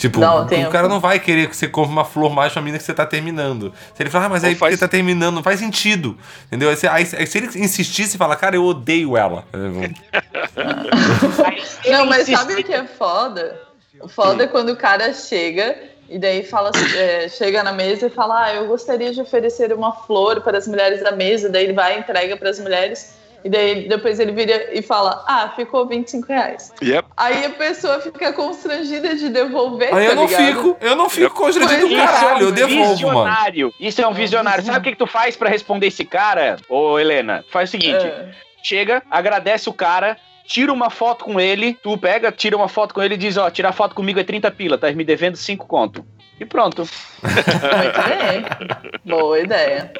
Tipo, 0.00 0.18
Não, 0.18 0.46
o 0.46 0.70
cara 0.70 0.88
não 0.88 0.98
vai 0.98 1.20
querer 1.20 1.46
que 1.46 1.54
você 1.54 1.68
compre 1.68 1.92
uma 1.92 2.06
flor 2.06 2.32
mais 2.32 2.54
pra 2.54 2.62
mina 2.62 2.78
que 2.78 2.84
você 2.84 2.94
tá 2.94 3.04
terminando. 3.04 3.70
Se 3.94 4.02
ele 4.02 4.08
falar, 4.08 4.24
ah, 4.24 4.28
mas 4.30 4.42
aí 4.42 4.52
Ou 4.54 4.58
porque 4.58 4.70
faz- 4.70 4.80
tá 4.80 4.88
terminando, 4.88 5.34
não 5.34 5.42
faz 5.42 5.60
sentido. 5.60 6.16
Entendeu? 6.46 6.70
Aí, 6.70 6.76
se- 6.76 6.88
aí, 6.88 7.04
se 7.26 7.36
ele 7.38 7.48
insistir, 7.58 8.06
você 8.06 8.16
fala, 8.16 8.34
cara, 8.34 8.56
eu 8.56 8.64
odeio 8.64 9.14
ela. 9.14 9.44
Não, 11.90 12.06
mas 12.06 12.26
sabe 12.28 12.54
o 12.54 12.64
que 12.64 12.72
é 12.72 12.84
foda? 12.86 13.60
O 14.00 14.08
foda 14.08 14.44
é 14.44 14.46
quando 14.46 14.70
o 14.70 14.76
cara 14.76 15.12
chega 15.12 15.76
e 16.08 16.18
daí 16.18 16.42
fala, 16.44 16.70
é, 16.96 17.28
chega 17.28 17.62
na 17.62 17.72
mesa 17.72 18.06
e 18.06 18.10
fala: 18.10 18.44
Ah, 18.46 18.54
eu 18.54 18.66
gostaria 18.66 19.12
de 19.12 19.20
oferecer 19.20 19.72
uma 19.72 19.92
flor 19.92 20.40
para 20.40 20.58
as 20.58 20.66
mulheres 20.66 21.02
da 21.02 21.12
mesa. 21.12 21.48
Daí 21.48 21.64
ele 21.64 21.72
vai 21.74 21.96
e 21.96 22.00
entrega 22.00 22.36
para 22.36 22.50
as 22.50 22.58
mulheres. 22.58 23.14
E 23.44 23.48
daí 23.48 23.88
depois 23.88 24.20
ele 24.20 24.32
vira 24.32 24.68
e 24.72 24.82
fala: 24.82 25.24
Ah, 25.26 25.52
ficou 25.56 25.86
25 25.86 26.26
reais. 26.28 26.72
Yep. 26.82 27.08
Aí 27.16 27.44
a 27.46 27.50
pessoa 27.50 28.00
fica 28.00 28.32
constrangida 28.32 29.14
de 29.14 29.28
devolver. 29.30 29.94
Aí 29.94 30.06
tá 30.06 30.12
eu 30.12 30.16
não 30.16 30.26
ligado? 30.26 30.46
fico, 30.46 30.76
eu 30.80 30.96
não 30.96 31.08
fico 31.08 31.34
constrangido 31.34 31.80
do 31.80 31.86
Isso 31.86 32.00
é 32.00 32.06
caralho, 32.06 32.42
eu 32.42 32.48
um 32.48 32.52
devolvo, 32.52 32.78
mano. 32.78 32.94
visionário. 32.94 33.74
Isso 33.80 34.02
é 34.02 34.06
um 34.08 34.12
visionário. 34.12 34.64
Sabe 34.64 34.78
o 34.78 34.82
que, 34.82 34.90
que 34.92 34.98
tu 34.98 35.06
faz 35.06 35.36
pra 35.36 35.48
responder 35.48 35.86
esse 35.86 36.04
cara? 36.04 36.56
Ô, 36.68 36.98
Helena, 36.98 37.44
faz 37.50 37.68
o 37.68 37.72
seguinte: 37.72 38.04
É. 38.06 38.28
chega, 38.62 39.02
agradece 39.10 39.68
o 39.68 39.72
cara. 39.72 40.16
Tira 40.50 40.72
uma 40.72 40.90
foto 40.90 41.24
com 41.24 41.38
ele, 41.38 41.78
tu 41.80 41.96
pega, 41.96 42.32
tira 42.32 42.56
uma 42.56 42.66
foto 42.66 42.92
com 42.92 43.00
ele 43.00 43.14
e 43.14 43.16
diz, 43.16 43.36
ó, 43.36 43.48
tirar 43.48 43.70
foto 43.70 43.94
comigo 43.94 44.18
é 44.18 44.24
30 44.24 44.50
pila, 44.50 44.76
tá 44.76 44.90
me 44.90 45.04
devendo 45.04 45.36
5 45.36 45.64
conto. 45.64 46.04
E 46.40 46.44
pronto. 46.44 46.88
Muito 47.22 48.08
bem. 48.08 48.90
Boa 49.04 49.38
ideia. 49.38 49.92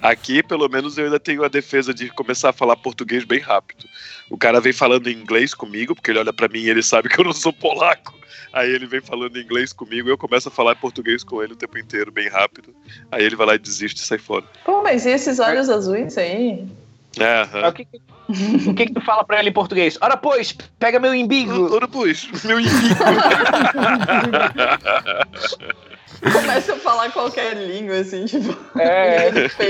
Aqui, 0.00 0.40
pelo 0.40 0.68
menos, 0.68 0.96
eu 0.96 1.06
ainda 1.06 1.18
tenho 1.18 1.42
a 1.42 1.48
defesa 1.48 1.92
de 1.92 2.10
começar 2.10 2.50
a 2.50 2.52
falar 2.52 2.76
português 2.76 3.24
bem 3.24 3.40
rápido. 3.40 3.86
O 4.30 4.38
cara 4.38 4.60
vem 4.60 4.72
falando 4.72 5.10
inglês 5.10 5.52
comigo, 5.52 5.96
porque 5.96 6.12
ele 6.12 6.20
olha 6.20 6.32
pra 6.32 6.46
mim 6.46 6.60
e 6.60 6.70
ele 6.70 6.84
sabe 6.84 7.08
que 7.08 7.18
eu 7.18 7.24
não 7.24 7.32
sou 7.32 7.52
polaco. 7.52 8.14
Aí 8.52 8.70
ele 8.70 8.86
vem 8.86 9.00
falando 9.00 9.36
inglês 9.36 9.72
comigo 9.72 10.08
e 10.08 10.12
eu 10.12 10.16
começo 10.16 10.46
a 10.46 10.52
falar 10.52 10.76
português 10.76 11.24
com 11.24 11.42
ele 11.42 11.54
o 11.54 11.56
tempo 11.56 11.76
inteiro, 11.76 12.12
bem 12.12 12.28
rápido. 12.28 12.72
Aí 13.10 13.24
ele 13.24 13.34
vai 13.34 13.48
lá 13.48 13.54
e 13.56 13.58
desiste 13.58 14.00
e 14.00 14.06
sai 14.06 14.18
fora. 14.18 14.44
Pô, 14.64 14.80
mas 14.80 15.04
e 15.04 15.10
esses 15.10 15.40
olhos 15.40 15.68
azuis 15.68 16.16
aí? 16.16 16.64
É. 17.18 17.68
O 17.68 17.72
que, 17.72 17.84
que- 17.84 18.00
o 18.70 18.74
que 18.74 18.86
que 18.86 18.92
tu 18.94 19.00
fala 19.02 19.22
pra 19.24 19.38
ele 19.40 19.50
em 19.50 19.52
português? 19.52 19.98
Ora, 20.00 20.16
pois, 20.16 20.52
pega 20.78 20.98
meu 20.98 21.14
imbigo. 21.14 21.74
Ora, 21.74 21.86
pois, 21.86 22.26
meu 22.44 22.58
inimigo. 22.58 22.94
Começa 26.32 26.72
a 26.74 26.76
falar 26.76 27.10
qualquer 27.12 27.54
língua, 27.56 27.96
assim, 27.98 28.24
tipo. 28.24 28.56
É. 28.78 29.30
P. 29.50 29.66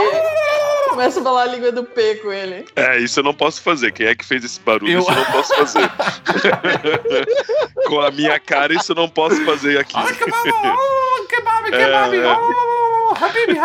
Começa 0.90 1.18
a 1.18 1.22
falar 1.24 1.42
a 1.42 1.46
língua 1.46 1.72
do 1.72 1.82
P 1.82 2.14
com 2.16 2.32
ele. 2.32 2.64
É, 2.76 2.98
isso 2.98 3.18
eu 3.18 3.24
não 3.24 3.34
posso 3.34 3.60
fazer. 3.60 3.90
Quem 3.92 4.06
é 4.06 4.14
que 4.14 4.24
fez 4.24 4.44
esse 4.44 4.60
barulho? 4.60 4.92
Eu- 4.92 5.00
Isso 5.00 5.10
eu 5.10 5.16
não 5.16 5.24
posso 5.24 5.54
fazer. 5.56 5.90
com 7.88 8.00
a 8.00 8.10
minha 8.12 8.38
cara, 8.38 8.72
isso 8.72 8.92
eu 8.92 8.96
não 8.96 9.08
posso 9.08 9.44
fazer 9.44 9.78
aqui. 9.78 9.94
Ai, 9.96 10.14
kebab, 10.14 10.48
oh, 10.52 11.24
kebab, 11.26 11.70
kebab, 11.70 12.16
É, 12.16 12.18
é. 12.20 12.36
oh, 12.36 13.14
Habib, 13.16 13.58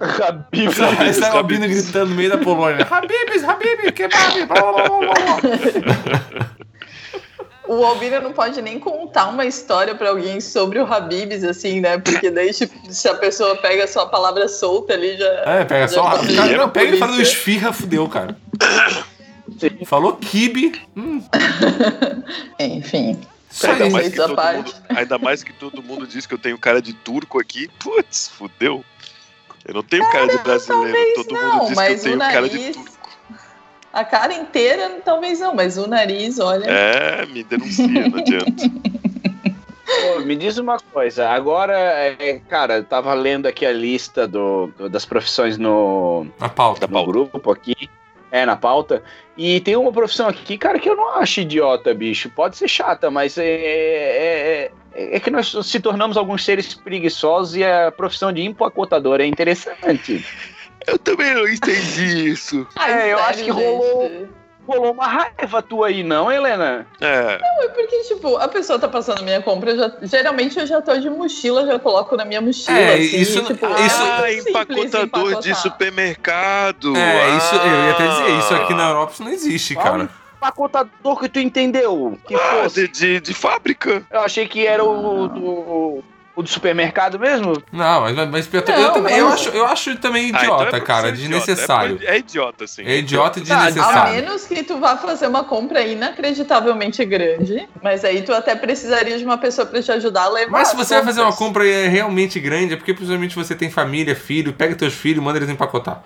Habib. 0.00 0.70
Aí 0.98 1.14
sai 1.14 1.32
o 1.32 1.36
Albino 1.36 1.66
gritando 1.66 2.10
no 2.10 2.16
meio 2.16 2.30
da 2.30 2.38
Polônia. 2.38 2.86
Habibs, 2.88 3.44
Habib, 3.44 3.92
kebab, 3.92 4.46
blá, 4.46 4.60
blá, 4.60 4.88
blá, 4.88 5.14
blá. 5.40 6.56
O 7.68 7.84
Albino 7.84 8.20
não 8.20 8.32
pode 8.32 8.62
nem 8.62 8.78
contar 8.78 9.26
uma 9.26 9.44
história 9.44 9.94
pra 9.94 10.10
alguém 10.10 10.40
sobre 10.40 10.78
o 10.78 10.86
Habibs, 10.86 11.42
assim, 11.42 11.80
né? 11.80 11.98
Porque 11.98 12.30
daí, 12.30 12.52
tipo, 12.52 12.92
se 12.92 13.08
a 13.08 13.14
pessoa 13.14 13.56
pega 13.56 13.84
a 13.84 13.88
sua 13.88 14.06
palavra 14.06 14.46
solta 14.46 14.94
ali, 14.94 15.16
já. 15.16 15.26
É, 15.44 15.64
pega 15.64 15.88
já 15.88 15.94
só. 15.94 16.10
tá 16.10 16.18
Cara, 16.34 16.56
não, 16.56 16.70
pega 16.70 16.94
e 16.94 16.98
fala 16.98 17.20
esfirra, 17.20 17.72
fudeu, 17.72 18.08
cara. 18.08 18.36
Falou 19.84 20.16
kibe. 20.16 20.80
Hum, 20.96 21.20
Enfim. 22.58 23.20
Ainda 23.64 23.90
mais, 23.90 24.08
que 24.08 24.16
todo 24.16 24.36
parte. 24.36 24.74
mundo, 24.74 24.84
ainda 24.90 25.18
mais 25.18 25.42
que 25.42 25.52
todo 25.52 25.82
mundo 25.82 26.06
diz 26.06 26.26
que 26.26 26.34
eu 26.34 26.38
tenho 26.38 26.58
cara 26.58 26.80
de 26.80 26.92
turco 26.92 27.40
aqui. 27.40 27.68
Putz, 27.78 28.28
fudeu. 28.28 28.84
Eu 29.66 29.74
não 29.74 29.82
tenho 29.82 30.08
cara 30.10 30.26
de 30.28 30.38
brasileiro. 30.38 30.92
talvez 30.92 31.14
Todo 31.14 31.32
não, 31.34 31.52
mundo 31.52 31.60
diz 31.60 31.66
que 31.66 31.72
eu 31.72 31.76
mas 31.76 32.00
o 32.00 32.04
tenho 32.04 32.18
cara 32.18 32.48
de 32.48 32.56
nariz- 32.58 32.76
turco. 32.76 32.96
A 33.92 34.04
cara 34.04 34.34
inteira, 34.34 35.00
talvez 35.04 35.40
não, 35.40 35.54
mas 35.54 35.78
o 35.78 35.86
nariz, 35.86 36.38
olha. 36.38 36.66
É, 36.66 37.24
me 37.26 37.42
denuncia, 37.42 37.86
não 38.08 38.18
adianta. 38.18 38.52
Pô, 40.14 40.20
me 40.20 40.36
diz 40.36 40.58
uma 40.58 40.78
coisa, 40.92 41.28
agora, 41.30 41.72
é, 41.78 42.40
cara, 42.48 42.78
eu 42.78 42.84
tava 42.84 43.14
lendo 43.14 43.46
aqui 43.46 43.64
a 43.64 43.72
lista 43.72 44.26
do, 44.26 44.66
do- 44.76 44.88
das 44.90 45.04
profissões 45.06 45.56
no, 45.56 46.26
Na 46.38 46.48
pauta. 46.48 46.86
no 46.88 47.06
grupo 47.06 47.50
aqui, 47.52 47.88
é, 48.30 48.44
na 48.44 48.56
pauta, 48.56 49.02
e 49.36 49.60
tem 49.60 49.76
uma 49.76 49.92
profissão 49.92 50.28
aqui, 50.28 50.56
cara, 50.56 50.78
que 50.78 50.88
eu 50.88 50.96
não 50.96 51.14
acho 51.16 51.40
idiota, 51.40 51.94
bicho. 51.94 52.30
Pode 52.30 52.56
ser 52.56 52.68
chata, 52.68 53.10
mas 53.10 53.36
é, 53.38 53.46
é, 53.46 54.72
é, 54.94 55.16
é 55.16 55.20
que 55.20 55.30
nós 55.30 55.54
se 55.62 55.80
tornamos 55.80 56.16
alguns 56.16 56.44
seres 56.44 56.74
preguiçosos 56.74 57.56
e 57.56 57.64
a 57.64 57.92
profissão 57.92 58.32
de 58.32 58.42
empacotador 58.42 59.20
é 59.20 59.26
interessante. 59.26 60.24
Eu 60.86 60.98
também 61.00 61.34
não 61.34 61.48
entendi 61.48 62.30
isso. 62.30 62.64
Ai, 62.76 63.08
é, 63.08 63.12
eu 63.12 63.18
acho 63.18 63.42
que 63.42 63.50
rolou-. 63.50 64.28
Rolou 64.66 64.92
uma 64.92 65.06
raiva 65.06 65.62
tua 65.62 65.86
aí, 65.88 66.02
não, 66.02 66.30
Helena? 66.30 66.86
É, 67.00 67.38
É 67.64 67.68
porque, 67.68 67.98
tipo, 68.02 68.36
a 68.36 68.48
pessoa 68.48 68.78
tá 68.78 68.88
passando 68.88 69.22
minha 69.22 69.40
compra, 69.40 69.70
eu 69.70 69.76
já, 69.78 69.92
geralmente 70.02 70.58
eu 70.58 70.66
já 70.66 70.82
tô 70.82 70.96
de 70.98 71.08
mochila, 71.08 71.64
já 71.66 71.78
coloco 71.78 72.16
na 72.16 72.24
minha 72.24 72.40
mochila. 72.40 72.76
É, 72.76 72.94
assim, 72.94 73.16
isso- 73.20 73.44
tipo, 73.44 73.66
isso- 73.66 74.02
é 74.02 74.08
ah, 74.08 74.22
simples 74.28 74.46
empacotador 74.48 75.40
de 75.40 75.54
supermercado. 75.54 76.96
É, 76.96 77.36
isso, 77.36 77.54
eu 77.54 77.66
ia 77.84 77.90
até 77.92 78.08
dizer, 78.08 78.38
isso 78.38 78.54
aqui 78.54 78.72
Ah. 78.72 78.76
na 78.76 78.88
Europa 78.88 79.12
não 79.20 79.28
existe, 79.30 79.74
Qual 79.74 79.84
cara. 79.84 80.08
empacotador 80.36 81.18
que 81.20 81.28
tu 81.28 81.38
entendeu? 81.38 82.18
Que 82.26 82.34
Ah, 82.34 82.38
fosse. 82.62 82.88
de, 82.88 82.88
de, 82.88 83.20
de 83.20 83.34
fábrica. 83.34 84.02
Eu 84.10 84.20
achei 84.20 84.46
que 84.48 84.66
era 84.66 84.82
o 84.84 85.28
do, 85.28 86.02
o 86.36 86.42
do 86.42 86.48
supermercado 86.48 87.18
mesmo. 87.18 87.60
Não, 87.72 88.02
mas, 88.02 88.14
mas 88.28 88.48
eu, 88.52 88.62
Não, 88.78 88.92
também, 88.92 89.16
eu, 89.16 89.28
acho, 89.28 89.48
eu 89.48 89.66
acho 89.66 89.96
também 89.96 90.26
Ah, 90.26 90.28
então 90.28 90.42
idiota, 90.42 90.76
é 90.76 90.80
cara, 90.80 91.02
profissão 91.08 91.30
desnecessário. 91.30 91.96
idiota. 91.96 92.12
É, 92.12 92.14
é 92.14 92.18
idiota, 92.18 92.66
sim. 92.66 92.82
É 92.84 92.96
idiota 92.98 93.38
e 93.40 93.42
Tá, 93.42 93.54
A 93.58 93.64
desnecessário. 93.66 94.12
menos 94.14 94.46
que 94.46 94.62
tu 94.62 94.78
vá 94.78 94.96
fazer 94.98 95.26
uma 95.26 95.44
compra 95.44 95.80
inacreditavelmente 95.80 97.04
grande, 97.04 97.66
mas 97.82 98.04
aí 98.04 98.22
tu 98.22 98.32
até 98.34 98.54
precisaria 98.54 99.16
de 99.18 99.24
uma 99.24 99.38
pessoa 99.38 99.66
pra 99.66 99.82
te 99.82 99.90
ajudar 99.90 100.24
a 100.24 100.28
levar. 100.28 100.50
Mas 100.52 100.68
se 100.68 100.76
você 100.76 100.94
vai 100.96 101.04
fazer 101.04 101.22
uma 101.22 101.32
compra 101.34 101.64
e 101.66 101.70
é 101.70 101.88
realmente 101.88 102.38
grande, 102.38 102.74
é 102.74 102.76
porque 102.76 102.92
possivelmente 102.92 103.34
você 103.34 103.54
tem 103.54 103.70
família, 103.70 104.14
filho, 104.14 104.52
pega 104.52 104.74
teus 104.74 104.92
filhos 104.94 105.18
e 105.22 105.24
manda 105.24 105.38
eles 105.38 105.48
empacotar. 105.48 106.02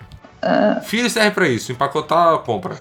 Filho 0.85 1.09
serve 1.09 1.31
pra 1.31 1.47
isso, 1.47 1.71
empacotar 1.71 2.33
a 2.33 2.37
compra. 2.39 2.77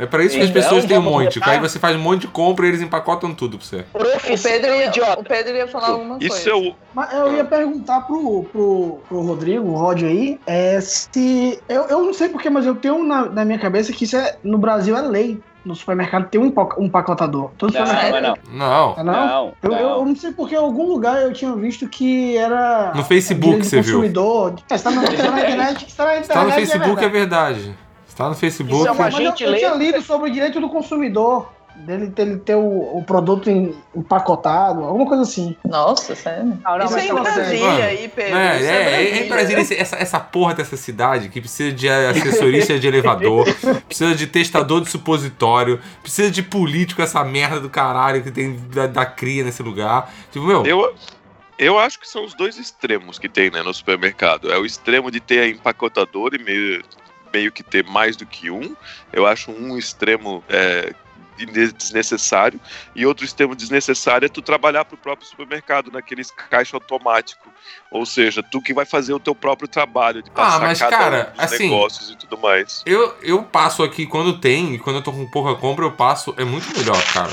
É 0.00 0.06
pra 0.06 0.24
isso 0.24 0.34
que 0.36 0.42
as 0.42 0.48
Então, 0.50 0.62
pessoas 0.62 0.84
têm 0.86 0.98
um 0.98 1.02
monte. 1.02 1.38
botar- 1.38 1.52
Aí 1.52 1.60
você 1.60 1.78
faz 1.78 1.94
um 1.94 1.98
monte 2.00 2.22
de 2.22 2.28
compra 2.28 2.64
e 2.64 2.70
eles 2.70 2.80
empacotam 2.80 3.34
tudo 3.34 3.58
pra 3.58 3.66
você. 3.66 3.84
O 3.94 4.42
Pedro, 4.42 4.74
ia, 4.74 4.90
o 5.18 5.22
Pedro 5.24 5.54
ia 5.56 5.68
falar 5.68 5.88
alguma 5.88 6.16
Isso 6.18 6.28
coisa. 6.30 6.50
é 6.50 6.54
o. 6.54 6.74
Mas 6.94 7.12
eu 7.12 7.36
ia 7.36 7.44
perguntar 7.44 8.00
pro, 8.02 8.44
pro, 8.50 8.98
pro 9.08 9.20
Rodrigo, 9.20 9.68
o 9.68 9.74
Rod 9.76 10.02
aí, 10.02 10.40
é 10.46 10.80
se. 10.80 11.60
Eu, 11.68 11.82
eu 11.84 12.04
não 12.04 12.14
sei 12.14 12.28
porquê, 12.30 12.48
mas 12.48 12.64
eu 12.66 12.74
tenho 12.74 13.04
na, 13.04 13.26
na 13.26 13.44
minha 13.44 13.58
cabeça 13.58 13.92
que 13.92 14.04
isso 14.04 14.16
é. 14.16 14.36
No 14.42 14.56
Brasil 14.58 14.96
é 14.96 15.02
lei. 15.02 15.38
No 15.62 15.74
supermercado 15.74 16.26
tem 16.30 16.40
um, 16.40 16.50
um 16.78 16.84
empacotador. 16.86 17.50
Todo 17.58 17.74
Não, 17.74 17.84
supermercado. 17.86 18.22
não, 18.22 18.34
não. 18.50 18.94
Não. 18.94 18.94
É 18.96 19.02
não? 19.04 19.12
Não, 19.26 19.52
Eu, 19.62 19.72
eu 19.72 19.88
não. 19.90 20.04
não 20.06 20.16
sei 20.16 20.32
porque 20.32 20.54
em 20.54 20.58
algum 20.58 20.86
lugar 20.88 21.20
eu 21.20 21.34
tinha 21.34 21.54
visto 21.54 21.86
que 21.86 22.34
era. 22.38 22.92
No 22.94 23.04
Facebook 23.04 23.62
você 23.66 23.82
viu. 23.82 23.96
consumidor. 23.96 24.54
É, 24.70 24.78
você 24.78 24.84
tá 24.84 24.90
na, 24.90 25.02
tá 25.02 25.12
internet. 25.12 25.90
Você 25.90 25.96
tá 25.96 26.04
na 26.06 26.16
internet 26.16 26.26
Se 26.26 26.32
tá 26.32 26.42
no 26.44 26.48
é 26.50 26.52
Facebook 26.54 27.04
é 27.04 27.08
verdade. 27.10 27.60
verdade. 27.60 27.89
Você 28.10 28.16
tá 28.16 28.28
no 28.28 28.34
Facebook. 28.34 28.76
Isso 28.80 28.88
é 28.88 28.90
uma 28.90 29.04
Mas 29.04 29.14
eu- 29.14 29.20
eu, 29.20 29.26
gentileza. 29.30 29.56
tinha 29.58 29.74
lido 29.74 30.02
sobre 30.02 30.28
o 30.28 30.32
direito 30.32 30.60
do 30.60 30.68
consumidor, 30.68 31.48
dele, 31.76 32.08
dele 32.08 32.36
ter 32.38 32.56
o, 32.56 32.98
o 32.98 33.04
produto 33.06 33.48
em- 33.48 33.72
empacotado, 33.94 34.82
alguma 34.82 35.06
coisa 35.06 35.22
assim. 35.22 35.56
Nossa, 35.64 36.14
sério. 36.16 36.58
Não, 36.62 36.76
não, 36.78 36.84
Isso 36.86 36.98
é 36.98 37.06
em 37.06 37.14
Brasília 37.14 37.66
Mano, 37.68 37.82
aí, 37.84 38.08
Pedro. 38.08 38.36
É, 38.36 38.56
Isso 38.56 38.66
é, 38.66 38.74
é, 38.74 38.84
Brasília. 38.90 39.24
em 39.24 39.28
Brasília, 39.28 39.80
essa, 39.80 39.96
essa 39.96 40.20
porra 40.20 40.54
dessa 40.54 40.76
cidade 40.76 41.28
que 41.28 41.40
precisa 41.40 41.72
de 41.72 41.88
assessorista 41.88 42.78
de 42.78 42.86
elevador, 42.88 43.46
precisa 43.86 44.14
de 44.14 44.26
testador 44.26 44.80
de 44.82 44.90
supositório, 44.90 45.80
precisa 46.02 46.30
de 46.30 46.42
político, 46.42 47.00
essa 47.00 47.22
merda 47.24 47.60
do 47.60 47.70
caralho 47.70 48.22
que 48.22 48.30
tem 48.32 48.56
da, 48.74 48.86
da 48.88 49.06
cria 49.06 49.44
nesse 49.44 49.62
lugar. 49.62 50.12
Tipo, 50.32 50.44
meu, 50.44 50.66
Eu, 50.66 50.92
eu 51.58 51.78
acho 51.78 51.98
que 52.00 52.08
são 52.08 52.24
os 52.24 52.34
dois 52.34 52.58
extremos 52.58 53.18
que 53.18 53.28
tem 53.28 53.50
né, 53.50 53.62
no 53.62 53.72
supermercado. 53.72 54.52
É 54.52 54.58
o 54.58 54.66
extremo 54.66 55.10
de 55.10 55.20
ter 55.20 55.38
a 55.40 55.48
empacotadora 55.48 56.36
e 56.36 56.42
meio, 56.42 56.82
meio 57.32 57.52
que 57.52 57.62
ter 57.62 57.84
mais 57.84 58.16
do 58.16 58.26
que 58.26 58.50
um. 58.50 58.74
Eu 59.12 59.26
acho 59.26 59.50
um 59.50 59.76
extremo 59.76 60.42
é, 60.48 60.94
desnecessário. 61.46 62.60
E 62.94 63.06
outro 63.06 63.24
extremo 63.24 63.54
desnecessário 63.54 64.26
é 64.26 64.28
tu 64.28 64.42
trabalhar 64.42 64.84
pro 64.84 64.96
próprio 64.96 65.26
supermercado, 65.26 65.90
naqueles 65.90 66.30
caixa 66.30 66.76
automático. 66.76 67.48
Ou 67.90 68.04
seja, 68.04 68.42
tu 68.42 68.60
que 68.60 68.74
vai 68.74 68.84
fazer 68.84 69.12
o 69.12 69.20
teu 69.20 69.34
próprio 69.34 69.68
trabalho 69.68 70.22
de 70.22 70.30
passar 70.30 70.56
Ah, 70.56 70.60
mas, 70.60 70.78
cada 70.78 70.96
cara, 70.96 71.34
um 71.38 71.42
assim, 71.42 71.64
negócios 71.64 72.10
e 72.10 72.16
tudo 72.16 72.38
mais. 72.38 72.82
eu, 72.86 73.16
eu 73.22 73.42
passo 73.42 73.82
aqui 73.82 74.06
quando 74.06 74.38
tem, 74.38 74.74
e 74.74 74.78
quando 74.78 74.96
eu 74.96 75.02
tô 75.02 75.12
com 75.12 75.26
pouca 75.26 75.54
compra, 75.58 75.84
eu 75.84 75.92
passo. 75.92 76.34
É 76.36 76.44
muito 76.44 76.76
melhor, 76.76 77.02
cara. 77.12 77.30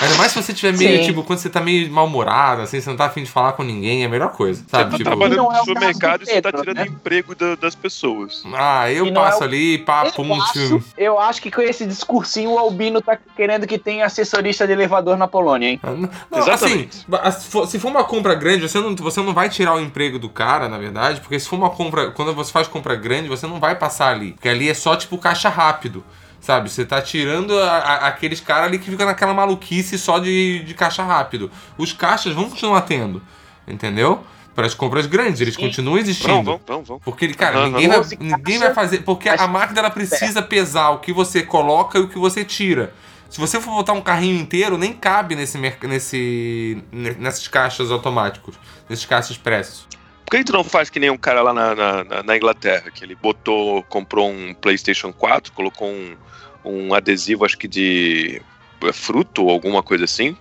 Ainda 0.00 0.16
mais 0.16 0.32
se 0.32 0.42
você 0.42 0.52
tiver 0.54 0.72
meio, 0.76 0.98
Sim. 0.98 1.04
tipo, 1.04 1.22
quando 1.22 1.38
você 1.40 1.50
tá 1.50 1.60
meio 1.60 1.90
mal-humorado, 1.92 2.62
assim, 2.62 2.80
você 2.80 2.88
não 2.88 2.96
tá 2.96 3.04
afim 3.06 3.22
de 3.22 3.30
falar 3.30 3.52
com 3.52 3.62
ninguém, 3.62 4.02
é 4.02 4.06
a 4.06 4.08
melhor 4.08 4.30
coisa, 4.32 4.60
Você 4.62 4.68
sabe? 4.70 4.90
tá 4.92 4.96
Tipo, 4.96 5.10
trabalhando 5.10 5.36
Não 5.36 5.50
no 5.50 5.52
é 5.52 5.58
supermercado 5.58 6.20
do 6.20 6.24
e 6.24 6.26
você 6.26 6.40
tá 6.42 6.50
tirando 6.52 6.76
né? 6.76 6.86
emprego 6.86 7.34
da- 7.34 7.54
das 7.54 7.74
pessoas. 7.74 8.42
ah, 8.54 8.90
eu 8.90 9.06
é 9.06 9.12
passo 9.12 9.40
o- 9.40 9.44
ali, 9.44 9.78
papo, 9.78 10.22
Eu 10.24 10.34
acho, 10.42 10.82
eu 10.96 11.18
acho 11.20 11.42
que 11.42 11.50
com 11.50 11.60
esse 11.60 11.84
discursinho 11.84 12.50
o 12.52 12.58
Albino 12.58 13.02
tá 13.02 13.18
querendo 13.36 13.66
que 13.66 13.78
tenha 13.78 14.06
assessorista 14.06 14.66
de 14.66 14.72
elevador 14.72 15.18
na 15.18 15.28
Polônia, 15.28 15.68
hein? 15.68 15.80
Ah, 15.82 15.90
Não, 15.90 16.08
não, 16.30 16.38
Exatamente. 16.38 16.88
assim, 16.96 17.04
ba- 17.06 17.30
se 17.30 17.46
for, 17.50 17.66
se 17.66 17.78
for 17.78 17.88
uma 17.88 18.04
compra 18.04 18.34
grande, 18.34 18.66
você 18.68 18.80
não, 18.80 18.96
você 18.96 19.20
não 19.20 19.34
vai 19.34 19.48
tirar 19.50 19.74
o 19.74 19.80
emprego 19.80 20.18
do 20.18 20.30
cara, 20.30 20.68
na 20.68 20.78
verdade, 20.78 21.20
porque 21.20 21.38
se 21.38 21.46
for 21.48 21.56
uma 21.56 21.70
compra, 21.70 22.10
quando 22.10 22.32
você 22.34 22.50
faz 22.50 22.66
compra 22.66 22.94
grande, 22.96 23.28
você 23.28 23.46
não 23.46 23.60
vai 23.60 23.74
passar 23.76 24.08
ali, 24.14 24.32
porque 24.32 24.48
ali 24.48 24.68
é 24.70 24.74
só 24.74 24.96
tipo 24.96 25.18
caixa 25.18 25.48
rápido, 25.50 26.02
sabe? 26.40 26.70
Você 26.70 26.84
tá 26.84 27.00
tirando 27.02 27.58
a- 27.58 27.76
a- 27.78 28.06
aqueles 28.08 28.40
caras 28.40 28.66
ali 28.68 28.78
que 28.78 28.90
ficam 28.90 29.06
naquela 29.06 29.34
maluquice 29.34 29.98
só 29.98 30.18
de, 30.18 30.60
de 30.64 30.74
caixa 30.74 31.02
rápido. 31.02 31.50
Os 31.78 31.92
caixas 31.92 32.34
vão 32.34 32.48
continuar 32.48 32.82
tendo, 32.82 33.22
entendeu? 33.66 34.24
Para 34.54 34.66
as 34.66 34.74
compras 34.74 35.06
grandes, 35.06 35.40
eles 35.40 35.54
Sim. 35.54 35.62
continuam 35.62 35.96
existindo. 35.98 36.42
Vamos, 36.42 36.60
vamos, 36.66 36.88
vamos. 36.88 37.02
Porque, 37.04 37.28
cara, 37.34 37.58
Aham. 37.58 37.66
ninguém, 37.68 37.88
vai, 37.88 38.00
ninguém 38.18 38.58
vai 38.58 38.74
fazer. 38.74 38.98
Porque 39.04 39.28
a 39.28 39.46
máquina 39.46 39.78
ela 39.78 39.90
precisa 39.90 40.42
pesar 40.42 40.90
o 40.90 40.98
que 40.98 41.12
você 41.12 41.42
coloca 41.42 41.98
e 41.98 42.02
o 42.02 42.08
que 42.08 42.18
você 42.18 42.44
tira. 42.44 42.92
Se 43.30 43.38
você 43.38 43.60
for 43.60 43.70
botar 43.70 43.92
um 43.92 44.00
carrinho 44.00 44.38
inteiro, 44.40 44.76
nem 44.76 44.92
cabe 44.92 45.36
nesse, 45.36 45.56
nesse, 45.56 46.82
ne- 46.90 47.14
nessas 47.14 47.46
caixas 47.46 47.90
automáticos, 47.90 48.56
nesses 48.88 49.04
caixas 49.06 49.30
expressos. 49.30 49.86
Por 50.30 50.38
que 50.38 50.44
tu 50.44 50.52
não 50.52 50.62
faz 50.62 50.88
que 50.88 51.00
nem 51.00 51.10
um 51.10 51.18
cara 51.18 51.42
lá 51.42 51.52
na, 51.52 51.74
na, 51.74 52.22
na- 52.22 52.36
Inglaterra, 52.36 52.88
que 52.92 53.02
ele 53.02 53.16
botou, 53.16 53.82
comprou 53.82 54.30
um 54.30 54.54
PlayStation 54.54 55.12
4, 55.12 55.52
colocou 55.52 55.88
um, 55.88 56.16
um 56.64 56.94
adesivo, 56.94 57.44
acho 57.44 57.58
que 57.58 57.66
de 57.66 58.40
é, 58.84 58.92
fruto 58.92 59.42
ou 59.42 59.50
alguma 59.50 59.82
coisa 59.82 60.04
assim, 60.04 60.36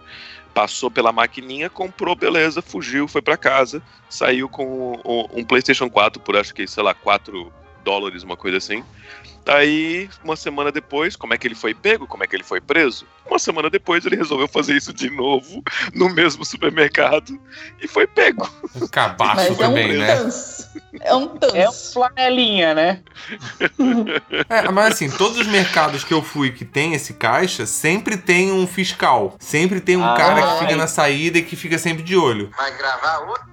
passou 0.54 0.92
pela 0.92 1.12
maquininha, 1.12 1.72
comprou, 1.72 2.16
beleza, 2.16 2.62
fugiu, 2.62 3.08
foi 3.08 3.24
pra 3.24 3.36
casa, 3.36 3.82
saiu 4.08 4.48
com 4.48 4.94
um 5.34 5.44
PlayStation 5.44 5.90
4 5.90 6.22
por 6.22 6.38
acho 6.38 6.54
que, 6.54 6.68
sei 6.68 6.84
lá, 6.84 6.94
4 6.94 7.52
dólares, 7.84 8.22
uma 8.22 8.38
coisa 8.38 8.58
assim. 8.58 8.84
Aí, 9.50 10.10
uma 10.24 10.36
semana 10.36 10.72
depois, 10.72 11.16
como 11.16 11.34
é 11.34 11.38
que 11.38 11.48
ele 11.48 11.56
foi 11.56 11.74
pego? 11.74 12.06
Como 12.06 12.24
é 12.24 12.28
que 12.28 12.36
ele 12.36 12.44
foi 12.44 12.62
preso? 12.62 13.06
Uma 13.28 13.40
semana 13.40 13.70
depois, 13.70 14.06
ele 14.06 14.16
resolveu 14.16 14.48
fazer 14.48 14.76
isso 14.76 14.94
de 14.94 15.10
novo 15.10 15.64
no 15.94 16.10
mesmo 16.10 16.46
supermercado 16.46 17.40
e 17.82 17.88
foi 17.88 18.06
pego. 18.06 18.48
Um 18.76 18.88
cabaço 18.88 19.36
Mas 19.36 19.48
é 19.48 19.52
um 19.52 19.56
também, 19.56 19.98
né? 19.98 20.16
tans. 20.16 20.70
É 21.02 21.16
um 21.16 21.28
tans. 21.28 21.54
É 21.56 21.70
um 21.70 21.74
flanelinha, 21.74 22.74
né? 22.76 23.02
É, 24.50 24.70
mas 24.72 24.94
assim, 24.94 25.10
todos 25.10 25.38
os 25.40 25.48
mercados 25.48 26.04
que 26.04 26.14
eu 26.14 26.22
fui 26.22 26.52
que 26.52 26.66
tem 26.66 26.94
esse 26.94 27.14
caixa, 27.14 27.66
sempre 27.66 28.18
tem 28.18 28.52
um 28.52 28.68
fiscal. 28.68 29.36
Sempre 29.40 29.80
tem 29.82 29.98
um 29.98 30.04
Ah, 30.06 30.16
cara 30.16 30.42
que 30.54 30.60
fica 30.60 30.76
na 30.76 30.88
saída 30.88 31.38
e 31.40 31.44
que 31.44 31.56
fica 31.56 31.78
sempre 31.78 32.04
de 32.04 32.16
olho. 32.16 32.52
Vai 32.56 32.76
gravar 32.78 33.20
outro? 33.20 33.50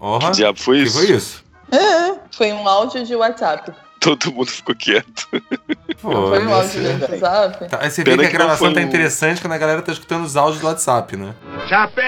Orra, 0.00 0.30
Que 0.30 0.36
diabo 0.36 0.58
foi 0.60 0.78
que 0.78 0.82
isso? 0.84 0.98
foi 0.98 1.10
isso? 1.16 1.44
É, 1.72 2.18
foi 2.36 2.52
um 2.52 2.68
áudio 2.68 3.04
de 3.04 3.14
WhatsApp. 3.16 3.72
Todo 4.04 4.32
mundo 4.32 4.46
ficou 4.50 4.74
quieto. 4.74 5.26
Pô, 6.02 6.28
foi 6.28 6.46
um 6.46 6.54
áudio 6.54 6.82
de 6.82 7.02
WhatsApp. 7.04 7.68
Tá, 7.68 7.78
aí 7.80 7.90
você 7.90 8.04
vê 8.04 8.10
Pena 8.10 8.22
que 8.22 8.26
a 8.28 8.30
que 8.30 8.38
não 8.38 8.44
gravação 8.46 8.72
tá 8.72 8.80
o- 8.80 8.82
interessante 8.82 9.40
quando 9.40 9.52
a 9.54 9.58
galera 9.58 9.80
tá 9.82 9.92
escutando 9.92 10.24
os 10.24 10.36
áudios 10.36 10.60
do 10.60 10.66
WhatsApp, 10.66 11.16
né? 11.16 11.34
Chapéu, 11.68 12.04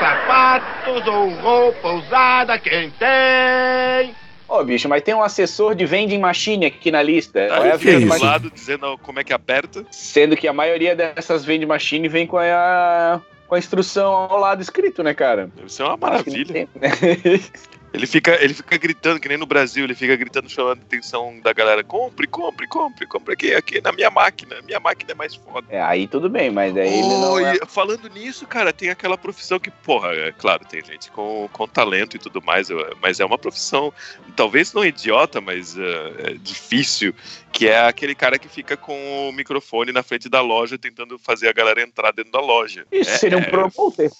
sapatos 0.00 1.06
ou 1.06 1.28
roupa 1.36 1.88
usada, 1.92 2.58
quem 2.58 2.90
tem? 2.90 4.14
Ô, 4.48 4.62
bicho, 4.62 4.88
mas 4.88 5.02
tem 5.02 5.14
um 5.14 5.22
assessor 5.22 5.74
de 5.74 5.86
vending 5.86 6.18
machine 6.18 6.66
aqui 6.66 6.90
na 6.90 7.02
lista. 7.02 7.40
Aí 7.40 7.48
Qual 7.48 7.64
é 7.64 7.72
a 7.72 7.78
que 7.78 7.88
é 7.90 8.00
do 8.00 8.06
isso? 8.14 8.24
lado 8.24 8.50
dizendo 8.50 8.98
como 8.98 9.18
é 9.20 9.24
que 9.24 9.32
aperta. 9.32 9.84
Sendo 9.90 10.36
que 10.36 10.46
a 10.46 10.52
maioria 10.52 10.94
dessas 10.94 11.44
vending 11.44 11.66
machine 11.66 12.08
vem 12.08 12.26
com 12.26 12.38
a, 12.38 13.20
com 13.48 13.54
a 13.54 13.58
instrução 13.58 14.12
ao 14.12 14.38
lado 14.38 14.60
escrito, 14.60 15.02
né, 15.02 15.14
cara? 15.14 15.48
Deve 15.56 15.72
ser 15.72 15.82
uma 15.84 15.96
que 15.96 16.00
maravilha. 16.04 16.68
Ele 17.94 18.08
fica, 18.08 18.42
ele 18.42 18.52
fica 18.52 18.76
gritando, 18.76 19.20
que 19.20 19.28
nem 19.28 19.38
no 19.38 19.46
Brasil, 19.46 19.84
ele 19.84 19.94
fica 19.94 20.16
gritando, 20.16 20.48
chamando 20.48 20.80
a 20.80 20.82
atenção 20.82 21.38
da 21.40 21.52
galera. 21.52 21.84
Compre, 21.84 22.26
compre, 22.26 22.66
compre, 22.66 23.06
compre 23.06 23.34
aqui, 23.34 23.54
aqui 23.54 23.80
na 23.80 23.92
minha 23.92 24.10
máquina. 24.10 24.60
Minha 24.62 24.80
máquina 24.80 25.12
é 25.12 25.14
mais 25.14 25.36
foda. 25.36 25.64
É, 25.70 25.80
aí 25.80 26.08
tudo 26.08 26.28
bem, 26.28 26.50
mas 26.50 26.74
não 26.74 27.34
Oh, 27.34 27.38
é... 27.38 27.56
falando 27.68 28.08
nisso, 28.10 28.48
cara, 28.48 28.72
tem 28.72 28.90
aquela 28.90 29.16
profissão 29.16 29.60
que, 29.60 29.70
porra, 29.70 30.08
é 30.08 30.32
claro, 30.32 30.64
tem 30.64 30.84
gente 30.84 31.08
com, 31.12 31.48
com 31.52 31.68
talento 31.68 32.16
e 32.16 32.18
tudo 32.18 32.42
mais, 32.42 32.66
mas 33.00 33.20
é 33.20 33.24
uma 33.24 33.38
profissão, 33.38 33.92
talvez 34.34 34.72
não 34.72 34.84
idiota, 34.84 35.40
mas 35.40 35.78
é, 35.78 36.32
é 36.32 36.34
difícil, 36.34 37.14
que 37.52 37.68
é 37.68 37.86
aquele 37.86 38.16
cara 38.16 38.40
que 38.40 38.48
fica 38.48 38.76
com 38.76 39.28
o 39.28 39.32
microfone 39.32 39.92
na 39.92 40.02
frente 40.02 40.28
da 40.28 40.40
loja 40.40 40.76
tentando 40.76 41.16
fazer 41.16 41.48
a 41.48 41.52
galera 41.52 41.80
entrar 41.80 42.12
dentro 42.12 42.32
da 42.32 42.40
loja. 42.40 42.84
Isso 42.90 43.10
é, 43.10 43.18
seria 43.18 43.38
um 43.38 43.42
é 43.42 43.48
promoter. 43.48 44.10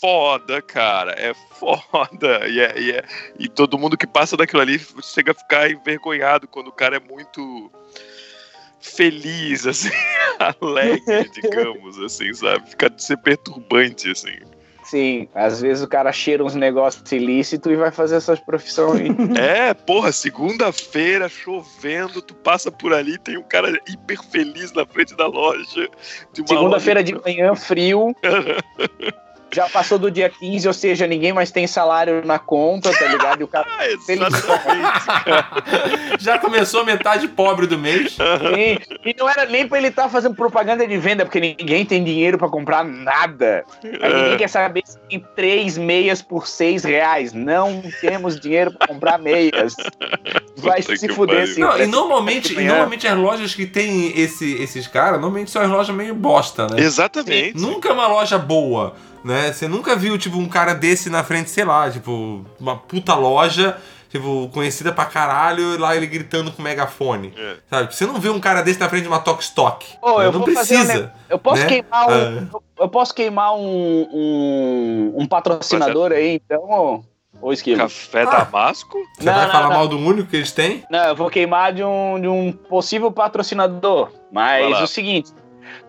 Foda, 0.00 0.62
cara, 0.62 1.12
é 1.18 1.32
foda. 1.34 2.40
E, 2.48 2.60
é- 2.60 2.80
e 2.80 2.90
é- 2.92 3.04
e 3.38 3.48
todo 3.48 3.78
mundo 3.78 3.96
que 3.96 4.06
passa 4.06 4.36
daquilo 4.36 4.62
ali 4.62 4.80
chega 5.02 5.32
a 5.32 5.34
ficar 5.34 5.70
envergonhado 5.70 6.48
quando 6.48 6.68
o 6.68 6.72
cara 6.72 6.96
é 6.96 7.00
muito 7.00 7.70
feliz, 8.80 9.66
assim, 9.68 9.90
alegre, 10.38 11.28
digamos, 11.34 11.98
assim, 11.98 12.32
sabe? 12.32 12.70
Fica 12.70 12.88
de 12.90 13.02
ser 13.02 13.16
perturbante, 13.18 14.10
assim. 14.10 14.38
Sim, 14.82 15.28
às 15.34 15.60
vezes 15.60 15.84
o 15.84 15.88
cara 15.88 16.10
cheira 16.10 16.42
uns 16.42 16.54
negócios 16.54 17.12
ilícitos 17.12 17.70
e 17.70 17.76
vai 17.76 17.92
fazer 17.92 18.16
essas 18.16 18.40
profissões 18.40 19.02
aí. 19.02 19.10
É, 19.38 19.74
porra, 19.74 20.10
segunda-feira, 20.10 21.28
chovendo, 21.28 22.20
tu 22.22 22.34
passa 22.34 22.72
por 22.72 22.92
ali, 22.92 23.16
tem 23.18 23.36
um 23.36 23.42
cara 23.42 23.78
hiper 23.86 24.20
feliz 24.32 24.72
na 24.72 24.84
frente 24.86 25.14
da 25.14 25.26
loja. 25.28 25.88
Segunda-feira 26.34 27.00
loja- 27.00 27.12
de 27.12 27.22
manhã, 27.22 27.54
frio. 27.54 28.16
Já 29.52 29.68
passou 29.68 29.98
do 29.98 30.10
dia 30.10 30.28
15, 30.30 30.68
ou 30.68 30.74
seja, 30.74 31.06
ninguém 31.06 31.32
mais 31.32 31.50
tem 31.50 31.66
salário 31.66 32.24
na 32.24 32.38
conta, 32.38 32.92
tá 32.96 33.06
ligado? 33.06 33.40
E 33.40 33.44
o 33.44 33.48
cara. 33.48 33.66
Já 36.18 36.38
começou 36.38 36.80
a 36.80 36.84
metade 36.84 37.28
pobre 37.28 37.66
do 37.66 37.78
mês. 37.78 38.16
tem. 38.54 38.78
E 39.04 39.14
não 39.18 39.28
era 39.28 39.44
nem 39.46 39.66
pra 39.66 39.78
ele 39.78 39.88
estar 39.88 40.08
fazendo 40.08 40.34
propaganda 40.34 40.86
de 40.86 40.96
venda, 40.98 41.24
porque 41.24 41.40
ninguém 41.40 41.84
tem 41.84 42.02
dinheiro 42.04 42.38
pra 42.38 42.48
comprar 42.48 42.84
nada. 42.84 43.64
Aí 44.00 44.14
ninguém 44.14 44.36
quer 44.38 44.48
saber 44.48 44.82
se 44.84 44.98
tem 45.08 45.24
três 45.34 45.76
meias 45.78 46.22
por 46.22 46.46
seis 46.46 46.84
reais. 46.84 47.32
Não 47.32 47.82
temos 48.00 48.38
dinheiro 48.38 48.72
pra 48.72 48.86
comprar 48.86 49.18
meias. 49.18 49.74
Vai 50.56 50.82
Puta 50.82 50.96
se 50.96 51.08
fuder, 51.08 51.46
sim. 51.48 51.60
Não, 51.60 51.78
e 51.78 51.86
normalmente, 51.86 52.52
e 52.52 52.64
normalmente 52.64 53.06
as 53.08 53.16
lojas 53.16 53.54
que 53.54 53.66
tem 53.66 54.18
esse- 54.18 54.54
esses 54.62 54.86
caras, 54.86 55.12
normalmente 55.20 55.50
são 55.50 55.62
as 55.62 55.68
lojas 55.70 55.94
meio 55.94 56.14
bosta, 56.14 56.66
né? 56.68 56.80
Exatamente. 56.80 57.56
Nunca 57.56 57.88
é 57.88 57.92
uma 57.92 58.06
loja 58.06 58.38
boa, 58.38 58.94
né? 59.24 59.52
Você 59.52 59.66
nunca 59.68 59.94
viu, 59.96 60.16
tipo, 60.18 60.36
um 60.38 60.48
cara 60.48 60.74
desse 60.74 61.10
na 61.10 61.22
frente, 61.24 61.50
sei 61.50 61.64
lá, 61.64 61.90
tipo, 61.90 62.44
uma 62.58 62.76
puta 62.76 63.14
loja, 63.14 63.76
tipo, 64.08 64.48
conhecida 64.52 64.92
pra 64.92 65.04
caralho, 65.04 65.74
e 65.74 65.76
lá 65.78 65.94
ele 65.96 66.06
gritando 66.06 66.50
com 66.52 66.62
megafone. 66.62 67.32
É. 67.36 67.56
Sabe? 67.68 67.94
Você 67.94 68.06
não 68.06 68.18
vê 68.20 68.28
um 68.28 68.40
cara 68.40 68.62
desse 68.62 68.80
na 68.80 68.88
frente 68.88 69.02
de 69.02 69.08
uma 69.08 69.20
Tok 69.20 69.42
Stock. 69.42 69.86
Ô, 70.02 70.20
eu 70.22 70.32
não 70.32 70.40
um 70.40 70.44
precisa. 70.44 70.94
ne- 71.02 71.10
Eu 71.28 71.38
posso 71.38 71.62
né? 71.62 71.68
queimar 71.68 72.08
um. 72.08 72.12
Ah. 72.12 72.60
eu- 72.78 72.88
posso 72.88 73.14
queimar 73.14 73.54
um, 73.54 74.08
um, 74.12 75.14
um 75.18 75.26
patrocinador 75.26 76.12
aí, 76.12 76.40
então, 76.44 77.04
ô 77.40 77.52
Esquilo. 77.52 77.78
Café 77.78 78.22
Ah. 78.22 78.44
Damasco? 78.44 78.98
Você 79.18 79.24
Não, 79.24 79.34
vai 79.34 79.44
não, 79.44 79.52
falar 79.52 79.68
não. 79.68 79.76
mal 79.76 79.88
do 79.88 79.98
único 79.98 80.28
que 80.30 80.36
eles 80.36 80.52
têm? 80.52 80.82
Não, 80.90 81.04
eu 81.08 81.14
vou 81.14 81.30
queimar 81.30 81.72
de 81.72 81.84
um, 81.84 82.20
de 82.20 82.26
um 82.28 82.52
possível 82.52 83.10
patrocinador. 83.12 84.10
Mas 84.32 84.80
o 84.80 84.86
seguinte, 84.86 85.30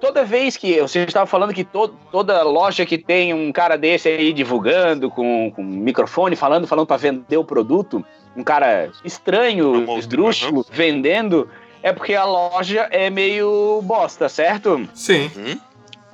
toda 0.02 0.26
vez 0.26 0.58
que 0.58 0.82
você 0.82 1.04
estava 1.04 1.28
falando 1.28 1.54
que 1.54 1.64
to, 1.64 1.90
toda 2.12 2.42
loja 2.42 2.86
que 2.86 2.98
tem 2.98 3.34
um 3.34 3.52
cara 3.52 3.78
desse 3.78 4.10
aí 4.10 4.34
divulgando 4.34 5.10
com, 5.10 5.52
com 5.56 5.64
microfone, 5.64 6.36
falando, 6.36 6.68
falando 6.68 6.88
para 6.88 6.98
vender 6.98 7.38
o 7.38 7.46
produto, 7.46 8.04
um 8.36 8.44
cara 8.44 8.90
estranho, 9.06 9.98
esdrúxulo, 9.98 10.58
uhum. 10.58 10.66
vendendo, 10.70 11.48
é 11.84 11.94
porque 11.94 12.16
a 12.16 12.26
loja 12.26 12.88
é 12.92 13.10
meio 13.10 13.82
bosta, 13.84 14.28
certo? 14.28 14.90
Sim. 14.94 15.32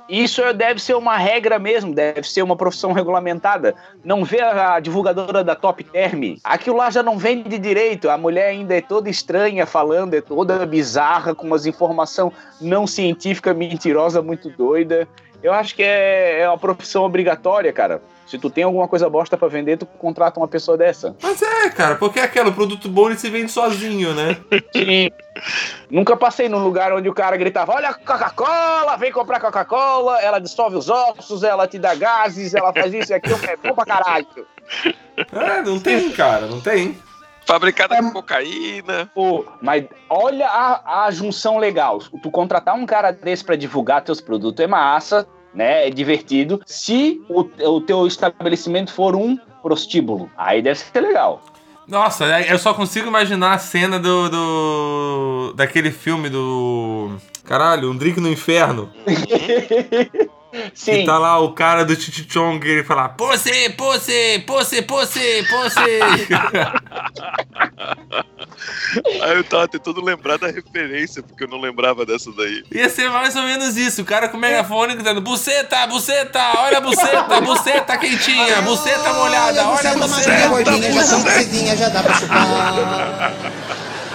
Isso 0.08 0.40
deve 0.54 0.80
ser 0.80 0.94
uma 0.94 1.18
regra 1.18 1.58
mesmo, 1.58 1.94
deve 1.94 2.22
ser 2.22 2.42
uma 2.42 2.56
profissão 2.56 2.92
regulamentada. 2.92 3.74
Não 4.02 4.24
vê 4.24 4.40
a 4.40 4.80
divulgadora 4.80 5.44
da 5.44 5.54
Top 5.54 5.84
Term, 5.84 6.36
aquilo 6.42 6.76
lá 6.78 6.88
já 6.88 7.02
não 7.02 7.18
vende 7.18 7.58
direito. 7.58 8.08
A 8.08 8.16
mulher 8.16 8.48
ainda 8.48 8.74
é 8.74 8.80
toda 8.80 9.10
estranha 9.10 9.66
falando, 9.66 10.14
é 10.14 10.22
toda 10.22 10.64
bizarra, 10.64 11.34
com 11.34 11.46
umas 11.46 11.66
informação 11.66 12.32
não 12.58 12.86
científica, 12.86 13.52
mentirosa, 13.52 14.22
muito 14.22 14.48
doida. 14.48 15.06
Eu 15.42 15.52
acho 15.52 15.74
que 15.74 15.82
é, 15.82 16.40
é 16.40 16.48
uma 16.48 16.58
profissão 16.58 17.04
obrigatória, 17.04 17.72
cara. 17.72 18.00
Se 18.28 18.38
tu 18.38 18.50
tem 18.50 18.64
alguma 18.64 18.86
coisa 18.86 19.08
bosta 19.08 19.38
pra 19.38 19.48
vender, 19.48 19.78
tu 19.78 19.86
contrata 19.86 20.38
uma 20.38 20.46
pessoa 20.46 20.76
dessa. 20.76 21.16
Mas 21.22 21.40
é, 21.40 21.70
cara, 21.70 21.94
porque 21.94 22.20
é 22.20 22.24
aquele 22.24 22.52
produto 22.52 22.86
bom 22.88 23.08
ele 23.08 23.18
se 23.18 23.30
vende 23.30 23.50
sozinho, 23.50 24.12
né? 24.14 24.36
Sim. 24.76 25.10
Nunca 25.90 26.14
passei 26.14 26.46
num 26.46 26.62
lugar 26.62 26.92
onde 26.92 27.08
o 27.08 27.14
cara 27.14 27.36
gritava: 27.38 27.72
Olha 27.72 27.88
a 27.88 27.94
Coca-Cola, 27.94 28.96
vem 28.98 29.10
comprar 29.10 29.40
Coca-Cola, 29.40 30.20
ela 30.20 30.38
dissolve 30.38 30.76
os 30.76 30.90
ossos, 30.90 31.42
ela 31.42 31.66
te 31.66 31.78
dá 31.78 31.94
gases, 31.94 32.54
ela 32.54 32.72
faz 32.72 32.92
isso 32.92 33.12
e 33.12 33.14
aquilo, 33.14 33.38
é 33.44 33.56
bom 33.56 33.74
pra 33.74 33.86
caralho. 33.86 34.26
É, 35.32 35.62
não 35.62 35.80
tem, 35.80 36.10
cara, 36.12 36.46
não 36.46 36.60
tem. 36.60 36.98
Fabricada 37.46 37.96
com 37.96 38.10
cocaína. 38.10 39.10
Pô, 39.14 39.46
mas 39.62 39.86
olha 40.10 40.46
a, 40.46 41.06
a 41.06 41.10
junção 41.10 41.56
legal. 41.56 41.98
Tu 42.22 42.30
contratar 42.30 42.74
um 42.74 42.84
cara 42.84 43.10
desse 43.10 43.42
pra 43.42 43.56
divulgar 43.56 44.04
teus 44.04 44.20
produtos 44.20 44.62
é 44.62 44.66
massa, 44.66 45.26
né? 45.58 45.88
É 45.88 45.90
divertido. 45.90 46.62
Se 46.64 47.20
o, 47.28 47.40
o 47.40 47.80
teu 47.80 48.06
estabelecimento 48.06 48.92
for 48.92 49.16
um 49.16 49.36
prostíbulo, 49.60 50.30
aí 50.36 50.62
deve 50.62 50.78
ser 50.78 51.00
legal. 51.00 51.42
Nossa, 51.86 52.24
é, 52.26 52.52
eu 52.52 52.58
só 52.58 52.72
consigo 52.72 53.08
imaginar 53.08 53.54
a 53.54 53.58
cena 53.58 53.98
do. 53.98 54.28
do 54.28 55.52
daquele 55.56 55.90
filme 55.90 56.28
do. 56.28 57.16
Caralho, 57.44 57.90
Um 57.90 57.96
Drink 57.96 58.20
no 58.20 58.30
Inferno. 58.30 58.90
Sim. 60.74 61.00
Que 61.00 61.04
tá 61.04 61.18
lá 61.18 61.38
o 61.38 61.52
cara 61.52 61.84
do 61.84 61.94
Chichichong 61.94 62.66
e 62.66 62.70
ele 62.70 62.84
fala: 62.84 63.10
Posse, 63.10 63.68
posse, 63.70 64.42
posse, 64.46 64.82
posse, 64.82 65.46
posse. 65.50 65.78
Aí 69.22 69.36
eu 69.36 69.44
tava 69.44 69.68
tentando 69.68 70.02
lembrar 70.02 70.38
da 70.38 70.46
referência, 70.48 71.22
porque 71.22 71.44
eu 71.44 71.48
não 71.48 71.60
lembrava 71.60 72.04
dessa 72.06 72.32
daí. 72.32 72.64
Ia 72.72 72.88
ser 72.88 73.10
mais 73.10 73.36
ou 73.36 73.42
menos 73.42 73.76
isso. 73.76 74.02
O 74.02 74.04
cara 74.04 74.28
com 74.28 74.36
o 74.36 74.40
megafone 74.40 74.94
gritando: 74.94 75.20
Buceta, 75.20 75.86
buceta, 75.86 76.40
olha 76.56 76.78
a 76.78 76.80
buceta, 76.80 77.40
buceta 77.40 77.98
quentinha, 77.98 78.62
buceta 78.62 79.12
molhada, 79.12 79.68
olha 79.68 79.90
a 79.90 79.94
buceta. 79.96 80.48
gordinha, 80.48 80.92
já 80.92 81.02
são 81.02 81.22
cozidinha, 81.22 81.76
já 81.76 81.88
dá 81.88 82.02
pra 82.02 82.14
chupar. 82.14 83.32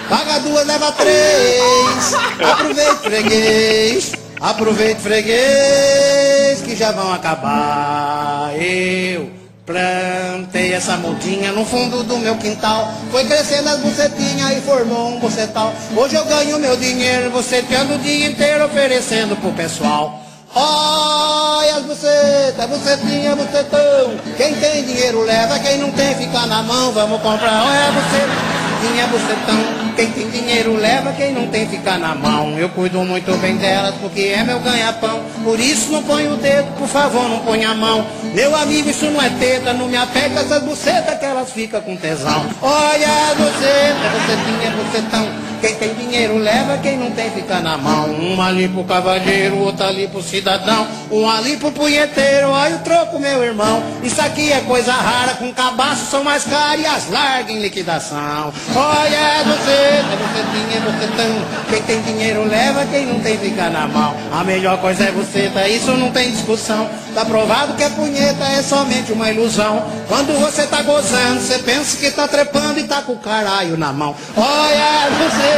Paga 0.09 0.39
duas, 0.39 0.65
leva 0.65 0.91
três. 0.91 2.13
Aproveite, 2.41 2.95
freguês. 3.01 4.22
Aproveite, 4.43 4.99
freguês, 4.99 6.61
que 6.65 6.75
já 6.75 6.91
vão 6.91 7.13
acabar. 7.13 8.51
Eu 8.61 9.31
plantei 9.65 10.73
essa 10.73 10.97
mudinha 10.97 11.53
no 11.53 11.63
fundo 11.63 12.03
do 12.03 12.17
meu 12.17 12.35
quintal. 12.35 12.91
Foi 13.09 13.23
crescendo 13.23 13.69
as 13.69 13.79
bucetinhas 13.79 14.57
e 14.57 14.59
formou 14.59 15.15
um 15.15 15.19
bucetal. 15.21 15.73
Hoje 15.95 16.15
eu 16.15 16.25
ganho 16.25 16.59
meu 16.59 16.75
dinheiro, 16.75 17.31
buceteando 17.31 17.93
o 17.93 17.97
dia 17.99 18.27
inteiro, 18.27 18.65
oferecendo 18.65 19.37
pro 19.37 19.53
pessoal. 19.53 20.21
Olha 20.53 21.77
as 21.77 21.83
bucetas, 21.83 22.65
bucetinha, 22.69 23.37
bucetão. 23.37 24.19
Quem 24.35 24.55
tem 24.55 24.83
dinheiro 24.83 25.23
leva, 25.23 25.57
quem 25.59 25.77
não 25.77 25.89
tem 25.93 26.15
fica 26.15 26.45
na 26.47 26.61
mão. 26.61 26.91
Vamos 26.91 27.21
comprar, 27.21 27.63
olha 27.63 27.93
bucetinha, 27.93 29.07
bucetão. 29.07 29.82
Quem 29.95 30.09
tem 30.11 30.29
dinheiro 30.29 30.75
leva, 30.75 31.13
quem 31.13 31.31
não 31.31 31.47
tem 31.47 31.67
fica 31.67 31.97
na 31.97 32.15
mão. 32.15 32.57
Eu 32.57 32.67
cuido 32.69 32.99
muito 33.03 33.31
bem 33.37 33.57
delas 33.57 33.93
porque 34.01 34.21
é 34.21 34.43
meu 34.43 34.59
ganha-pão. 34.59 35.21
Por 35.43 35.59
isso 35.59 35.91
não 35.91 36.01
põe 36.03 36.27
o 36.27 36.35
dedo, 36.35 36.67
por 36.77 36.87
favor, 36.87 37.29
não 37.29 37.39
põe 37.39 37.63
a 37.63 37.75
mão. 37.75 38.05
Meu 38.33 38.55
amigo, 38.55 38.89
isso 38.89 39.05
não 39.05 39.21
é 39.21 39.29
teta, 39.29 39.71
não 39.73 39.87
me 39.87 39.95
aperta 39.95 40.39
essas 40.39 40.63
bucetas 40.63 41.17
que 41.19 41.25
elas 41.25 41.51
ficam 41.51 41.81
com 41.81 41.95
tesão. 41.95 42.45
Olha 42.61 43.07
a 43.07 43.35
buceta, 43.35 44.09
bucetinha, 44.13 44.71
bucetão. 44.71 45.52
Quem 45.63 45.75
tem 45.75 45.93
dinheiro 45.93 46.39
leva, 46.39 46.77
quem 46.79 46.97
não 46.97 47.09
tem 47.11 47.31
fica 47.31 47.61
na 47.61 47.77
mão. 47.77 48.09
Um 48.09 48.41
ali 48.41 48.67
pro 48.67 48.83
cavalheiro, 48.83 49.59
outro 49.59 49.85
ali 49.85 50.09
pro 50.09 50.21
cidadão. 50.21 50.85
Um 51.09 51.25
ali 51.29 51.55
pro 51.55 51.71
punheteiro, 51.71 52.49
olha 52.49 52.75
o 52.75 52.79
troco, 52.79 53.17
meu 53.17 53.41
irmão. 53.41 53.81
Isso 54.03 54.21
aqui 54.21 54.51
é 54.51 54.59
coisa 54.59 54.91
rara, 54.91 55.35
com 55.35 55.53
cabaço 55.53 56.11
são 56.11 56.21
mais 56.21 56.43
caras 56.43 56.81
e 56.81 56.85
as 56.85 57.09
largas 57.09 57.55
em 57.55 57.61
liquidação. 57.61 58.51
Olha 58.75 59.43
você, 59.45 60.03
você 60.19 60.43
tinha, 60.51 60.81
você 60.81 61.07
tão. 61.15 61.63
Quem 61.69 61.81
tem 61.83 62.01
dinheiro 62.01 62.43
leva, 62.43 62.85
quem 62.87 63.05
não 63.05 63.21
tem 63.21 63.37
fica 63.37 63.69
na 63.69 63.87
mão. 63.87 64.17
A 64.33 64.43
melhor 64.43 64.77
coisa 64.79 65.05
é 65.05 65.11
você, 65.11 65.49
tá? 65.53 65.65
Isso 65.65 65.91
não 65.91 66.11
tem 66.11 66.29
discussão. 66.29 66.89
Tá 67.15 67.23
provado 67.23 67.75
que 67.75 67.83
a 67.85 67.89
punheta 67.91 68.43
é 68.43 68.61
somente 68.61 69.13
uma 69.13 69.29
ilusão. 69.29 69.85
Quando 70.09 70.37
você 70.41 70.67
tá 70.67 70.81
gozando, 70.81 71.39
você 71.39 71.59
pensa 71.59 71.95
que 71.95 72.11
tá 72.11 72.27
trepando 72.27 72.79
e 72.79 72.83
tá 72.83 73.01
com 73.01 73.13
o 73.13 73.19
caralho 73.19 73.77
na 73.77 73.93
mão. 73.93 74.13
Olha 74.35 75.09
você, 75.11 75.52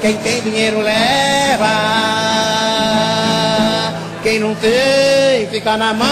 Quem 0.00 0.16
tem 0.18 0.40
dinheiro 0.42 0.80
leva. 0.80 1.66
Quem 4.22 4.38
não 4.38 4.54
tem, 4.54 5.48
fica 5.48 5.76
na 5.76 5.92
mão. 5.92 6.08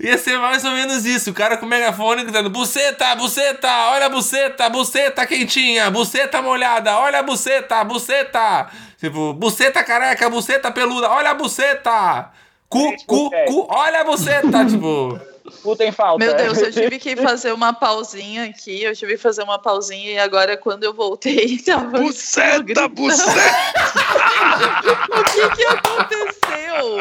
Ia 0.00 0.16
ser 0.16 0.38
mais 0.38 0.64
ou 0.64 0.70
menos 0.70 1.04
isso. 1.04 1.30
O 1.30 1.34
cara 1.34 1.56
com 1.56 1.66
o 1.66 1.68
megafone 1.68 2.22
gritando: 2.22 2.48
Buceta, 2.48 3.16
buceta, 3.16 3.68
olha 3.90 4.06
a 4.06 4.08
buceta, 4.08 4.68
buceta 4.68 5.26
quentinha, 5.26 5.90
buceta 5.90 6.40
molhada, 6.40 6.96
olha 6.98 7.18
a 7.18 7.22
buceta, 7.22 7.82
buceta. 7.82 8.70
Tipo, 8.98 9.32
buceta 9.32 9.82
careca, 9.82 10.30
buceta 10.30 10.70
peluda, 10.70 11.10
olha 11.10 11.30
a 11.30 11.34
buceta. 11.34 12.30
Cu, 12.68 12.94
cu, 13.06 13.30
cu, 13.46 13.66
olha 13.70 14.02
a 14.02 14.04
buceta. 14.04 14.64
tipo. 14.70 15.18
Puta 15.62 15.84
em 15.84 15.90
falta. 15.90 16.24
Meu 16.24 16.36
Deus, 16.36 16.58
eu 16.58 16.70
tive 16.70 16.98
que 16.98 17.16
fazer 17.16 17.52
uma 17.52 17.72
pausinha 17.72 18.44
aqui, 18.44 18.82
eu 18.82 18.94
tive 18.94 19.16
que 19.16 19.22
fazer 19.22 19.42
uma 19.42 19.58
pausinha 19.58 20.12
e 20.12 20.18
agora 20.18 20.56
quando 20.56 20.84
eu 20.84 20.92
voltei 20.92 21.58
tava 21.64 21.98
Buceta, 21.98 22.88
buceta! 22.88 23.32
O 25.10 25.24
que 25.24 25.56
que 25.56 25.64
aconteceu? 25.64 26.98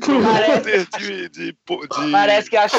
Parece, 0.00 0.86
De, 0.98 1.28
de, 1.28 1.52
de 1.52 1.56
parece 2.10 2.50
que 2.50 2.56
acha. 2.56 2.76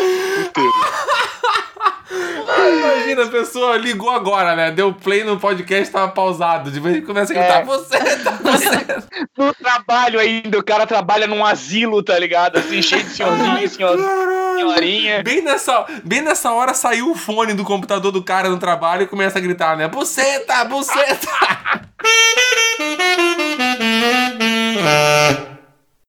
Imagina, 2.08 3.24
a 3.24 3.30
pessoa 3.30 3.78
ligou 3.78 4.10
agora, 4.10 4.56
né? 4.56 4.72
Deu 4.72 4.94
play 4.94 5.24
no 5.24 5.40
podcast, 5.40 5.92
tava 5.92 6.12
pausado. 6.12 6.70
De 6.70 6.80
vez 6.80 6.98
em 6.98 7.02
quando 7.02 7.08
começa 7.08 7.34
a 7.34 7.36
gritar: 7.36 7.62
É. 7.62 7.66
Buceta, 7.66 8.32
buceta. 8.32 9.04
No 9.38 9.54
trabalho 9.54 10.20
ainda, 10.20 10.60
o 10.60 10.64
cara 10.64 10.86
trabalha 10.86 11.28
num 11.28 11.44
asilo, 11.46 12.04
tá 12.04 12.18
ligado? 12.20 12.58
Assim, 12.58 12.82
cheio 12.82 13.04
de 13.04 13.10
senhorzinho, 13.10 13.70
senhor, 13.70 13.98
senhorinha. 14.56 15.24
Bem 15.24 15.42
nessa, 15.42 15.86
bem 16.04 16.22
nessa 16.22 16.52
hora 16.52 16.74
saiu 16.74 17.12
o 17.12 17.16
fone 17.16 17.54
do 17.54 17.64
computador 17.64 18.12
do 18.12 18.24
cara 18.24 18.50
no 18.50 18.58
trabalho 18.58 19.04
e 19.04 19.08
começa 19.08 19.38
a 19.40 19.42
gritar, 19.42 19.76
né? 19.76 19.88
Buceta, 19.88 20.64
buceta! 20.66 21.30